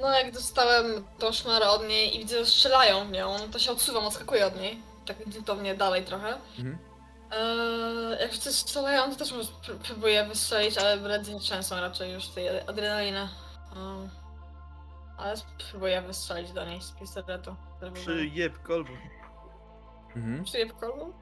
[0.00, 0.86] No jak dostałem
[1.18, 4.56] tą szmarę od niej i widzę, że strzelają w nią, to się odsuwam, odskakuję od
[4.60, 4.82] niej.
[5.06, 6.34] Tak gwintownie dalej trochę.
[6.58, 6.78] Mhm.
[7.32, 12.12] Eee, jak wszyscy strzelają, to też może pró- próbuję wystrzelić, ale ręce nie trzęsą raczej
[12.12, 13.18] już tej adrenaliny.
[13.20, 13.28] Eee,
[15.18, 17.56] ale spróbuję wystrzelić do niej z pistoletu.
[17.94, 18.92] Przyjeb kolbu.
[20.16, 20.44] Mhm.
[20.44, 21.12] Przyjeb kolbu?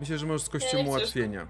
[0.00, 1.02] Myślę, że możesz z kością Nie, nie chcesz.
[1.02, 1.46] ułatwienia.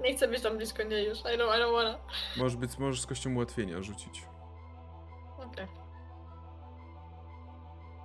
[0.00, 1.98] Nie chcę być tam blisko niej już, I don't, I don't wanna.
[2.36, 4.22] Możesz, być, możesz z kością ułatwienia rzucić.
[5.38, 5.66] Okej.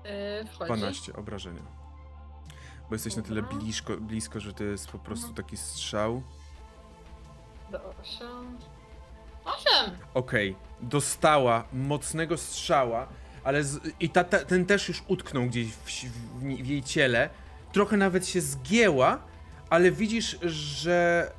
[0.06, 0.74] Eee, wchodzi.
[0.74, 1.62] 12 obrażenia.
[2.90, 3.58] Bo jesteś na tyle Dobra.
[3.58, 6.24] blisko, blisko, że to jest po prostu taki strzał.
[7.72, 8.58] Do 8.
[9.46, 9.98] 8!
[10.14, 13.08] Okej, dostała mocnego strzała,
[13.44, 17.30] ale z, i ta, ta, ten też już utknął gdzieś w, w, w jej ciele.
[17.72, 19.20] trochę nawet się zgięła,
[19.70, 21.32] ale widzisz, że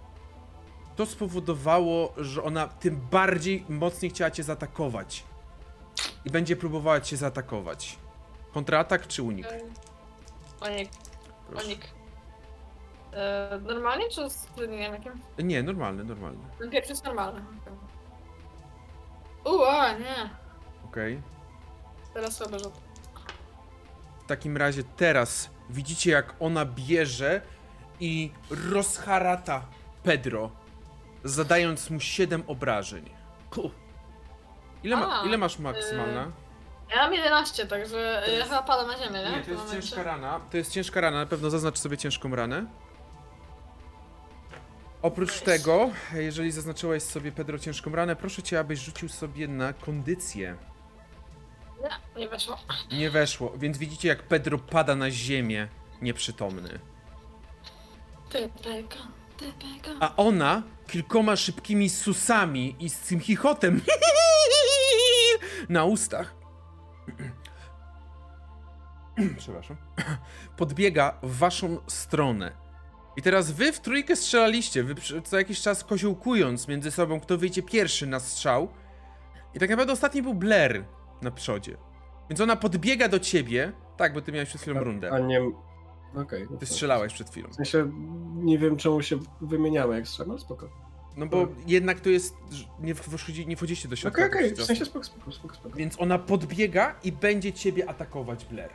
[1.01, 5.25] to spowodowało, że ona tym bardziej mocniej chciała cię zaatakować.
[6.25, 7.99] I będzie próbowała cię zaatakować.
[8.53, 9.47] Kontratak czy unik?
[11.49, 11.67] Proszę.
[11.67, 11.81] onik.
[13.12, 15.12] E, normalnie czy z trudnieniem jakim?
[15.39, 16.39] Nie, normalny, normalny.
[16.59, 17.45] Ten pierwszy jest normalny.
[19.45, 20.31] Uuu, a nie.
[20.85, 21.23] Okej.
[22.15, 22.75] Teraz słaby rzut.
[24.25, 27.41] W takim razie teraz widzicie, jak ona bierze
[28.01, 28.33] i
[28.70, 29.62] rozharata
[30.03, 30.51] Pedro,
[31.24, 33.10] zadając mu 7 obrażeń.
[34.82, 36.31] Ile, ma, A, ile masz maksymalna?
[36.90, 39.31] Ja mam 11, także ja chyba padam na ziemię, nie?
[39.31, 39.82] Nie, W to tym jest momencie.
[39.89, 40.40] ciężka rana.
[40.50, 42.66] To jest ciężka rana, na pewno zaznacz sobie ciężką ranę.
[45.02, 45.44] Oprócz Nice.
[45.44, 50.57] tego, jeżeli zaznaczyłeś sobie Pedro ciężką ranę, proszę cię, abyś rzucił sobie na kondycję.
[51.82, 52.57] Nie, nie weszło.
[52.92, 55.68] Nie weszło, więc widzicie jak Pedro pada na ziemię,
[56.02, 56.78] nieprzytomny.
[58.31, 58.97] TPK, TPK.
[60.01, 63.81] A ona kilkoma szybkimi susami i z tym chichotem
[65.69, 66.35] na ustach.
[69.39, 69.77] Przepraszam.
[70.57, 72.52] Podbiega w waszą stronę.
[73.17, 74.94] I teraz wy w trójkę strzelaliście, wy
[75.25, 78.69] co jakiś czas koziołkując między sobą, kto wyjdzie pierwszy na strzał.
[79.55, 80.85] I tak naprawdę ostatni był Blair
[81.23, 81.77] na przodzie.
[82.31, 83.73] Więc ona podbiega do ciebie.
[83.97, 85.23] Tak, bo ty miałeś przed chwilą A rundę.
[85.27, 85.41] nie...
[86.14, 86.47] Okej.
[86.50, 87.48] no Ty to- strzelałeś przed chwilą.
[87.48, 87.90] W sensie
[88.34, 90.68] nie wiem czemu się wymieniamy jak strzelam, ale spoko.
[91.16, 92.36] No bo jednak to jest.
[92.80, 94.26] Nie, wchodzi, nie wchodzicie do środka.
[94.26, 95.76] Okej, okej, tak w sensie spoko, spoko, spoko, spoko.
[95.76, 98.70] Więc ona podbiega i będzie ciebie atakować, Blair.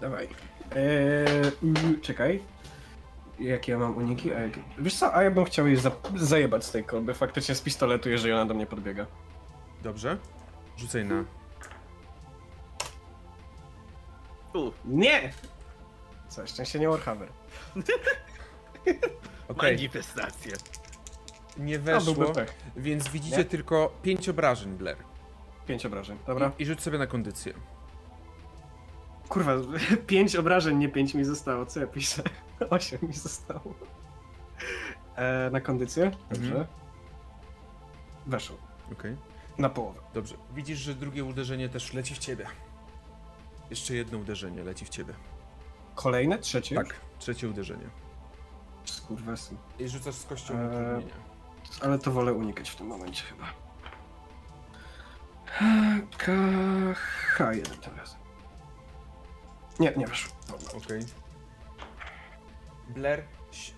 [0.00, 0.28] Dawaj.
[0.76, 2.42] Eee, mm, czekaj.
[3.40, 4.32] Jakie ja mam uniki?
[4.32, 4.62] A jakie...
[4.78, 5.90] Wiesz co, a ja bym chciał jej za...
[6.16, 9.06] zajebać z tej kolby faktycznie z pistoletu, jeżeli ona do mnie podbiega.
[9.82, 10.18] Dobrze?
[10.76, 11.24] Rzucaj na.
[14.54, 15.32] u, Nie!
[16.28, 17.28] Co, szczęście nie Warhammer.
[19.48, 20.52] Okej, manifestacje.
[21.56, 22.54] nie weszło, pech.
[22.76, 23.44] więc widzicie Nie?
[23.44, 24.96] tylko 5 obrażeń, Blair.
[25.66, 26.52] Pięć obrażeń, dobra.
[26.58, 27.54] I, I rzuć sobie na kondycję.
[29.28, 29.52] Kurwa,
[30.06, 31.66] pięć obrażeń, nie pięć mi zostało.
[31.66, 32.22] Co ja piszę?
[32.70, 33.74] Osiem mi zostało.
[35.16, 36.10] E, na kondycję?
[36.30, 36.48] Dobrze.
[36.48, 36.66] Mhm.
[38.26, 38.56] Weszło.
[38.92, 39.16] Okej.
[39.58, 40.00] Na połowę.
[40.14, 40.34] Dobrze.
[40.54, 42.46] Widzisz, że drugie uderzenie też leci w ciebie.
[43.70, 45.14] Jeszcze jedno uderzenie leci w ciebie.
[45.96, 46.38] Kolejne?
[46.38, 46.76] Trzecie?
[46.76, 47.88] Tak, trzecie uderzenie.
[48.84, 49.56] Skurwesy.
[49.78, 51.14] I rzucasz z kością Eee, utrudnienia.
[51.82, 53.44] Ale to wolę unikać w tym momencie chyba.
[56.18, 56.32] K...
[57.36, 58.18] H1 tym razem.
[59.80, 60.32] Nie, nie weszło.
[60.48, 60.68] Dobra.
[60.84, 61.00] Okej.
[62.88, 63.22] Blair,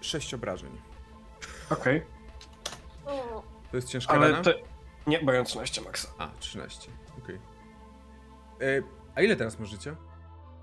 [0.00, 0.80] 6 obrażeń.
[1.70, 2.02] Okej,
[3.06, 4.42] O, To jest ciężka ale rana?
[4.44, 4.50] to...
[5.06, 6.08] Nie, bo ja mam 13 maksa.
[6.18, 6.90] A, 13.
[7.24, 7.36] Okej.
[8.60, 8.82] E,
[9.14, 9.96] A ile teraz masz życia?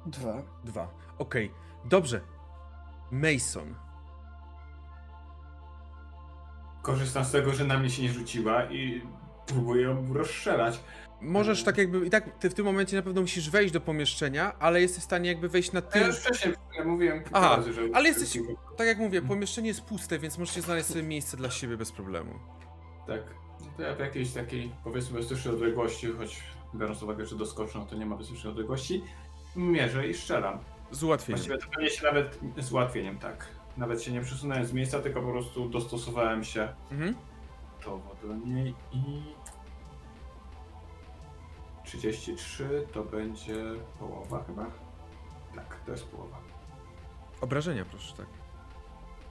[0.05, 0.41] Dwa.
[0.63, 0.87] Dwa.
[1.17, 1.51] Okej.
[1.85, 2.21] Dobrze.
[3.11, 3.75] Mason.
[6.81, 9.01] Korzystam z tego, że na mnie się nie rzuciła i
[9.45, 10.79] próbuję ją rozstrzelać.
[11.21, 12.05] Możesz tak jakby.
[12.05, 15.05] I tak ty w tym momencie na pewno musisz wejść do pomieszczenia, ale jesteś w
[15.05, 16.07] stanie jakby wejść na Ja tył.
[16.07, 17.81] już wcześniej ja mówiłem Aha, razy, że...
[17.93, 18.39] ale jesteś-
[18.77, 22.33] Tak jak mówię, pomieszczenie jest puste, więc możecie znaleźć sobie miejsce dla siebie bez problemu.
[23.07, 23.21] Tak.
[23.61, 26.43] No To ja w jakiejś takiej, powiedzmy, bezpiecznej odległości, choć
[26.75, 29.03] biorąc uwagę, że doskoczę, no to nie ma bezpiecznej odległości,
[29.55, 30.59] mierzę i strzelam.
[30.91, 31.37] Z ułatwieniem.
[31.43, 33.47] Właściwie to pewnie się nawet z ułatwieniem, tak.
[33.77, 37.15] Nawet się nie przesunąłem z miejsca, tylko po prostu dostosowałem się Mhm.
[38.23, 39.21] do niej i...
[41.83, 43.55] 33 to będzie
[43.99, 44.65] połowa chyba?
[45.55, 46.37] Tak, to jest połowa.
[47.41, 48.25] Obrażenia, proszę, tak.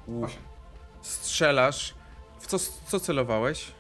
[0.07, 0.43] U- 8.
[1.03, 1.95] Strzelasz.
[2.39, 3.73] W co, co celowałeś?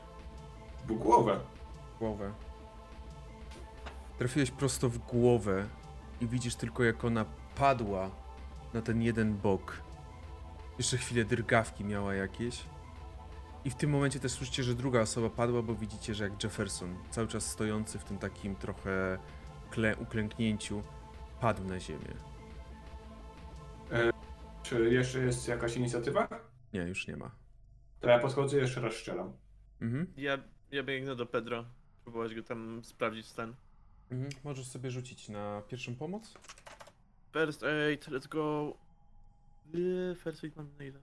[0.86, 1.41] W głowę.
[1.99, 2.33] Głowę.
[4.19, 5.67] Trafiłeś prosto w głowę
[6.20, 7.25] i widzisz tylko jak ona
[7.57, 8.10] padła
[8.74, 9.83] na ten jeden bok.
[10.78, 12.65] Jeszcze chwilę drgawki miała jakieś.
[13.65, 16.97] I w tym momencie też słyszycie, że druga osoba padła, bo widzicie, że jak Jefferson,
[17.10, 19.18] cały czas stojący w tym takim trochę
[19.70, 20.83] klę- uklęknięciu,
[21.41, 22.15] padł na ziemię.
[24.62, 26.28] Czy jeszcze jest jakaś inicjatywa?
[26.73, 27.31] Nie, już nie ma.
[28.00, 29.33] To ja podchodzę i jeszcze raz strzelam.
[29.81, 30.12] Mhm.
[30.16, 30.39] Ja,
[30.70, 31.65] ja biegnę do Pedro.
[32.05, 33.55] Próbować go tam sprawdzić stan.
[34.10, 34.31] Mhm.
[34.44, 36.34] Możesz sobie rzucić na pierwszą pomoc?
[37.35, 38.77] First aid, let's go.
[39.73, 41.01] Yy, First aid mam na ile?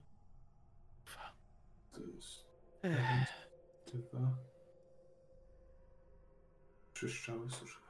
[1.06, 1.32] Dwa.
[1.92, 2.44] To jest
[4.12, 4.36] dwa.
[6.94, 7.80] Trzy strzały, cóż.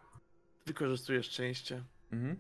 [0.67, 1.85] Wykorzystuję szczęście.
[2.13, 2.37] Mhm.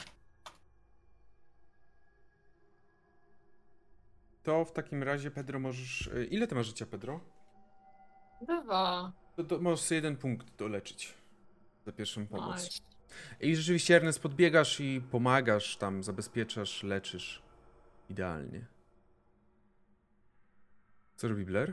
[4.42, 6.06] To w takim razie, Pedro, możesz.
[6.06, 7.20] y, Ile ty masz życia, Pedro?
[8.62, 9.12] dwa.
[9.36, 11.14] To, to możesz sobie jeden punkt doleczyć
[11.86, 12.64] za pierwszą pomoc.
[12.64, 12.91] Nice.
[13.40, 17.42] I rzeczywiście, Ernest, podbiegasz i pomagasz tam, zabezpieczasz, leczysz.
[18.10, 18.66] Idealnie.
[21.16, 21.72] Co robi Blair?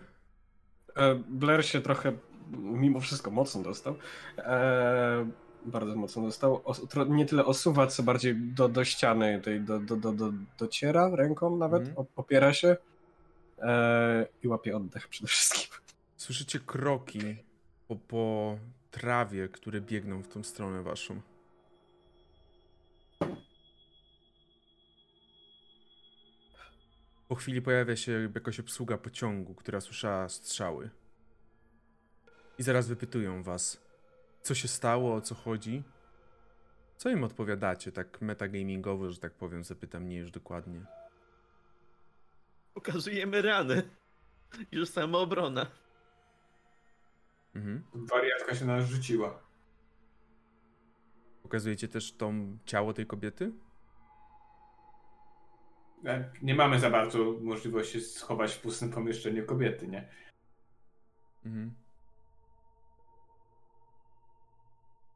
[0.96, 2.12] E, Blair się trochę,
[2.52, 3.96] mimo wszystko, mocno dostał.
[4.38, 5.30] E,
[5.66, 6.64] bardzo mocno dostał.
[7.10, 11.58] Nie tyle osuwa, co bardziej do, do ściany tej do, do, do, do, dociera ręką
[11.58, 12.78] nawet, o- opiera się
[13.58, 15.78] e, i łapie oddech przede wszystkim.
[16.18, 17.36] Słyszycie kroki
[17.88, 18.58] po, po
[18.92, 21.22] trawie, które biegną w tą stronę waszą.
[27.30, 30.90] Po chwili pojawia się jakaś obsługa pociągu, która słyszała strzały.
[32.60, 33.82] I zaraz wypytują was,
[34.42, 35.84] co się stało, o co chodzi.
[36.98, 40.82] Co im odpowiadacie, tak metagamingowo, że tak powiem, zapytam mnie już dokładnie.
[42.74, 43.90] Pokazujemy rany.
[44.72, 45.66] Już samoobrona.
[47.56, 47.84] Mhm.
[47.94, 49.49] Wariatka się na nas rzuciła.
[51.50, 53.52] Pokazujecie też tą ciało tej kobiety?
[56.06, 60.08] E, Nie mamy za bardzo możliwości schować w pustym pomieszczeniu kobiety, nie?
[61.46, 61.74] Mhm.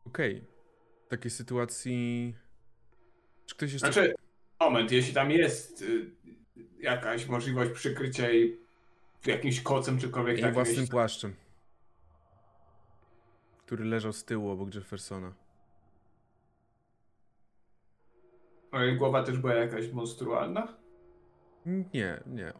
[0.07, 0.43] Okej.
[1.05, 2.35] W takiej sytuacji.
[3.45, 3.93] Czy ktoś jeszcze.
[3.93, 4.15] Znaczy,
[4.59, 6.11] moment, jeśli tam jest y,
[6.79, 8.59] jakaś możliwość przykrycia jej
[9.25, 11.35] jakimś kocem czykolwiek Jej takim, własnym jeśli- płaszczem.
[13.65, 15.33] Który leżał z tyłu obok Jeffersona.
[18.73, 20.77] A jej głowa też była jakaś monstrualna?
[21.65, 22.53] Nie, nie.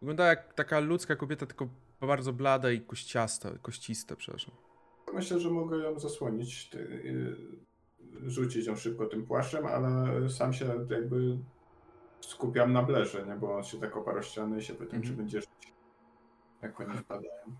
[0.00, 1.68] Wyglądała jak taka ludzka kobieta, tylko
[2.00, 4.54] bardzo blada i kościasta, koścista, przepraszam.
[5.14, 10.64] Myślę, że mogę ją zasłonić, ty, y, rzucić ją szybko tym płaszczem, ale sam się
[10.90, 11.38] jakby
[12.20, 13.34] skupiam na blerze, nie?
[13.36, 15.16] Bo on się tak oparł o ścianę i się pytam, czy Mhm.
[15.16, 15.74] będzie żyć.
[16.62, 17.56] Jak oni wpadają.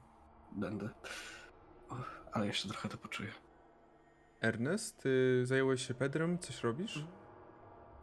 [0.52, 0.88] Będę.
[2.32, 3.28] Ale jeszcze trochę to poczuję.
[4.40, 6.38] Ernest, ty zająłeś się Pedrem?
[6.38, 7.04] Coś robisz?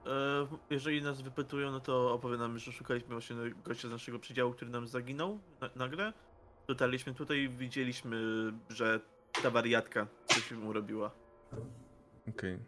[0.05, 4.71] E, jeżeli nas wypytują, no to opowiadamy, że szukaliśmy właśnie gościa z naszego przedziału, który
[4.71, 6.13] nam zaginął na, nagle.
[6.67, 8.17] Dotarliśmy tutaj widzieliśmy,
[8.69, 8.99] że
[9.43, 11.11] ta wariatka coś mu robiła.
[12.29, 12.59] Okej.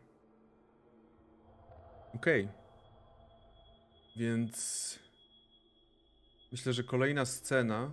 [2.16, 2.50] Okej.
[4.16, 5.00] Więc
[6.52, 7.92] myślę, że kolejna scena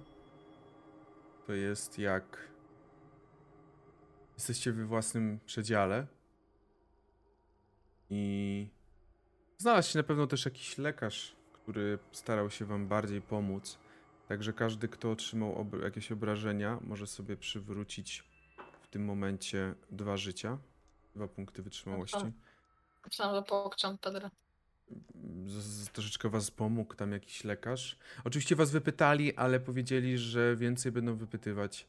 [1.47, 2.53] to jest jak
[4.35, 6.07] jesteście we własnym przedziale
[8.11, 8.69] i
[9.63, 13.79] znalazł się na pewno też jakiś lekarz, który starał się wam bardziej pomóc.
[14.29, 18.25] Także każdy, kto otrzymał ob- jakieś obrażenia, może sobie przywrócić
[18.83, 20.59] w tym momencie dwa życia,
[21.17, 22.33] dwa punkty wytrzymałości.
[23.05, 24.31] Myślałam, że pokczam Pedro.
[25.47, 27.99] Z, troszeczkę was pomógł tam jakiś lekarz.
[28.25, 31.89] Oczywiście was wypytali, ale powiedzieli, że więcej będą wypytywać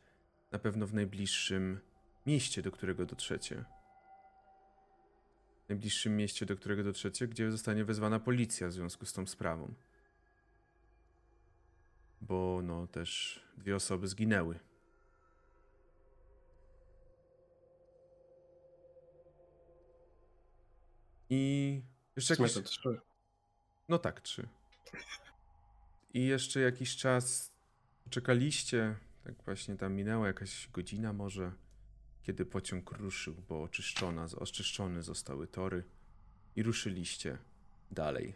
[0.51, 1.79] na pewno w najbliższym
[2.25, 3.65] mieście, do którego dotrzecie.
[5.65, 9.73] W najbliższym mieście, do którego dotrzecie, gdzie zostanie wezwana policja w związku z tą sprawą.
[12.21, 14.59] Bo no też dwie osoby zginęły.
[21.29, 21.81] I
[22.15, 22.63] jeszcze jakieś...
[22.63, 23.01] trzy.
[23.89, 24.47] No tak, trzy.
[26.13, 27.51] I jeszcze jakiś czas
[28.09, 31.51] czekaliście, tak właśnie tam minęła jakaś godzina może,
[32.23, 35.83] kiedy pociąg ruszył, bo oczyszczona, oczyszczone zostały tory
[36.55, 37.37] i ruszyliście
[37.91, 38.35] dalej.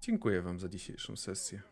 [0.00, 1.62] Dziękuję wam za dzisiejszą sesję.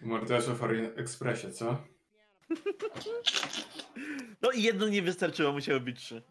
[0.00, 1.76] Morderstwo w Orient Expressie, co?
[4.42, 6.22] No i jedno nie wystarczyło, musiało być trzy.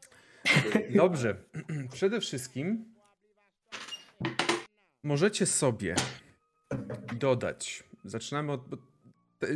[0.96, 1.44] Dobrze.
[1.94, 2.96] Przede wszystkim
[5.04, 5.96] możecie sobie
[7.20, 7.84] dodać.
[8.06, 8.62] Zaczynamy od.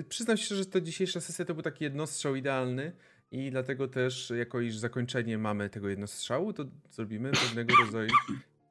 [0.10, 2.92] Przyznam się, że to dzisiejsza sesja to był taki jednostrzał idealny
[3.32, 8.10] i dlatego też, jako iż zakończenie mamy tego jednostrzału, to zrobimy pewnego rodzaju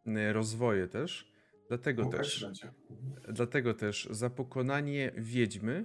[0.07, 1.33] e, rozwoje też.
[1.69, 2.73] Dlatego Łukasz też, będzie.
[3.28, 5.85] dlatego też za pokonanie wiedźmy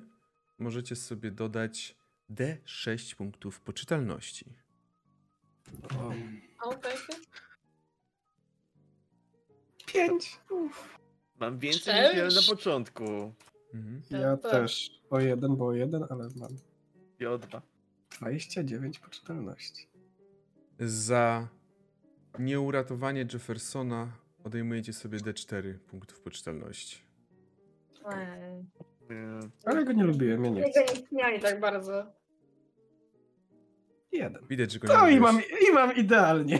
[0.60, 1.96] możecie sobie dodać
[2.30, 4.46] D6 punktów poczytalności.
[6.00, 6.14] O,
[6.70, 6.76] O.
[9.86, 10.40] Pięć.
[11.40, 12.08] Mam więcej Cześć.
[12.08, 13.34] niż miałem na początku.
[13.74, 14.02] Mhm.
[14.10, 14.52] Ja Tak.
[14.52, 15.02] też.
[15.10, 16.50] O jeden, bo o jeden, ale mam
[17.20, 17.62] I o dwa.
[18.20, 19.88] 29 poczytalności.
[20.80, 21.48] Za
[22.40, 24.12] nieuratowanie Jeffersona
[24.44, 27.02] odejmujecie sobie D4 punktów poczytalności.
[29.10, 29.40] Nie.
[29.66, 32.14] Ale go nie lubiłem, ja nie go nie śmiali tak bardzo.
[34.12, 34.48] Jeden.
[34.48, 35.34] Widać, że go nie To i lubiłeś.
[35.34, 36.60] mam, i mam idealnie.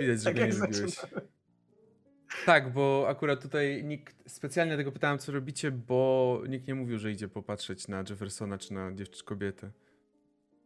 [0.00, 0.76] Widać, że Tak go nie lubiłeś.
[0.94, 1.28] zaczynałem.
[2.46, 7.12] Tak, bo akurat tutaj nikt, specjalnie tego pytałem, co robicie, bo nikt nie mówił, że
[7.12, 9.70] idzie popatrzeć na Jeffersona czy na dziewczynę kobietę.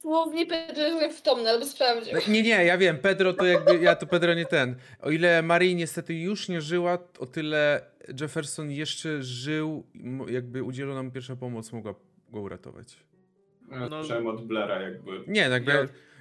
[0.00, 2.14] Słownie Pedro przytomny, albo sprawdził.
[2.14, 4.76] No, nie, nie, ja wiem, Pedro to jakby, ja to Pedro nie ten.
[5.00, 7.80] O ile Marii niestety już nie żyła, o tyle
[8.20, 9.86] Jefferson jeszcze żył,
[10.28, 11.94] jakby udzielono mu pierwsza pomoc, mogła
[12.30, 13.07] go uratować.
[13.70, 14.02] Ja No.
[14.02, 15.24] Zacząłem od Blera jakby.
[15.26, 15.72] Nie, no jakby,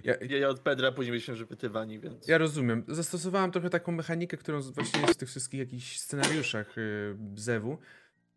[0.04, 2.28] Ja- ja, Ja, od Pedra później byliśmy wypytywani, więc...
[2.28, 2.84] ja rozumiem.
[2.88, 7.78] Zastosowałem trochę taką mechanikę, którą właśnie jest w tych wszystkich jakichś scenariuszach yy, Zewu.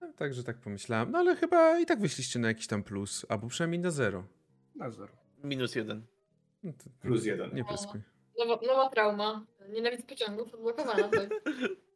[0.01, 1.11] No, także tak pomyślałem.
[1.11, 4.25] No ale chyba i tak wyszliście na jakiś tam plus, albo przynajmniej na zero.
[4.75, 5.13] Na zero.
[5.45, 6.03] Minus jeden.
[6.63, 7.55] No to Plus jeden.
[7.55, 8.01] Nie pyskuj.
[8.39, 9.47] Nowa, nowa trauma.
[9.69, 11.09] Nienawidzę pociągów, odblokowana.
[11.09, 11.29] Tak.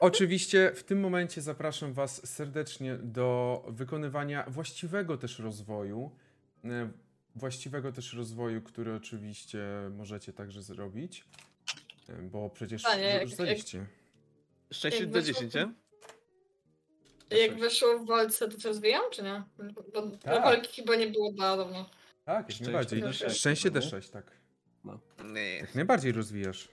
[0.00, 6.10] Oczywiście w tym momencie zapraszam Was serdecznie do wykonywania właściwego też rozwoju.
[6.64, 6.90] e,
[7.36, 9.58] Właściwego też rozwoju, który oczywiście
[9.96, 11.24] możecie także zrobić.
[12.08, 13.86] e, Bo przecież A nie, jak- rzucaliście.
[14.72, 15.72] Szczęście Jak do weszło- 10, nie?
[17.38, 19.42] Jak weszło w walce, to co zwijam, czy nie?
[19.94, 20.42] Bo Tak.
[20.44, 21.90] walki chyba nie było dawno.
[22.24, 23.02] Tak, jak Szczęście najbardziej.
[23.02, 23.80] D6, Szczęście no.
[23.80, 24.30] D6, tak.
[25.24, 25.56] Nie.
[25.56, 26.68] Jak najbardziej rozwijasz.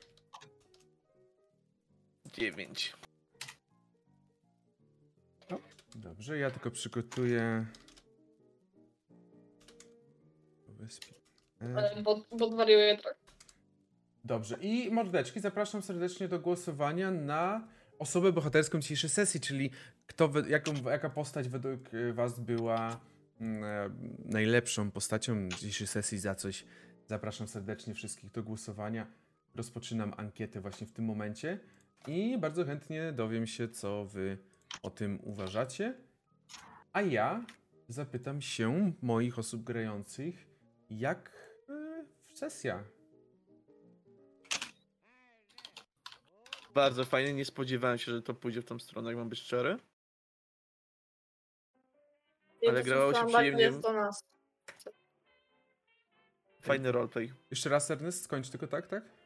[2.37, 2.93] 9.
[5.95, 7.65] Dobrze, ja tylko przygotuję.
[10.79, 11.13] Wyspie-
[11.61, 13.15] e, Ale Bo, bo wariuję trochę.
[14.23, 14.57] Dobrze.
[14.61, 17.67] I mordeczki, zapraszam serdecznie do głosowania na
[17.99, 19.71] osobę bohaterską dzisiejszej sesji, czyli
[20.07, 22.99] kto, jaką, jaka postać według y, Was była
[23.41, 23.89] mm, e,
[24.25, 26.65] najlepszą postacią dzisiejszej sesji za coś.
[27.07, 29.07] Zapraszam serdecznie wszystkich do głosowania.
[29.55, 31.59] Rozpoczynam ankietę właśnie w tym momencie
[32.07, 34.37] i bardzo chętnie dowiem się, co Wy
[34.83, 35.93] o tym uważacie.
[36.93, 37.45] A ja
[37.87, 40.47] zapytam się moich osób grających,
[40.89, 41.31] jak
[41.69, 42.83] y, sesja
[46.77, 49.77] Bardzo fajnie, nie spodziewałem się, że to pójdzie w tą stronę, jak mam być szczery.
[52.67, 53.71] Ale grało się przyjemnie.
[56.61, 57.33] Fajny roleplay.
[57.51, 59.16] Jeszcze raz, Ernest, skończ tylko tak, tak?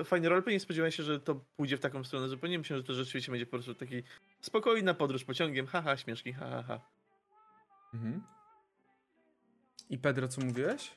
[0.00, 2.58] E, Fajny roleplay, nie spodziewałem się, że to pójdzie w taką stronę zupełnie.
[2.58, 4.02] Myślałem, że to rzeczywiście będzie po prostu taki
[4.40, 6.80] spokojna podróż pociągiem, haha, śmieszki, ha, ha, ha.
[7.94, 8.22] Mhm.
[9.90, 10.90] I Pedro, co mówiłeś?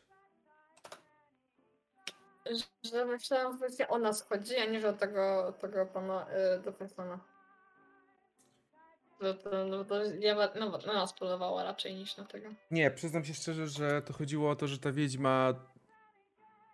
[2.94, 6.28] Że myślałam, że właśnie o nas chodzi, a nie że o tego, tego pana
[6.58, 7.20] y, do persona.
[9.22, 12.50] Że to, no, to ja no, na nas polowała raczej niż na tego.
[12.72, 15.54] Nie, przyznam się szczerze, że to chodziło o to, że ta wiedźma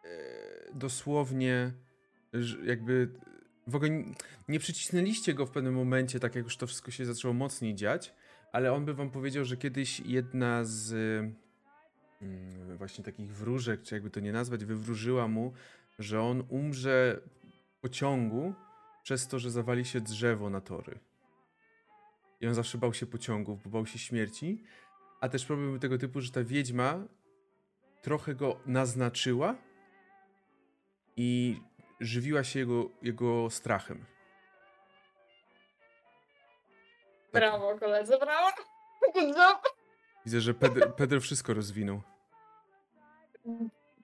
[0.04, 0.10] e,
[0.74, 1.74] dosłownie
[2.66, 3.10] jakby
[3.68, 3.92] w ogóle
[4.48, 8.14] nie przycisnęliście go w pewnym momencie, tak jak już to wszystko się zaczęło mocniej dziać,
[8.52, 10.94] ale on by wam powiedział, że kiedyś jedna z
[12.22, 15.54] mm, właśnie takich wróżek, czy jakby to nie nazwać, wywróżyła mu,
[16.00, 17.22] że on umrze
[17.78, 18.54] w pociągu
[19.04, 21.00] przez to, że zawali się drzewo na tory.
[22.42, 24.64] I on zawsze bał się pociągów, bo bał się śmierci.
[25.22, 27.04] A też problem był tego typu, że ta wiedźma
[28.02, 29.56] trochę go naznaczyła
[31.18, 31.60] i
[32.00, 34.06] żywiła się jego, jego strachem.
[37.32, 37.42] Tak.
[37.42, 38.48] Brawo, koledzy, brawo!
[39.14, 39.76] Good job!
[40.26, 42.02] Widzę, że Pedro, Pedro wszystko rozwinął.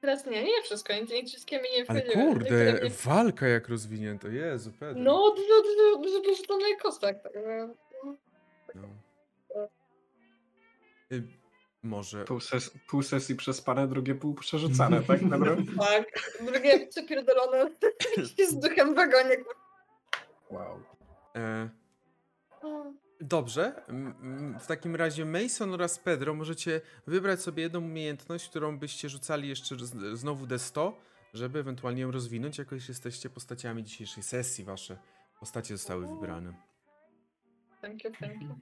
[0.02, 2.26] Teraz nie, nie wszystko, nie, nie wszystkie mi nie Ale wchodziły.
[2.26, 4.28] kurde, mnie- walka jak rozwinięto.
[4.28, 5.04] Jezu, Pedro.
[5.04, 7.74] No, dużo, dużo, dużo kostek, także...
[8.76, 8.88] No.
[11.12, 11.24] Y,
[11.84, 12.26] może.
[12.26, 15.30] Pół, ses pół sesji przespane, drugie pół przerzucane, tak?
[15.30, 15.56] Dobra?
[15.80, 16.06] Tak,
[16.52, 17.72] drugie przepierdolone
[18.50, 19.38] z duchem w wagonie.
[20.50, 20.80] Wow.
[21.36, 21.70] E,
[23.24, 23.84] Dobrze.
[24.60, 29.76] W takim razie Mason oraz Pedro możecie wybrać sobie jedną umiejętność, którą byście rzucali jeszcze
[29.76, 30.92] z- znowu D100,
[31.34, 34.64] żeby ewentualnie ją rozwinąć, jako iż jesteście postaciami dzisiejszej sesji.
[34.64, 34.98] Wasze
[35.40, 36.54] postacie zostały wybrane.
[37.82, 38.56] Thank you, thank you.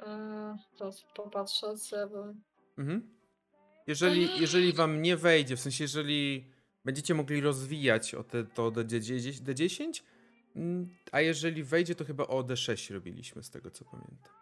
[0.00, 2.42] Eee, teraz popatrzę, co ja bym...
[2.78, 3.18] Mhm.
[3.86, 6.44] Jeżeli, jeżeli wam nie wejdzie, w sensie jeżeli
[6.84, 10.02] będziecie mogli rozwijać o te, to D10, D10,
[10.56, 14.32] mm, a jeżeli wejdzie, to chyba o D6 robiliśmy, z tego co pamiętam.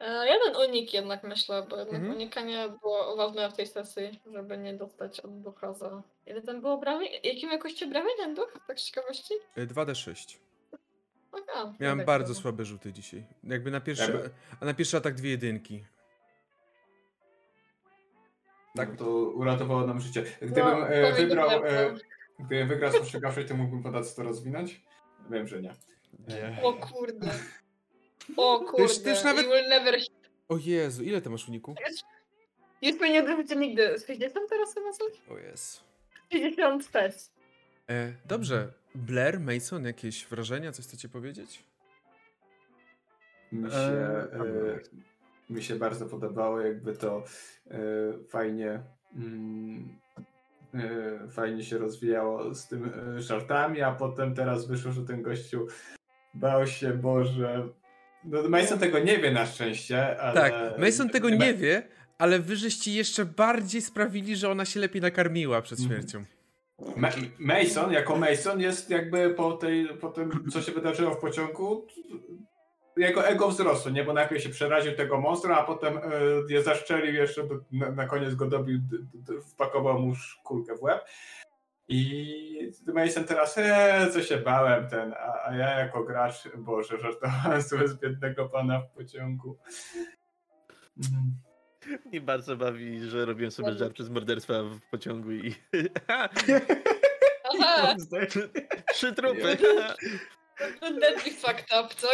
[0.00, 2.14] Eee, jeden unik jednak myślę, bo jednak Mhm.
[2.16, 6.02] unikanie było ważne w tej sesji, żeby nie dostać od ducha za...
[6.26, 7.04] Ile ten było brawy?
[7.24, 8.52] Jakim jakości brawy ten duch?
[8.66, 9.34] Tak z ciekawości?
[9.58, 10.38] Y, 2D6.
[11.32, 13.24] Aha, Miałem tak bardzo słabe rzuty dzisiaj.
[13.44, 15.84] Jakby na pierwszy, a na pierwszy atak dwie jedynki.
[18.76, 18.98] Tak, Tak.
[18.98, 20.24] to uratowało nam życie.
[20.42, 21.98] Gdybym No, e, wybrał, e, no.
[22.46, 24.80] gdybym wygrał spostrzegawczość, to mógłbym podać to rozwinąć?
[25.30, 25.74] Wiem, że nie.
[26.28, 26.58] Nie.
[26.62, 27.30] O kurde.
[28.36, 28.82] O kurde.
[28.82, 29.94] już- ty już nawet- never...
[30.48, 31.74] O Jezu, ile ty masz uniku?
[32.82, 33.98] Już mnie nie odrzucie nigdy.
[33.98, 35.12] Z 60 teraz chyba coś?
[35.30, 35.80] O Jezu.
[36.32, 37.30] 66.
[37.90, 38.68] E, dobrze.
[38.94, 41.64] Blair, Mason, jakieś wrażenia, coś chcecie powiedzieć?
[43.52, 44.80] Mi się, Eee, e,
[45.50, 47.24] mi się bardzo podobało, jakby to
[47.70, 47.78] e,
[48.28, 48.80] fajnie
[49.16, 49.88] mm,
[50.74, 55.66] e, fajnie się rozwijało z tym e, żartami, a potem teraz wyszło, że ten gościu
[56.34, 57.68] bał się, Boże.
[58.24, 60.40] No, Mason tego nie wie na szczęście, ale...
[60.40, 61.82] Tak, Mason tego nie wie,
[62.18, 66.00] ale wy żeście jeszcze bardziej sprawili, że ona się lepiej nakarmiła przed Mhm.
[66.00, 66.24] śmiercią.
[66.96, 71.86] Ma- Mason, jako Mason jest jakby po, tej, po tym, co się wydarzyło w pociągu,
[72.96, 74.04] jego ego wzrosło, nie?
[74.04, 76.02] Bo najpierw się przeraził tego monstra, a potem e,
[76.48, 77.42] je zaszczelił jeszcze,
[77.72, 81.04] na, na koniec go dobił, d, d, wpakował mu kulkę w łeb.
[81.88, 87.62] I Mason teraz, e, co się bałem ten, a, a ja jako gracz, Boże, żartowałem
[87.62, 89.58] sobie z biednego pana w pociągu.
[90.98, 91.49] Mhm.
[92.06, 95.54] Mnie bardzo bawi, że robiłem sobie żarty z morderstwa w pociągu i...
[96.08, 96.28] Aha,
[98.94, 99.56] Trzy trupy!
[101.00, 102.08] deadly fucked up, co?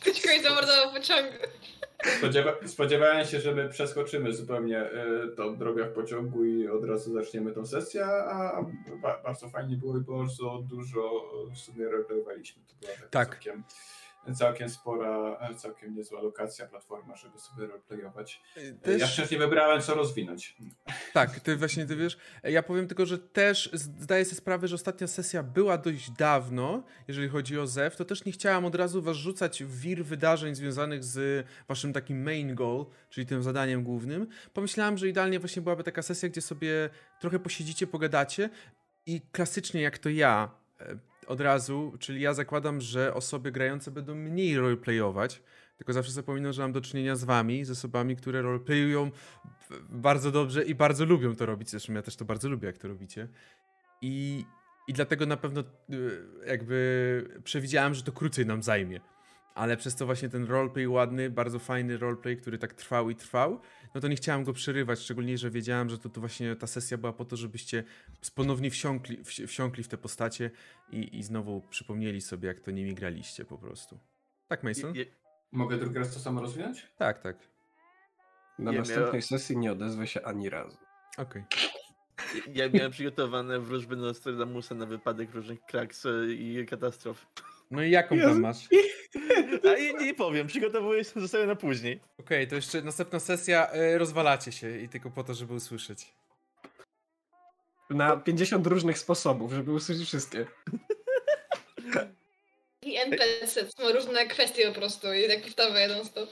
[0.00, 1.32] Ktoś kogoś zamordował w pociągu.
[2.18, 7.12] Spodziewa spodziewałem się, że my przeskoczymy zupełnie y, tą drogę w pociągu i od razu
[7.12, 8.62] zaczniemy tą sesję, a
[9.02, 12.62] ba bardzo fajnie było i bardzo dużo w sumie roleplayowaliśmy.
[12.66, 13.28] To taka Tak.
[13.28, 13.64] całkiem,
[14.34, 18.42] całkiem spora, całkiem niezła lokacja, platforma, żeby sobie roleplayować.
[18.82, 19.18] Też...
[19.18, 20.56] Ja nie wybrałem, co rozwinąć.
[21.12, 22.18] Tak, ty właśnie ty wiesz.
[22.44, 27.28] Ja powiem tylko, że też zdaję sobie sprawę, że ostatnia sesja była dość dawno, jeżeli
[27.28, 31.04] chodzi o ZEW, to też nie chciałam od razu was rzucać w wir wydarzeń związanych
[31.04, 34.26] z waszym takim main goal, czyli tym zadaniem głównym.
[34.54, 36.90] Pomyślałam, że idealnie właśnie byłaby taka sesja, gdzie sobie
[37.20, 38.50] trochę posiedzicie, pogadacie
[39.06, 40.98] i klasycznie jak to ja e,
[41.28, 45.42] od razu, czyli ja zakładam, że osoby grające będą mniej roleplayować,
[45.76, 49.10] tylko zawsze zapominam, że mam do czynienia z wami, z osobami, które roleplayują
[49.90, 51.70] bardzo dobrze i bardzo lubią to robić.
[51.70, 53.28] Zresztą ja też to bardzo lubię, jak to robicie.
[54.02, 54.44] I,
[54.88, 55.64] i dlatego na pewno y,
[56.46, 59.00] jakby przewidziałem, że to krócej nam zajmie.
[59.58, 63.60] Ale przez to właśnie ten roleplay ładny, bardzo fajny roleplay, który tak trwał i trwał,
[63.94, 66.98] no to nie chciałem go przerywać, szczególnie, że wiedziałem, że to, to właśnie ta sesja
[66.98, 67.84] była po to, żebyście
[68.34, 70.50] ponownie wsiąkli, wsi- wsiąkli w te postacie
[70.92, 73.98] i, i znowu przypomnieli sobie, jak to nimi graliście po prostu.
[74.48, 74.94] Tak, Mason?
[74.94, 75.06] Je-
[75.52, 76.86] Mogę drugi raz to samo rozwinąć?
[76.98, 77.36] Tak, tak.
[78.58, 80.76] Na Ja następnej miałem- sesji nie odezwę się ani razu.
[81.16, 81.42] Okej.
[82.54, 87.26] Ja miałem przygotowane wróżby Nostradamusa na wypadek różnych kraks i katastrof.
[87.70, 88.28] No i jaką Jezu.
[88.28, 88.68] tam masz?
[89.64, 92.00] A i nie powiem, przygotowuję się zostawię na później.
[92.20, 96.12] Okej, to jeszcze następna sesja, y, rozwalacie się i tylko po to, żeby usłyszeć.
[97.90, 100.46] Na 50 różnych sposobów, żeby usłyszeć wszystkie.
[102.82, 106.30] I NPC to są różne kwestie po prostu i tak powtarzam jeden stop.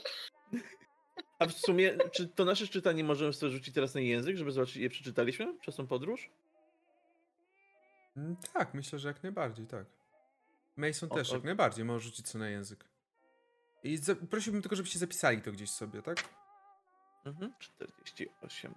[1.39, 4.75] A w sumie, czy to nasze czytanie możemy sobie rzucić teraz na język, żeby zobaczyć,
[4.77, 6.29] ile przeczytaliśmy przez tą podróż?
[8.17, 9.85] Mm, Tak, myślę, że jak najbardziej, tak.
[10.77, 11.35] Mason O, też o.
[11.35, 12.85] jak najbardziej może rzucić co na język.
[13.83, 16.23] I za- prosiłbym tylko, żebyście zapisali to gdzieś sobie, tak?
[17.25, 18.75] Mhm, 48.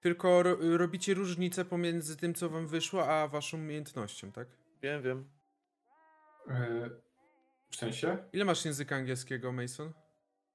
[0.00, 4.48] Tylko ro robicie różnicę pomiędzy tym, co wam wyszło, a waszą umiejętnością, tak?
[4.82, 5.28] Wiem, wiem.
[6.48, 6.90] E,
[7.70, 8.18] w sensie?
[8.32, 9.92] Ile masz języka angielskiego, Mason?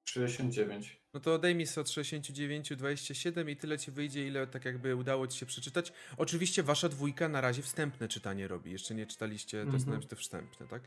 [0.04, 1.00] 69.
[1.14, 4.96] No to daj mi sobie od 69, 27 i tyle ci wyjdzie, ile tak jakby
[4.96, 5.92] udało ci się przeczytać.
[6.16, 8.72] Oczywiście wasza dwójka na razie wstępne czytanie robi.
[8.72, 9.90] Jeszcze nie czytaliście, to jest Mhm.
[9.90, 10.82] najpierw te wstępne, tak?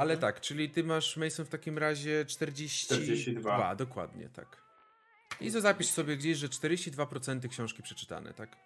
[0.00, 2.96] Ale tak, czyli ty masz, Mason, w takim razie 42.
[2.96, 3.74] 42.
[3.74, 4.62] dokładnie, tak.
[5.40, 8.56] I to zapisz sobie gdzieś, że 42% książki przeczytane, tak?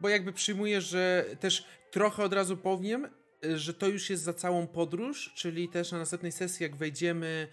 [0.00, 3.08] Bo jakby przyjmuję, że też trochę od razu powiem,
[3.54, 7.48] że to już jest za całą podróż, czyli też na następnej sesji, jak wejdziemy,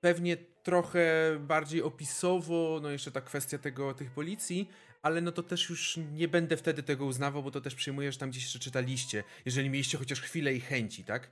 [0.00, 4.68] pewnie trochę bardziej opisowo, no jeszcze ta kwestia tego, tych policji,
[5.02, 8.18] ale no to też już nie będę wtedy tego uznawał, bo to też przyjmuję, że
[8.18, 11.30] tam gdzieś jeszcze czytaliście, jeżeli mieliście chociaż chwilę i chęci, tak?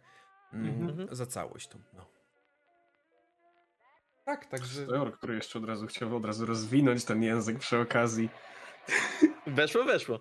[0.52, 1.09] Mm, Mhm.
[1.10, 2.07] Za całość tą, no.
[4.25, 4.86] Tak, także...
[4.86, 8.28] Teor, który jeszcze od razu chciał od razu rozwinąć ten język przy okazji.
[9.47, 10.20] Weszło, weszło.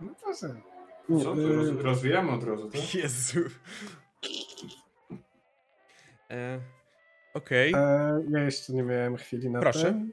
[0.00, 0.60] No proszę.
[1.22, 1.34] Co?
[1.36, 2.94] To roz, rozwijamy od razu, tak?
[2.94, 3.40] Jezu.
[6.30, 6.60] E,
[7.34, 7.72] Okej.
[7.76, 9.82] E, ja jeszcze nie miałem chwili na Proszę.
[9.82, 10.12] ten.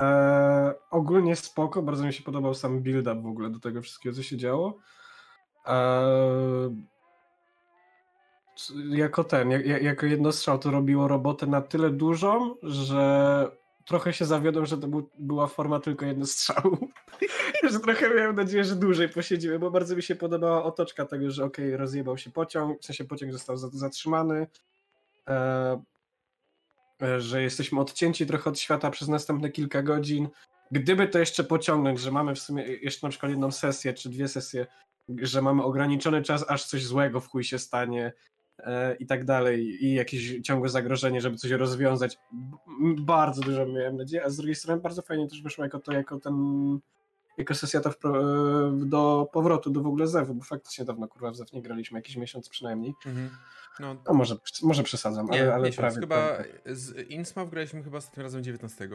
[0.00, 4.22] E, ogólnie spoko, bardzo mi się podobał sam build-up w ogóle do tego wszystkiego, co
[4.22, 4.78] się działo.
[5.66, 5.72] E,
[8.88, 13.50] jako ten, jak, jak- jako jednostrzał to robiło robotę na tyle dużą, że
[13.84, 16.78] trochę się zawiodłem, że to był, była forma tylko jednostrzału.
[17.72, 21.44] że trochę miałem nadzieję, że dłużej posiedzimy, bo bardzo mi się podobała otoczka tego, że
[21.44, 24.46] okej, rozjebał się pociąg, w sensie pociąg został za- zatrzymany.
[25.28, 25.82] E,
[27.02, 30.28] e, że jesteśmy odcięci trochę od świata przez następne kilka godzin.
[30.70, 34.28] Gdyby to jeszcze pociągnąć, że mamy w sumie jeszcze na przykład jedną sesję czy dwie
[34.28, 34.66] sesje,
[35.08, 38.12] że mamy ograniczony czas, aż coś złego w chuj się stanie
[38.98, 42.18] i tak dalej, i jakieś ciągłe zagrożenie, żeby coś rozwiązać.
[42.98, 46.20] Bardzo dużo miałem nadziei, a z drugiej strony bardzo fajnie też wyszło jako to, jako
[46.20, 46.34] ten
[47.36, 51.36] jako sesja to e, do powrotu do w ogóle Zewu, bo faktycznie dawno kurwa w
[51.36, 52.94] Zew nie graliśmy, jakiś miesiąc przynajmniej.
[53.06, 53.30] Mhm.
[53.80, 55.76] No, No może, może przesadzam, nie, ale, ale miesiąc.
[55.76, 56.00] prawie.
[56.00, 56.52] Chyba prawie.
[56.76, 58.88] z Innsmouth graliśmy chyba z tym razem 19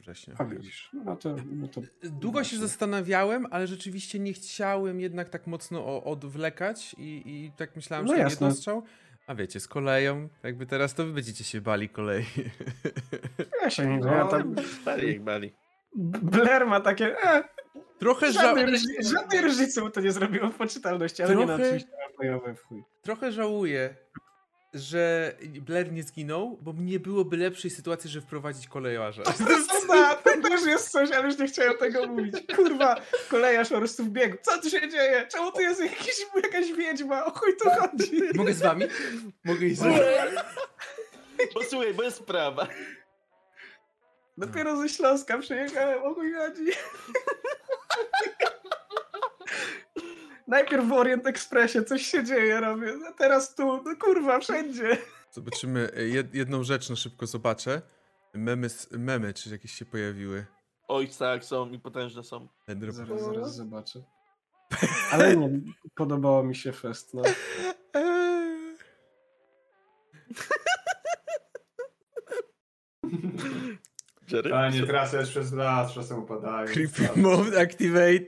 [0.00, 0.34] września.
[0.38, 2.58] A widzisz, no to, no to Długo się Właśnie.
[2.58, 8.18] zastanawiałem, ale rzeczywiście nie chciałem jednak tak mocno odwlekać i, i tak myślałem, No że
[8.18, 8.46] jasne.
[8.46, 8.82] nie dostrzał.
[9.26, 12.24] A wiecie, z koleją, jakby teraz to wy będziecie się bali kolei.
[13.62, 14.54] ja się nie No, ja tam
[15.08, 15.52] jak bali.
[16.22, 17.44] Blair ma takie, e,
[18.02, 22.54] Trochę, ża żadnej, różnicy, mu to nie zrobiło w poczytalności, ale nie Trochę- oczywiście bojowe
[22.54, 22.82] w chuj.
[23.02, 23.96] trochę żałuję,
[24.74, 29.22] że Blair nie zginął, bo nie byłoby lepszej sytuacji, żeby wprowadzić kolejarza.
[29.68, 32.34] Kurwa, to też jest coś, ale już nie chciałem tego mówić.
[32.56, 34.36] Kurwa, kolejarz po prostu wbiegł.
[34.42, 35.26] Co tu się dzieje?
[35.32, 37.24] Czemu tu jest jakiś, jakaś wiedźma?
[37.24, 38.20] O chuj tu chodzi?
[38.34, 38.84] Mogę z wami?
[39.44, 39.96] Mogę iść z wami?
[41.54, 42.66] Bo słuchaj, bo jest sprawa.
[44.38, 46.64] Dopiero ze Śląska przyjechałem, o chuj chodzi.
[50.46, 54.98] Najpierw w Orient Expressie coś się dzieje, robię, a teraz tu, no kurwa, wszędzie.
[55.30, 57.82] Zobaczymy, e, jed, jedną rzecz na szybko zobaczę.
[58.34, 60.46] Memy, memy czy jakieś się pojawiły.
[60.88, 62.48] Oj, tak, są i potężne są.
[62.88, 64.02] Zaraz, zaraz zobaczę.
[65.12, 65.60] Ale nie,
[65.94, 67.22] podobało mi się fest, no.
[74.32, 74.54] Jerry?
[74.54, 76.66] A nie trasa jest przez las, czasem upadają.
[76.66, 78.24] Creepy mode activate.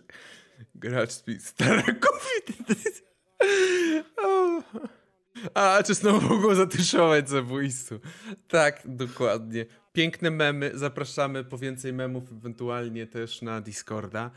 [0.74, 2.28] Gracz speed Starakowi.
[4.16, 4.62] O.
[5.54, 7.94] A, czy znowu mogło zatyszować zabójstwo.
[8.48, 9.66] Tak, dokładnie.
[9.92, 10.70] Piękne memy.
[10.74, 14.30] Zapraszamy po więcej memów, ewentualnie też na Discorda.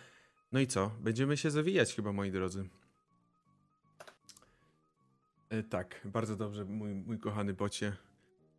[0.51, 0.91] No i co?
[0.99, 2.69] Będziemy się zawijać chyba, moi drodzy.
[5.49, 7.93] E, tak, bardzo dobrze, mój, mój kochany bocie.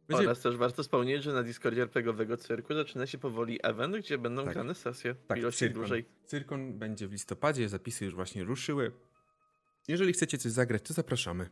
[0.08, 0.24] Będzie...
[0.24, 4.44] Oraz też warto wspomnieć, że na Discordzie RPGowego Cyrku zaczyna się powoli event, gdzie będą
[4.44, 4.52] Tak.
[4.54, 5.14] grane sesje.
[5.14, 5.74] Tak, ilości Cyrkon.
[5.74, 6.04] dłużej.
[6.24, 8.92] Cyrkon będzie w listopadzie, zapisy już właśnie ruszyły.
[9.88, 11.48] Jeżeli chcecie coś zagrać, to zapraszamy.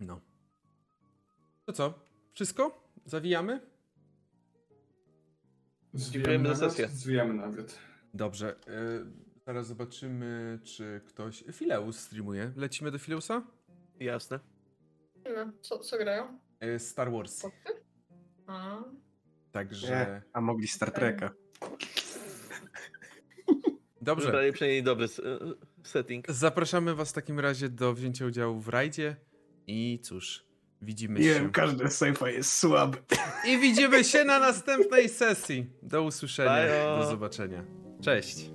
[0.00, 0.20] No.
[1.64, 1.94] To co?
[2.32, 2.88] Wszystko?
[3.04, 3.60] Zawijamy?
[5.94, 6.70] Dziękujemy za nawet?
[6.76, 6.88] sesję.
[6.88, 7.78] Zwijamy nawet.
[8.14, 8.56] Dobrze.
[8.68, 11.44] y, zaraz zobaczymy, czy ktoś...
[11.52, 12.52] Fileus streamuje.
[12.56, 13.42] Lecimy do Fileusa?
[14.00, 14.40] Jasne.
[15.24, 16.38] No, co, co grają?
[16.62, 17.46] Y, Star Wars.
[18.46, 18.78] A,
[19.52, 19.86] Także...
[19.88, 21.30] Nie, a mogli Star Treka.
[24.00, 24.26] Dobrze.
[24.26, 25.08] Wybrali przynajmniej dobry e,
[25.82, 26.30] setting.
[26.30, 29.16] Zapraszamy was w takim razie do wzięcia udziału w rajdzie.
[29.66, 30.44] I cóż,
[30.82, 31.34] widzimy Nie się...
[31.34, 32.98] wiem, każdy sejfa jest słaby.
[33.48, 35.70] I widzimy się na następnej sesji.
[35.82, 36.50] Do usłyszenia.
[36.50, 36.98] Bajo.
[36.98, 37.64] Do zobaczenia.
[38.02, 38.50] Cześć.